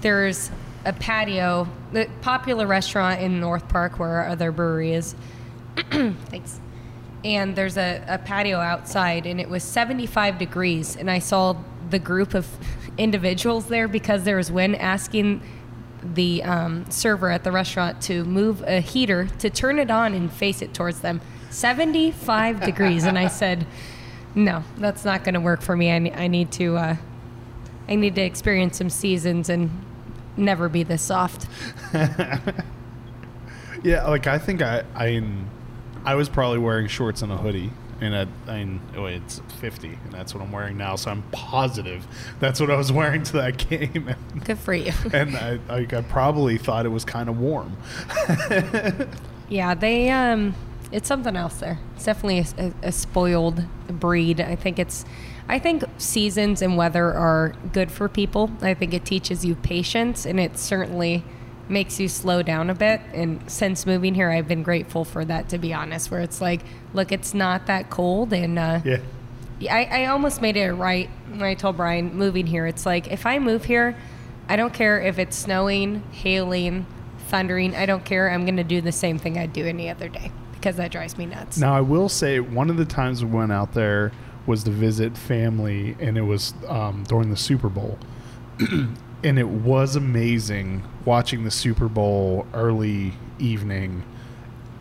there's 0.00 0.52
a 0.84 0.92
patio, 0.92 1.66
the 1.92 2.08
popular 2.20 2.68
restaurant 2.68 3.20
in 3.20 3.40
North 3.40 3.68
Park 3.68 3.98
where 3.98 4.10
our 4.10 4.28
other 4.28 4.52
brewery 4.52 4.92
is. 4.92 5.16
Thanks. 5.90 6.60
And 7.24 7.56
there's 7.56 7.78
a, 7.78 8.04
a 8.06 8.18
patio 8.18 8.58
outside, 8.58 9.26
and 9.26 9.40
it 9.40 9.48
was 9.48 9.62
75 9.62 10.38
degrees. 10.38 10.94
And 10.94 11.10
I 11.10 11.18
saw 11.18 11.56
the 11.90 11.98
group 11.98 12.34
of 12.34 12.46
individuals 12.98 13.66
there 13.66 13.88
because 13.88 14.24
there 14.24 14.36
was 14.36 14.52
wind 14.52 14.76
asking 14.76 15.42
the 16.02 16.42
um, 16.42 16.90
server 16.90 17.30
at 17.30 17.44
the 17.44 17.50
restaurant 17.50 18.02
to 18.02 18.24
move 18.24 18.62
a 18.62 18.80
heater 18.80 19.26
to 19.38 19.48
turn 19.48 19.78
it 19.78 19.90
on 19.90 20.12
and 20.12 20.30
face 20.30 20.60
it 20.60 20.74
towards 20.74 21.00
them. 21.00 21.20
75 21.48 22.60
degrees. 22.64 23.04
And 23.04 23.18
I 23.18 23.28
said, 23.28 23.66
no, 24.34 24.62
that's 24.76 25.04
not 25.04 25.24
going 25.24 25.34
to 25.34 25.40
work 25.40 25.62
for 25.62 25.76
me. 25.76 25.90
I, 25.90 26.24
I 26.24 26.26
need 26.28 26.52
to. 26.52 26.76
Uh, 26.76 26.96
I 27.86 27.96
need 27.96 28.14
to 28.14 28.22
experience 28.22 28.78
some 28.78 28.88
seasons 28.88 29.50
and 29.50 29.70
never 30.38 30.70
be 30.70 30.84
this 30.84 31.02
soft. 31.02 31.46
Yeah, 33.84 34.08
like 34.08 34.26
I 34.26 34.38
think 34.38 34.62
I 34.62 34.82
I 34.94 35.22
I 36.04 36.14
was 36.14 36.28
probably 36.28 36.58
wearing 36.58 36.86
shorts 36.86 37.22
and 37.22 37.32
a 37.32 37.36
hoodie, 37.36 37.70
and 38.00 38.14
I, 38.14 38.26
I 38.46 38.64
mean, 38.64 38.80
oh, 38.96 39.06
it's 39.06 39.40
fifty, 39.60 39.98
and 40.04 40.12
that's 40.12 40.34
what 40.34 40.42
I'm 40.42 40.52
wearing 40.52 40.76
now. 40.76 40.96
So 40.96 41.10
I'm 41.10 41.22
positive 41.32 42.06
that's 42.40 42.60
what 42.60 42.70
I 42.70 42.76
was 42.76 42.92
wearing 42.92 43.22
to 43.24 43.32
that 43.34 43.56
game, 43.70 44.08
and, 44.08 44.44
Good 44.44 44.58
for 44.58 44.74
you. 44.74 44.92
and 45.12 45.36
I 45.36 45.58
like 45.68 45.92
I 45.92 46.02
probably 46.02 46.58
thought 46.58 46.86
it 46.86 46.90
was 46.90 47.04
kind 47.04 47.28
of 47.28 47.38
warm. 47.38 47.76
Yeah, 49.48 49.74
they 49.74 50.10
um 50.10 50.54
it's 50.90 51.08
something 51.08 51.36
else 51.36 51.56
there. 51.56 51.78
It's 51.96 52.04
definitely 52.04 52.38
a, 52.38 52.66
a, 52.66 52.88
a 52.88 52.92
spoiled 52.92 53.64
breed. 53.88 54.40
I 54.40 54.56
think 54.56 54.78
it's 54.78 55.04
I 55.48 55.58
think 55.58 55.84
seasons 55.98 56.62
and 56.62 56.76
weather 56.76 57.12
are 57.12 57.54
good 57.72 57.90
for 57.90 58.08
people. 58.08 58.50
I 58.62 58.74
think 58.74 58.94
it 58.94 59.04
teaches 59.04 59.44
you 59.44 59.54
patience 59.56 60.24
and 60.24 60.40
it 60.40 60.56
certainly 60.58 61.24
makes 61.68 61.98
you 61.98 62.08
slow 62.08 62.42
down 62.42 62.70
a 62.70 62.74
bit. 62.74 63.00
And 63.12 63.50
since 63.50 63.86
moving 63.86 64.14
here, 64.14 64.30
I've 64.30 64.48
been 64.48 64.62
grateful 64.62 65.04
for 65.04 65.24
that 65.24 65.48
to 65.50 65.58
be 65.58 65.72
honest, 65.72 66.10
where 66.10 66.20
it's 66.20 66.40
like, 66.40 66.62
look, 66.92 67.12
it's 67.12 67.34
not 67.34 67.66
that 67.66 67.90
cold 67.90 68.32
and 68.32 68.58
uh 68.58 68.80
Yeah, 68.84 68.98
I, 69.70 69.84
I 69.84 70.06
almost 70.06 70.42
made 70.42 70.56
it 70.56 70.72
right 70.72 71.08
when 71.28 71.42
I 71.42 71.54
told 71.54 71.76
Brian 71.76 72.14
moving 72.14 72.46
here. 72.46 72.66
It's 72.66 72.84
like 72.84 73.10
if 73.10 73.24
I 73.24 73.38
move 73.38 73.64
here, 73.64 73.96
I 74.48 74.56
don't 74.56 74.74
care 74.74 75.00
if 75.00 75.18
it's 75.18 75.36
snowing, 75.36 76.02
hailing, 76.12 76.86
thundering. 77.28 77.74
I 77.74 77.86
don't 77.86 78.04
care. 78.04 78.30
I'm 78.30 78.44
going 78.44 78.56
to 78.56 78.64
do 78.64 78.80
the 78.80 78.92
same 78.92 79.18
thing 79.18 79.38
I'd 79.38 79.52
do 79.52 79.66
any 79.66 79.88
other 79.88 80.08
day 80.08 80.30
because 80.52 80.76
that 80.76 80.90
drives 80.90 81.16
me 81.16 81.26
nuts. 81.26 81.58
Now 81.58 81.74
I 81.74 81.80
will 81.80 82.08
say 82.08 82.40
one 82.40 82.70
of 82.70 82.76
the 82.76 82.84
times 82.84 83.24
we 83.24 83.30
went 83.30 83.52
out 83.52 83.74
there 83.74 84.12
was 84.46 84.64
to 84.64 84.70
visit 84.70 85.16
family, 85.16 85.96
and 86.00 86.18
it 86.18 86.22
was 86.22 86.52
um, 86.68 87.04
during 87.04 87.30
the 87.30 87.36
Super 87.36 87.68
Bowl, 87.68 87.98
and 89.24 89.38
it 89.38 89.48
was 89.48 89.96
amazing 89.96 90.84
watching 91.04 91.42
the 91.44 91.50
Super 91.50 91.88
Bowl 91.88 92.46
early 92.54 93.12
evening 93.38 94.04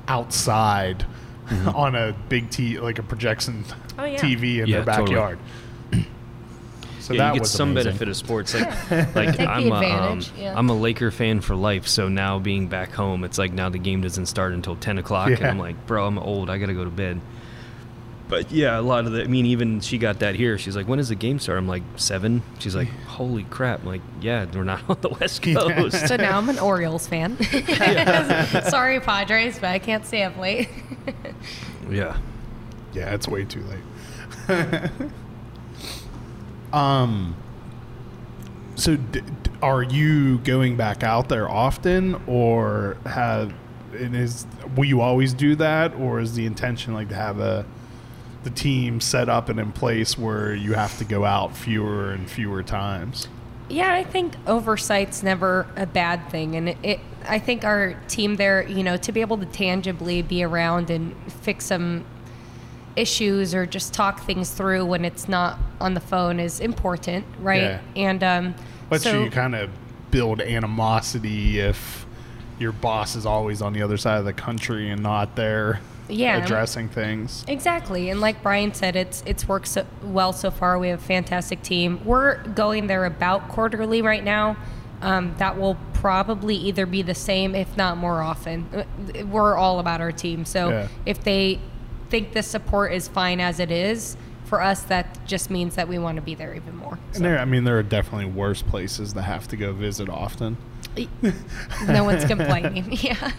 outside 0.08 1.06
on 1.74 1.96
a 1.96 2.14
big 2.30 2.50
T 2.50 2.80
like 2.80 3.00
a 3.00 3.04
projection 3.04 3.66
Oh, 3.98 4.04
yeah. 4.06 4.20
TV 4.20 4.60
in 4.60 4.68
Yeah, 4.68 4.82
their 4.82 4.96
totally. 4.96 5.16
backyard. 5.16 5.40
So 7.00 7.14
yeah, 7.14 7.18
that 7.18 7.28
you 7.32 7.34
get 7.34 7.42
was 7.42 7.52
some 7.52 7.72
amazing. 7.72 7.90
benefit 7.90 8.08
of 8.08 8.16
sports. 8.16 8.54
Like, 8.54 8.90
like 9.14 9.38
I'm 9.42 9.70
a, 9.74 9.76
um, 9.76 10.22
yeah. 10.38 10.54
I'm 10.58 10.70
a 10.70 10.74
Laker 10.74 11.12
fan 11.12 11.42
for 11.42 11.54
life. 11.54 11.86
So 11.86 12.08
now 12.08 12.40
being 12.40 12.70
back 12.70 12.94
home, 12.94 13.26
it's 13.26 13.38
like 13.38 13.52
now 13.52 13.68
the 13.68 13.78
game 13.78 14.00
doesn't 14.00 14.28
start 14.28 14.54
until 14.54 14.78
10 14.78 15.00
o'clock, 15.00 15.28
and 15.32 15.44
I'm 15.46 15.60
like, 15.60 15.86
bro, 15.86 16.08
I'm 16.08 16.18
old. 16.18 16.50
I 16.50 16.58
gotta 16.60 16.74
go 16.74 16.86
to 16.86 16.90
bed. 16.90 17.20
But 18.30 18.52
yeah, 18.52 18.80
a 18.80 18.82
lot 18.82 19.06
of 19.06 19.12
the. 19.12 19.24
I 19.24 19.28
mean, 19.28 19.46
even 19.46 19.80
she 19.82 19.98
got 19.98 20.20
that 20.20 20.36
here. 20.36 20.58
She's 20.58 20.76
like, 20.76 20.88
when 20.88 20.98
does 20.98 21.10
the 21.10 21.16
game 21.16 21.40
start? 21.40 21.58
I'm 21.58 21.68
like, 21.68 21.84
seven. 21.98 22.42
She's 22.60 22.76
like, 22.76 22.88
holy 23.08 23.44
crap. 23.44 23.82
I'm 23.82 23.86
like, 23.88 24.02
yeah, 24.22 24.46
we're 24.54 24.64
not 24.64 24.82
on 24.90 24.98
the 25.02 25.10
West 25.10 25.42
Coast. 25.44 26.08
So 26.08 26.16
now 26.16 26.38
I'm 26.38 26.50
an 26.50 26.58
Orioles 26.60 27.06
fan. 27.08 27.38
Sorry, 28.70 29.00
Padres, 29.02 29.60
but 29.60 29.70
I 29.70 29.80
can't 29.80 30.06
stay 30.06 30.24
up 30.24 30.38
late. 30.38 30.70
yeah. 31.90 32.18
Yeah, 32.94 33.14
it's 33.14 33.28
way 33.28 33.44
too 33.46 33.64
late. 34.50 34.92
um. 36.72 37.36
So, 38.76 38.96
d- 38.98 39.22
d- 39.22 39.52
are 39.62 39.84
you 39.84 40.40
going 40.40 40.76
back 40.78 41.04
out 41.04 41.30
there 41.30 41.48
often, 41.50 42.20
or 42.28 42.98
have? 43.06 43.54
And 43.94 44.16
is 44.16 44.48
will 44.76 44.86
you 44.86 45.02
always 45.02 45.34
do 45.34 45.56
that, 45.58 45.94
or 45.96 46.20
is 46.20 46.34
the 46.34 46.46
intention 46.48 46.94
like 46.96 47.10
to 47.10 47.16
have 47.16 47.40
a 47.40 47.66
the 48.44 48.50
team 48.50 49.00
set 49.00 49.30
up 49.30 49.50
and 49.50 49.60
in 49.60 49.72
place 49.72 50.18
where 50.18 50.54
you 50.54 50.74
have 50.74 50.98
to 50.98 51.06
go 51.06 51.26
out 51.26 51.56
fewer 51.56 52.12
and 52.12 52.30
fewer 52.30 52.64
times? 52.64 53.28
Yeah, 53.70 53.94
I 53.94 54.04
think 54.04 54.36
oversight's 54.46 55.24
never 55.24 55.66
a 55.76 55.86
bad 55.86 56.30
thing, 56.30 56.56
and 56.56 56.70
it, 56.70 56.78
it. 56.84 57.00
I 57.28 57.40
think 57.40 57.64
our 57.64 57.94
team 58.08 58.36
there, 58.36 58.68
you 58.68 58.84
know, 58.84 58.98
to 58.98 59.12
be 59.12 59.22
able 59.22 59.38
to 59.38 59.46
tangibly 59.46 60.22
be 60.22 60.44
around 60.44 60.90
and 60.90 61.16
fix 61.32 61.66
some 61.66 62.06
issues 62.96 63.56
or 63.56 63.66
just 63.66 63.94
talk 63.94 64.22
things 64.22 64.52
through 64.52 64.86
when 64.86 65.06
it's 65.06 65.28
not 65.28 65.58
on 65.80 65.94
the 65.94 66.00
phone 66.00 66.40
is 66.40 66.60
important, 66.60 67.26
right? 67.40 67.62
Yeah. 67.62 67.82
And 67.96 68.24
um, 68.24 68.56
But 68.90 69.02
so 69.02 69.24
you 69.24 69.32
kind 69.32 69.56
of 69.56 69.70
build 70.12 70.42
animosity 70.42 71.60
if 71.60 72.06
your 72.60 72.72
boss 72.72 73.16
is 73.16 73.26
always 73.26 73.62
on 73.62 73.74
the 73.74 73.82
other 73.82 73.98
side 73.98 74.20
of 74.20 74.26
the 74.26 74.34
country 74.34 74.92
and 74.92 75.02
not 75.02 75.36
there 75.36 75.80
Yeah. 76.10 76.44
addressing 76.44 76.90
things. 76.90 77.46
Exactly, 77.48 78.10
and 78.10 78.20
like 78.22 78.42
Brian 78.44 78.74
said, 78.74 78.96
it's 78.96 79.24
it's 79.26 79.48
worked 79.48 79.68
so 79.68 79.86
well 80.04 80.34
so 80.34 80.52
far. 80.52 80.78
We 80.80 80.90
have 80.90 81.00
a 81.00 81.04
fantastic 81.04 81.62
team. 81.62 82.02
We're 82.06 82.44
going 82.44 82.88
there 82.88 83.06
about 83.06 83.48
quarterly 83.50 84.02
right 84.02 84.24
now. 84.24 84.58
Um, 85.02 85.36
that 85.38 85.58
will 85.60 85.78
probably 85.94 86.56
either 86.56 86.86
be 86.86 87.02
the 87.02 87.16
same, 87.16 87.56
if 87.56 87.76
not 87.76 87.98
more 87.98 88.22
often. 88.22 88.68
Uh, 88.74 89.26
We're 89.26 89.56
all 89.58 89.80
about 89.80 90.00
our 90.00 90.14
team, 90.14 90.46
so 90.46 90.70
Yeah. 90.70 90.88
if 91.06 91.22
they 91.24 91.60
think 92.10 92.32
the 92.32 92.42
support 92.44 92.94
is 92.94 93.10
fine 93.10 93.42
as 93.42 93.60
it 93.60 93.70
is, 93.70 94.16
for 94.46 94.62
us 94.62 94.84
that 94.84 95.26
just 95.26 95.50
means 95.50 95.76
that 95.76 95.88
we 95.90 95.98
want 95.98 96.16
to 96.16 96.22
be 96.22 96.36
there 96.36 96.54
even 96.54 96.78
more. 96.78 97.00
And 97.16 97.26
there, 97.26 97.38
I 97.40 97.44
mean, 97.46 97.64
there 97.66 97.78
are 97.78 97.84
definitely 97.84 98.28
worse 98.32 98.62
places 98.62 99.12
to 99.14 99.22
have 99.24 99.48
to 99.50 99.58
go 99.58 99.74
visit 99.74 100.08
often. 100.10 100.56
No 101.88 102.04
one's 102.04 102.26
complaining. 102.26 102.98
Yeah, 103.04 103.32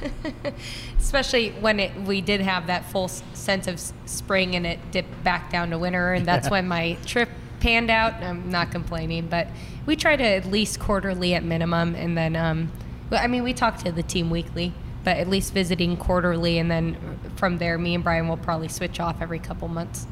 especially 0.99 1.51
when 1.53 1.81
it 1.81 1.95
we 2.03 2.21
did 2.21 2.41
have 2.41 2.67
that 2.67 2.85
full 2.91 3.05
s- 3.05 3.23
sense 3.35 3.67
of 3.67 3.75
s- 3.75 3.93
spring 4.07 4.57
and 4.57 4.67
it 4.67 4.79
dipped 4.91 5.23
back 5.25 5.51
down 5.51 5.71
to 5.71 5.79
winter, 5.79 6.13
and 6.13 6.27
that's 6.27 6.51
when 6.51 6.67
my 6.69 6.95
trip 7.07 7.29
panned 7.61 7.91
out. 7.91 8.15
I'm 8.15 8.51
not 8.51 8.71
complaining, 8.71 9.29
but 9.29 9.49
we 9.87 9.97
try 9.97 10.17
to 10.17 10.25
at 10.25 10.47
least 10.47 10.81
quarterly 10.81 11.35
at 11.35 11.45
minimum, 11.45 11.95
and 11.95 12.17
then 12.17 12.37
um, 12.37 12.73
I 13.11 13.27
mean 13.27 13.43
we 13.45 13.53
talk 13.55 13.79
to 13.85 13.93
the 13.93 14.03
team 14.03 14.31
weekly, 14.31 14.73
but 15.05 15.17
at 15.17 15.29
least 15.29 15.53
visiting 15.53 15.97
quarterly, 15.97 16.59
and 16.59 16.71
then 16.71 16.97
from 17.37 17.59
there, 17.59 17.79
me 17.79 17.95
and 17.95 18.03
Brian 18.03 18.29
will 18.29 18.37
probably 18.37 18.69
switch 18.69 18.99
off 19.01 19.21
every 19.23 19.39
couple 19.39 19.69
months. 19.69 20.07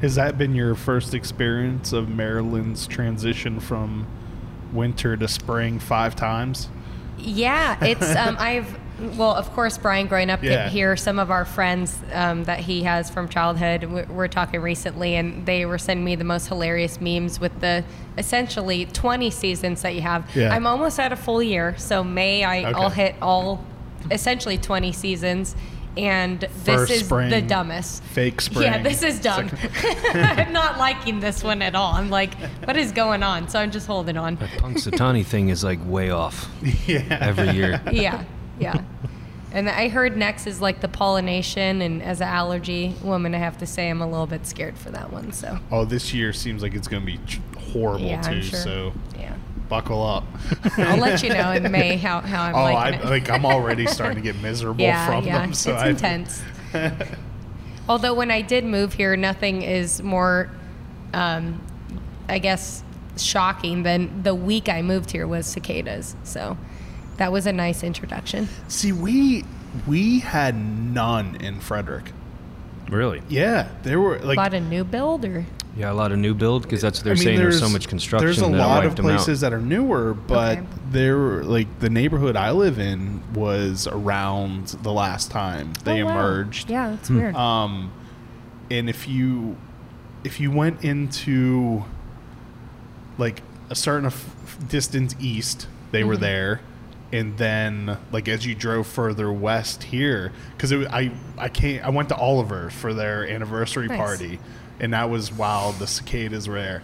Has 0.00 0.16
that 0.16 0.36
been 0.36 0.54
your 0.54 0.74
first 0.74 1.14
experience 1.14 1.92
of 1.92 2.08
Maryland's 2.08 2.86
transition 2.86 3.58
from 3.60 4.06
winter 4.74 5.16
to 5.16 5.28
spring 5.28 5.78
five 5.78 6.16
times? 6.16 6.68
Yeah, 7.18 7.82
it's 7.84 8.14
um, 8.16 8.36
I've 8.38 8.78
well, 9.16 9.34
of 9.34 9.50
course, 9.54 9.76
Brian 9.76 10.06
growing 10.06 10.30
up 10.30 10.42
Yeah. 10.42 10.68
here, 10.68 10.96
some 10.96 11.18
of 11.18 11.28
our 11.30 11.44
friends 11.44 11.98
um, 12.12 12.44
that 12.44 12.60
he 12.60 12.84
has 12.84 13.10
from 13.10 13.28
childhood, 13.28 13.84
we 13.84 14.02
we're 14.02 14.28
talking 14.28 14.60
recently, 14.60 15.16
and 15.16 15.44
they 15.44 15.66
were 15.66 15.78
sending 15.78 16.04
me 16.04 16.14
the 16.14 16.24
most 16.24 16.46
hilarious 16.46 17.00
memes 17.00 17.40
with 17.40 17.58
the 17.60 17.82
essentially 18.18 18.86
20 18.86 19.30
seasons 19.30 19.82
that 19.82 19.96
you 19.96 20.00
have. 20.02 20.24
Yeah. 20.36 20.54
I'm 20.54 20.66
almost 20.66 21.00
at 21.00 21.12
a 21.12 21.16
full 21.16 21.42
year, 21.42 21.74
so 21.76 22.04
May 22.04 22.44
I, 22.44 22.70
I'll 22.70 22.90
hit 22.90 23.16
all 23.20 23.64
essentially 24.12 24.58
20 24.58 24.92
seasons, 24.92 25.56
and 25.96 26.40
this 26.40 26.50
First 26.64 26.90
is 26.92 27.08
the 27.08 27.42
dumbest. 27.46 28.02
Fake 28.02 28.40
spring. 28.40 28.64
Yeah, 28.64 28.82
this 28.82 29.02
is 29.02 29.20
dumb. 29.20 29.48
Second- 29.48 30.16
I'm 30.40 30.52
not 30.52 30.78
liking 30.78 31.20
this 31.20 31.42
one 31.44 31.62
at 31.62 31.74
all. 31.74 31.92
I'm 31.94 32.10
like, 32.10 32.34
what 32.64 32.76
is 32.76 32.92
going 32.92 33.22
on? 33.22 33.48
So 33.48 33.58
I'm 33.58 33.70
just 33.70 33.86
holding 33.86 34.16
on. 34.16 34.36
That 34.36 34.50
Punxsutawney 34.50 35.24
thing 35.24 35.48
is 35.50 35.62
like 35.64 35.78
way 35.84 36.10
off 36.10 36.48
yeah. 36.86 37.18
every 37.20 37.50
year. 37.50 37.80
yeah, 37.92 38.24
yeah. 38.58 38.82
And 39.52 39.68
I 39.70 39.88
heard 39.88 40.16
next 40.16 40.48
is 40.48 40.60
like 40.60 40.80
the 40.80 40.88
pollination, 40.88 41.80
and 41.80 42.02
as 42.02 42.20
an 42.20 42.26
allergy 42.26 42.96
woman, 43.04 43.36
I 43.36 43.38
have 43.38 43.56
to 43.58 43.66
say 43.66 43.88
I'm 43.88 44.02
a 44.02 44.06
little 44.10 44.26
bit 44.26 44.48
scared 44.48 44.76
for 44.76 44.90
that 44.90 45.12
one. 45.12 45.30
So 45.32 45.58
Oh, 45.70 45.84
this 45.84 46.12
year 46.12 46.32
seems 46.32 46.60
like 46.60 46.74
it's 46.74 46.88
going 46.88 47.02
to 47.02 47.06
be 47.06 47.18
ch- 47.24 47.40
horrible 47.72 48.04
yeah, 48.04 48.20
too. 48.20 48.30
I'm 48.32 48.42
sure. 48.42 48.58
So 48.58 48.92
yeah, 49.16 49.33
buckle 49.68 50.02
up. 50.02 50.24
I'll 50.78 50.98
let 50.98 51.22
you 51.22 51.30
know 51.30 51.52
in 51.52 51.70
May 51.70 51.96
how, 51.96 52.20
how 52.20 52.44
I'm 52.44 52.54
oh, 52.54 52.58
I 52.58 52.72
liking 52.72 53.00
it. 53.00 53.06
like 53.06 53.30
I'm 53.30 53.46
already 53.46 53.86
starting 53.86 54.16
to 54.16 54.22
get 54.22 54.36
miserable 54.42 54.80
yeah, 54.80 55.06
from 55.06 55.24
yeah, 55.24 55.40
them. 55.40 55.54
So 55.54 55.72
it's 55.72 55.82
I, 55.82 55.88
intense. 55.88 56.42
Although 57.88 58.14
when 58.14 58.30
I 58.30 58.42
did 58.42 58.64
move 58.64 58.94
here, 58.94 59.16
nothing 59.16 59.62
is 59.62 60.02
more, 60.02 60.50
um, 61.12 61.60
I 62.28 62.38
guess, 62.38 62.82
shocking 63.16 63.82
than 63.82 64.22
the 64.22 64.34
week 64.34 64.68
I 64.68 64.82
moved 64.82 65.10
here 65.10 65.26
was 65.26 65.46
cicadas. 65.46 66.16
So 66.24 66.56
that 67.16 67.30
was 67.30 67.46
a 67.46 67.52
nice 67.52 67.82
introduction. 67.82 68.48
See, 68.68 68.92
we 68.92 69.44
we 69.86 70.20
had 70.20 70.56
none 70.56 71.36
in 71.36 71.60
Frederick. 71.60 72.12
Really? 72.88 73.22
Yeah, 73.28 73.68
there 73.82 74.00
were 74.00 74.18
like 74.20 74.36
Bought 74.36 74.54
a 74.54 74.60
new 74.60 74.84
build 74.84 75.24
or 75.24 75.46
Yeah, 75.76 75.90
a 75.90 75.94
lot 75.94 76.12
of 76.12 76.18
new 76.18 76.34
build 76.34 76.62
because 76.62 76.80
that's 76.80 76.98
what 77.00 77.04
they're 77.04 77.12
I 77.14 77.16
mean, 77.16 77.24
saying. 77.24 77.38
There's, 77.38 77.58
so 77.58 77.68
much 77.68 77.88
construction 77.88 78.26
There's 78.26 78.38
a 78.38 78.42
that 78.42 78.56
lot 78.56 78.84
wiped 78.84 78.86
of 78.86 78.96
them 78.96 79.04
places 79.06 79.40
that 79.40 79.52
are 79.52 79.60
newer, 79.60 80.14
but 80.14 80.58
Okay. 80.58 80.66
they're 80.90 81.42
like 81.42 81.80
the 81.80 81.90
neighborhood 81.90 82.36
I 82.36 82.52
live 82.52 82.78
in 82.78 83.22
was 83.34 83.88
around 83.88 84.68
the 84.82 84.92
last 84.92 85.30
time 85.32 85.72
they 85.82 86.02
Oh, 86.02 86.06
wow. 86.06 86.12
emerged. 86.12 86.70
Yeah, 86.70 86.90
that's 86.90 87.10
weird. 87.10 87.34
Um, 87.34 87.90
and 88.70 88.88
if 88.88 89.08
you 89.08 89.56
if 90.22 90.38
you 90.40 90.50
went 90.52 90.84
into 90.84 91.84
like 93.18 93.42
a 93.70 93.74
certain 93.74 94.06
f- 94.06 94.58
distance 94.68 95.14
east, 95.20 95.66
they 95.90 96.04
were 96.04 96.14
Mm-hmm. 96.14 96.22
there, 96.22 96.60
and 97.12 97.36
then 97.36 97.98
like 98.12 98.28
as 98.28 98.46
you 98.46 98.54
drove 98.54 98.86
further 98.86 99.32
west 99.32 99.84
here, 99.84 100.32
because 100.56 100.72
I 100.72 101.10
I 101.36 101.48
came 101.48 101.80
I 101.82 101.90
went 101.90 102.08
to 102.10 102.16
Oliver 102.16 102.70
for 102.70 102.94
their 102.94 103.28
anniversary 103.28 103.88
Nice. 103.88 103.98
party, 103.98 104.38
and 104.80 104.92
that 104.92 105.10
was 105.10 105.32
while 105.32 105.72
the 105.72 105.86
cicadas 105.86 106.48
were 106.48 106.54
there, 106.60 106.82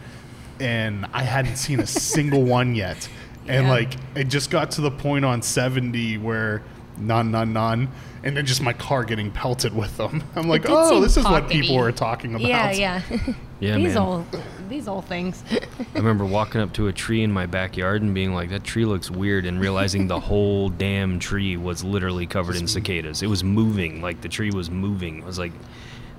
and 0.59 1.07
I 1.13 1.23
hadn't 1.23 1.57
seen 1.57 1.81
a 1.81 1.87
single 1.87 2.43
one 2.59 2.75
yet, 2.75 3.09
and 3.49 3.67
Yeah. 3.67 3.73
like 3.73 3.93
it 4.15 4.25
just 4.29 4.51
got 4.51 4.73
to 4.73 4.81
the 4.81 4.91
point 4.91 5.25
on 5.25 5.43
seventy 5.43 6.19
where 6.19 6.63
none 6.99 7.31
none 7.31 7.53
none. 7.53 7.89
And 8.23 8.37
then 8.37 8.45
just 8.45 8.61
my 8.61 8.75
car 8.75 9.05
getting 9.05 9.31
pelted 9.31 9.75
with 9.75 9.97
them. 9.97 10.23
I'm 10.37 10.47
like, 10.47 10.67
oh, 10.69 10.91
seem 10.91 11.01
this 11.03 11.17
is 11.17 11.25
what 11.25 11.49
people 11.49 11.79
were 11.79 11.91
talking 11.91 12.35
about. 12.35 12.47
yeah, 12.47 12.71
yeah. 12.73 13.03
Yeah, 13.61 13.77
these 13.77 13.93
man. 13.95 13.99
old 13.99 14.27
these 14.71 14.89
old 14.89 15.05
things. 15.05 15.45
I 15.51 15.99
remember 15.99 16.25
walking 16.25 16.63
up 16.63 16.73
to 16.75 16.89
a 16.89 16.93
tree 16.95 17.23
in 17.23 17.31
my 17.31 17.45
backyard 17.45 18.01
and 18.01 18.15
being 18.15 18.33
like, 18.33 18.49
"That 18.49 18.65
tree 18.65 18.87
looks 18.87 19.11
weird," 19.11 19.45
and 19.45 19.61
realizing 19.61 20.07
the 20.07 20.19
whole 20.19 20.71
damn 20.71 21.19
tree 21.19 21.59
was 21.59 21.85
literally 21.85 22.27
covered 22.27 22.57
in 22.57 22.67
cicadas. 22.67 23.23
It 23.23 23.27
was 23.27 23.45
moving, 23.45 24.01
like 24.01 24.23
the 24.23 24.31
tree 24.31 24.51
was 24.51 24.71
moving. 24.71 25.23
I 25.23 25.27
was 25.27 25.39
like, 25.39 25.53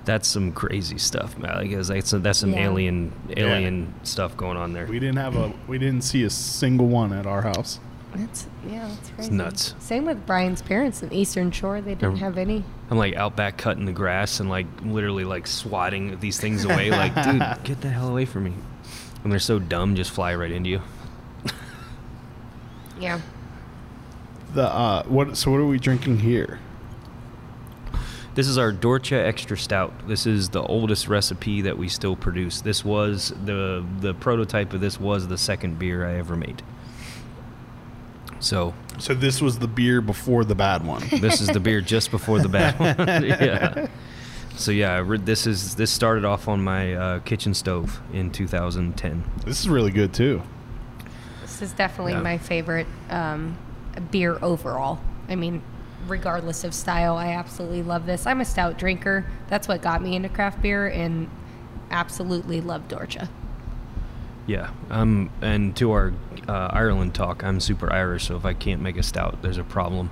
"That's 0.04 0.28
some 0.28 0.52
crazy 0.52 0.98
stuff, 0.98 1.38
man." 1.38 1.54
Like, 1.56 1.70
it's- 1.70 1.88
that's 1.88 2.10
that's 2.10 2.38
some 2.38 2.52
Yeah. 2.52 2.66
alien 2.68 3.12
alien 3.36 3.94
stuff 4.02 4.36
going 4.36 4.56
on 4.56 4.72
there." 4.72 4.86
We 4.86 4.98
didn't 4.98 5.18
have 5.18 5.36
a 5.36 5.52
we 5.68 5.78
didn't 5.78 6.02
see 6.02 6.24
a 6.24 6.30
single 6.30 6.86
one 6.88 7.12
at 7.12 7.26
our 7.26 7.42
house. 7.42 7.78
That's 8.14 8.46
yeah, 8.68 8.88
that's 8.88 9.08
crazy. 9.10 9.22
It's 9.22 9.30
nuts. 9.30 9.74
Same 9.78 10.04
with 10.04 10.26
Brian's 10.26 10.60
parents 10.60 11.02
in 11.02 11.12
Eastern 11.14 11.50
Shore. 11.50 11.80
They 11.80 11.94
didn't 11.94 12.16
Yeah. 12.16 12.24
have 12.24 12.36
any. 12.36 12.62
I'm 12.90 12.98
like 12.98 13.16
out 13.16 13.36
back 13.36 13.56
cutting 13.56 13.86
the 13.86 13.92
grass 13.92 14.38
and 14.38 14.50
like 14.50 14.66
literally 14.84 15.24
like 15.24 15.46
swatting 15.46 16.18
these 16.20 16.38
things 16.38 16.64
away. 16.66 16.90
Like, 17.02 17.14
dude, 17.14 17.42
get 17.64 17.80
the 17.80 17.88
hell 17.88 18.08
away 18.08 18.26
from 18.26 18.44
me! 18.44 18.52
And 19.24 19.32
they're 19.32 19.38
so 19.38 19.58
dumb, 19.58 19.94
just 19.96 20.10
fly 20.10 20.34
right 20.34 20.50
into 20.52 20.68
you. 20.68 20.80
Yeah. 23.00 23.20
The 24.54 24.64
uh 24.68 25.04
what 25.04 25.36
so 25.38 25.50
what 25.50 25.58
are 25.60 25.66
we 25.66 25.78
drinking 25.78 26.18
here? 26.18 26.58
This 28.34 28.48
is 28.48 28.56
our 28.56 28.72
Dorcha 28.72 29.22
Extra 29.22 29.58
Stout. 29.58 29.92
This 30.08 30.26
is 30.26 30.48
the 30.50 30.62
oldest 30.62 31.06
recipe 31.06 31.60
that 31.62 31.76
we 31.76 31.88
still 31.88 32.16
produce. 32.16 32.62
This 32.62 32.84
was 32.84 33.34
the 33.44 33.84
the 34.00 34.14
prototype 34.14 34.72
of 34.72 34.80
this 34.80 34.98
was 34.98 35.28
the 35.28 35.36
second 35.38 35.78
beer 35.78 36.06
I 36.06 36.14
ever 36.16 36.34
made. 36.36 36.62
So 38.40 38.74
So 38.98 39.14
this 39.14 39.40
was 39.42 39.58
the 39.58 39.68
beer 39.68 40.00
before 40.00 40.44
the 40.44 40.54
bad 40.54 40.84
one. 40.86 41.02
this 41.20 41.40
is 41.40 41.48
the 41.48 41.60
beer 41.60 41.80
just 41.80 42.10
before 42.10 42.40
the 42.40 42.48
bad 42.48 42.78
one. 42.78 42.96
yeah. 43.24 43.88
So 44.56 44.70
yeah, 44.70 45.02
re- 45.04 45.18
this 45.18 45.46
is 45.46 45.74
this 45.76 45.90
started 45.90 46.24
off 46.24 46.48
on 46.48 46.62
my 46.64 46.94
uh, 46.94 47.18
kitchen 47.20 47.52
stove 47.54 48.00
in 48.12 48.30
2010. 48.30 49.24
this 49.44 49.60
is 49.60 49.68
really 49.68 49.90
good 49.90 50.12
too. 50.14 50.42
This 51.42 51.60
is 51.60 51.72
definitely 51.72 52.12
Yeah. 52.12 52.22
my 52.22 52.38
favorite 52.38 52.86
um, 53.10 53.56
beer 54.10 54.38
overall. 54.42 55.00
I 55.28 55.36
mean, 55.36 55.62
regardless 56.06 56.64
of 56.64 56.74
style, 56.74 57.16
I 57.16 57.28
absolutely 57.28 57.82
love 57.82 58.06
this. 58.06 58.26
I'm 58.26 58.40
a 58.40 58.44
stout 58.44 58.78
drinker. 58.78 59.26
That's 59.48 59.68
what 59.68 59.82
got 59.82 60.02
me 60.02 60.16
into 60.16 60.28
craft 60.28 60.62
beer, 60.62 60.86
and 60.86 61.30
absolutely 61.90 62.60
love 62.60 62.88
Dorcha. 62.88 63.28
Yeah, 64.46 64.70
um, 64.90 65.30
and 65.40 65.76
to 65.76 65.92
our 65.92 66.12
uh, 66.48 66.68
Ireland 66.72 67.14
talk, 67.14 67.44
I'm 67.44 67.60
super 67.60 67.92
Irish, 67.92 68.26
so 68.26 68.36
if 68.36 68.44
I 68.44 68.54
can't 68.54 68.82
make 68.82 68.96
a 68.96 69.02
stout, 69.02 69.40
there's 69.42 69.58
a 69.58 69.64
problem. 69.64 70.10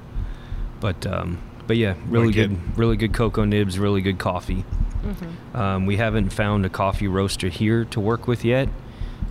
But 0.79 1.05
um, 1.07 1.39
but 1.67 1.77
yeah, 1.77 1.95
really 2.07 2.29
Wicked. 2.29 2.51
good, 2.51 2.79
really 2.79 2.97
good 2.97 3.13
cocoa 3.13 3.45
nibs, 3.45 3.79
really 3.79 4.01
good 4.01 4.19
coffee. 4.19 4.65
Um, 5.55 5.87
we 5.87 5.97
haven't 5.97 6.31
found 6.31 6.67
a 6.67 6.69
coffee 6.69 7.09
roaster 7.09 7.49
here 7.49 7.85
to 7.87 7.99
work 7.99 8.29
with 8.29 8.45
yet, 8.45 8.69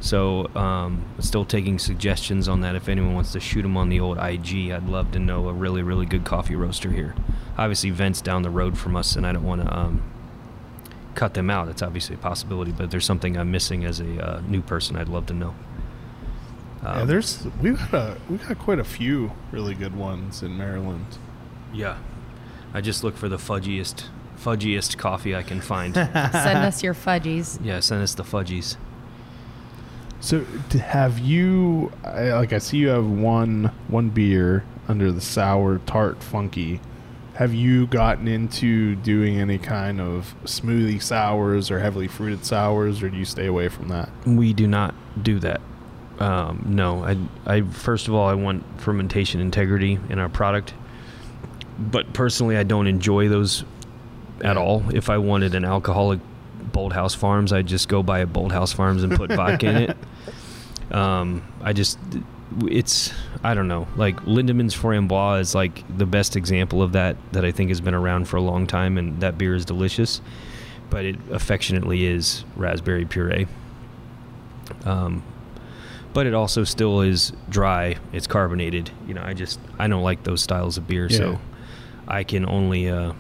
so 0.02 0.48
um, 0.56 1.04
still 1.20 1.46
taking 1.46 1.78
suggestions 1.80 2.48
on 2.48 2.62
that. 2.62 2.76
If 2.76 2.88
anyone 2.90 3.14
wants 3.14 3.32
to 3.34 3.40
shoot 3.40 3.62
them 3.64 3.76
on 3.78 3.90
the 3.90 4.00
old 4.00 4.18
IG, 4.18 4.72
I'd 4.72 4.88
love 4.88 5.12
to 5.12 5.20
know 5.20 5.50
a 5.50 5.54
really 5.54 5.82
really 5.84 6.06
good 6.06 6.24
coffee 6.26 6.56
roaster 6.56 6.92
here. 6.92 7.16
Obviously, 7.58 7.90
vents 7.90 8.22
down 8.22 8.42
the 8.44 8.50
road 8.50 8.78
from 8.78 8.96
us, 8.96 9.16
and 9.16 9.26
I 9.28 9.34
don't 9.34 9.44
want 9.44 9.62
to 9.62 9.78
um, 9.78 10.02
cut 11.16 11.34
them 11.34 11.50
out. 11.50 11.68
It's 11.68 11.82
obviously 11.82 12.16
a 12.16 12.20
possibility, 12.20 12.72
but 12.72 12.86
if 12.86 12.90
there's 12.92 13.06
something 13.06 13.38
I'm 13.38 13.52
missing 13.52 13.84
as 13.84 14.00
a 14.00 14.38
uh, 14.38 14.42
new 14.48 14.62
person, 14.62 14.96
I'd 14.96 15.10
love 15.10 15.26
to 15.28 15.34
know. 15.34 15.54
yeah, 16.84 17.02
Um, 17.02 17.08
there's 17.08 17.46
we 17.62 17.72
got 17.72 17.94
a 17.94 18.18
we 18.30 18.38
got 18.38 18.58
quite 18.60 18.80
a 18.80 18.84
few 18.86 19.34
really 19.52 19.76
good 19.76 19.96
ones 19.96 20.42
in 20.44 20.58
Maryland. 20.58 21.18
yeah. 21.74 21.98
I 22.72 22.82
just 22.82 23.04
look 23.04 23.18
for 23.18 23.28
the 23.28 23.38
fudgiest, 23.38 24.06
fudgiest 24.38 24.96
coffee 25.00 25.36
I 25.36 25.42
can 25.42 25.60
find. 25.60 25.96
Send 25.96 26.60
us 26.60 26.84
your 26.84 26.94
fudgies. 26.94 27.58
yeah, 27.64 27.80
send 27.80 28.04
us 28.04 28.14
the 28.14 28.22
fudgies. 28.24 28.78
So 30.22 30.44
have 30.82 31.20
you 31.20 31.92
I, 32.04 32.34
like 32.34 32.54
I 32.54 32.58
see 32.58 32.78
you 32.78 32.90
have 32.90 33.08
one 33.08 33.72
one 33.88 34.10
beer 34.10 34.64
under 34.88 35.12
the 35.12 35.22
sour 35.22 35.80
tart 35.80 36.22
funky. 36.22 36.82
Have 37.36 37.54
you 37.54 37.88
gotten 37.88 38.28
into 38.28 38.96
doing 38.96 39.40
any 39.40 39.58
kind 39.58 40.02
of 40.02 40.36
smoothie 40.44 41.02
sours 41.02 41.72
or 41.72 41.80
heavily 41.80 42.10
fruited 42.10 42.44
sours, 42.44 43.02
or 43.02 43.10
do 43.10 43.18
you 43.18 43.24
stay 43.24 43.46
away 43.46 43.70
from 43.70 43.88
that? 43.88 44.10
We 44.26 44.52
do 44.52 44.68
not 44.68 44.94
do 45.24 45.40
that. 45.40 45.62
Um, 46.20 46.66
no, 46.68 47.06
I, 47.06 47.18
I 47.46 47.62
first 47.62 48.10
of 48.10 48.14
all, 48.14 48.28
I 48.28 48.34
want 48.34 48.66
fermentation 48.82 49.40
integrity 49.40 50.00
in 50.10 50.20
our 50.20 50.28
product, 50.28 50.74
but 51.80 52.12
personally, 52.12 52.58
I 52.58 52.64
don't 52.64 52.88
enjoy 52.88 53.30
those 53.30 53.64
at 54.42 54.58
all. 54.58 54.84
If 54.94 55.10
I 55.10 55.18
wanted 55.18 55.56
an 55.56 55.64
alcoholic 55.64 56.20
Bolthouse 56.70 57.16
Farms, 57.16 57.52
I'd 57.52 57.68
just 57.68 57.88
go 57.90 58.02
buy 58.04 58.20
a 58.20 58.28
Bolthouse 58.28 58.74
Farms 58.74 59.04
and 59.04 59.16
put 59.16 59.32
vodka 59.32 59.68
in 59.70 59.76
it. 59.78 59.98
Um, 60.92 61.44
I 61.62 61.74
just, 61.74 62.00
it's, 62.66 63.14
I 63.44 63.54
don't 63.54 63.68
know. 63.68 63.88
Like 63.96 64.16
Lindemans 64.22 64.76
Framboise 64.76 65.42
is 65.42 65.54
like 65.54 65.84
the 66.00 66.08
best 66.08 66.36
example 66.36 66.82
of 66.82 66.94
that 66.94 67.16
that 67.32 67.46
I 67.46 67.52
think 67.52 67.70
has 67.70 67.80
been 67.80 67.94
around 67.94 68.28
for 68.28 68.38
a 68.38 68.42
long 68.42 68.66
time, 68.66 68.98
and 68.98 69.22
that 69.22 69.38
beer 69.38 69.54
is 69.54 69.66
delicious. 69.66 70.20
But 70.90 71.06
it 71.06 71.18
affectionately 71.30 72.08
is 72.08 72.44
raspberry 72.56 73.06
puree. 73.06 73.46
Um, 74.84 75.22
but 76.14 76.26
it 76.26 76.34
also 76.34 76.64
still 76.64 77.02
is 77.02 77.34
dry. 77.50 77.98
It's 78.12 78.26
carbonated. 78.26 78.90
You 79.08 79.14
know, 79.14 79.22
I 79.24 79.36
just 79.36 79.60
I 79.78 79.88
don't 79.88 80.02
like 80.02 80.24
those 80.24 80.42
styles 80.42 80.76
of 80.78 80.88
beer, 80.88 81.06
Yeah. 81.08 81.18
so 81.18 81.42
I 82.08 82.24
can 82.24 82.50
only. 82.50 82.90
Uh, 82.90 83.14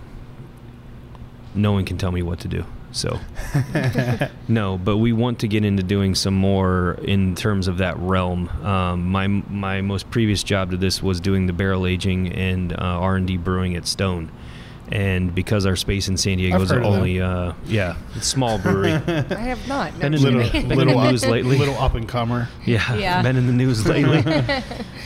no 1.53 1.71
one 1.73 1.85
can 1.85 1.99
tell 1.99 2.11
me 2.11 2.23
what 2.23 2.39
to 2.39 2.47
do. 2.47 2.65
So 2.91 3.19
no, 4.47 4.77
but 4.77 4.97
we 4.97 5.13
want 5.13 5.39
to 5.39 5.47
get 5.47 5.63
into 5.63 5.83
doing 5.83 6.15
some 6.15 6.33
more 6.33 6.97
in 7.03 7.35
terms 7.35 7.67
of 7.67 7.77
that 7.77 7.97
realm. 7.99 8.49
Um, 8.63 9.09
my 9.09 9.27
my 9.27 9.81
most 9.81 10.09
previous 10.09 10.43
job 10.43 10.71
to 10.71 10.77
this 10.77 11.03
was 11.03 11.19
doing 11.19 11.45
the 11.47 11.53
barrel 11.53 11.85
aging 11.85 12.33
and 12.33 12.73
uh, 12.73 12.77
R 12.77 13.15
and 13.15 13.27
D 13.27 13.37
brewing 13.37 13.75
at 13.75 13.87
Stone, 13.87 14.31
and 14.91 15.33
because 15.35 15.65
our 15.65 15.75
space 15.75 16.07
in 16.07 16.17
San 16.17 16.37
Diego 16.37 16.55
I've 16.55 16.61
is 16.63 16.71
heard 16.71 16.83
only 16.83 17.21
uh, 17.21 17.53
yeah 17.65 17.95
it's 18.15 18.27
small 18.27 18.57
brewery. 18.57 18.91
I 19.07 19.39
have 19.39 19.67
not. 19.67 19.93
No, 19.93 19.99
Been 19.99 20.13
in 20.15 20.21
little 20.23 20.39
the- 20.43 20.49
been 20.51 20.71
in 20.71 20.77
little 20.77 20.93
the 20.93 20.99
up, 20.99 21.11
news 21.11 21.25
lately. 21.25 21.57
little 21.57 21.77
up 21.77 21.95
and 21.95 22.07
comer. 22.07 22.47
Yeah, 22.65 22.95
Yeah. 22.97 23.21
been 23.21 23.35
in 23.37 23.47
the 23.47 23.53
news 23.53 23.85
lately. 23.87 24.21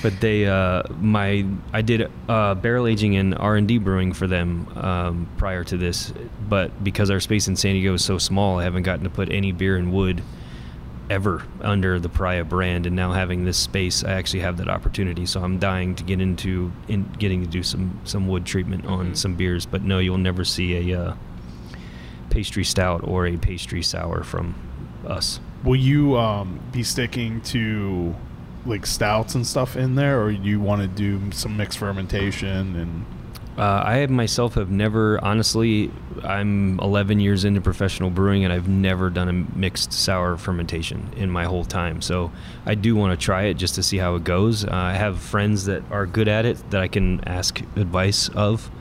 but 0.02 0.20
they, 0.22 0.46
uh, 0.48 0.84
my, 1.00 1.46
I 1.74 1.82
did 1.82 2.10
uh, 2.30 2.56
barrel 2.56 2.88
aging 2.88 3.16
and 3.18 3.36
R 3.38 3.56
and 3.58 3.68
D 3.68 3.78
brewing 3.78 4.14
for 4.14 4.26
them 4.28 4.68
um, 4.78 5.30
prior 5.38 5.64
to 5.66 5.78
this. 5.78 6.14
But 6.48 6.84
because 6.84 7.10
our 7.10 7.20
space 7.20 7.48
in 7.48 7.56
San 7.56 7.74
Diego 7.74 7.94
is 7.94 8.04
so 8.06 8.18
small, 8.18 8.60
I 8.60 8.64
haven't 8.64 8.84
gotten 8.84 9.04
to 9.04 9.10
put 9.10 9.32
any 9.32 9.52
beer 9.52 9.78
and 9.78 9.92
wood 9.92 10.22
ever 11.10 11.44
under 11.62 12.00
the 12.00 12.10
Pariah 12.10 12.44
brand. 12.44 12.86
And 12.86 12.96
now 12.96 13.12
having 13.12 13.46
this 13.46 13.58
space, 13.58 14.04
I 14.04 14.12
actually 14.14 14.42
have 14.42 14.58
that 14.58 14.68
opportunity. 14.68 15.26
So 15.26 15.42
I'm 15.42 15.60
dying 15.60 15.96
to 15.96 16.04
get 16.04 16.22
into 16.22 16.72
in 16.88 17.12
getting 17.20 17.42
to 17.42 17.48
do 17.48 17.64
some 17.64 18.00
some 18.04 18.28
wood 18.28 18.46
treatment 18.46 18.86
on 18.86 19.16
some 19.16 19.36
beers. 19.36 19.66
But 19.66 19.84
no, 19.84 20.00
you'll 20.00 20.18
never 20.18 20.44
see 20.44 20.92
a 20.92 21.02
uh, 21.02 21.16
pastry 22.30 22.64
stout 22.64 23.02
or 23.04 23.28
a 23.28 23.38
pastry 23.38 23.84
sour 23.84 24.24
from 24.24 24.56
us. 25.08 25.40
Will 25.64 25.76
you 25.76 26.18
um, 26.18 26.60
be 26.72 26.84
sticking 26.84 27.42
to 27.42 28.16
like 28.66 28.86
stouts 28.86 29.36
and 29.36 29.46
stuff 29.46 29.76
in 29.76 29.96
there, 29.96 30.22
or 30.22 30.32
do 30.32 30.42
you 30.42 30.60
want 30.60 30.82
to 30.82 30.88
do 30.88 31.32
some 31.32 31.58
mixed 31.58 31.78
fermentation 31.78 32.76
and? 32.76 33.06
Uh, 33.58 33.62
I 33.86 34.06
myself 34.08 34.56
have 34.56 34.72
never, 34.72 35.24
honestly, 35.24 35.92
I'm 36.24 36.80
11 36.80 37.20
years 37.20 37.46
into 37.46 37.62
professional 37.62 38.10
brewing 38.10 38.44
and 38.44 38.52
I've 38.52 38.68
never 38.68 39.12
done 39.12 39.30
a 39.30 39.34
mixed 39.34 39.94
sour 39.94 40.38
fermentation 40.38 41.12
in 41.18 41.30
my 41.30 41.46
whole 41.46 41.64
time. 41.64 42.02
So 42.02 42.32
I 42.66 42.74
do 42.74 42.96
want 42.96 43.18
to 43.20 43.24
try 43.24 43.44
it 43.44 43.56
just 43.56 43.76
to 43.76 43.84
see 43.84 43.98
how 43.98 44.16
it 44.16 44.24
goes. 44.24 44.66
Uh, 44.66 44.70
I 44.72 44.94
have 44.94 45.20
friends 45.20 45.66
that 45.66 45.84
are 45.92 46.08
good 46.08 46.28
at 46.28 46.46
it 46.46 46.72
that 46.72 46.82
I 46.82 46.88
can 46.88 47.24
ask 47.28 47.60
advice 47.76 48.28
of, 48.30 48.72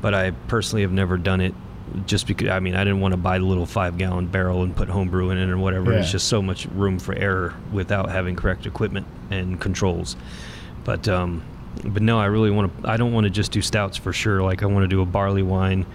but 0.00 0.14
I 0.14 0.30
personally 0.30 0.82
have 0.82 0.92
never 0.92 1.18
done 1.18 1.42
it 1.42 1.54
just 2.06 2.26
because, 2.26 2.48
I 2.48 2.60
mean, 2.60 2.74
I 2.76 2.84
didn't 2.84 3.00
want 3.00 3.12
to 3.12 3.18
buy 3.18 3.38
the 3.38 3.44
little 3.44 3.66
five 3.66 3.98
gallon 3.98 4.26
barrel 4.26 4.62
and 4.62 4.74
put 4.74 4.88
homebrew 4.88 5.30
in 5.30 5.38
it 5.38 5.50
or 5.50 5.58
whatever. 5.58 5.92
Yeah. 5.92 6.00
It's 6.00 6.12
just 6.12 6.28
so 6.28 6.40
much 6.40 6.66
room 6.66 6.98
for 6.98 7.14
error 7.14 7.54
without 7.72 8.08
having 8.10 8.36
correct 8.36 8.64
equipment 8.64 9.06
and 9.30 9.60
controls. 9.60 10.16
But, 10.84 11.08
um, 11.08 11.42
but 11.84 12.02
no, 12.02 12.18
I 12.18 12.26
really 12.26 12.50
want 12.50 12.82
to. 12.82 12.88
I 12.90 12.96
don't 12.96 13.12
want 13.12 13.24
to 13.24 13.30
just 13.30 13.52
do 13.52 13.62
stouts 13.62 13.96
for 13.96 14.12
sure. 14.12 14.42
Like 14.42 14.62
I 14.62 14.66
want 14.66 14.84
to 14.84 14.88
do 14.88 15.00
a 15.00 15.06
barley 15.06 15.42
wine 15.42 15.86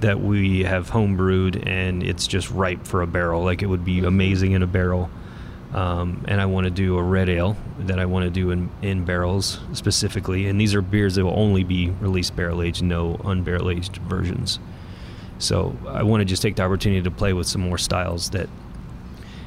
that 0.00 0.20
we 0.20 0.64
have 0.64 0.88
home 0.88 1.16
brewed 1.16 1.56
and 1.66 2.02
it's 2.02 2.26
just 2.26 2.50
ripe 2.50 2.86
for 2.86 3.02
a 3.02 3.06
barrel. 3.06 3.42
Like 3.42 3.62
it 3.62 3.66
would 3.66 3.84
be 3.84 4.04
amazing 4.04 4.52
in 4.52 4.62
a 4.62 4.66
barrel. 4.66 5.08
Um, 5.72 6.24
and 6.28 6.40
I 6.40 6.46
want 6.46 6.64
to 6.64 6.70
do 6.70 6.98
a 6.98 7.02
red 7.02 7.28
ale 7.30 7.56
that 7.78 7.98
I 7.98 8.04
want 8.04 8.24
to 8.24 8.30
do 8.30 8.50
in, 8.50 8.68
in 8.82 9.04
barrels 9.04 9.60
specifically. 9.72 10.46
And 10.46 10.60
these 10.60 10.74
are 10.74 10.82
beers 10.82 11.14
that 11.14 11.24
will 11.24 11.38
only 11.38 11.64
be 11.64 11.90
released 12.00 12.36
barrel 12.36 12.62
aged, 12.62 12.82
no 12.82 13.14
unbarrel 13.22 13.74
aged 13.74 13.96
versions. 13.98 14.58
So 15.38 15.76
I 15.88 16.02
want 16.02 16.20
to 16.20 16.24
just 16.24 16.42
take 16.42 16.56
the 16.56 16.62
opportunity 16.62 17.02
to 17.02 17.10
play 17.10 17.32
with 17.32 17.46
some 17.46 17.62
more 17.62 17.78
styles 17.78 18.30
that 18.30 18.50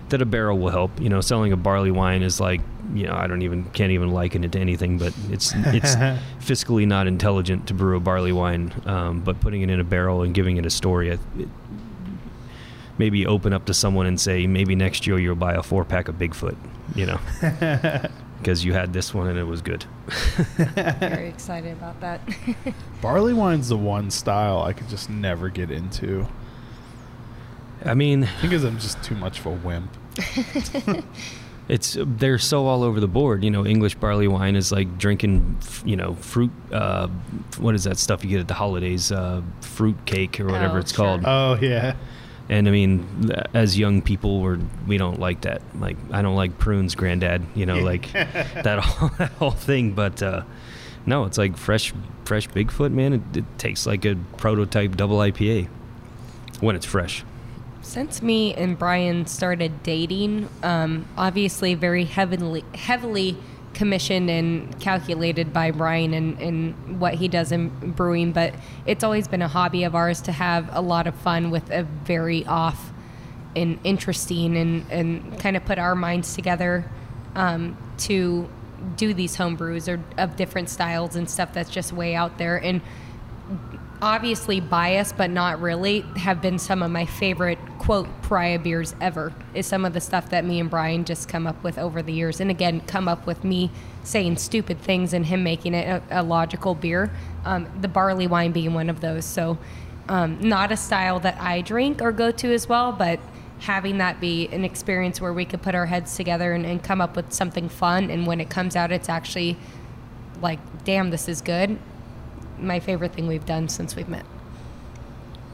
that 0.09 0.21
a 0.21 0.25
barrel 0.25 0.57
will 0.57 0.69
help. 0.69 0.99
You 0.99 1.09
know, 1.09 1.21
selling 1.21 1.51
a 1.51 1.57
barley 1.57 1.91
wine 1.91 2.21
is 2.21 2.39
like, 2.39 2.61
you 2.93 3.07
know, 3.07 3.13
I 3.13 3.27
don't 3.27 3.41
even 3.41 3.65
can't 3.71 3.91
even 3.91 4.11
liken 4.11 4.43
it 4.43 4.51
to 4.53 4.59
anything, 4.59 4.97
but 4.97 5.13
it's 5.29 5.53
it's 5.55 5.95
fiscally 6.39 6.87
not 6.87 7.07
intelligent 7.07 7.67
to 7.67 7.73
brew 7.73 7.97
a 7.97 7.99
barley 7.99 8.31
wine. 8.31 8.73
Um, 8.85 9.21
but 9.21 9.39
putting 9.39 9.61
it 9.61 9.69
in 9.69 9.79
a 9.79 9.83
barrel 9.83 10.21
and 10.21 10.33
giving 10.33 10.57
it 10.57 10.65
a 10.65 10.69
story, 10.69 11.09
it, 11.09 11.19
it, 11.37 11.49
maybe 12.97 13.25
open 13.25 13.53
up 13.53 13.65
to 13.65 13.73
someone 13.73 14.05
and 14.05 14.19
say, 14.19 14.47
maybe 14.47 14.75
next 14.75 15.07
year 15.07 15.19
you'll 15.19 15.35
buy 15.35 15.53
a 15.53 15.63
four 15.63 15.83
pack 15.83 16.07
of 16.07 16.15
Bigfoot. 16.15 16.55
You 16.93 17.07
know, 17.07 17.19
because 18.37 18.63
you 18.63 18.73
had 18.73 18.93
this 18.93 19.13
one 19.13 19.27
and 19.27 19.39
it 19.39 19.43
was 19.43 19.61
good. 19.61 19.85
Very 20.55 21.29
excited 21.29 21.73
about 21.73 21.99
that. 22.01 22.21
Barley 23.01 23.33
wine's 23.33 23.69
the 23.69 23.77
one 23.77 24.11
style 24.11 24.61
I 24.61 24.73
could 24.73 24.87
just 24.87 25.09
never 25.09 25.49
get 25.49 25.71
into. 25.71 26.27
I 27.85 27.93
mean, 27.93 28.27
Because 28.41 28.63
I'm 28.63 28.79
just 28.79 29.01
too 29.03 29.15
much 29.15 29.39
of 29.39 29.45
a 29.47 29.51
wimp. 29.51 29.89
It's 31.67 31.97
they're 31.99 32.37
so 32.37 32.67
all 32.67 32.83
over 32.83 32.99
the 32.99 33.07
board. 33.07 33.43
You 33.43 33.49
know, 33.49 33.65
English 33.65 33.95
barley 33.95 34.27
wine 34.27 34.55
is 34.55 34.71
like 34.71 34.99
drinking, 34.99 35.57
you 35.83 35.95
know, 35.95 36.13
fruit. 36.13 36.51
Uh, 36.71 37.07
what 37.57 37.73
is 37.73 37.85
that 37.85 37.97
stuff 37.97 38.23
you 38.23 38.29
get 38.29 38.39
at 38.39 38.47
the 38.47 38.53
holidays? 38.53 39.11
Uh, 39.11 39.41
fruit 39.61 39.97
cake 40.05 40.39
or 40.39 40.45
whatever 40.45 40.77
Oh, 40.77 40.81
it's 40.81 40.93
sure. 40.93 41.05
called. 41.05 41.23
Oh 41.25 41.57
yeah. 41.59 41.95
And 42.49 42.67
I 42.67 42.71
mean, 42.71 43.31
as 43.55 43.79
young 43.79 44.03
people, 44.03 44.41
we're 44.41 44.59
we 44.85 44.99
don't 44.99 45.19
like 45.19 45.41
that. 45.41 45.63
Like 45.79 45.97
I 46.11 46.21
don't 46.21 46.35
like 46.35 46.59
prunes, 46.59 46.93
granddad. 46.93 47.41
You 47.55 47.65
know, 47.65 47.79
like 47.79 48.11
that 48.13 48.77
whole, 48.83 49.09
that 49.17 49.31
whole 49.31 49.49
thing. 49.49 49.93
But 49.93 50.21
uh, 50.21 50.43
no, 51.07 51.23
it's 51.25 51.39
like 51.39 51.57
fresh, 51.57 51.91
fresh 52.25 52.47
Bigfoot, 52.47 52.91
man. 52.91 53.13
It, 53.13 53.37
it 53.37 53.45
tastes 53.57 53.87
like 53.87 54.05
a 54.05 54.15
prototype 54.37 54.95
double 54.97 55.17
IPA 55.17 55.67
when 56.59 56.75
it's 56.75 56.85
fresh. 56.85 57.23
Since 57.85 58.23
me 58.23 58.53
and 58.55 58.77
Brian 58.77 59.27
started 59.27 59.83
dating, 59.83 60.49
um, 60.63 61.05
obviously 61.15 61.75
very 61.75 62.03
heavily 62.03 62.65
heavily 62.73 63.37
commissioned 63.73 64.29
and 64.29 64.77
calculated 64.79 65.53
by 65.53 65.69
Brian 65.69 66.13
and, 66.13 66.39
and 66.41 66.99
what 66.99 67.13
he 67.13 67.27
does 67.27 67.51
in 67.51 67.69
brewing, 67.91 68.31
but 68.31 68.55
it's 68.87 69.03
always 69.03 69.27
been 69.27 69.43
a 69.43 69.47
hobby 69.47 69.83
of 69.83 69.93
ours 69.93 70.19
to 70.21 70.31
have 70.31 70.67
a 70.71 70.81
lot 70.81 71.05
of 71.05 71.13
fun 71.15 71.51
with 71.51 71.69
a 71.69 71.83
very 71.83 72.43
off 72.47 72.91
and 73.55 73.79
interesting 73.83 74.57
and, 74.57 74.91
and 74.91 75.39
kind 75.39 75.55
of 75.55 75.63
put 75.63 75.77
our 75.77 75.93
minds 75.93 76.33
together 76.33 76.89
um, 77.35 77.77
to 77.99 78.49
do 78.97 79.13
these 79.13 79.35
home 79.35 79.55
brews 79.55 79.87
or 79.87 80.03
of 80.17 80.35
different 80.35 80.69
styles 80.69 81.15
and 81.15 81.29
stuff 81.29 81.53
that's 81.53 81.69
just 81.69 81.93
way 81.93 82.15
out 82.15 82.37
there. 82.39 82.57
And 82.57 82.81
obviously 84.01 84.59
biased 84.59 85.15
but 85.15 85.29
not 85.29 85.61
really 85.61 86.01
have 86.17 86.41
been 86.41 86.59
some 86.59 86.83
of 86.83 86.91
my 86.91 87.05
favorite 87.05 87.57
quote 87.79 88.07
pariah 88.23 88.59
beers 88.59 88.93
ever 88.99 89.33
is 89.53 89.65
some 89.65 89.85
of 89.85 89.93
the 89.93 90.01
stuff 90.01 90.29
that 90.29 90.43
me 90.43 90.59
and 90.59 90.69
brian 90.69 91.05
just 91.05 91.29
come 91.29 91.47
up 91.47 91.61
with 91.63 91.77
over 91.77 92.01
the 92.01 92.11
years. 92.11 92.39
And 92.39 92.51
again 92.51 92.81
come 92.81 93.07
up 93.07 93.25
with 93.25 93.43
me 93.43 93.71
saying 94.03 94.37
stupid 94.37 94.79
things 94.79 95.13
and 95.13 95.25
him 95.25 95.43
making 95.43 95.73
it 95.73 95.87
a, 95.87 96.21
a 96.21 96.23
logical 96.23 96.75
beer 96.75 97.11
um, 97.45 97.67
the 97.79 97.87
barley 97.87 98.27
wine 98.27 98.51
being 98.51 98.73
one 98.73 98.89
of 98.89 99.01
those. 99.01 99.23
So 99.25 99.57
um, 100.09 100.39
not 100.39 100.71
a 100.71 100.77
style 100.77 101.19
that 101.21 101.39
i 101.39 101.61
drink 101.61 102.01
or 102.01 102.11
go 102.11 102.31
to 102.31 102.53
as 102.53 102.67
well 102.67 102.91
but 102.91 103.19
having 103.59 103.99
that 103.99 104.19
be 104.19 104.47
an 104.49 104.65
experience 104.65 105.21
where 105.21 105.33
we 105.33 105.45
could 105.45 105.61
put 105.61 105.73
our 105.73 105.85
heads 105.85 106.17
together 106.17 106.51
and, 106.51 106.65
and 106.65 106.83
come 106.83 106.99
up 106.99 107.15
with 107.15 107.31
something 107.31 107.69
fun. 107.69 108.11
And 108.11 108.27
when 108.27 108.41
it 108.41 108.49
comes 108.49 108.75
out 108.75 108.91
it's 108.91 109.09
actually 109.09 109.57
like 110.41 110.59
damn 110.83 111.11
this 111.11 111.29
is 111.29 111.41
good 111.41 111.79
my 112.59 112.79
favorite 112.79 113.13
thing 113.13 113.27
we've 113.27 113.45
done 113.45 113.69
since 113.69 113.95
we've 113.95 114.09
met. 114.09 114.25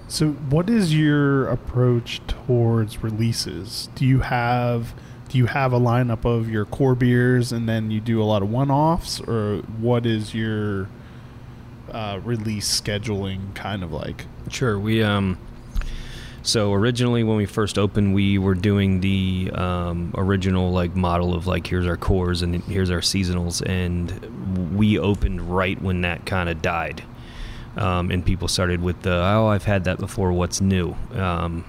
So, 0.07 0.29
what 0.31 0.69
is 0.69 0.93
your 0.93 1.47
approach 1.47 2.19
towards 2.27 3.01
releases? 3.01 3.87
Do 3.95 4.05
you 4.05 4.19
have 4.19 4.93
do 5.29 5.37
you 5.37 5.45
have 5.45 5.71
a 5.71 5.79
lineup 5.79 6.25
of 6.25 6.49
your 6.49 6.65
core 6.65 6.95
beers 6.95 7.53
and 7.53 7.69
then 7.69 7.89
you 7.89 8.01
do 8.01 8.21
a 8.21 8.25
lot 8.25 8.41
of 8.41 8.49
one-offs, 8.49 9.21
or 9.21 9.59
what 9.79 10.05
is 10.05 10.35
your 10.35 10.89
uh, 11.89 12.19
release 12.25 12.81
scheduling 12.81 13.55
kind 13.55 13.81
of 13.83 13.93
like? 13.93 14.25
Sure. 14.49 14.77
We 14.77 15.01
um 15.01 15.37
so 16.43 16.73
originally 16.73 17.23
when 17.23 17.37
we 17.37 17.45
first 17.45 17.77
opened 17.77 18.13
we 18.13 18.37
were 18.37 18.55
doing 18.55 18.99
the 19.01 19.51
um, 19.53 20.11
original 20.15 20.71
like 20.71 20.95
model 20.95 21.33
of 21.33 21.47
like 21.47 21.67
here's 21.67 21.85
our 21.85 21.97
cores 21.97 22.41
and 22.41 22.63
here's 22.63 22.89
our 22.89 22.99
seasonals 22.99 23.61
and 23.67 24.77
we 24.77 24.97
opened 24.97 25.41
right 25.41 25.79
when 25.81 26.01
that 26.01 26.25
kind 26.25 26.49
of 26.49 26.61
died. 26.61 27.03
Um, 27.77 28.11
and 28.11 28.25
people 28.25 28.49
started 28.49 28.81
with 28.81 29.01
the 29.01 29.13
oh 29.13 29.47
I've 29.47 29.63
had 29.63 29.85
that 29.85 29.99
before 29.99 30.33
what's 30.33 30.59
new? 30.61 30.95
Um, 31.13 31.63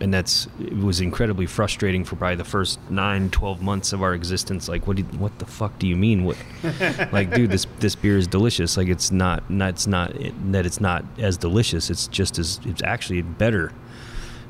and 0.00 0.12
that's 0.12 0.46
it 0.60 0.76
was 0.76 1.00
incredibly 1.00 1.46
frustrating 1.46 2.04
for 2.04 2.16
probably 2.16 2.36
the 2.36 2.44
first 2.44 2.78
nine 2.90 3.30
12 3.30 3.62
months 3.62 3.92
of 3.92 4.02
our 4.02 4.14
existence. 4.14 4.68
Like 4.68 4.86
what 4.86 4.96
do 4.96 5.02
what 5.18 5.38
the 5.38 5.46
fuck 5.46 5.78
do 5.78 5.86
you 5.86 5.96
mean? 5.96 6.24
What 6.24 6.36
like 7.12 7.32
dude 7.32 7.50
this 7.50 7.66
this 7.78 7.94
beer 7.94 8.18
is 8.18 8.26
delicious. 8.26 8.76
Like 8.76 8.88
it's 8.88 9.10
not 9.10 9.48
not 9.48 9.70
it's 9.70 9.86
not 9.86 10.14
it, 10.16 10.52
that 10.52 10.66
it's 10.66 10.80
not 10.80 11.04
as 11.18 11.36
delicious. 11.36 11.88
It's 11.88 12.08
just 12.08 12.38
as 12.38 12.60
it's 12.64 12.82
actually 12.82 13.22
better 13.22 13.72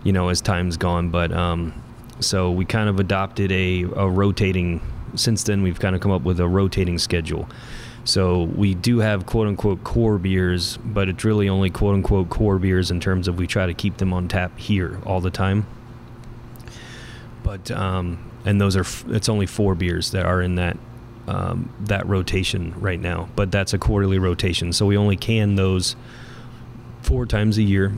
you 0.05 0.13
know 0.13 0.29
as 0.29 0.41
time's 0.41 0.77
gone 0.77 1.11
but 1.11 1.33
um 1.33 1.73
so 2.21 2.51
we 2.51 2.65
kind 2.65 2.89
of 2.89 2.99
adopted 2.99 3.53
a, 3.53 3.83
a 3.83 4.09
rotating 4.09 4.81
since 5.15 5.43
then 5.45 5.63
we've 5.63 5.79
kind 5.79 5.95
of 5.95 6.03
come 6.03 6.11
up 6.11 6.23
with 6.23 6.41
a 6.41 6.49
rotating 6.49 6.99
schedule. 6.99 7.49
So 8.05 8.45
we 8.45 8.75
do 8.75 8.99
have 9.01 9.27
quote 9.27 9.47
unquote 9.47 9.85
core 9.85 10.19
beers 10.19 10.79
but 10.79 11.09
it's 11.09 11.25
really 11.25 11.49
only 11.49 11.71
quote 11.71 11.95
unquote 11.95 12.31
core 12.31 12.59
beers 12.59 12.91
in 12.91 13.01
terms 13.01 13.29
of 13.29 13.39
we 13.39 13.47
try 13.47 13.67
to 13.67 13.75
keep 13.75 13.99
them 13.99 14.13
on 14.13 14.29
tap 14.29 14.59
here 14.59 15.01
all 15.05 15.21
the 15.21 15.31
time. 15.31 15.67
But 17.43 17.71
um 17.71 18.31
and 18.45 18.61
those 18.61 18.77
are 18.77 19.15
it's 19.15 19.29
only 19.29 19.47
four 19.47 19.75
beers 19.75 20.11
that 20.13 20.25
are 20.25 20.41
in 20.41 20.57
that 20.57 20.77
um, 21.27 21.71
that 21.81 22.07
rotation 22.07 22.73
right 22.81 22.99
now 22.99 23.29
but 23.37 23.53
that's 23.53 23.75
a 23.75 23.79
quarterly 23.79 24.19
rotation. 24.19 24.73
So 24.73 24.87
we 24.87 24.97
only 24.97 25.17
can 25.17 25.57
those 25.57 25.95
four 27.03 27.27
times 27.27 27.59
a 27.59 27.63
year 27.63 27.93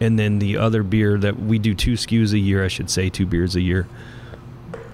and 0.00 0.18
then 0.18 0.38
the 0.38 0.56
other 0.56 0.82
beer 0.82 1.18
that 1.18 1.38
we 1.38 1.58
do 1.58 1.74
two 1.74 1.92
SKUs 1.92 2.32
a 2.32 2.38
year, 2.38 2.64
I 2.64 2.68
should 2.68 2.88
say, 2.88 3.10
two 3.10 3.26
beers 3.26 3.54
a 3.54 3.60
year. 3.60 3.86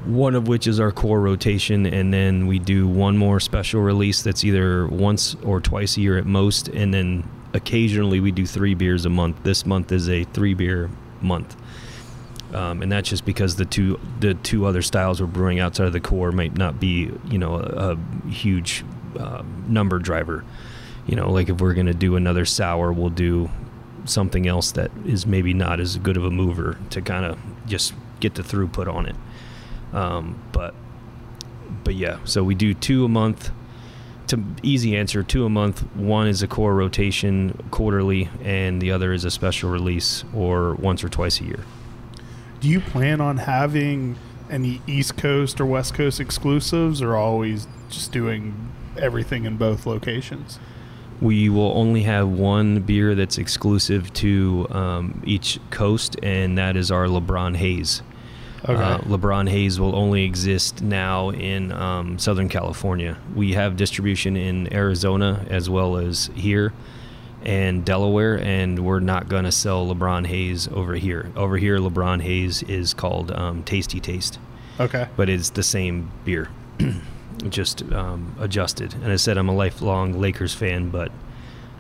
One 0.05 0.35
of 0.35 0.49
which 0.49 0.67
is 0.67 0.79
our 0.79 0.93
core 0.93 1.21
rotation, 1.21 1.87
and 1.87 2.13
then 2.13 2.47
we 2.47 2.59
do 2.59 2.87
one 2.87 3.17
more 3.17 3.41
special 3.41 3.81
release 3.81 4.23
that's 4.23 4.45
either 4.45 4.87
once 4.87 5.37
or 5.43 5.61
twice 5.61 5.97
a 5.97 6.01
year 6.01 6.19
at 6.19 6.27
most, 6.27 6.69
and 6.69 6.93
then 6.93 7.29
occasionally 7.55 8.21
we 8.21 8.31
do 8.31 8.47
three 8.47 8.75
beers 8.75 9.05
a 9.05 9.11
month. 9.11 9.43
This 9.43 9.65
month 9.65 9.91
is 9.91 10.09
a 10.09 10.25
three 10.25 10.55
beer 10.55 10.91
month, 11.21 11.57
um, 12.55 12.83
and 12.83 12.93
that's 12.93 13.09
just 13.09 13.25
because 13.25 13.57
the 13.57 13.65
two 13.65 13.99
the 14.21 14.35
two 14.35 14.65
other 14.65 14.83
styles 14.83 15.21
we're 15.21 15.27
brewing 15.27 15.59
outside 15.59 15.89
of 15.89 15.93
the 15.93 16.01
core 16.01 16.31
might 16.31 16.57
not 16.57 16.79
be 16.79 17.11
you 17.29 17.39
know 17.39 17.57
a, 17.57 17.93
a 17.93 18.29
huge 18.29 18.85
uh, 19.19 19.43
number 19.67 19.99
driver. 19.99 20.45
You 21.07 21.17
know, 21.17 21.33
like 21.33 21.49
if 21.49 21.61
we're 21.61 21.75
gonna 21.75 21.95
do 21.95 22.15
another 22.15 22.45
sour, 22.45 22.93
we'll 22.93 23.11
do 23.11 23.51
something 24.07 24.47
else 24.47 24.73
that 24.73 24.91
is 25.05 25.27
maybe 25.27 25.53
not 25.53 25.81
as 25.81 25.97
good 25.97 26.17
of 26.17 26.25
a 26.25 26.31
mover 26.31 26.79
to 26.91 27.03
kind 27.03 27.25
of 27.25 27.39
just 27.67 27.93
get 28.21 28.35
the 28.35 28.43
throughput 28.43 28.93
on 28.93 29.07
it. 29.07 29.17
Um, 29.93 30.41
but 30.53 30.75
but 31.85 31.95
yeah, 31.95 32.19
so 32.25 32.43
we 32.43 32.55
do 32.55 32.75
two 32.75 33.05
a 33.05 33.09
month. 33.09 33.51
To 34.29 34.43
easy 34.63 34.97
answer, 34.97 35.23
two 35.23 35.45
a 35.45 35.49
month. 35.49 35.83
One 35.95 36.27
is 36.27 36.43
a 36.43 36.49
core 36.49 36.75
rotation 36.75 37.57
quarterly, 37.71 38.29
and 38.43 38.83
the 38.83 38.91
other 38.91 39.13
is 39.13 39.25
a 39.25 39.31
special 39.31 39.71
release 39.71 40.25
or 40.35 40.75
once 40.75 41.05
or 41.05 41.09
twice 41.09 41.41
a 41.41 41.45
year. 41.45 41.65
Do 42.61 42.69
you 42.69 42.81
plan 42.81 43.21
on 43.21 43.37
having 43.39 44.17
any 44.51 44.83
East 44.87 45.17
Coast 45.17 45.61
or 45.61 45.67
West 45.67 45.95
Coast 45.95 46.19
exclusives, 46.19 47.01
or 47.01 47.15
always 47.15 47.69
just 47.89 48.11
doing 48.11 48.73
everything 48.97 49.45
in 49.45 49.57
both 49.57 49.87
locations? 49.87 50.59
We 51.21 51.49
will 51.49 51.73
only 51.77 52.03
have 52.03 52.29
one 52.29 52.81
beer 52.81 53.15
that's 53.15 53.39
exclusive 53.39 54.13
to 54.15 54.67
um, 54.71 55.23
each 55.25 55.59
coast, 55.71 56.17
and 56.23 56.59
that 56.59 56.77
is 56.77 56.91
our 56.91 57.07
LeBron 57.07 57.57
Haze. 57.57 58.03
Okay. 58.65 58.75
Uh, 58.75 58.99
LeBron 58.99 59.49
Haze 59.49 59.79
will 59.79 59.95
only 59.95 60.25
exist 60.25 60.83
now 60.83 61.31
in 61.31 61.73
um, 61.73 62.19
Southern 62.19 62.49
California. 62.49 63.17
We 63.35 63.53
have 63.53 63.77
distribution 63.77 64.37
in 64.37 64.73
Arizona 64.73 65.47
as 65.49 65.71
well 65.71 65.97
as 65.97 66.31
here 66.35 66.73
and 67.47 67.85
Delaware, 67.85 68.41
and 68.41 68.85
we're 68.85 69.01
not 69.01 69.29
going 69.29 69.45
to 69.45 69.53
sell 69.53 69.87
LeBron 69.87 70.27
Haze 70.27 70.67
over 70.69 70.95
here. 70.95 71.31
Over 71.37 71.57
here, 71.59 71.79
LeBron 71.79 72.21
Haze 72.23 72.65
is 72.65 72.93
called 72.93 73.31
um, 73.31 73.63
Tasty 73.63 74.01
Taste, 74.01 74.41
okay. 74.81 75.07
but 75.17 75.29
it's 75.29 75.51
the 75.51 75.63
same 75.63 76.11
beer, 76.25 76.49
just 77.49 77.83
um, 77.93 78.35
adjusted. 78.41 78.95
And 78.95 79.07
I 79.13 79.17
said 79.17 79.37
I'm 79.39 79.49
a 79.49 79.55
lifelong 79.55 80.19
Lakers 80.21 80.55
fan, 80.55 80.91
but 80.91 81.11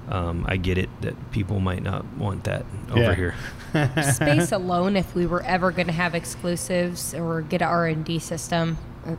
um, 0.08 0.44
I 0.48 0.56
get 0.56 0.78
it 0.78 0.88
that 1.00 1.30
people 1.32 1.58
might 1.60 1.82
not 1.82 2.04
want 2.16 2.44
that 2.44 2.64
over 2.90 3.00
Yeah. 3.00 3.14
here. 3.14 3.34
Space 4.14 4.52
alone, 4.52 4.96
if 4.96 5.14
we 5.14 5.26
were 5.26 5.42
ever 5.42 5.70
going 5.72 5.86
to 5.88 5.92
have 5.92 6.14
exclusives 6.14 7.14
or 7.14 7.42
get 7.42 7.60
an 7.62 7.68
R 7.68 7.86
and 7.86 8.04
D 8.04 8.18
system, 8.18 8.78
uh, 9.06 9.16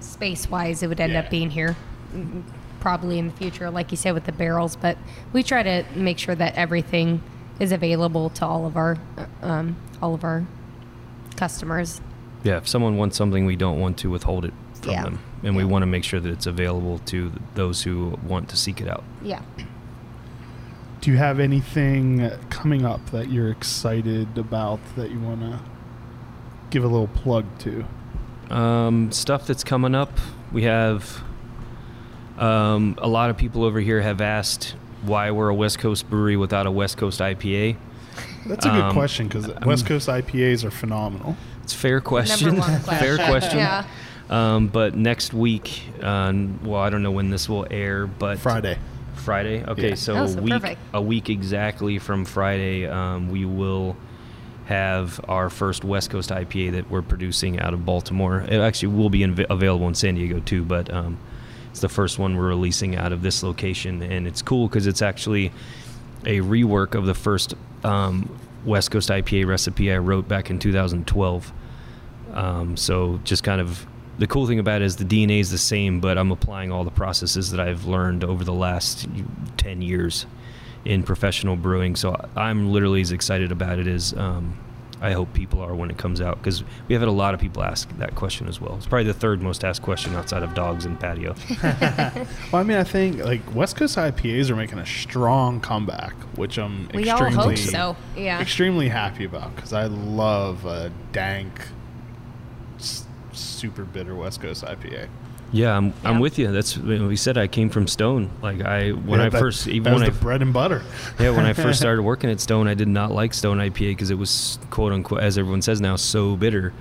space 0.00 0.48
wise, 0.50 0.82
it 0.82 0.88
would 0.88 1.00
end 1.00 1.12
Yeah. 1.12 1.20
up 1.20 1.30
being 1.30 1.50
here. 1.50 1.76
Probably 2.80 3.18
in 3.18 3.26
the 3.26 3.32
future, 3.34 3.70
like 3.70 3.90
you 3.90 3.96
said 3.96 4.14
with 4.14 4.24
the 4.24 4.32
barrels, 4.32 4.74
but 4.74 4.96
we 5.34 5.42
try 5.42 5.62
to 5.62 5.84
make 5.94 6.18
sure 6.18 6.34
that 6.34 6.54
everything 6.54 7.20
is 7.60 7.72
available 7.72 8.30
to 8.30 8.46
all 8.46 8.64
of 8.64 8.74
our 8.76 8.96
uh, 9.18 9.26
um, 9.46 9.76
all 10.00 10.14
of 10.14 10.24
our 10.24 10.46
customers. 11.36 12.00
Yeah, 12.42 12.56
if 12.56 12.68
someone 12.68 12.96
wants 12.96 13.16
something, 13.16 13.44
we 13.46 13.56
don't 13.56 13.78
want 13.80 13.98
to 13.98 14.10
withhold 14.10 14.44
it 14.44 14.54
from 14.80 14.92
Yeah. 14.92 15.02
them, 15.04 15.18
and 15.42 15.54
we 15.56 15.64
want 15.64 15.82
to 15.82 15.86
make 15.86 16.04
sure 16.04 16.20
that 16.20 16.30
it's 16.30 16.46
available 16.46 16.98
to 17.06 17.32
those 17.54 17.82
who 17.82 18.18
want 18.26 18.48
to 18.48 18.56
seek 18.56 18.80
it 18.80 18.88
out. 18.88 19.04
Yeah. 19.22 19.40
Do 21.00 21.10
you 21.10 21.16
have 21.16 21.38
anything 21.40 22.30
coming 22.50 22.84
up 22.84 23.10
that 23.10 23.30
you're 23.30 23.48
excited 23.50 24.36
about 24.36 24.80
that 24.96 25.10
you 25.10 25.18
want 25.18 25.40
to 25.40 25.60
give 26.70 26.84
a 26.84 26.88
little 26.88 27.08
plug 27.08 27.44
to? 27.60 27.84
Um, 28.54 29.10
stuff 29.12 29.46
that's 29.46 29.64
coming 29.64 29.94
up, 29.94 30.10
we 30.52 30.64
have 30.64 31.22
um, 32.38 32.96
a 32.98 33.08
lot 33.08 33.30
of 33.30 33.36
people 33.36 33.64
over 33.64 33.80
here 33.80 34.00
have 34.02 34.20
asked 34.20 34.74
why 35.02 35.30
we're 35.30 35.48
a 35.48 35.54
West 35.54 35.78
Coast 35.78 36.08
brewery 36.10 36.36
without 36.36 36.66
a 36.66 36.70
West 36.70 36.96
Coast 36.98 37.20
IPA. 37.20 37.76
That's 38.46 38.66
a 38.66 38.70
good 38.70 38.80
Um, 38.84 38.92
question 38.92 39.28
because 39.28 39.48
West 39.64 39.86
Coast 39.86 40.08
IPAs 40.08 40.64
are 40.64 40.70
phenomenal. 40.70 41.36
It's 41.70 41.76
a 41.76 41.82
fair 41.82 42.00
question. 42.00 42.46
Number 42.56 42.60
one 42.62 42.80
fair 42.98 43.14
question. 43.16 43.26
question. 43.28 43.58
Yeah. 43.58 43.84
Um, 44.28 44.66
but 44.68 44.96
next 44.96 45.32
week, 45.32 45.82
uh, 46.02 46.32
well, 46.64 46.80
I 46.80 46.90
don't 46.90 47.02
know 47.04 47.10
when 47.12 47.30
this 47.30 47.48
will 47.48 47.64
air, 47.70 48.06
but 48.08 48.38
Friday. 48.40 48.76
Friday. 49.14 49.64
Okay, 49.64 49.90
Yeah. 49.90 49.94
so, 49.94 50.16
Oh, 50.16 50.24
a 50.24 50.40
week 50.40 50.52
perfect. 50.54 50.80
a 50.94 51.00
week 51.02 51.30
exactly 51.30 51.98
from 52.00 52.24
Friday, 52.24 52.86
um, 52.88 53.28
we 53.30 53.44
will 53.44 53.96
have 54.66 55.20
our 55.28 55.48
first 55.50 55.84
West 55.84 56.10
Coast 56.10 56.30
IPA 56.30 56.72
that 56.72 56.90
we're 56.90 57.02
producing 57.02 57.60
out 57.60 57.72
of 57.74 57.84
Baltimore. 57.84 58.40
It 58.48 58.60
actually 58.60 58.94
will 58.94 59.10
be 59.10 59.20
inv- 59.20 59.46
available 59.50 59.86
in 59.88 59.94
San 59.94 60.14
Diego 60.16 60.40
too, 60.40 60.64
but 60.64 60.92
um, 60.92 61.18
it's 61.70 61.80
the 61.80 61.88
first 61.88 62.18
one 62.18 62.36
we're 62.36 62.48
releasing 62.48 62.96
out 62.96 63.12
of 63.12 63.22
this 63.22 63.42
location, 63.44 64.02
and 64.02 64.26
it's 64.26 64.42
cool 64.42 64.66
because 64.68 64.86
it's 64.88 65.02
actually 65.02 65.52
a 66.24 66.38
rework 66.40 66.94
of 66.96 67.06
the 67.06 67.14
first 67.14 67.54
um, 67.84 68.28
West 68.64 68.90
Coast 68.90 69.08
IPA 69.08 69.46
recipe 69.46 69.92
I 69.92 69.98
wrote 69.98 70.28
back 70.28 70.50
in 70.50 70.58
2012. 70.58 71.52
Um, 72.34 72.76
so 72.76 73.20
just 73.24 73.42
kind 73.44 73.60
of 73.60 73.86
the 74.18 74.26
cool 74.26 74.46
thing 74.46 74.58
about 74.58 74.82
it 74.82 74.84
is 74.84 74.96
the 74.96 75.04
DNA 75.04 75.40
is 75.40 75.50
the 75.50 75.58
same, 75.58 76.00
but 76.00 76.18
I'm 76.18 76.30
applying 76.30 76.70
all 76.70 76.84
the 76.84 76.90
processes 76.90 77.50
that 77.52 77.60
I've 77.60 77.86
learned 77.86 78.22
over 78.24 78.44
the 78.44 78.52
last 78.52 79.08
10 79.56 79.80
years 79.82 80.26
in 80.84 81.02
professional 81.02 81.56
brewing. 81.56 81.96
So 81.96 82.14
I'm 82.36 82.70
literally 82.72 83.00
as 83.00 83.12
excited 83.12 83.50
about 83.50 83.78
it 83.78 83.86
as 83.86 84.12
um, 84.14 84.58
I 85.00 85.12
hope 85.12 85.32
people 85.32 85.60
are 85.62 85.74
when 85.74 85.90
it 85.90 85.96
comes 85.96 86.20
out 86.20 86.36
because 86.36 86.62
we 86.86 86.92
have 86.94 87.00
had 87.00 87.08
a 87.08 87.12
lot 87.12 87.32
of 87.32 87.40
people 87.40 87.62
ask 87.62 87.88
that 87.96 88.14
question 88.14 88.46
as 88.46 88.60
well. 88.60 88.76
It's 88.76 88.84
probably 88.86 89.04
the 89.04 89.14
third 89.14 89.40
most 89.40 89.64
asked 89.64 89.80
question 89.80 90.14
outside 90.14 90.42
of 90.42 90.52
dogs 90.54 90.84
and 90.84 91.00
patio. 91.00 91.34
Well, 92.52 92.60
I 92.60 92.62
mean, 92.64 92.76
I 92.76 92.84
think 92.84 93.24
like 93.24 93.54
West 93.54 93.76
Coast 93.76 93.96
IPAs 93.96 94.50
are 94.50 94.56
making 94.56 94.78
a 94.78 94.84
strong 94.86 95.60
comeback, 95.60 96.12
which 96.36 96.58
I'm 96.58 96.88
We 96.92 97.08
all 97.08 97.22
extremely, 97.24 97.56
hope 97.56 97.56
so. 97.56 97.96
Yeah. 98.16 98.40
extremely 98.40 98.88
happy 98.88 99.24
about 99.24 99.54
because 99.54 99.72
I 99.72 99.84
love 99.86 100.66
a 100.66 100.90
dank, 101.12 101.52
s- 101.60 101.68
super 103.40 103.84
bitter 103.84 104.14
West 104.14 104.40
Coast 104.40 104.64
IPA. 104.64 105.08
Yeah, 105.52 105.76
I'm, 105.76 105.92
I'm 106.04 106.20
with 106.20 106.38
you. 106.38 106.52
That's 106.52 106.78
when 106.78 107.08
we 107.08 107.16
said 107.16 107.36
I 107.36 107.48
came 107.48 107.70
from 107.70 107.88
Stone. 107.88 108.30
Like 108.40 108.60
I 108.62 108.90
when 108.92 109.18
Yeah, 109.18 109.26
I 109.26 109.28
that- 109.30 109.40
first 109.40 109.66
even 109.66 109.84
that 109.84 109.92
was 109.94 110.02
when 110.02 110.10
I 110.12 110.14
bread 110.14 110.42
and 110.42 110.52
butter. 110.52 110.82
Yeah, 111.18 111.30
when 111.30 111.44
I 111.44 111.52
first 111.54 111.80
started 111.80 112.02
working 112.10 112.30
at 112.30 112.40
Stone, 112.40 112.68
I 112.68 112.74
did 112.74 112.86
not 112.86 113.10
like 113.10 113.34
Stone 113.34 113.58
IPA 113.58 113.90
because 113.90 114.10
it 114.10 114.18
was 114.18 114.58
quote 114.70 114.92
unquote, 114.92 115.20
as 115.22 115.36
everyone 115.38 115.62
says 115.62 115.80
now, 115.80 115.96
so 115.96 116.36
bitter. 116.36 116.72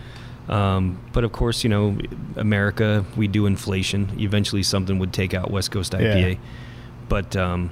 Um, 0.47 0.99
but 1.13 1.23
of 1.23 1.31
course, 1.31 1.63
you 1.63 1.69
know, 1.69 1.97
America, 2.35 3.05
we 3.15 3.27
do 3.27 3.45
inflation. 3.47 4.11
Eventually, 4.19 4.63
something 4.63 4.99
would 4.99 5.13
take 5.13 5.33
out 5.33 5.49
West 5.51 5.71
Coast 5.71 5.93
IPA. 5.93 6.33
Yeah. 6.33 6.39
But 7.07 7.35
um, 7.35 7.71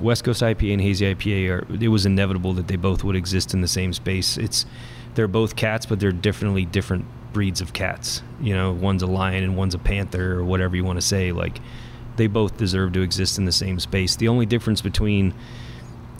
West 0.00 0.24
Coast 0.24 0.42
IPA 0.42 0.72
and 0.74 0.82
Hazy 0.82 1.14
IPA 1.14 1.50
are. 1.50 1.82
It 1.82 1.88
was 1.88 2.04
inevitable 2.04 2.52
that 2.54 2.68
they 2.68 2.76
both 2.76 3.02
would 3.04 3.16
exist 3.16 3.54
in 3.54 3.60
the 3.62 3.68
same 3.68 3.92
space. 3.94 4.36
It's 4.36 4.66
they're 5.14 5.28
both 5.28 5.56
cats, 5.56 5.86
but 5.86 6.00
they're 6.00 6.12
definitely 6.12 6.64
different 6.66 7.06
breeds 7.34 7.60
of 7.60 7.74
cats. 7.74 8.22
You 8.40 8.54
know, 8.54 8.72
one's 8.72 9.02
a 9.02 9.06
lion 9.06 9.44
and 9.44 9.56
one's 9.58 9.74
a 9.74 9.78
panther, 9.78 10.38
or 10.38 10.44
whatever 10.44 10.74
you 10.74 10.84
want 10.84 10.96
to 10.96 11.06
say. 11.06 11.32
Like, 11.32 11.58
they 12.16 12.26
both 12.28 12.56
deserve 12.56 12.94
to 12.94 13.02
exist 13.02 13.36
in 13.36 13.44
the 13.44 13.52
same 13.52 13.78
space. 13.78 14.16
The 14.16 14.28
only 14.28 14.46
difference 14.46 14.80
between 14.80 15.34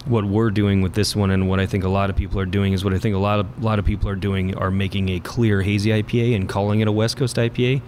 what 0.05 0.27
we're 0.27 0.51
doing 0.51 0.82
with 0.82 0.93
this 0.93 1.16
one 1.16 1.31
and 1.31 1.49
what 1.49 1.59
I 1.61 1.65
think 1.66 1.82
a 1.82 1.89
lot 1.89 2.11
of 2.11 2.16
people 2.16 2.39
are 2.39 2.45
doing 2.45 2.74
is 2.74 2.85
what 2.85 2.93
I 2.93 2.99
think 2.99 3.15
a 3.15 3.19
lot 3.19 3.41
of 3.41 3.47
a 3.59 3.65
lot 3.65 3.78
of 3.78 3.86
people 3.86 4.11
are 4.11 4.16
doing 4.16 4.55
are 4.55 4.70
making 4.70 5.09
a 5.09 5.20
clear 5.20 5.62
hazy 5.62 5.91
IPA 5.91 6.36
and 6.36 6.47
calling 6.47 6.81
it 6.81 6.89
a 6.89 6.93
West 6.93 7.16
Coast 7.16 7.36
IPA, 7.36 7.81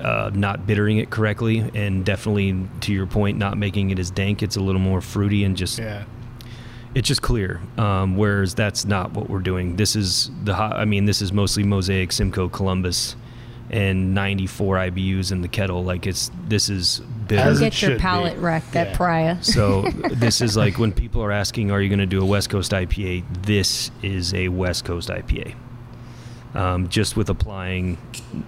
uh, 0.00 0.30
not 0.32 0.66
bittering 0.66 0.96
it 0.96 1.10
correctly, 1.10 1.70
and 1.74 2.06
definitely 2.06 2.56
to 2.80 2.92
your 2.92 3.06
point, 3.06 3.36
not 3.36 3.58
making 3.58 3.90
it 3.90 3.98
as 3.98 4.10
dank. 4.10 4.42
It's 4.42 4.56
a 4.56 4.60
little 4.60 4.80
more 4.80 5.02
fruity 5.02 5.44
and 5.44 5.56
just 5.56 5.78
Yeah. 5.78 6.04
It's 6.94 7.08
just 7.08 7.22
clear. 7.22 7.60
Um, 7.78 8.16
whereas 8.16 8.54
that's 8.54 8.84
not 8.84 9.12
what 9.12 9.28
we're 9.28 9.40
doing. 9.40 9.76
This 9.76 9.96
is 9.96 10.30
the 10.44 10.54
hot, 10.54 10.72
I 10.74 10.84
mean, 10.84 11.04
this 11.04 11.20
is 11.22 11.32
mostly 11.32 11.62
Mosaic, 11.62 12.12
Simcoe, 12.12 12.48
Columbus, 12.48 13.16
and 13.68 14.14
94 14.14 14.76
IBUs 14.76 15.32
in 15.32 15.40
the 15.42 15.48
kettle. 15.48 15.82
Like 15.84 16.06
it's 16.06 16.30
this 16.48 16.68
is 16.70 17.00
bitter. 17.26 17.42
As 17.42 17.58
Go 17.60 17.66
it 17.66 17.72
get 17.72 17.82
your 17.82 17.98
palate 17.98 18.38
wrecked 18.38 18.74
Yeah. 18.74 18.82
at 18.82 18.94
Pariah. 18.94 19.38
So 19.42 19.82
this 20.12 20.40
is 20.40 20.56
like 20.56 20.78
when 20.78 20.92
people 20.92 21.22
are 21.22 21.32
asking, 21.32 21.70
"Are 21.72 21.80
you 21.80 21.88
going 21.88 21.98
to 21.98 22.06
do 22.06 22.22
a 22.22 22.24
West 22.26 22.48
Coast 22.48 22.70
IPA?" 22.72 23.24
This 23.42 23.90
is 24.02 24.32
a 24.34 24.48
West 24.48 24.84
Coast 24.84 25.08
IPA. 25.08 25.54
Um, 26.54 26.88
just 26.88 27.16
with 27.18 27.28
applying 27.28 27.98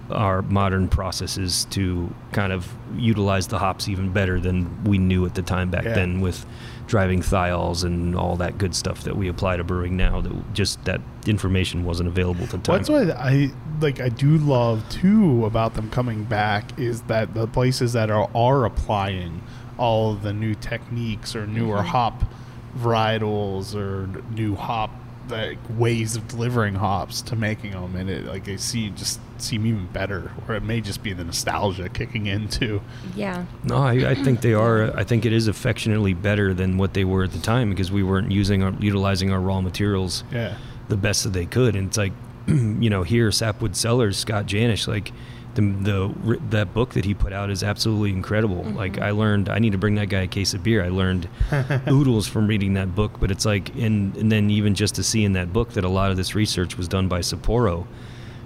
our 0.09 0.41
modern 0.41 0.87
processes 0.87 1.65
to 1.71 2.11
kind 2.31 2.51
of 2.51 2.67
utilize 2.95 3.47
the 3.47 3.59
hops 3.59 3.87
even 3.87 4.11
better 4.11 4.39
than 4.39 4.83
we 4.83 4.97
knew 4.97 5.25
at 5.27 5.35
the 5.35 5.43
time 5.43 5.69
back 5.69 5.83
Yeah. 5.83 5.93
then 5.93 6.19
with 6.21 6.43
driving 6.89 7.21
thiols 7.21 7.83
and 7.85 8.15
all 8.15 8.35
that 8.35 8.57
good 8.57 8.75
stuff 8.75 9.03
that 9.03 9.15
we 9.15 9.29
apply 9.29 9.55
to 9.55 9.63
brewing 9.63 9.95
now 9.95 10.19
that 10.19 10.53
just 10.53 10.83
that 10.85 10.99
information 11.27 11.85
wasn't 11.85 12.09
available 12.09 12.43
at 12.43 12.49
the 12.49 12.57
time. 12.57 12.77
That's 12.77 12.89
what 12.89 13.11
I 13.11 13.51
like 13.79 14.01
I 14.01 14.09
do 14.09 14.37
love 14.39 14.83
too 14.89 15.45
about 15.45 15.75
them 15.75 15.89
coming 15.91 16.23
back 16.25 16.77
is 16.79 17.03
that 17.03 17.33
the 17.35 17.47
places 17.47 17.93
that 17.93 18.09
are 18.09 18.29
are 18.35 18.65
applying 18.65 19.41
all 19.77 20.11
of 20.13 20.23
the 20.23 20.33
new 20.33 20.55
techniques 20.55 21.35
or 21.35 21.47
newer 21.47 21.77
Mm-hmm. 21.77 21.87
hop 21.87 22.23
varietals 22.77 23.75
or 23.75 24.07
new 24.31 24.55
hop 24.55 24.91
like 25.29 25.57
ways 25.77 26.15
of 26.15 26.27
delivering 26.27 26.75
hops 26.75 27.21
to 27.21 27.35
making 27.35 27.71
them 27.71 27.95
and 27.95 28.09
it 28.09 28.25
like 28.25 28.45
they 28.45 28.57
see 28.57 28.89
just 28.91 29.19
seem 29.37 29.65
even 29.65 29.87
better 29.87 30.31
or 30.47 30.55
it 30.55 30.63
may 30.63 30.81
just 30.81 31.01
be 31.01 31.13
the 31.13 31.23
nostalgia 31.23 31.87
kicking 31.89 32.25
in 32.25 32.47
too 32.47 32.81
Yeah. 33.15 33.45
No, 33.63 33.77
I, 33.77 34.11
I 34.11 34.15
think 34.15 34.41
they 34.41 34.53
are. 34.53 34.95
I 34.97 35.03
think 35.03 35.25
it 35.25 35.33
is 35.33 35.47
affectionately 35.47 36.13
better 36.13 36.53
than 36.53 36.77
what 36.77 36.93
they 36.93 37.05
were 37.05 37.23
at 37.23 37.31
the 37.31 37.39
time 37.39 37.69
because 37.69 37.91
we 37.91 38.03
weren't 38.03 38.31
using 38.31 38.63
our 38.63 38.73
utilizing 38.79 39.31
our 39.31 39.39
raw 39.39 39.61
materials 39.61 40.23
yeah 40.31 40.55
the 40.89 40.97
best 40.97 41.23
that 41.23 41.33
they 41.33 41.45
could. 41.45 41.75
And 41.75 41.87
it's 41.87 41.97
like, 41.97 42.11
you 42.47 42.89
know, 42.89 43.03
here 43.03 43.31
Sapwood 43.31 43.75
Cellars, 43.75 44.17
Scott 44.17 44.45
Janish, 44.45 44.87
like 44.87 45.11
the 45.59 46.13
the 46.23 46.39
that 46.49 46.73
book 46.73 46.93
that 46.93 47.05
he 47.05 47.13
put 47.13 47.33
out 47.33 47.49
is 47.49 47.63
absolutely 47.63 48.11
incredible. 48.11 48.63
Like 48.63 48.99
I 48.99 49.11
learned, 49.11 49.49
I 49.49 49.59
need 49.59 49.71
to 49.73 49.77
bring 49.77 49.95
that 49.95 50.07
guy 50.09 50.21
a 50.21 50.27
case 50.27 50.53
of 50.53 50.63
beer. 50.63 50.83
I 50.83 50.89
learned 50.89 51.27
oodles 51.87 52.27
from 52.27 52.47
reading 52.47 52.73
that 52.75 52.95
book. 52.95 53.19
But 53.19 53.31
it's 53.31 53.45
like, 53.45 53.75
and 53.75 54.15
and 54.17 54.31
then 54.31 54.49
even 54.49 54.75
just 54.75 54.95
to 54.95 55.03
see 55.03 55.23
in 55.23 55.33
that 55.33 55.51
book 55.53 55.71
that 55.73 55.83
a 55.83 55.89
lot 55.89 56.11
of 56.11 56.17
this 56.17 56.35
research 56.35 56.77
was 56.77 56.87
done 56.87 57.07
by 57.07 57.19
Sapporo. 57.19 57.85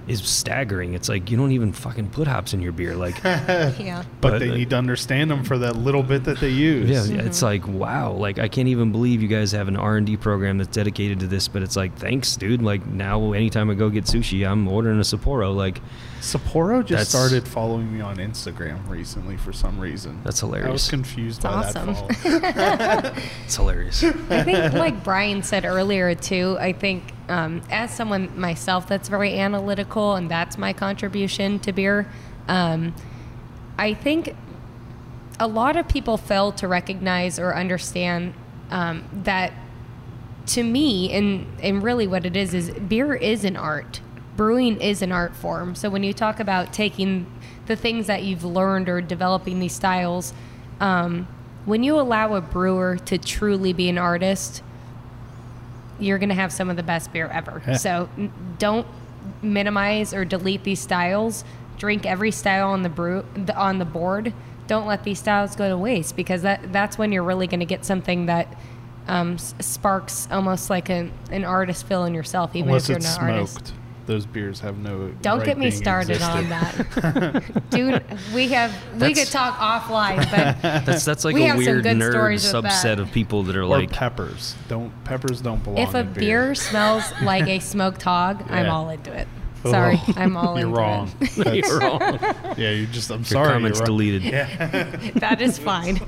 is 0.06 0.22
staggering. 0.22 0.94
It's 0.96 1.08
like 1.08 1.32
you 1.32 1.38
don't 1.38 1.54
even 1.54 1.72
fucking 1.72 2.10
put 2.10 2.28
hops 2.28 2.54
in 2.54 2.62
your 2.62 2.74
beer. 2.74 2.94
Like, 2.94 3.24
Yeah. 3.24 4.04
But, 4.20 4.32
But, 4.32 4.40
they 4.40 4.50
uh, 4.50 4.56
need 4.56 4.70
to 4.72 4.76
understand 4.76 5.32
them 5.32 5.46
for 5.46 5.58
that 5.60 5.78
little 5.78 6.04
bit 6.04 6.26
that 6.26 6.40
they 6.42 6.50
use. 6.50 6.90
yeah, 7.10 7.22
it's 7.22 7.42
like 7.42 7.66
wow. 7.68 8.12
Like 8.12 8.38
I 8.38 8.50
can't 8.50 8.68
even 8.68 8.92
believe 8.92 9.22
you 9.22 9.30
guys 9.30 9.54
have 9.54 9.70
an 9.70 9.78
R 9.78 9.96
and 9.96 10.06
D 10.06 10.18
program 10.18 10.58
that's 10.58 10.76
dedicated 10.76 11.22
to 11.22 11.28
this. 11.28 11.48
But 11.48 11.62
it's 11.64 11.78
like 11.78 11.96
thanks, 11.98 12.36
dude. 12.36 12.62
Like 12.62 12.86
now, 12.86 13.32
anytime 13.32 13.70
I 13.70 13.76
go 13.76 13.90
get 13.90 14.04
sushi, 14.04 14.46
I'm 14.46 14.68
ordering 14.68 14.98
a 15.00 15.04
Sapporo. 15.04 15.56
Like 15.56 15.80
Sapporo 16.24 16.80
just 16.80 16.90
That's- 16.90 17.10
started 17.10 17.46
following 17.46 17.94
me 17.94 18.00
on 18.00 18.16
Instagram 18.16 18.88
recently 18.88 19.36
for 19.36 19.52
some 19.52 19.78
reason. 19.78 20.22
That's 20.24 20.40
hilarious. 20.40 20.70
I 20.70 20.72
was 20.72 20.90
hilarious. 20.90 20.90
confused 20.90 21.38
It's 21.40 21.44
by 21.44 21.54
awesome. 21.54 21.88
that 21.88 22.96
follow. 22.96 23.14
it's 23.46 23.56
hilarious. 23.58 24.04
I 24.04 24.44
think, 24.44 24.74
like 24.74 25.04
Brian 25.04 25.44
said 25.44 25.66
earlier, 25.66 26.16
too, 26.16 26.56
I 26.62 26.72
think 26.72 27.04
um, 27.28 27.62
as 27.70 27.94
someone 27.94 28.40
myself 28.40 28.88
that's 28.88 29.10
very 29.10 29.38
analytical 29.38 30.16
and 30.16 30.32
that's 30.32 30.58
my 30.58 30.72
contribution 30.72 31.60
to 31.60 31.74
beer, 31.74 32.10
um, 32.48 32.96
I 33.78 33.94
think 33.94 34.34
a 35.42 35.48
lot 35.48 35.76
of 35.76 35.90
people 35.90 36.16
fail 36.16 36.54
to 36.54 36.70
recognize 36.70 37.38
or 37.38 37.54
understand 37.54 38.34
um, 38.72 39.04
that 39.24 39.52
to 40.46 40.64
me, 40.64 41.12
and, 41.12 41.48
and 41.62 41.84
really 41.84 42.08
what 42.08 42.26
it 42.26 42.38
is, 42.38 42.54
is 42.54 42.72
beer 42.72 43.14
is 43.14 43.44
an 43.44 43.58
art. 43.58 44.00
Brewing 44.36 44.82
is 44.82 45.02
an 45.02 45.12
art 45.12 45.36
form. 45.36 45.76
So 45.76 45.90
when 45.90 46.04
you 46.04 46.14
talk 46.14 46.40
about 46.40 46.74
taking 46.74 47.26
the 47.68 47.76
things 47.76 48.08
that 48.08 48.24
you've 48.24 48.44
learned 48.44 48.90
or 48.90 49.00
developing 49.02 49.60
these 49.60 49.74
styles, 49.74 50.34
um, 50.80 51.28
when 51.66 51.84
you 51.84 52.00
allow 52.00 52.34
a 52.36 52.42
brewer 52.42 52.98
to 53.06 53.18
truly 53.18 53.74
be 53.74 53.88
an 53.90 53.98
artist, 53.98 54.62
you're 56.00 56.18
going 56.18 56.30
to 56.30 56.36
have 56.36 56.52
some 56.52 56.70
of 56.70 56.76
the 56.76 56.84
best 56.84 57.14
beer 57.14 57.28
ever. 57.28 57.62
Yeah. 57.68 57.78
So 57.78 58.10
n- 58.18 58.32
don't 58.58 58.88
minimize 59.42 60.14
or 60.14 60.26
delete 60.26 60.64
these 60.64 60.80
styles. 60.80 61.44
Drink 61.78 62.06
every 62.06 62.32
style 62.32 62.70
on 62.70 62.82
the 62.84 62.90
brew 62.90 63.24
the, 63.36 63.56
on 63.56 63.80
the 63.80 63.86
board. 63.86 64.34
Don't 64.68 64.88
let 64.88 65.04
these 65.04 65.20
styles 65.20 65.56
go 65.56 65.70
to 65.70 65.78
waste 65.78 66.16
because 66.16 66.42
that 66.42 66.72
that's 66.74 66.98
when 66.98 67.12
you're 67.12 67.24
really 67.24 67.48
going 67.48 67.60
to 67.60 67.66
get 67.66 67.86
something 67.86 68.26
that 68.28 68.48
um, 69.08 69.34
s- 69.34 69.54
sparks 69.60 70.28
almost 70.32 70.70
like 70.70 70.90
an, 70.90 71.12
an 71.32 71.44
artist 71.44 71.86
feel 71.86 72.06
in 72.06 72.14
yourself, 72.14 72.56
even 72.56 72.70
Unless 72.70 72.84
if 72.86 72.90
you're 72.90 73.00
not 73.00 73.22
an 73.22 73.30
artist. 73.30 73.74
Smoked. 74.04 74.08
Those 74.08 74.26
beers 74.26 74.60
have 74.60 74.78
no. 74.78 75.10
Don't 75.22 75.40
right 75.40 75.46
get 75.46 75.58
me 75.58 75.70
being 75.70 75.82
started 75.82 76.22
on 76.22 76.50
that, 76.50 77.44
dude. 77.70 78.04
We 78.34 78.50
have 78.50 78.72
we 79.00 79.14
could 79.14 79.28
talk 79.28 79.56
offline, 79.56 80.18
but 80.32 80.62
That's 80.86 81.06
that's 81.06 81.26
like 81.26 81.36
We 81.36 81.44
a 81.44 81.48
have 81.48 81.56
some 81.58 81.66
weird 81.66 81.84
good 81.84 81.98
nerd 81.98 82.12
stories 82.12 82.44
subset 82.44 83.00
of 83.00 83.12
people 83.12 83.44
that 83.44 83.56
are 83.56 83.64
Or 83.64 83.68
like 83.68 83.92
peppers. 83.92 84.56
Don't 84.68 84.92
peppers 85.04 85.42
don't 85.42 85.64
belong. 85.64 85.78
if 85.80 85.94
a 85.94 86.00
in 86.00 86.14
beer 86.14 86.56
smells 86.56 87.04
like 87.22 87.48
a 87.48 87.60
smoked 87.74 88.02
hog, 88.04 88.44
I'm 88.50 88.70
all 88.70 88.90
into 88.90 89.14
it. 89.14 89.28
Sorry, 89.64 90.00
Oh, 90.08 90.14
I'm 90.18 90.36
all 90.38 90.58
You're 90.60 90.68
into 90.68 90.80
wrong. 90.80 91.12
it. 91.22 91.56
You're 91.66 91.80
wrong. 91.80 92.20
yeah, 92.58 92.72
you 92.72 92.86
just. 92.88 93.10
I'm 93.10 93.20
Your 93.20 93.26
sorry. 93.26 93.54
comments 93.54 93.80
you're 93.80 93.88
wrong. 93.88 93.98
deleted. 93.98 95.14
that 95.16 95.42
is 95.42 95.58
fine. 95.58 96.00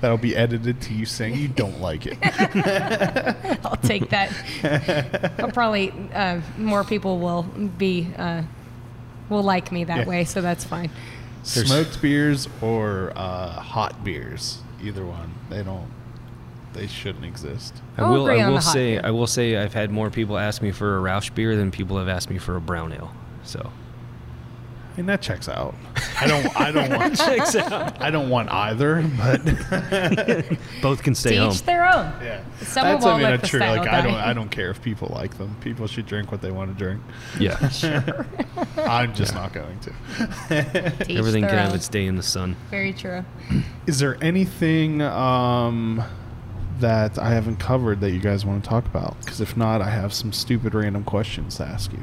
That'll 0.00 0.16
be 0.16 0.36
edited 0.36 0.80
to 0.82 0.94
you 0.94 1.04
saying 1.06 1.34
you 1.36 1.48
don't 1.48 1.80
like 1.80 2.06
it. 2.06 2.16
I'll 3.64 3.76
take 3.76 4.10
that. 4.10 5.34
I'll 5.38 5.50
probably 5.50 5.92
uh, 6.14 6.40
more 6.56 6.84
people 6.84 7.18
will 7.18 7.42
be 7.42 8.08
uh, 8.16 8.42
will 9.28 9.42
like 9.42 9.72
me 9.72 9.84
that 9.84 9.98
Yeah. 10.00 10.04
way, 10.08 10.24
so 10.24 10.40
that's 10.40 10.64
fine. 10.64 10.90
Smoked 11.42 12.00
beers 12.02 12.48
or 12.62 13.12
uh, 13.16 13.50
hot 13.52 14.04
beers, 14.04 14.58
either 14.82 15.04
one. 15.04 15.32
They 15.50 15.62
don't. 15.62 15.88
They 16.74 16.86
shouldn't 16.86 17.24
exist. 17.24 17.74
I 17.96 18.02
I'll 18.02 18.12
will. 18.12 18.26
agree 18.28 18.40
I 18.40 18.44
on 18.44 18.50
will 18.52 18.58
the 18.58 18.64
hot 18.64 18.72
say. 18.72 18.92
beer. 18.94 19.00
I 19.04 19.10
will 19.10 19.26
say. 19.26 19.56
I've 19.56 19.74
had 19.74 19.90
more 19.90 20.10
people 20.10 20.38
ask 20.38 20.62
me 20.62 20.70
for 20.70 20.96
a 20.96 21.00
Rauch 21.00 21.34
beer 21.34 21.56
than 21.56 21.70
people 21.70 21.98
have 21.98 22.08
asked 22.08 22.30
me 22.30 22.38
for 22.38 22.56
a 22.56 22.60
brown 22.60 22.92
ale. 22.92 23.12
So 23.42 23.70
And 24.98 25.08
that 25.08 25.22
checks 25.22 25.48
out. 25.48 25.74
I 26.20 26.26
don't. 26.26 26.60
I 26.60 26.70
don't 26.72 26.90
want. 26.98 27.16
checks 27.16 27.54
out. 27.56 28.00
I 28.02 28.10
don't 28.10 28.28
want 28.28 28.50
either. 28.52 29.02
But 29.16 29.44
Both 30.82 31.02
can 31.02 31.14
stay 31.14 31.36
To 31.36 31.42
home. 31.42 31.52
each 31.52 31.62
their 31.62 31.84
own. 31.88 32.12
yeah, 32.22 32.42
Someone 32.60 32.92
that's 32.94 33.04
won't 33.04 33.16
I 33.16 33.18
mean, 33.22 33.30
let 33.30 33.40
the 33.40 33.46
true. 33.46 33.60
style 33.60 33.76
Like 33.78 33.88
I 33.88 34.00
don't. 34.02 34.14
I 34.14 34.32
don't 34.32 34.50
care 34.50 34.70
if 34.70 34.82
people 34.82 35.10
like 35.14 35.38
them. 35.38 35.56
People 35.60 35.86
should 35.86 36.06
drink 36.06 36.30
what 36.30 36.42
they 36.42 36.50
want 36.50 36.76
to 36.76 36.84
drink. 36.84 37.00
Yeah. 37.40 37.56
Sure. 37.70 38.26
I'm 38.76 39.14
just 39.14 39.34
not 39.34 39.52
going 39.52 39.78
to. 39.80 39.90
To 40.48 41.06
each 41.08 41.16
Everything 41.18 41.42
their 41.42 41.50
can 41.50 41.58
have 41.60 41.70
own. 41.70 41.76
its 41.76 41.88
day 41.88 42.06
in 42.06 42.16
the 42.16 42.22
sun. 42.22 42.56
Very 42.70 42.92
true. 42.92 43.24
Is 43.86 43.98
there 44.00 44.16
anything 44.22 45.00
um, 45.02 46.02
that 46.80 47.18
I 47.18 47.30
haven't 47.30 47.56
covered 47.56 48.00
that 48.00 48.10
you 48.12 48.20
guys 48.20 48.44
want 48.44 48.62
to 48.62 48.68
talk 48.68 48.86
about? 48.86 49.18
Because 49.20 49.40
if 49.40 49.56
not, 49.56 49.80
I 49.82 49.90
have 49.90 50.12
some 50.12 50.32
stupid 50.32 50.74
random 50.74 51.04
questions 51.04 51.56
to 51.56 51.64
ask 51.64 51.92
you. 51.92 52.02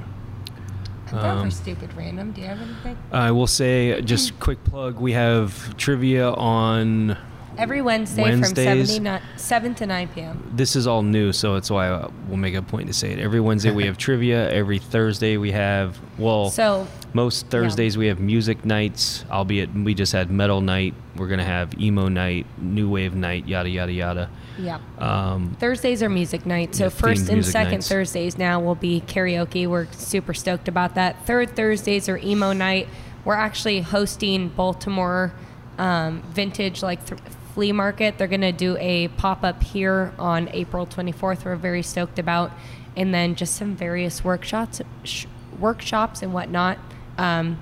I'm 1.12 1.22
down 1.22 1.38
Um, 1.38 1.46
for 1.50 1.56
stupid 1.56 1.94
random. 1.96 2.32
Do 2.32 2.42
you 2.42 2.48
have 2.48 2.62
anything? 2.62 2.98
I 3.12 3.32
will 3.32 3.48
say, 3.48 4.02
just 4.02 4.40
quick 4.40 4.64
plug. 4.64 5.00
We 5.00 5.14
have 5.14 5.78
trivia 5.78 6.32
on. 6.32 7.18
Every 7.58 7.82
Wednesday 7.82 8.22
Wednesdays. 8.24 8.98
from 8.98 9.06
7 9.06 9.22
to, 9.22 9.22
7 9.38 9.76
to 9.76 9.86
9 9.86 10.08
p.m. 10.10 10.52
This 10.54 10.76
is 10.76 10.88
all 10.88 11.04
new, 11.04 11.32
so 11.32 11.54
that's 11.54 11.72
why 11.72 11.88
I 11.88 12.10
will 12.28 12.36
make 12.36 12.54
a 12.54 12.62
point 12.62 12.88
to 12.88 12.94
say 12.94 13.14
it. 13.14 13.20
Every 13.20 13.40
Wednesday 13.40 13.72
we 13.72 13.86
have 13.86 13.98
trivia. 14.08 14.52
Every 14.52 14.78
Thursday 14.78 15.38
we 15.38 15.52
have 15.54 15.98
well, 16.18 16.50
So 16.50 16.86
most 17.14 17.48
Thursdays 17.48 17.98
we 17.98 18.08
have 18.08 18.20
music 18.20 18.66
nights. 18.66 19.24
Albeit 19.32 19.74
we 19.74 19.94
just 19.94 20.12
had 20.12 20.30
metal 20.30 20.60
night. 20.60 20.96
We're 21.16 21.30
gonna 21.30 21.46
have 21.46 21.80
emo 21.80 22.10
night, 22.10 22.46
new 22.58 22.90
wave 22.90 23.16
night, 23.16 23.48
yada 23.48 23.70
yada 23.70 23.94
yada. 23.94 24.30
Yeah. 24.57 24.80
Um, 24.98 25.56
Thursdays 25.60 26.02
are 26.03 26.10
music 26.10 26.45
night. 26.45 26.76
So 26.76 26.86
Yeah, 26.86 26.90
first 26.90 27.30
and 27.30 27.45
second 27.45 27.72
nights. 27.72 27.90
Thursdays 27.90 28.38
now 28.38 28.60
will 28.60 28.76
be 28.76 29.02
karaoke. 29.06 29.68
We're 29.68 29.88
super 29.91 30.34
stoked 30.34 30.68
about 30.68 30.95
that. 30.95 31.26
Third 31.26 31.56
Thursdays 31.56 32.10
are 32.10 32.18
emo 32.18 32.53
night. 32.53 32.88
We're 33.23 33.36
actually 33.36 33.82
hosting 33.82 34.49
Baltimore 34.49 35.34
um, 35.77 36.22
vintage 36.34 36.82
like 36.84 37.06
th- 37.06 37.19
flea 37.53 37.72
market. 37.72 38.18
They're 38.18 38.27
gonna 38.27 38.52
do 38.52 38.77
a 38.77 39.07
pop 39.10 39.44
up 39.44 39.64
here 39.64 40.14
on 40.19 40.49
April 40.53 40.86
24th. 40.86 41.45
We're 41.45 41.56
very 41.56 41.82
stoked 41.82 42.19
about, 42.19 42.52
and 42.95 43.14
then 43.14 43.36
just 43.36 43.56
some 43.56 43.76
various 43.76 44.23
workshops, 44.23 44.82
sh- 45.03 45.26
workshops 45.60 46.22
and 46.22 46.34
whatnot. 46.34 46.77
Um, 47.18 47.60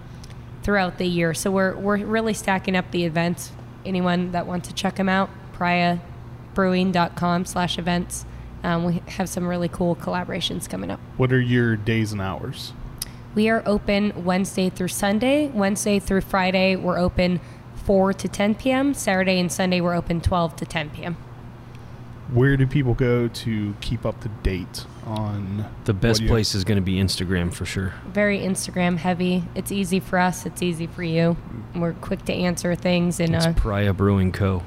throughout 0.63 0.97
the 0.97 1.05
year. 1.05 1.33
So 1.33 1.51
we're, 1.51 1.75
we're 1.75 1.97
really 1.97 2.33
stacking 2.33 2.75
up 2.75 2.89
the 2.91 3.03
events. 3.03 3.51
Anyone 3.85 4.31
that 4.31 4.47
wants 4.47 4.69
to 4.69 4.73
check 4.73 4.95
them 4.95 5.09
out, 5.09 5.29
pariahbrewing.com 6.53 7.45
slash 7.45 7.77
events. 7.77 8.25
Um, 8.63 8.85
we 8.85 9.01
have 9.07 9.27
some 9.27 9.47
really 9.47 9.67
cool 9.67 9.95
collaborations 9.95 10.69
coming 10.69 10.89
up. 10.89 10.99
What 11.17 11.33
are 11.33 11.41
your 11.41 11.75
days 11.75 12.11
and 12.11 12.21
hours? 12.21 12.73
We 13.35 13.49
are 13.49 13.63
open 13.65 14.23
Wednesday 14.23 14.69
through 14.69 14.89
Sunday. 14.89 15.47
Wednesday 15.47 15.99
through 15.99 16.21
Friday, 16.21 16.75
we're 16.75 16.99
open 16.99 17.41
4 17.83 18.13
to 18.13 18.27
10 18.27 18.55
p.m. 18.55 18.93
Saturday 18.93 19.39
and 19.39 19.51
Sunday, 19.51 19.81
we're 19.81 19.95
open 19.95 20.21
12 20.21 20.55
to 20.57 20.65
10 20.65 20.91
p.m. 20.91 21.17
Where 22.31 22.55
do 22.55 22.65
people 22.65 22.93
go 22.93 23.27
to 23.27 23.75
keep 23.81 24.05
up 24.05 24.21
to 24.21 24.29
date 24.29 24.85
on 25.05 25.65
the 25.83 25.93
best 25.93 26.21
you- 26.21 26.29
place 26.29 26.55
is 26.55 26.63
gonna 26.63 26.81
be 26.81 26.95
Instagram 26.95 27.53
for 27.53 27.65
sure. 27.65 27.93
Very 28.07 28.39
Instagram 28.39 28.97
heavy. 28.97 29.43
It's 29.55 29.71
easy 29.71 29.99
for 29.99 30.17
us, 30.17 30.45
it's 30.45 30.61
easy 30.61 30.87
for 30.87 31.03
you. 31.03 31.35
We're 31.75 31.93
quick 31.93 32.23
to 32.25 32.33
answer 32.33 32.75
things 32.75 33.19
and 33.19 33.35
It's 33.35 33.45
uh, 33.45 33.53
Pariah 33.53 33.93
Brewing 33.93 34.31
Co. 34.31 34.63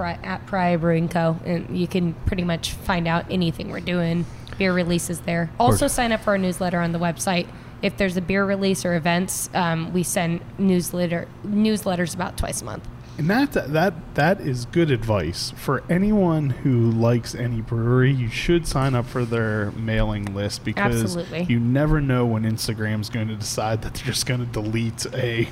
Pri- 0.00 0.18
at 0.22 0.46
Pariah 0.46 0.78
Brewing 0.78 1.10
Co. 1.10 1.38
And 1.44 1.76
you 1.78 1.86
can 1.86 2.14
pretty 2.24 2.42
much 2.42 2.72
find 2.72 3.06
out 3.06 3.26
anything 3.30 3.70
we're 3.70 3.80
doing. 3.80 4.24
Beer 4.56 4.72
releases 4.72 5.20
there. 5.20 5.50
Also, 5.60 5.88
sign 5.88 6.10
up 6.10 6.20
for 6.20 6.30
our 6.30 6.38
newsletter 6.38 6.80
on 6.80 6.92
the 6.92 6.98
website. 6.98 7.48
If 7.82 7.98
there's 7.98 8.16
a 8.16 8.22
beer 8.22 8.44
release 8.44 8.84
or 8.86 8.94
events, 8.94 9.50
um, 9.54 9.92
we 9.92 10.02
send 10.02 10.40
newsletter 10.58 11.28
newsletters 11.46 12.14
about 12.14 12.38
twice 12.38 12.62
a 12.62 12.64
month. 12.64 12.88
And 13.18 13.28
that 13.28 13.52
that 13.52 14.14
that 14.14 14.40
is 14.40 14.64
good 14.64 14.90
advice 14.90 15.52
for 15.56 15.82
anyone 15.90 16.48
who 16.48 16.90
likes 16.90 17.34
any 17.34 17.60
brewery. 17.60 18.10
You 18.10 18.28
should 18.28 18.66
sign 18.66 18.94
up 18.94 19.04
for 19.04 19.26
their 19.26 19.70
mailing 19.72 20.34
list 20.34 20.64
because 20.64 21.02
Absolutely. 21.02 21.42
you 21.42 21.60
never 21.60 22.00
know 22.00 22.24
when 22.24 22.44
Instagram's 22.44 23.10
going 23.10 23.28
to 23.28 23.36
decide 23.36 23.82
that 23.82 23.94
they're 23.94 24.06
just 24.06 24.24
going 24.24 24.40
to 24.40 24.46
delete 24.46 25.04
a 25.14 25.48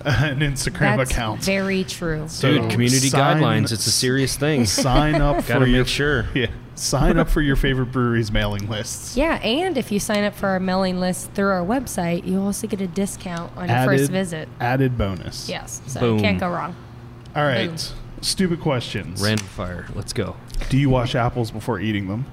an 0.04 0.40
Instagram 0.40 0.96
That's 0.96 1.10
account. 1.10 1.42
very 1.42 1.84
true. 1.84 2.26
So 2.28 2.48
Dude, 2.52 2.70
community 2.70 3.08
sign- 3.08 3.40
guidelines. 3.42 3.72
It's 3.72 3.86
a 3.86 3.90
serious 3.90 4.36
thing. 4.36 4.64
sign 4.66 5.16
up 5.16 5.36
Gotta 5.46 5.60
for 5.60 5.66
your 5.66 5.80
make 5.84 5.88
sure. 5.88 6.26
yeah. 6.34 6.46
Sign 6.74 7.18
up 7.18 7.28
for 7.28 7.42
your 7.42 7.56
favorite 7.56 7.92
brewery's 7.92 8.32
mailing 8.32 8.66
lists. 8.70 9.14
Yeah, 9.14 9.34
and 9.42 9.76
if 9.76 9.92
you 9.92 10.00
sign 10.00 10.24
up 10.24 10.34
for 10.34 10.48
our 10.48 10.58
mailing 10.60 10.98
list 10.98 11.30
through 11.32 11.50
our 11.50 11.62
website, 11.64 12.26
you 12.26 12.40
also 12.40 12.66
get 12.66 12.80
a 12.80 12.86
discount 12.86 13.54
on 13.54 13.68
your 13.68 13.84
first 13.84 14.10
visit. 14.10 14.48
Added 14.60 14.96
bonus. 14.96 15.46
Yes, 15.46 15.82
so 15.86 16.00
Boom. 16.00 16.20
can't 16.20 16.40
go 16.40 16.48
wrong. 16.48 16.74
All 17.36 17.42
right. 17.44 17.68
Boom. 17.68 17.76
Stupid 18.22 18.60
questions. 18.60 19.20
Random 19.22 19.46
fire. 19.46 19.88
Let's 19.94 20.14
go. 20.14 20.36
Do 20.70 20.78
you 20.78 20.88
wash 20.88 21.14
apples 21.14 21.50
before 21.50 21.80
eating 21.80 22.08
them? 22.08 22.24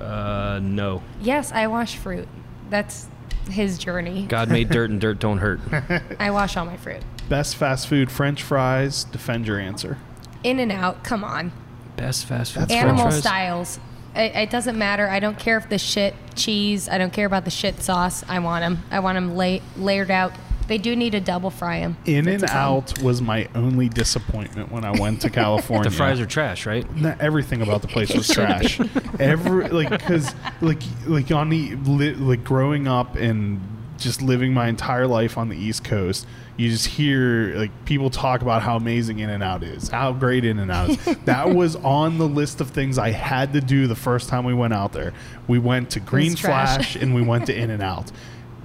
Uh, 0.00 0.58
no. 0.62 1.02
Yes, 1.20 1.52
I 1.52 1.66
wash 1.68 1.96
fruit. 1.96 2.26
That's 2.70 3.06
his 3.50 3.78
journey. 3.78 4.26
God 4.26 4.48
made 4.50 4.70
dirt 4.70 4.90
and 4.90 5.00
dirt 5.00 5.18
don't 5.18 5.38
hurt. 5.38 5.60
I 6.18 6.30
wash 6.30 6.56
all 6.56 6.64
my 6.64 6.76
fruit. 6.76 7.02
Best 7.28 7.56
fast 7.56 7.88
food 7.88 8.10
French 8.10 8.42
fries. 8.42 9.04
Defend 9.04 9.46
your 9.46 9.58
answer. 9.58 9.98
In 10.42 10.58
and 10.58 10.72
out, 10.72 11.04
come 11.04 11.22
on. 11.22 11.52
Best 11.96 12.26
fast 12.26 12.52
food. 12.52 12.62
That's 12.62 12.72
French 12.72 12.84
Animal 12.84 13.10
fries? 13.10 13.18
styles. 13.18 13.80
It, 14.14 14.34
it 14.34 14.50
doesn't 14.50 14.78
matter. 14.78 15.08
I 15.08 15.20
don't 15.20 15.38
care 15.38 15.56
if 15.56 15.68
the 15.68 15.78
shit 15.78 16.14
cheese. 16.34 16.88
I 16.88 16.98
don't 16.98 17.12
care 17.12 17.26
about 17.26 17.44
the 17.44 17.50
shit 17.50 17.82
sauce. 17.82 18.24
I 18.28 18.38
want 18.40 18.62
them. 18.62 18.82
I 18.90 19.00
want 19.00 19.16
them 19.16 19.36
lay, 19.36 19.62
layered 19.76 20.10
out. 20.10 20.32
They 20.70 20.78
do 20.78 20.94
need 20.94 21.10
to 21.10 21.20
double 21.20 21.50
fry 21.50 21.80
them. 21.80 21.96
In 22.04 22.28
and 22.28 22.44
Out 22.44 23.02
was 23.02 23.20
my 23.20 23.48
only 23.56 23.88
disappointment 23.88 24.70
when 24.70 24.84
I 24.84 24.92
went 24.92 25.20
to 25.22 25.30
California. 25.42 25.90
The 25.90 25.96
fries 25.96 26.20
are 26.20 26.26
trash, 26.26 26.64
right? 26.64 26.88
Not 26.94 27.20
everything 27.20 27.60
about 27.60 27.82
the 27.82 27.88
place 27.88 28.14
was 28.14 28.28
trash. 28.32 28.78
Every 29.18 29.66
like 29.66 29.90
because 29.90 30.32
like 30.60 30.80
like 31.08 31.32
on 31.32 31.48
the 31.48 31.74
li, 31.74 32.14
like 32.14 32.44
growing 32.44 32.86
up 32.86 33.16
and 33.16 33.60
just 33.98 34.22
living 34.22 34.54
my 34.54 34.68
entire 34.68 35.08
life 35.08 35.36
on 35.36 35.48
the 35.48 35.56
East 35.56 35.82
Coast, 35.82 36.24
you 36.56 36.70
just 36.70 36.86
hear 36.86 37.52
like 37.56 37.84
people 37.84 38.08
talk 38.08 38.40
about 38.40 38.62
how 38.62 38.76
amazing 38.76 39.18
In 39.18 39.28
and 39.28 39.42
Out 39.42 39.64
is, 39.64 39.88
how 39.88 40.12
great 40.12 40.44
In 40.44 40.60
and 40.60 40.70
Out 40.70 40.90
is. 40.90 41.04
that 41.24 41.52
was 41.52 41.74
on 41.74 42.18
the 42.18 42.28
list 42.28 42.60
of 42.60 42.70
things 42.70 42.96
I 42.96 43.10
had 43.10 43.54
to 43.54 43.60
do 43.60 43.88
the 43.88 43.96
first 43.96 44.28
time 44.28 44.44
we 44.44 44.54
went 44.54 44.72
out 44.72 44.92
there. 44.92 45.14
We 45.48 45.58
went 45.58 45.90
to 45.90 46.00
Green 46.00 46.36
trash. 46.36 46.76
Flash 46.76 46.94
and 46.94 47.12
we 47.12 47.22
went 47.22 47.46
to 47.46 47.56
In 47.56 47.70
and 47.70 47.82
Out. 47.82 48.12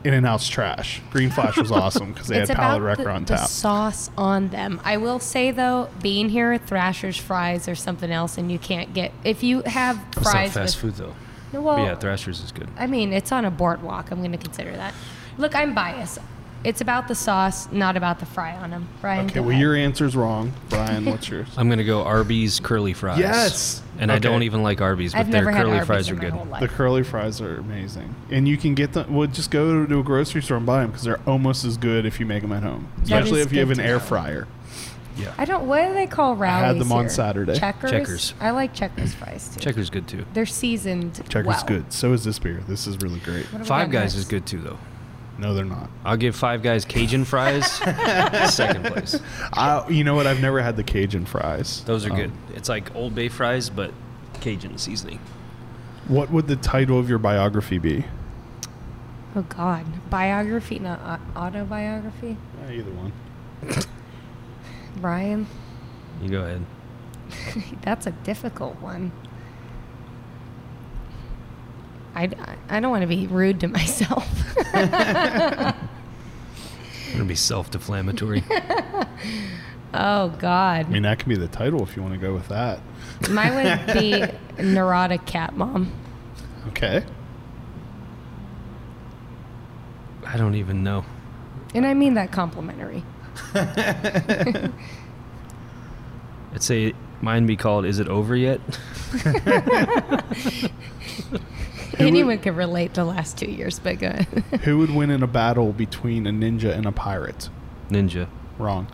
In 0.06 0.14
and 0.14 0.26
Out's 0.26 0.48
trash. 0.48 1.02
Green 1.10 1.32
Flash 1.32 1.58
was 1.58 1.72
awesome 1.72 2.14
because 2.14 2.28
they 2.28 2.40
it's 2.40 2.50
had 2.50 2.58
Palate 2.58 2.78
about 2.78 2.86
Wrecker 2.86 3.04
the, 3.06 3.10
on 3.10 3.26
the 3.26 3.38
sauce 3.48 4.12
on 4.16 4.50
them. 4.50 4.80
I 4.84 4.98
will 4.98 5.20
say 5.20 5.50
though, 5.50 5.90
being 6.02 6.30
here, 6.30 6.60
Thrasher's 6.60 7.18
fries 7.18 7.68
or 7.68 7.74
something 7.74 8.12
else, 8.12 8.38
and 8.38 8.52
you 8.52 8.60
can't 8.60 8.94
get 8.94 9.12
if 9.24 9.42
you 9.42 9.64
have 9.64 9.98
fries. 9.98 10.08
It's 10.08 10.16
not 10.18 10.32
fries 10.32 10.54
fast 10.54 10.84
with. 10.84 10.96
food 10.98 11.06
though. 11.08 11.16
No, 11.54 11.64
But 11.64 11.78
yeah, 11.80 11.96
Thrasher's 11.96 12.42
is 12.42 12.52
good. 12.52 12.68
I 12.78 12.86
mean, 12.86 13.14
it's 13.14 13.32
on 13.32 13.46
a 13.46 13.52
boardwalk. 13.52 14.12
I'm 14.12 14.20
going 14.20 14.32
to 14.32 14.38
consider 14.38 14.76
that. 14.76 14.94
Look, 15.38 15.56
I'm 15.56 15.74
biased. 15.74 16.20
It's 16.66 16.82
about 16.82 17.08
the 17.08 17.16
sauce, 17.16 17.72
not 17.72 17.96
about 17.96 18.20
the 18.20 18.26
fry 18.26 18.56
on 18.56 18.72
them. 18.72 18.88
Brian, 19.00 19.26
Okay, 19.28 19.36
go 19.36 19.42
well 19.44 19.52
ahead. 19.52 19.62
your 19.62 19.76
answer's 19.76 20.16
wrong, 20.16 20.52
Brian. 20.70 21.06
What's 21.06 21.30
yours? 21.30 21.48
I'm 21.58 21.70
gonna 21.70 21.84
go 21.84 22.04
Arby's 22.04 22.60
curly 22.60 22.94
fries. 22.94 23.20
Yes! 23.20 23.82
And 24.00 24.12
I 24.12 24.18
don't 24.20 24.44
even 24.44 24.64
like 24.64 24.82
Arby's, 24.82 25.14
but 25.14 25.20
I've 25.20 25.32
their 25.32 25.46
curly 25.46 25.74
Arby's 25.74 25.86
fries 25.88 26.10
are 26.10 26.16
good. 26.16 26.34
The 26.60 26.68
curly 26.68 27.04
fries 27.04 27.40
are 27.40 27.58
amazing, 27.58 28.14
and 28.32 28.48
you 28.48 28.58
can 28.58 28.74
get 28.76 28.94
them. 28.94 29.14
Well, 29.14 29.28
just 29.28 29.52
go 29.52 29.86
to 29.86 30.00
a 30.00 30.04
grocery 30.04 30.42
store 30.42 30.58
and 30.58 30.66
buy 30.66 30.82
them 30.82 30.90
because 30.90 31.04
they're 31.06 31.22
almost 31.28 31.64
as 31.66 31.78
good 31.78 32.06
if 32.06 32.20
you 32.20 32.26
make 32.26 32.42
them 32.42 32.52
at 32.52 32.64
home, 32.64 32.90
especially 33.04 33.42
if 33.42 33.54
you 33.54 33.60
have 33.60 33.72
an 33.72 33.80
air 33.80 34.00
fryer. 34.00 34.48
Yeah. 35.18 35.34
I 35.38 35.46
don't. 35.46 35.66
What 35.68 35.88
do 35.88 35.94
they 35.94 36.08
call 36.08 36.36
Rally's? 36.36 36.66
had 36.74 36.80
them 36.82 36.92
on 36.92 37.02
here? 37.06 37.10
Saturday. 37.10 37.58
Checkers. 37.58 37.92
Checkers. 37.92 38.34
I 38.42 38.50
like 38.50 38.74
Checkers 38.74 39.14
fries 39.14 39.48
too. 39.48 39.62
Checker's 39.62 39.90
good 39.90 40.08
too. 40.10 40.26
They're 40.34 40.46
seasoned. 40.46 41.16
Checkers 41.30 41.46
well. 41.46 41.64
good. 41.66 41.94
So 41.94 42.12
is 42.12 42.26
this 42.26 42.38
beer. 42.40 42.62
This 42.68 42.86
is 42.86 42.98
really 42.98 43.20
great. 43.22 43.46
What 43.46 43.52
have 43.60 43.62
we 43.62 43.66
Five 43.68 43.92
Guys 43.92 44.14
next? 44.14 44.16
is 44.16 44.26
good 44.26 44.46
too 44.46 44.60
though. 44.60 44.78
No, 45.38 45.54
they're 45.54 45.66
not. 45.66 45.90
I'll 46.06 46.16
give 46.18 46.36
Five 46.36 46.62
Guys 46.64 46.86
Cajun 46.86 47.26
fries 47.26 47.70
second 48.54 48.86
place. 48.86 49.20
I, 49.54 49.86
you 49.90 50.04
know 50.04 50.16
what? 50.16 50.28
I've 50.28 50.42
never 50.42 50.62
had 50.62 50.78
the 50.78 50.84
Cajun 50.84 51.26
fries. 51.26 51.84
Those 51.84 52.06
are 52.06 52.12
Um, 52.12 52.16
good. 52.18 52.32
It's 52.56 52.70
like 52.70 52.96
Old 52.96 53.14
Bay 53.16 53.28
fries, 53.28 53.70
but 53.70 53.92
Cajun 54.42 54.78
seasoning. 54.78 55.20
What 56.08 56.32
would 56.32 56.48
the 56.48 56.56
title 56.56 56.98
of 57.00 57.10
your 57.10 57.18
biography 57.20 57.80
be? 57.80 58.06
Oh 59.36 59.42
God, 59.42 59.86
biography, 60.10 60.80
not 60.80 61.20
autobiography. 61.36 62.38
Uh, 62.66 62.72
either 62.72 62.92
one. 62.92 63.12
Brian, 64.98 65.46
You 66.22 66.30
go 66.30 66.42
ahead. 66.44 66.66
that's 67.82 68.08
a 68.08 68.12
difficult 68.12 68.76
one. 68.82 69.12
I, 72.16 72.30
I 72.70 72.80
don't 72.80 72.92
want 72.92 73.02
to 73.02 73.08
be 73.08 73.28
rude 73.28 73.60
to 73.62 73.68
myself. 73.68 74.28
It's 77.16 77.20
gonna 77.20 77.30
be 77.30 77.36
self-deflammatory. 77.36 78.44
oh 79.94 80.28
God, 80.38 80.86
I 80.86 80.90
mean, 80.90 81.04
that 81.04 81.18
can 81.20 81.30
be 81.30 81.38
the 81.38 81.48
title 81.48 81.82
if 81.82 81.96
you 81.96 82.02
want 82.02 82.14
to 82.14 82.20
go 82.20 82.34
with 82.34 82.50
that. 82.50 82.82
mine 83.30 83.56
would 83.56 83.94
be 83.94 84.26
neurotic 84.62 85.26
cat 85.26 85.56
mom. 85.56 85.94
Okay. 86.68 87.06
I 90.26 90.36
don't 90.36 90.56
even 90.56 90.84
know. 90.84 91.06
And 91.74 91.86
I 91.86 91.94
mean 91.94 92.16
that 92.16 92.34
complimentary. 92.34 93.06
I'd 93.54 94.74
say 96.60 96.92
mine 97.22 97.46
be 97.46 97.56
called 97.56 97.86
"Is 97.86 98.00
it 98.00 98.10
over 98.10 98.36
yet?" 98.36 98.60
Anyone 102.00 102.40
could 102.40 102.56
relate 102.56 102.94
the 102.94 103.06
last 103.06 103.38
two 103.38 103.50
years, 103.50 103.80
but 103.80 104.00
go 104.00 104.08
ahead. 104.08 104.28
Who 104.64 104.78
would 104.80 104.92
win 104.94 105.10
in 105.10 105.24
a 105.24 105.28
battle 105.28 105.72
between 105.74 106.26
a 106.28 106.32
ninja 106.32 106.72
and 106.76 106.86
a 106.86 106.92
pirate? 106.92 107.50
Ninja. 107.90 108.28
Wrong. 108.58 108.88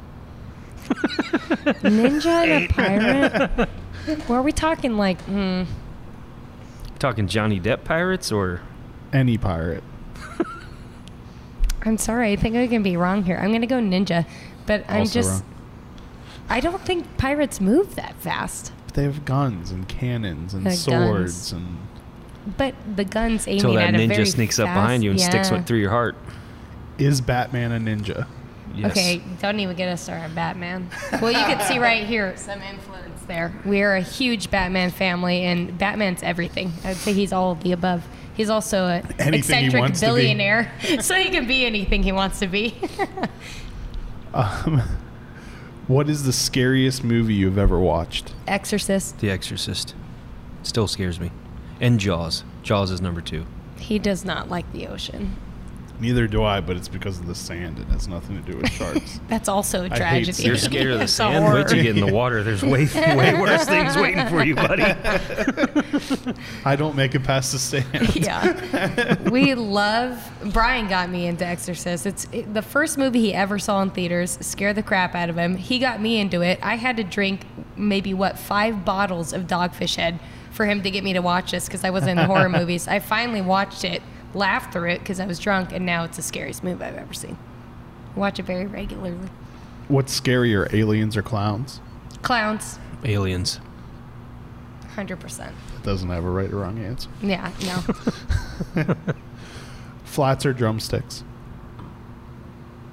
Ninja 0.90 2.26
and 2.26 2.66
a 2.66 2.74
pirate? 2.74 3.70
Were 4.30 4.38
are 4.38 4.42
we 4.42 4.52
talking 4.52 4.98
like, 4.98 5.22
hmm, 5.22 5.64
Talking 7.00 7.28
Johnny 7.28 7.60
Depp 7.60 7.84
pirates 7.84 8.32
or 8.32 8.62
Any 9.14 9.38
pirate. 9.38 9.84
I'm 11.84 11.98
sorry, 11.98 12.32
I 12.32 12.36
think 12.36 12.56
I 12.56 12.68
can 12.68 12.84
be 12.84 12.96
wrong 12.96 13.24
here. 13.24 13.38
I'm 13.38 13.50
going 13.50 13.62
to 13.62 13.68
go 13.68 13.78
ninja, 13.80 14.28
but 14.68 14.86
I'm 14.88 15.00
Also 15.02 15.14
just, 15.14 15.30
wrong. 15.44 15.54
I 16.50 16.60
don't 16.60 16.82
think 16.82 17.18
pirates 17.18 17.60
move 17.60 17.96
that 17.96 18.16
fast. 18.18 18.72
But 18.86 18.94
they 18.96 19.04
have 19.04 19.26
guns 19.26 19.72
and 19.72 19.88
cannons 19.88 20.54
and 20.54 20.68
Uh, 20.68 20.72
swords 20.72 21.52
guns. 21.52 21.54
and 21.54 21.78
But 22.58 22.74
the 22.96 23.06
gun's 23.06 23.48
aiming 23.48 23.60
until 23.60 23.74
that 23.76 23.94
at 23.94 23.96
a 23.96 24.08
very 24.08 24.24
ninja 24.24 24.32
sneaks 24.32 24.60
up 24.60 24.68
fast- 24.68 24.78
behind 24.78 25.04
you 25.04 25.12
and 25.12 25.20
sticks 25.20 25.50
yeah. 25.50 25.56
one 25.56 25.64
through 25.64 25.80
your 25.80 25.92
heart. 25.92 26.16
is 26.98 27.22
Batman 27.22 27.72
a 27.72 27.80
ninja? 27.80 28.28
Yes. 28.74 28.92
Okay, 28.92 29.22
don't 29.42 29.60
even 29.60 29.76
get 29.76 29.90
us 29.90 30.02
started 30.02 30.24
on 30.26 30.36
Batman. 30.36 30.90
Well, 31.22 31.32
you 31.32 31.38
can 31.38 31.60
see 31.68 31.78
right 31.78 32.06
here 32.08 32.36
some 32.38 32.62
influence 32.62 33.22
there. 33.28 33.54
We 33.66 33.82
are 33.82 33.96
a 33.96 34.02
huge 34.02 34.50
Batman 34.50 34.92
family, 34.92 35.44
and 35.44 35.78
Batman's 35.78 36.24
everything. 36.24 36.72
I'd 36.86 36.96
say 36.96 37.12
he's 37.12 37.34
all 37.34 37.52
of 37.52 37.64
the 37.64 37.74
above. 37.74 38.08
He's 38.34 38.50
also 38.50 38.86
an 38.88 39.06
Anything 39.20 39.32
he 39.32 39.38
eccentric 39.40 39.82
wants 39.82 40.00
to 40.00 40.06
be. 40.06 40.12
billionaire, 40.14 40.72
so 41.02 41.16
he 41.16 41.30
can 41.30 41.48
be 41.48 41.66
anything 41.66 42.02
he 42.02 42.12
wants 42.14 42.40
to 42.40 42.48
be. 42.48 42.74
Um, 44.34 44.82
what 45.88 46.10
is 46.10 46.24
the 46.24 46.32
scariest 46.32 47.04
movie 47.04 47.34
you've 47.34 47.58
ever 47.58 47.78
watched? 47.78 48.34
Exorcist. 48.48 49.20
The 49.20 49.30
Exorcist 49.30 49.94
still 50.64 50.88
scares 50.88 51.20
me, 51.20 51.32
and 51.82 52.00
Jaws. 52.00 52.46
Jaws 52.64 52.92
is 52.92 53.02
number 53.02 53.20
two. 53.20 53.46
He 53.78 54.00
does 54.00 54.24
not 54.24 54.50
like 54.50 54.72
the 54.72 54.88
ocean. 54.88 55.36
Neither 56.00 56.26
do 56.26 56.44
I, 56.44 56.62
but 56.62 56.78
it's 56.78 56.88
because 56.88 57.20
of 57.20 57.28
the 57.28 57.36
sand. 57.36 57.78
And 57.78 57.88
it 57.88 57.92
has 57.92 58.08
nothing 58.08 58.44
to 58.44 58.52
do 58.52 58.58
with 58.58 58.72
sharks. 58.72 59.20
That's 59.28 59.48
also 59.48 59.86
a 59.86 59.90
hate 59.90 59.98
tragedy. 59.98 60.44
You're 60.44 60.58
scared 60.58 60.94
of 60.94 60.98
the 60.98 61.04
It's 61.04 61.14
a 61.14 61.16
sand. 61.16 61.54
Wait 61.54 61.68
till 61.68 61.78
you 61.78 61.84
get 61.84 61.98
in 61.98 62.04
the 62.04 62.12
water. 62.12 62.42
There's 62.42 62.64
way 62.64 62.86
way 62.96 63.36
worse 63.36 63.66
things 63.66 63.96
waiting 63.96 64.28
for 64.28 64.44
you, 64.44 64.56
buddy. 64.56 64.84
I 66.66 66.76
don't 66.76 66.96
make 66.96 67.14
it 67.14 67.24
past 67.24 67.52
the 67.52 67.60
sand. 67.60 68.16
yeah. 68.16 69.30
We 69.30 69.54
love. 69.54 70.28
Brian 70.46 70.88
got 70.88 71.12
me 71.12 71.28
into 71.28 71.46
Exorcist. 71.46 72.08
It's 72.08 72.28
it, 72.32 72.52
the 72.52 72.64
first 72.64 72.98
movie 72.98 73.22
he 73.22 73.34
ever 73.36 73.60
saw 73.60 73.84
in 73.84 73.92
theaters. 73.92 74.40
Scared 74.42 74.78
the 74.78 74.84
crap 74.84 75.14
out 75.14 75.30
of 75.30 75.38
him. 75.38 75.56
He 75.56 75.78
got 75.78 76.02
me 76.02 76.20
into 76.20 76.42
it. 76.42 76.58
I 76.64 76.78
had 76.78 76.98
to 76.98 77.04
drink 77.04 77.46
maybe 77.78 78.16
what 78.16 78.40
five 78.40 78.84
bottles 78.84 79.34
of 79.34 79.44
Dogfish 79.44 79.98
Head 79.98 80.20
for 80.52 80.66
him 80.66 80.82
to 80.84 80.92
get 80.92 81.04
me 81.04 81.14
to 81.14 81.22
watch 81.22 81.52
this 81.52 81.66
because 81.66 81.84
I 81.84 81.90
wasn't 81.90 82.20
in 82.20 82.26
horror 82.26 82.50
movies. 82.60 82.88
I 82.88 83.00
finally 83.00 83.42
watched 83.42 83.84
it, 83.84 84.02
laughed 84.34 84.74
through 84.74 84.90
it 84.92 85.00
because 85.00 85.20
I 85.20 85.26
was 85.26 85.40
drunk, 85.40 85.72
and 85.72 85.86
now 85.86 86.04
it's 86.04 86.18
the 86.18 86.24
scariest 86.24 86.64
movie 86.64 86.84
I've 86.84 86.96
ever 86.96 87.14
seen. 87.14 87.38
Watch 88.16 88.40
it 88.40 88.44
very 88.44 88.66
regularly. 88.66 89.30
What's 89.88 90.18
scarier, 90.20 90.72
aliens 90.74 91.16
or 91.18 91.22
clowns? 91.22 91.80
Clowns, 92.22 92.78
Aliens. 93.04 93.60
hundred 94.96 95.20
percent. 95.20 95.56
It 95.78 95.84
doesn't 95.84 96.10
have 96.10 96.24
a 96.24 96.30
right 96.30 96.52
or 96.52 96.58
wrong 96.58 96.78
answer. 96.78 97.10
Yeah, 97.22 97.52
no. 98.76 98.86
Flats 100.04 100.46
or 100.46 100.54
drumsticks? 100.54 101.24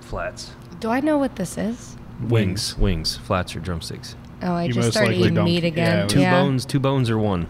Flats. 0.01 0.53
Do 0.81 0.89
I 0.91 1.01
know 1.01 1.19
what 1.19 1.37
this 1.37 1.59
is? 1.59 1.97
Wings. 2.23 2.79
Wings. 2.79 3.17
Flats 3.19 3.55
or 3.55 3.61
drumsticks. 3.61 4.17
Oh, 4.43 4.53
I 4.55 4.65
You 4.65 4.73
just 4.73 4.93
started 4.93 5.15
eating 5.15 5.35
don't- 5.35 5.45
meat 5.45 5.65
again. 5.65 6.05
it 6.05 6.09
Two 6.09 6.21
yeah. 6.21 6.41
bones. 6.41 6.65
Two 6.65 6.79
bones 6.81 7.11
or 7.11 7.19
one. 7.19 7.47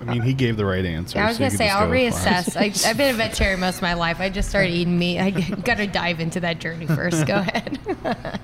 I 0.00 0.04
mean, 0.12 0.22
he 0.22 0.34
gave 0.34 0.58
the 0.58 0.66
right 0.66 0.84
answer. 0.84 1.18
Yeah, 1.18 1.24
I 1.24 1.28
was 1.28 1.36
so 1.38 1.44
gonna 1.44 1.56
say 1.56 1.70
I'll 1.70 1.86
go 1.86 1.92
reassess. 1.92 2.56
I, 2.58 2.64
I've 2.90 2.96
been 2.98 3.14
a 3.14 3.16
vegetarian 3.16 3.60
most 3.60 3.76
of 3.76 3.82
my 3.82 3.94
life. 3.94 4.20
I 4.20 4.28
just 4.28 4.50
started 4.50 4.70
eating 4.70 4.98
meat. 4.98 5.18
I 5.18 5.30
got 5.64 5.78
to 5.78 5.86
dive 5.86 6.20
into 6.20 6.40
that 6.40 6.58
journey 6.60 6.86
first. 6.86 7.26
Go 7.26 7.36
ahead. 7.38 8.40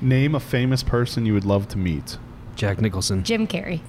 Name 0.00 0.36
a 0.36 0.40
famous 0.40 0.84
person 0.84 1.26
you 1.26 1.34
would 1.34 1.44
love 1.44 1.66
to 1.68 1.78
meet. 1.78 2.16
Jack 2.54 2.80
Nicholson. 2.80 3.24
Jim 3.24 3.48
Carrey. 3.48 3.80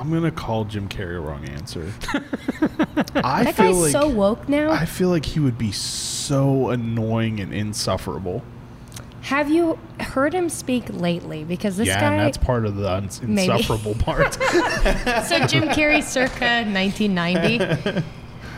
I'm 0.00 0.10
gonna 0.10 0.30
call 0.30 0.64
Jim 0.64 0.88
Carrey 0.88 1.16
a 1.16 1.20
wrong 1.20 1.48
answer. 1.48 1.92
I 3.16 3.44
that 3.44 3.54
feel 3.54 3.72
guy's 3.72 3.76
like 3.76 3.92
so 3.92 4.08
woke 4.08 4.48
now. 4.48 4.70
I 4.70 4.84
feel 4.84 5.08
like 5.08 5.24
he 5.24 5.40
would 5.40 5.58
be 5.58 5.72
so 5.72 6.70
annoying 6.70 7.40
and 7.40 7.52
insufferable. 7.52 8.42
Have 9.22 9.50
you 9.50 9.78
heard 10.00 10.32
him 10.32 10.48
speak 10.48 10.84
lately? 10.88 11.44
Because 11.44 11.76
this 11.76 11.88
yeah, 11.88 12.00
guy. 12.00 12.14
and 12.14 12.20
that's 12.20 12.38
part 12.38 12.64
of 12.64 12.76
the 12.76 12.90
uns- 12.90 13.20
insufferable 13.20 13.94
part. 13.98 14.34
so 14.34 15.46
Jim 15.46 15.68
Carrey, 15.68 16.02
circa 16.02 16.64
1990. 16.64 18.02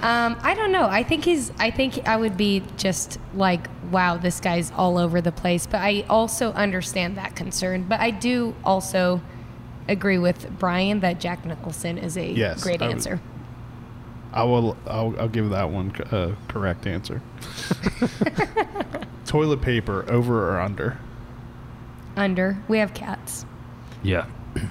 Um, 0.03 0.39
I 0.43 0.55
don't 0.55 0.73
know. 0.73 0.87
I 0.89 1.03
think 1.03 1.25
he's. 1.25 1.53
I 1.59 1.71
think 1.71 2.09
I 2.09 2.17
would 2.17 2.37
be 2.37 2.63
just 2.79 3.19
like, 3.35 3.69
wow, 3.91 4.17
this 4.17 4.41
guy's 4.41 4.73
all 4.73 4.97
over 4.97 5.21
the 5.21 5.33
place. 5.33 5.67
But 5.67 5.83
I 5.83 6.07
also 6.09 6.53
understand 6.53 7.19
that 7.19 7.37
concern. 7.37 7.85
But 7.87 8.01
I 8.01 8.11
do 8.11 8.55
also 8.65 9.21
agree 9.89 10.19
with 10.19 10.59
Brian 10.59 11.01
that 11.01 11.21
Jack 11.21 11.45
Nicholson 11.45 11.99
is 11.99 12.17
a 12.17 12.31
Yes, 12.33 12.63
great 12.63 12.81
I 12.83 12.87
would- 12.87 12.95
answer. 12.95 13.21
I 14.33 14.45
will. 14.45 14.77
I'll, 14.87 15.13
I'll 15.19 15.29
give 15.29 15.51
that 15.51 15.71
one 15.71 15.93
a 16.13 16.17
uh, 16.17 16.35
correct 16.47 16.87
answer. 16.87 17.21
Toilet 19.27 19.61
paper 19.61 20.05
over 20.09 20.49
or 20.51 20.61
under? 20.61 20.99
Under. 22.17 22.57
We 22.69 22.79
have 22.79 22.95
cats. 22.95 23.45
Yeah, 24.05 24.27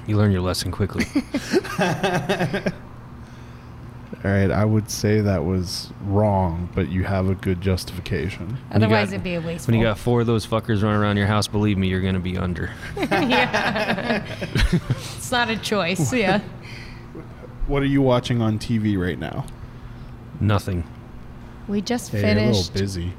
you 0.07 0.15
learn 0.15 0.31
your 0.31 0.39
lesson 0.41 0.71
quickly. 0.71 1.05
All 4.23 4.29
right, 4.31 4.51
I 4.51 4.65
would 4.65 4.89
say 4.91 5.21
that 5.21 5.45
was 5.45 5.91
wrong, 6.03 6.67
but 6.75 6.89
you 6.89 7.05
have 7.05 7.29
a 7.29 7.35
good 7.35 7.61
justification. 7.61 8.47
When 8.47 8.81
you 8.81 8.87
Otherwise, 8.87 9.07
got- 9.07 9.13
it'd 9.13 9.23
be 9.23 9.35
a 9.35 9.41
waste. 9.41 9.65
when 9.67 9.77
you 9.77 9.83
got 9.85 9.97
four 9.97 10.19
of 10.21 10.27
those 10.27 10.45
fuckers 10.45 10.83
running 10.83 10.99
around 10.99 11.15
your 11.15 11.27
house, 11.27 11.47
believe 11.47 11.77
me, 11.77 11.87
you're 11.87 12.01
gonna 12.01 12.19
be 12.19 12.37
under. 12.37 12.69
yeah. 12.97 14.25
it's 14.41 15.31
not 15.31 15.49
a 15.49 15.55
choice. 15.57 16.11
Yeah. 16.13 16.41
What 17.67 17.81
are 17.81 17.85
you 17.87 18.01
watching 18.01 18.41
on 18.41 18.59
TV 18.59 18.97
right 18.99 19.17
now? 19.17 19.45
Nothing. 20.41 20.83
We 21.69 21.81
just 21.81 22.11
Hey, 22.11 22.19
you're 22.21 22.29
a 22.29 22.33
finished. 22.35 22.73
little 22.73 22.81
busy. 22.81 23.13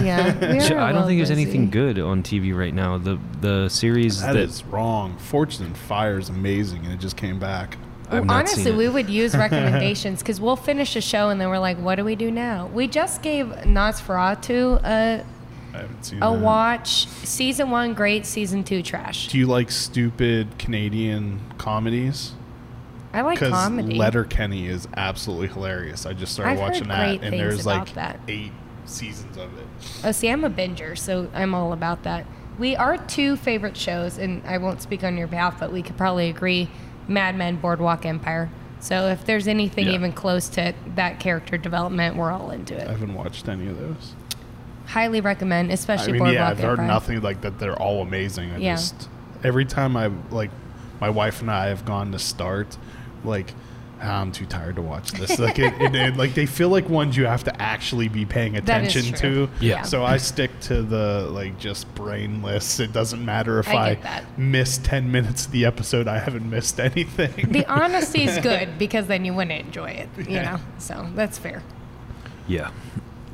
Yeah. 0.00 0.52
we 0.52 0.60
Sh- 0.60 0.70
are 0.72 0.76
a 0.76 0.82
I 0.82 0.86
don't 0.92 0.94
little 0.96 1.08
think 1.08 1.18
there's 1.18 1.30
anything 1.30 1.66
busy. 1.68 1.72
good 1.94 1.98
on 1.98 2.22
TV 2.22 2.54
right 2.56 2.74
now. 2.74 2.98
The 2.98 3.18
the 3.40 3.68
series 3.68 4.20
That 4.20 4.34
that, 4.34 4.42
is 4.42 4.62
wrong. 4.64 5.16
Fortune 5.16 5.64
and 5.66 5.76
Fire 5.76 6.18
is 6.18 6.28
amazing, 6.28 6.84
and 6.84 6.92
it 6.92 7.00
just 7.00 7.16
came 7.16 7.38
back. 7.40 7.78
I've 8.06 8.12
Well, 8.12 8.24
not 8.24 8.36
honestly, 8.36 8.72
we 8.72 8.88
would 8.88 9.08
use 9.08 9.34
recommendations 9.36 10.20
because 10.20 10.40
we'll 10.40 10.56
finish 10.56 10.94
a 10.96 11.00
show 11.00 11.28
and 11.28 11.40
then 11.40 11.48
we're 11.48 11.58
like, 11.58 11.78
what 11.78 11.96
do 11.96 12.04
we 12.04 12.14
do 12.14 12.30
now? 12.30 12.68
We 12.68 12.86
just 12.86 13.22
gave 13.22 13.46
Nosferatu 13.46 14.80
a, 14.84 15.24
I 15.74 15.78
haven't 15.78 16.04
seen 16.04 16.18
a 16.18 16.20
that. 16.20 16.40
watch. 16.40 17.06
Season 17.08 17.70
one, 17.70 17.94
great. 17.94 18.26
Season 18.26 18.64
two, 18.64 18.82
trash. 18.82 19.28
Do 19.28 19.38
you 19.38 19.46
like 19.46 19.70
stupid 19.70 20.58
Canadian 20.58 21.40
comedies? 21.58 22.32
I 23.12 23.22
like 23.22 23.38
comedy. 23.38 23.94
Letter 23.94 24.24
Kenny 24.24 24.66
is 24.66 24.86
absolutely 24.96 25.48
hilarious. 25.48 26.04
I 26.04 26.12
just 26.12 26.34
started 26.34 26.52
I've 26.52 26.58
watching 26.58 26.88
that, 26.88 27.22
and 27.22 27.32
there's 27.32 27.64
like 27.64 27.94
that. 27.94 28.20
eight 28.28 28.52
seasons 28.84 29.36
of 29.38 29.56
it. 29.58 29.66
Oh, 30.04 30.12
see, 30.12 30.28
I'm 30.28 30.44
a 30.44 30.50
binger, 30.50 30.98
so 30.98 31.30
I'm 31.32 31.54
all 31.54 31.72
about 31.72 32.02
that. 32.02 32.26
We 32.58 32.76
our 32.76 32.98
two 32.98 33.36
favorite 33.36 33.76
shows, 33.76 34.18
and 34.18 34.46
I 34.46 34.58
won't 34.58 34.82
speak 34.82 35.02
on 35.02 35.16
your 35.16 35.28
behalf, 35.28 35.58
but 35.58 35.72
we 35.72 35.82
could 35.82 35.96
probably 35.96 36.28
agree: 36.28 36.68
Mad 37.08 37.36
Men, 37.36 37.56
Boardwalk 37.56 38.04
Empire. 38.06 38.48
So 38.80 39.06
if 39.08 39.24
there's 39.24 39.48
anything 39.48 39.86
Yeah. 39.86 39.92
even 39.94 40.12
close 40.12 40.48
to 40.50 40.74
that 40.94 41.18
character 41.18 41.56
development, 41.56 42.16
we're 42.16 42.30
all 42.32 42.50
into 42.50 42.74
it. 42.76 42.86
I 42.88 42.92
haven't 42.92 43.14
watched 43.14 43.48
any 43.48 43.66
of 43.68 43.78
those. 43.78 44.14
Highly 44.86 45.20
recommend, 45.20 45.72
especially 45.72 46.10
I 46.10 46.12
mean, 46.12 46.18
Boardwalk 46.20 46.34
yeah, 46.34 46.50
I've 46.50 46.58
heard 46.60 46.86
nothing 46.86 47.20
like 47.20 47.40
that. 47.40 47.58
They're 47.58 47.80
all 47.80 48.02
amazing. 48.02 48.52
I 48.52 48.58
Yeah. 48.58 48.74
just 48.76 49.08
every 49.42 49.64
time 49.64 49.96
I 49.96 50.10
like 50.30 50.50
my 51.00 51.10
wife 51.10 51.40
and 51.40 51.50
I 51.50 51.68
have 51.68 51.84
gone 51.84 52.12
to 52.12 52.18
start, 52.18 52.76
like 53.24 53.52
"Ah, 53.52 53.65
Ah, 54.00 54.20
I'm 54.20 54.30
too 54.30 54.44
tired 54.44 54.76
to 54.76 54.82
watch 54.82 55.12
this. 55.12 55.38
Like 55.38 55.58
it, 55.58 55.72
it, 55.80 55.94
it- 55.94 56.16
like 56.16 56.34
they 56.34 56.44
feel 56.46 56.68
like 56.68 56.88
ones 56.88 57.16
you 57.16 57.24
have 57.24 57.44
to 57.44 57.62
actually 57.62 58.08
be 58.08 58.26
paying 58.26 58.56
attention 58.56 59.14
to. 59.14 59.48
Yeah. 59.60 59.82
So 59.82 60.04
I 60.04 60.18
stick 60.18 60.50
to 60.62 60.82
the 60.82 61.28
like 61.30 61.58
just 61.58 61.92
brainless. 61.94 62.78
It 62.78 62.92
doesn't 62.92 63.24
matter 63.24 63.58
if 63.58 63.68
I 63.68 63.92
I, 64.04 64.22
miss 64.36 64.76
ten 64.78 65.10
minutes 65.10 65.46
of 65.46 65.52
the 65.52 65.64
episode. 65.64 66.08
I 66.08 66.18
haven't 66.18 66.48
missed 66.50 66.78
anything. 66.78 67.50
The 67.52 67.64
honesty 67.66 68.24
is 68.24 68.38
good 68.42 68.78
because 68.78 69.06
then 69.06 69.24
you 69.24 69.32
wouldn't 69.32 69.58
enjoy 69.66 69.90
it, 69.90 70.08
you 70.18 70.34
Yeah. 70.36 70.42
know. 70.56 70.60
So 70.78 71.08
that's 71.14 71.38
fair. 71.38 71.62
yeah. 72.46 72.70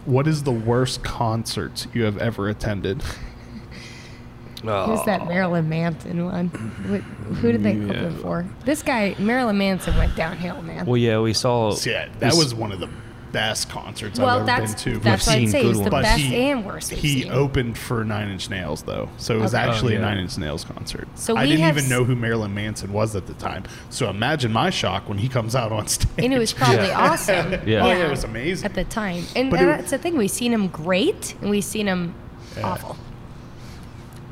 what 0.04 0.26
is 0.28 0.44
the 0.44 0.52
worst 0.52 1.02
concert 1.02 1.86
you 1.92 2.04
have 2.04 2.18
ever 2.18 2.48
attended? 2.48 3.02
Who's 4.62 4.70
oh. 5.00 5.02
that 5.06 5.26
Marilyn 5.26 5.68
Manson 5.68 6.24
one? 6.24 6.48
Wh- 6.48 7.34
Who 7.36 7.52
did 7.52 7.62
they 7.62 7.72
Yeah. 7.74 7.92
open 7.92 8.16
for? 8.18 8.46
This 8.64 8.82
guy, 8.82 9.14
Marilyn 9.18 9.58
Manson, 9.58 9.96
went 9.96 10.14
downhill, 10.16 10.62
man. 10.62 10.86
Well, 10.86 10.96
yeah, 10.96 11.18
we 11.20 11.32
saw. 11.32 11.72
So, 11.72 11.90
yeah, 11.90 12.08
that 12.20 12.34
was 12.34 12.54
one 12.54 12.70
of 12.72 12.78
the 12.80 12.88
best 13.32 13.70
concerts 13.70 14.18
Well, 14.20 14.28
I've 14.42 14.46
ever 14.48 14.66
been 14.66 14.74
to. 14.76 14.98
that's 14.98 15.26
what 15.26 15.32
seen 15.34 15.44
I'd 15.46 15.50
say. 15.52 15.62
good 15.62 15.70
It's 15.70 15.80
the 15.80 15.90
ones. 15.90 16.04
best 16.04 16.20
he, 16.20 16.36
and 16.50 16.66
worst. 16.66 16.90
we've 16.92 17.00
He 17.00 17.22
seen. 17.22 17.32
opened 17.32 17.78
for 17.78 18.04
Nine 18.04 18.28
Inch 18.28 18.50
Nails 18.50 18.82
though, 18.82 19.08
so 19.16 19.34
it 19.34 19.40
was 19.40 19.54
Okay. 19.54 19.64
actually 19.64 19.94
Oh, 19.96 20.00
a. 20.00 20.02
Nine 20.02 20.18
Inch 20.18 20.36
Nails 20.36 20.64
concert. 20.64 21.08
So 21.14 21.36
I 21.38 21.46
didn't 21.46 21.66
even 21.66 21.88
know 21.88 22.04
who 22.04 22.14
Marilyn 22.14 22.52
Manson 22.52 22.92
was 22.92 23.16
at 23.16 23.26
the 23.26 23.32
time. 23.34 23.64
So 23.88 24.10
imagine 24.10 24.52
my 24.52 24.68
shock 24.68 25.08
when 25.08 25.16
he 25.16 25.28
comes 25.30 25.56
out 25.56 25.72
on 25.72 25.86
stage. 25.88 26.10
and 26.18 26.34
it 26.34 26.38
was 26.38 26.52
probably 26.52 26.88
Yeah. 26.88 27.10
awesome. 27.10 27.52
Yeah. 27.66 27.84
Oh, 27.84 27.88
yeah, 27.88 28.06
it 28.06 28.10
was 28.10 28.22
amazing. 28.24 28.66
at 28.66 28.74
the 28.74 28.84
time. 28.84 29.24
And, 29.34 29.50
But 29.50 29.60
and 29.60 29.68
it- 29.70 29.76
that's 29.78 29.90
the 29.92 29.98
thing. 29.98 30.18
We've 30.18 30.30
seen 30.30 30.52
him 30.52 30.68
great, 30.68 31.34
and 31.40 31.48
we've 31.50 31.64
seen 31.64 31.86
him 31.88 32.14
Yeah. 32.58 32.66
awful. 32.68 32.96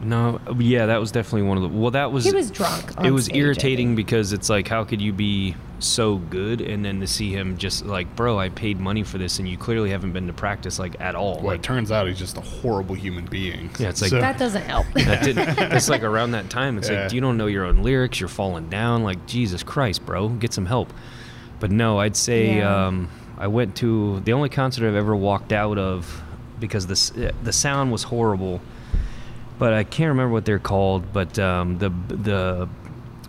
No, 0.02 0.40
yeah, 0.58 0.86
that 0.86 0.98
was 0.98 1.12
definitely 1.12 1.42
one 1.48 1.56
of 1.58 1.62
the. 1.64 1.68
Well, 1.78 1.90
that 1.90 2.10
was. 2.10 2.24
He 2.24 2.32
was 2.32 2.50
drunk. 2.50 2.98
On 2.98 3.04
it 3.06 3.10
was 3.10 3.26
stage, 3.26 3.36
irritating 3.36 3.94
because 3.94 4.32
it's 4.32 4.48
like, 4.48 4.66
how 4.66 4.84
could 4.84 5.00
you 5.02 5.12
be 5.12 5.56
so 5.78 6.16
good 6.16 6.60
and 6.60 6.84
then 6.84 7.00
to 7.00 7.06
see 7.06 7.32
him 7.32 7.56
just 7.56 7.86
like, 7.86 8.14
bro, 8.14 8.38
I 8.38 8.50
paid 8.50 8.78
money 8.78 9.02
for 9.02 9.16
this 9.18 9.38
and 9.38 9.48
you 9.48 9.56
clearly 9.56 9.90
haven't 9.90 10.12
been 10.12 10.26
to 10.26 10.32
practice 10.34 10.78
like 10.78 11.00
at 11.00 11.14
all. 11.14 11.36
well, 11.36 11.40
it 11.40 11.56
like, 11.56 11.62
turns 11.62 11.90
out 11.90 12.06
he's 12.06 12.18
just 12.18 12.36
a 12.36 12.40
horrible 12.42 12.94
human 12.94 13.24
being. 13.24 13.70
Yeah, 13.78 13.88
it's 13.88 14.02
like- 14.02 14.10
So- 14.10 14.20
That 14.20 14.38
doesn't 14.38 14.60
help. 14.62 14.86
that 14.94 15.22
didn't. 15.24 15.58
It's 15.72 15.88
like 15.88 16.02
around 16.02 16.32
that 16.32 16.50
time. 16.50 16.76
It's 16.76 16.90
Yeah. 16.90 17.04
like, 17.04 17.12
you 17.14 17.22
don't 17.22 17.38
know 17.38 17.46
your 17.46 17.64
own 17.64 17.82
lyrics. 17.82 18.20
You're 18.20 18.28
falling 18.28 18.68
down. 18.68 19.02
Like 19.04 19.24
Jesus 19.26 19.62
Christ, 19.62 20.04
bro, 20.04 20.28
get 20.28 20.52
some 20.52 20.66
help. 20.66 20.92
But 21.60 21.70
no, 21.70 21.98
I'd 21.98 22.16
say 22.16 22.56
Yeah. 22.58 22.86
um, 22.88 23.08
I 23.38 23.46
went 23.46 23.74
to 23.76 24.20
the 24.20 24.34
only 24.34 24.50
concert 24.50 24.86
I've 24.86 24.94
ever 24.96 25.16
walked 25.16 25.50
out 25.52 25.78
of 25.78 26.22
because 26.58 26.86
the 26.88 27.32
the 27.42 27.52
sound 27.54 27.90
was 27.90 28.02
horrible. 28.02 28.60
But 29.60 29.74
I 29.74 29.84
can't 29.84 30.08
remember 30.08 30.32
what 30.32 30.44
they're 30.44 30.58
called. 30.58 31.12
But 31.12 31.38
um, 31.38 31.78
the 31.78 31.90
the 32.08 32.68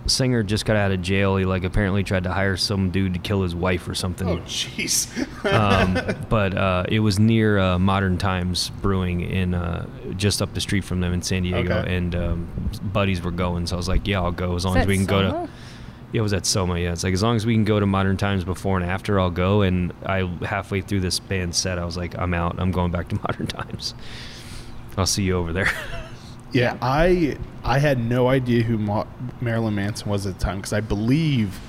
singer 0.07 0.41
just 0.41 0.65
got 0.65 0.75
out 0.75 0.91
of 0.91 1.01
jail. 1.03 1.37
He 1.37 1.45
like 1.45 1.63
apparently 1.63 2.03
tried 2.03 2.23
to 2.23 2.31
hire 2.31 2.57
some 2.57 2.89
dude 2.89 3.13
to 3.13 3.19
kill 3.19 3.43
his 3.43 3.53
wife 3.53 3.87
or 3.87 3.93
something 3.93 4.27
oh 4.27 4.37
jeez. 4.47 5.07
um, 5.53 5.93
but 6.27 6.57
uh, 6.57 6.85
it 6.89 7.01
was 7.01 7.19
near 7.19 7.59
uh, 7.59 7.77
Modern 7.77 8.17
Times 8.17 8.71
Brewing 8.81 9.21
in 9.21 9.53
uh, 9.53 9.85
just 10.17 10.41
up 10.41 10.55
the 10.55 10.61
street 10.61 10.83
from 10.83 11.01
them 11.01 11.13
in 11.13 11.21
San 11.21 11.43
Diego, 11.43 11.79
Okay. 11.81 11.95
and 11.95 12.15
um, 12.15 12.47
buddies 12.81 13.21
were 13.21 13.29
going, 13.29 13.67
so 13.67 13.75
I 13.75 13.77
was 13.77 13.87
like, 13.87 14.07
"Yeah, 14.07 14.21
I'll 14.21 14.31
go 14.31 14.55
as 14.55 14.65
long 14.65 14.77
Is 14.77 14.81
as 14.81 14.87
we 14.87 14.95
can 14.97 15.05
go 15.05 15.21
to." 15.21 15.49
Yeah, 16.13 16.19
it 16.19 16.21
was 16.21 16.33
at 16.33 16.45
Soma. 16.47 16.79
Yeah, 16.79 16.93
it's 16.93 17.03
like 17.03 17.13
as 17.13 17.21
long 17.21 17.35
as 17.35 17.45
we 17.45 17.53
can 17.53 17.63
go 17.63 17.79
to 17.79 17.85
Modern 17.85 18.17
Times 18.17 18.43
before 18.43 18.77
and 18.77 18.89
after, 18.89 19.19
I'll 19.19 19.29
go. 19.29 19.61
And 19.61 19.93
I 20.05 20.23
halfway 20.45 20.81
through 20.81 21.01
this 21.01 21.19
band 21.19 21.53
set, 21.53 21.77
I 21.77 21.85
was 21.85 21.95
like, 21.95 22.17
"I'm 22.17 22.33
out. 22.33 22.55
I'm 22.57 22.71
going 22.71 22.91
back 22.91 23.09
to 23.09 23.15
Modern 23.27 23.45
Times. 23.47 23.93
I'll 24.97 25.05
see 25.05 25.23
you 25.23 25.37
over 25.37 25.53
there." 25.53 25.69
Yeah, 26.53 26.77
I 26.81 27.37
I 27.63 27.79
had 27.79 27.99
no 27.99 28.27
idea 28.27 28.63
who 28.63 28.77
Ma- 28.77 29.05
Marilyn 29.39 29.75
Manson 29.75 30.09
was 30.09 30.25
at 30.25 30.37
the 30.37 30.43
time 30.43 30.57
because 30.57 30.73
I 30.73 30.81
believe 30.81 31.59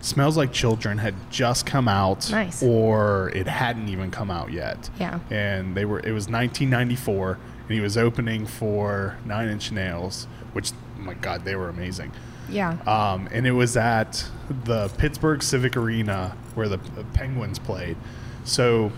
"Smells 0.00 0.36
Like 0.36 0.52
Children" 0.52 0.98
had 0.98 1.14
just 1.30 1.66
come 1.66 1.88
out, 1.88 2.30
Nice. 2.30 2.62
or 2.62 3.30
it 3.34 3.46
hadn't 3.48 3.88
even 3.88 4.10
come 4.10 4.30
out 4.30 4.52
yet. 4.52 4.88
Yeah. 4.98 5.18
and 5.30 5.74
they 5.76 5.84
were. 5.84 5.98
It 6.00 6.12
was 6.12 6.28
1994, 6.28 7.38
and 7.64 7.70
he 7.74 7.80
was 7.80 7.96
opening 7.96 8.46
for 8.46 9.16
Nine 9.24 9.48
Inch 9.48 9.72
Nails, 9.72 10.26
which 10.52 10.72
oh 10.72 11.02
my 11.02 11.14
God, 11.14 11.44
they 11.44 11.56
were 11.56 11.68
amazing. 11.68 12.12
Yeah. 12.48 12.78
Um, 12.86 13.28
and 13.30 13.46
it 13.46 13.52
was 13.52 13.76
at 13.76 14.24
the 14.64 14.88
Pittsburgh 14.96 15.42
Civic 15.42 15.76
Arena 15.76 16.34
where 16.54 16.66
the 16.68 16.78
Penguins 17.12 17.58
played. 17.58 17.96
So 18.44 18.90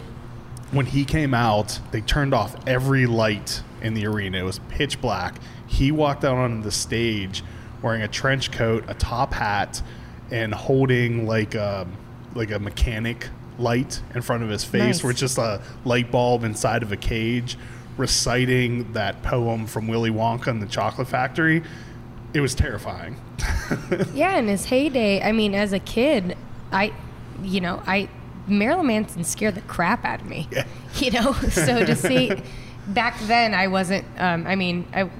when 0.70 0.86
he 0.86 1.04
came 1.04 1.34
out, 1.34 1.80
they 1.90 2.00
turned 2.00 2.32
off 2.32 2.54
every 2.68 3.06
light 3.06 3.62
in 3.82 3.94
the 3.94 4.06
arena. 4.06 4.38
It 4.38 4.42
was 4.42 4.58
pitch 4.68 5.00
black. 5.00 5.36
He 5.66 5.92
walked 5.92 6.24
out 6.24 6.36
on 6.36 6.62
the 6.62 6.70
stage 6.72 7.42
wearing 7.82 8.02
a 8.02 8.08
trench 8.08 8.50
coat, 8.52 8.84
a 8.88 8.94
top 8.94 9.32
hat, 9.32 9.82
and 10.30 10.52
holding 10.54 11.26
like 11.26 11.54
a, 11.54 11.86
like 12.34 12.50
a 12.50 12.58
mechanic 12.58 13.28
light 13.58 14.00
in 14.14 14.22
front 14.22 14.42
of 14.42 14.48
his 14.48 14.64
face, 14.64 15.02
Nice. 15.02 15.04
it's 15.04 15.20
just 15.20 15.38
a 15.38 15.60
light 15.84 16.10
bulb 16.10 16.44
inside 16.44 16.82
of 16.82 16.92
a 16.92 16.96
cage, 16.96 17.56
reciting 17.96 18.92
that 18.94 19.22
poem 19.22 19.66
from 19.66 19.86
Willy 19.86 20.10
Wonka 20.10 20.46
and 20.48 20.62
the 20.62 20.66
Chocolate 20.66 21.08
Factory. 21.08 21.62
It 22.32 22.40
was 22.40 22.54
terrifying. 22.54 23.16
Yeah, 24.14 24.36
in 24.36 24.48
his 24.48 24.64
heyday, 24.66 25.22
I 25.22 25.32
mean, 25.32 25.54
as 25.54 25.72
a 25.72 25.78
kid, 25.78 26.36
I, 26.72 26.92
you 27.42 27.60
know, 27.60 27.82
I 27.86 28.08
Marilyn 28.48 28.88
Manson 28.88 29.22
scared 29.24 29.54
the 29.54 29.60
crap 29.62 30.04
out 30.04 30.20
of 30.20 30.26
me. 30.26 30.48
Yeah. 30.50 30.64
You 30.96 31.12
know, 31.12 31.32
so 31.34 31.84
to 31.84 31.94
see 31.94 32.32
back 32.90 33.18
then, 33.22 33.54
I 33.54 33.66
wasn't. 33.68 34.04
Um, 34.18 34.46
I 34.46 34.56
mean, 34.56 34.86
I 34.92 35.10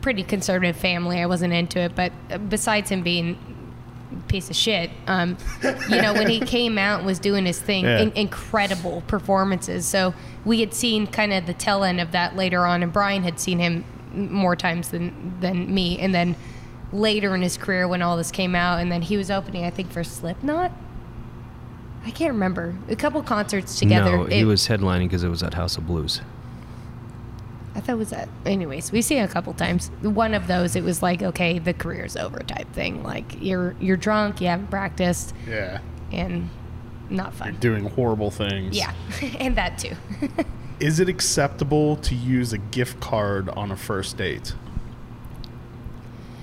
pretty 0.00 0.22
conservative 0.22 0.76
family. 0.76 1.20
I 1.20 1.26
wasn't 1.26 1.52
into 1.52 1.78
it, 1.80 1.94
but 1.94 2.12
uh, 2.30 2.38
besides 2.38 2.90
him 2.90 3.02
being 3.02 3.36
a 4.12 4.28
piece 4.28 4.48
of 4.48 4.56
shit, 4.56 4.90
um, 5.06 5.36
you 5.90 6.00
know, 6.00 6.14
when 6.14 6.28
he 6.28 6.40
came 6.56 6.78
out 6.78 6.98
and 6.98 7.06
was 7.06 7.18
doing 7.18 7.44
his 7.44 7.60
thing, 7.60 7.84
Yeah. 7.84 8.00
in, 8.00 8.12
incredible 8.12 9.02
performances. 9.06 9.86
So 9.86 10.14
we 10.44 10.60
had 10.60 10.72
seen 10.72 11.06
kind 11.06 11.32
of 11.32 11.46
the 11.46 11.52
tail 11.54 11.82
end 11.84 12.00
of 12.00 12.12
that 12.12 12.36
later 12.36 12.64
on, 12.64 12.82
and 12.82 12.92
Brian 12.92 13.22
had 13.22 13.38
seen 13.40 13.58
him 13.58 13.84
more 14.12 14.56
times 14.56 14.88
than 14.90 15.36
than 15.40 15.72
me, 15.74 15.98
and 15.98 16.14
then 16.14 16.36
later 16.92 17.34
in 17.34 17.42
his 17.42 17.58
career 17.58 17.86
when 17.86 18.00
all 18.00 18.16
this 18.16 18.30
came 18.30 18.54
out, 18.54 18.78
and 18.80 18.90
then 18.90 19.02
he 19.02 19.16
was 19.16 19.30
opening, 19.30 19.64
I 19.64 19.70
think, 19.70 19.90
for 19.90 20.02
Slipknot. 20.04 20.72
I 22.06 22.10
can't 22.10 22.32
remember. 22.32 22.74
A 22.88 22.96
couple 22.96 23.22
concerts 23.22 23.78
together. 23.78 24.16
No, 24.16 24.24
he 24.24 24.40
It- 24.40 24.44
was 24.46 24.68
headlining 24.68 25.04
because 25.08 25.24
it 25.24 25.28
was 25.28 25.42
at 25.42 25.54
House 25.54 25.76
of 25.76 25.86
Blues. 25.86 26.22
I 27.78 27.80
thought 27.80 27.92
it 27.92 27.98
was 27.98 28.10
that. 28.10 28.28
Anyways, 28.44 28.90
we 28.90 29.02
see 29.02 29.18
it 29.18 29.22
a 29.22 29.32
couple 29.32 29.52
times. 29.54 29.88
One 30.02 30.34
of 30.34 30.48
those, 30.48 30.74
it 30.74 30.82
was 30.82 31.00
like, 31.00 31.22
okay, 31.22 31.60
the 31.60 31.72
career's 31.72 32.16
over 32.16 32.40
type 32.40 32.70
thing. 32.72 33.02
Like 33.04 33.40
you're 33.40 33.76
you're 33.80 33.96
drunk, 33.96 34.40
you 34.40 34.48
haven't 34.48 34.68
practiced, 34.68 35.32
Yeah. 35.48 35.78
and 36.12 36.50
not 37.08 37.34
fun. 37.34 37.56
Doing 37.60 37.84
horrible 37.90 38.30
things. 38.32 38.76
Yeah, 38.76 38.92
and 39.38 39.56
that 39.56 39.78
too. 39.78 39.94
Is 40.80 41.00
it 41.00 41.08
acceptable 41.08 41.96
to 41.98 42.14
use 42.14 42.52
a 42.52 42.58
gift 42.58 43.00
card 43.00 43.48
on 43.50 43.70
a 43.70 43.76
first 43.76 44.16
date? 44.16 44.54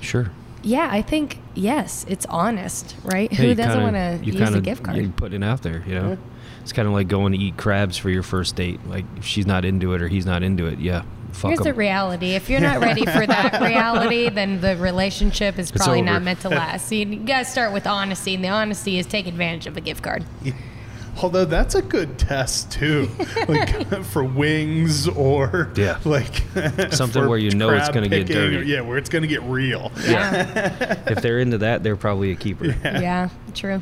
Sure. 0.02 0.32
yeah, 0.62 0.88
I 0.91 1.02
think 1.02 1.40
yes, 1.53 2.06
it's 2.07 2.26
honest, 2.28 2.95
right? 3.03 3.32
Yeah, 3.32 3.38
Who 3.40 3.56
doesn't 3.56 3.82
want 3.82 3.95
to 3.95 4.20
use 4.26 4.36
a 4.36 4.44
kinda- 4.45 4.62
gift 4.62 4.84
card? 4.84 4.98
You 4.98 5.10
put 5.10 5.34
it 5.34 5.44
out 5.44 5.62
there, 5.64 5.84
you 5.88 5.95
know. 5.95 6.18
It's 6.62 6.74
kind 6.74 6.88
of 6.88 6.94
like 6.94 7.07
going 7.07 7.32
to 7.34 7.38
eat 7.38 7.57
crabs 7.57 7.98
for 7.98 8.10
your 8.10 8.24
first 8.24 8.56
date. 8.56 8.80
Like 8.88 9.06
if 9.18 9.26
she's 9.26 9.45
not 9.45 9.66
into 9.66 9.94
it 9.94 10.02
or 10.02 10.07
he's 10.07 10.26
not 10.26 10.41
into 10.44 10.66
it, 10.68 10.80
yeah, 10.80 11.03
fuck 11.36 11.49
Here's 11.52 11.60
the 11.60 11.74
reality. 11.74 12.32
If 12.36 12.49
you're 12.49 12.60
not 12.72 12.80
ready 12.82 13.06
for 13.06 13.26
that 13.28 13.62
reality, 13.62 14.30
then 14.30 14.62
the 14.62 14.76
relationship 14.78 15.60
is 15.60 15.72
probably 15.72 16.02
not 16.02 16.22
meant 16.24 16.40
to 16.41 16.49
last. 16.62 16.88
So 16.90 16.95
you 16.95 17.18
gotta 17.18 17.45
start 17.45 17.74
with 17.74 17.86
honesty, 17.88 18.36
and 18.36 18.44
the 18.44 18.49
honesty 18.49 18.98
is 18.98 19.06
take 19.06 19.28
advantage 19.28 19.68
of 19.68 19.78
a 19.78 19.82
gift 19.82 20.03
card. 20.03 20.24
Although 21.24 21.45
that's 21.45 21.76
a 21.76 21.82
good 21.82 22.20
test 22.20 22.72
too, 22.74 23.07
like 23.48 24.03
for 24.03 24.22
wings 24.24 25.07
or 25.07 25.72
Yeah. 25.76 25.98
like 26.03 26.44
Something 26.91 27.30
where 27.30 27.38
you 27.38 27.52
know 27.52 27.70
it's 27.70 27.88
gonna 27.90 28.10
get 28.10 28.28
picking 28.28 28.36
or- 28.41 28.52
dirty. 28.52 28.70
yeah, 28.70 28.82
where 28.82 28.98
it's 28.98 29.07
gonna 29.10 29.26
get 29.28 29.41
real. 29.44 29.91
Yeah, 30.06 30.99
if 31.07 31.22
they're 31.22 31.40
into 31.40 31.60
that, 31.60 31.84
they're 31.84 31.95
probably 31.95 32.32
a 32.32 32.36
keeper. 32.36 32.66
yeah, 32.84 33.30
true. 33.53 33.82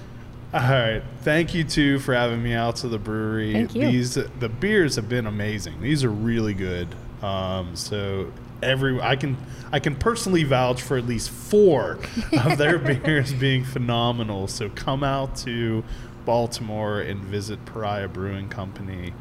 All 0.53 0.59
right, 0.59 1.01
thank 1.23 1.55
you 1.55 1.63
too 1.63 1.97
for 1.97 2.13
having 2.13 2.43
me 2.43 2.53
out 2.53 2.75
to 2.77 2.87
the 2.87 2.99
brewery. 2.99 3.53
Thank 3.53 3.73
you. 3.73 3.87
These 3.89 4.13
the 4.13 4.49
beers 4.49 4.95
have 4.97 5.09
been 5.09 5.25
amazing. 5.25 5.81
These 5.81 6.03
are 6.03 6.11
really 6.11 6.53
good. 6.53 6.87
Um, 7.23 7.75
so 7.75 8.31
every 8.61 8.99
I 9.01 9.15
can 9.15 9.37
I 9.71 9.79
can 9.79 9.95
personally 9.95 10.43
vouch 10.43 10.81
for 10.81 10.97
at 10.97 11.05
least 11.05 11.29
four 11.29 11.99
of 12.43 12.57
their 12.57 12.77
beers 12.79 13.33
being 13.33 13.63
phenomenal. 13.63 14.47
So 14.47 14.69
come 14.69 15.03
out 15.03 15.35
to 15.37 15.83
Baltimore 16.25 17.01
and 17.01 17.19
visit 17.23 17.63
Pariah 17.65 18.07
Brewing 18.07 18.49
Company. 18.49 19.13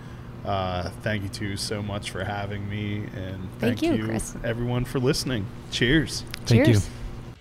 Uh, 0.44 0.90
thank 1.02 1.22
you 1.22 1.28
two 1.28 1.56
so 1.56 1.80
much 1.80 2.10
for 2.10 2.24
having 2.24 2.68
me, 2.68 2.96
and 3.14 3.48
Thank 3.60 3.78
thank, 3.78 3.82
you, 3.82 3.94
you, 3.94 4.04
Chris. 4.06 4.34
everyone 4.42 4.84
for 4.84 4.98
listening. 4.98 5.46
Cheers. 5.70 6.24
Thank 6.46 6.66
Cheers. 6.66 6.86
you. 6.86 6.92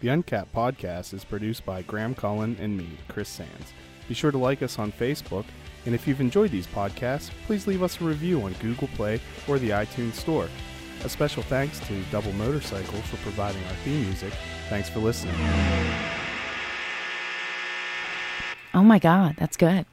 The 0.02 0.08
Uncapped 0.10 0.54
podcast 0.54 1.14
is 1.14 1.24
produced 1.24 1.66
by 1.66 1.82
Graham 1.82 2.14
Cullen 2.14 2.58
and 2.60 2.78
me, 2.78 2.90
Chris 3.08 3.30
Sands. 3.30 3.74
Be 4.08 4.14
sure 4.14 4.32
to 4.32 4.38
like 4.38 4.62
us 4.62 4.78
on 4.78 4.92
Facebook, 4.92 5.46
and 5.86 5.96
if 5.96 6.08
you've 6.08 6.22
enjoyed 6.22 6.52
these 6.52 6.68
podcasts, 6.68 7.32
please 7.46 7.68
leave 7.68 7.84
us 7.84 8.00
a 8.00 8.04
review 8.04 8.42
on 8.44 8.54
Google 8.54 8.88
Play 8.90 9.20
or 9.48 9.60
the 9.60 9.70
iTunes 9.70 10.14
Store. 10.14 10.48
A 11.04 11.10
special 11.10 11.42
thanks 11.44 11.80
to 11.88 12.02
Double 12.12 12.32
Motorcycle 12.34 13.02
for 13.02 13.18
providing 13.18 13.64
our 13.66 13.74
theme 13.84 14.04
music. 14.04 14.34
Thanks 14.70 14.90
for 14.90 15.00
listening. 15.00 15.36
Oh 18.74 18.84
my 18.84 19.00
God, 19.00 19.36
that's 19.38 19.58
good. 19.58 19.86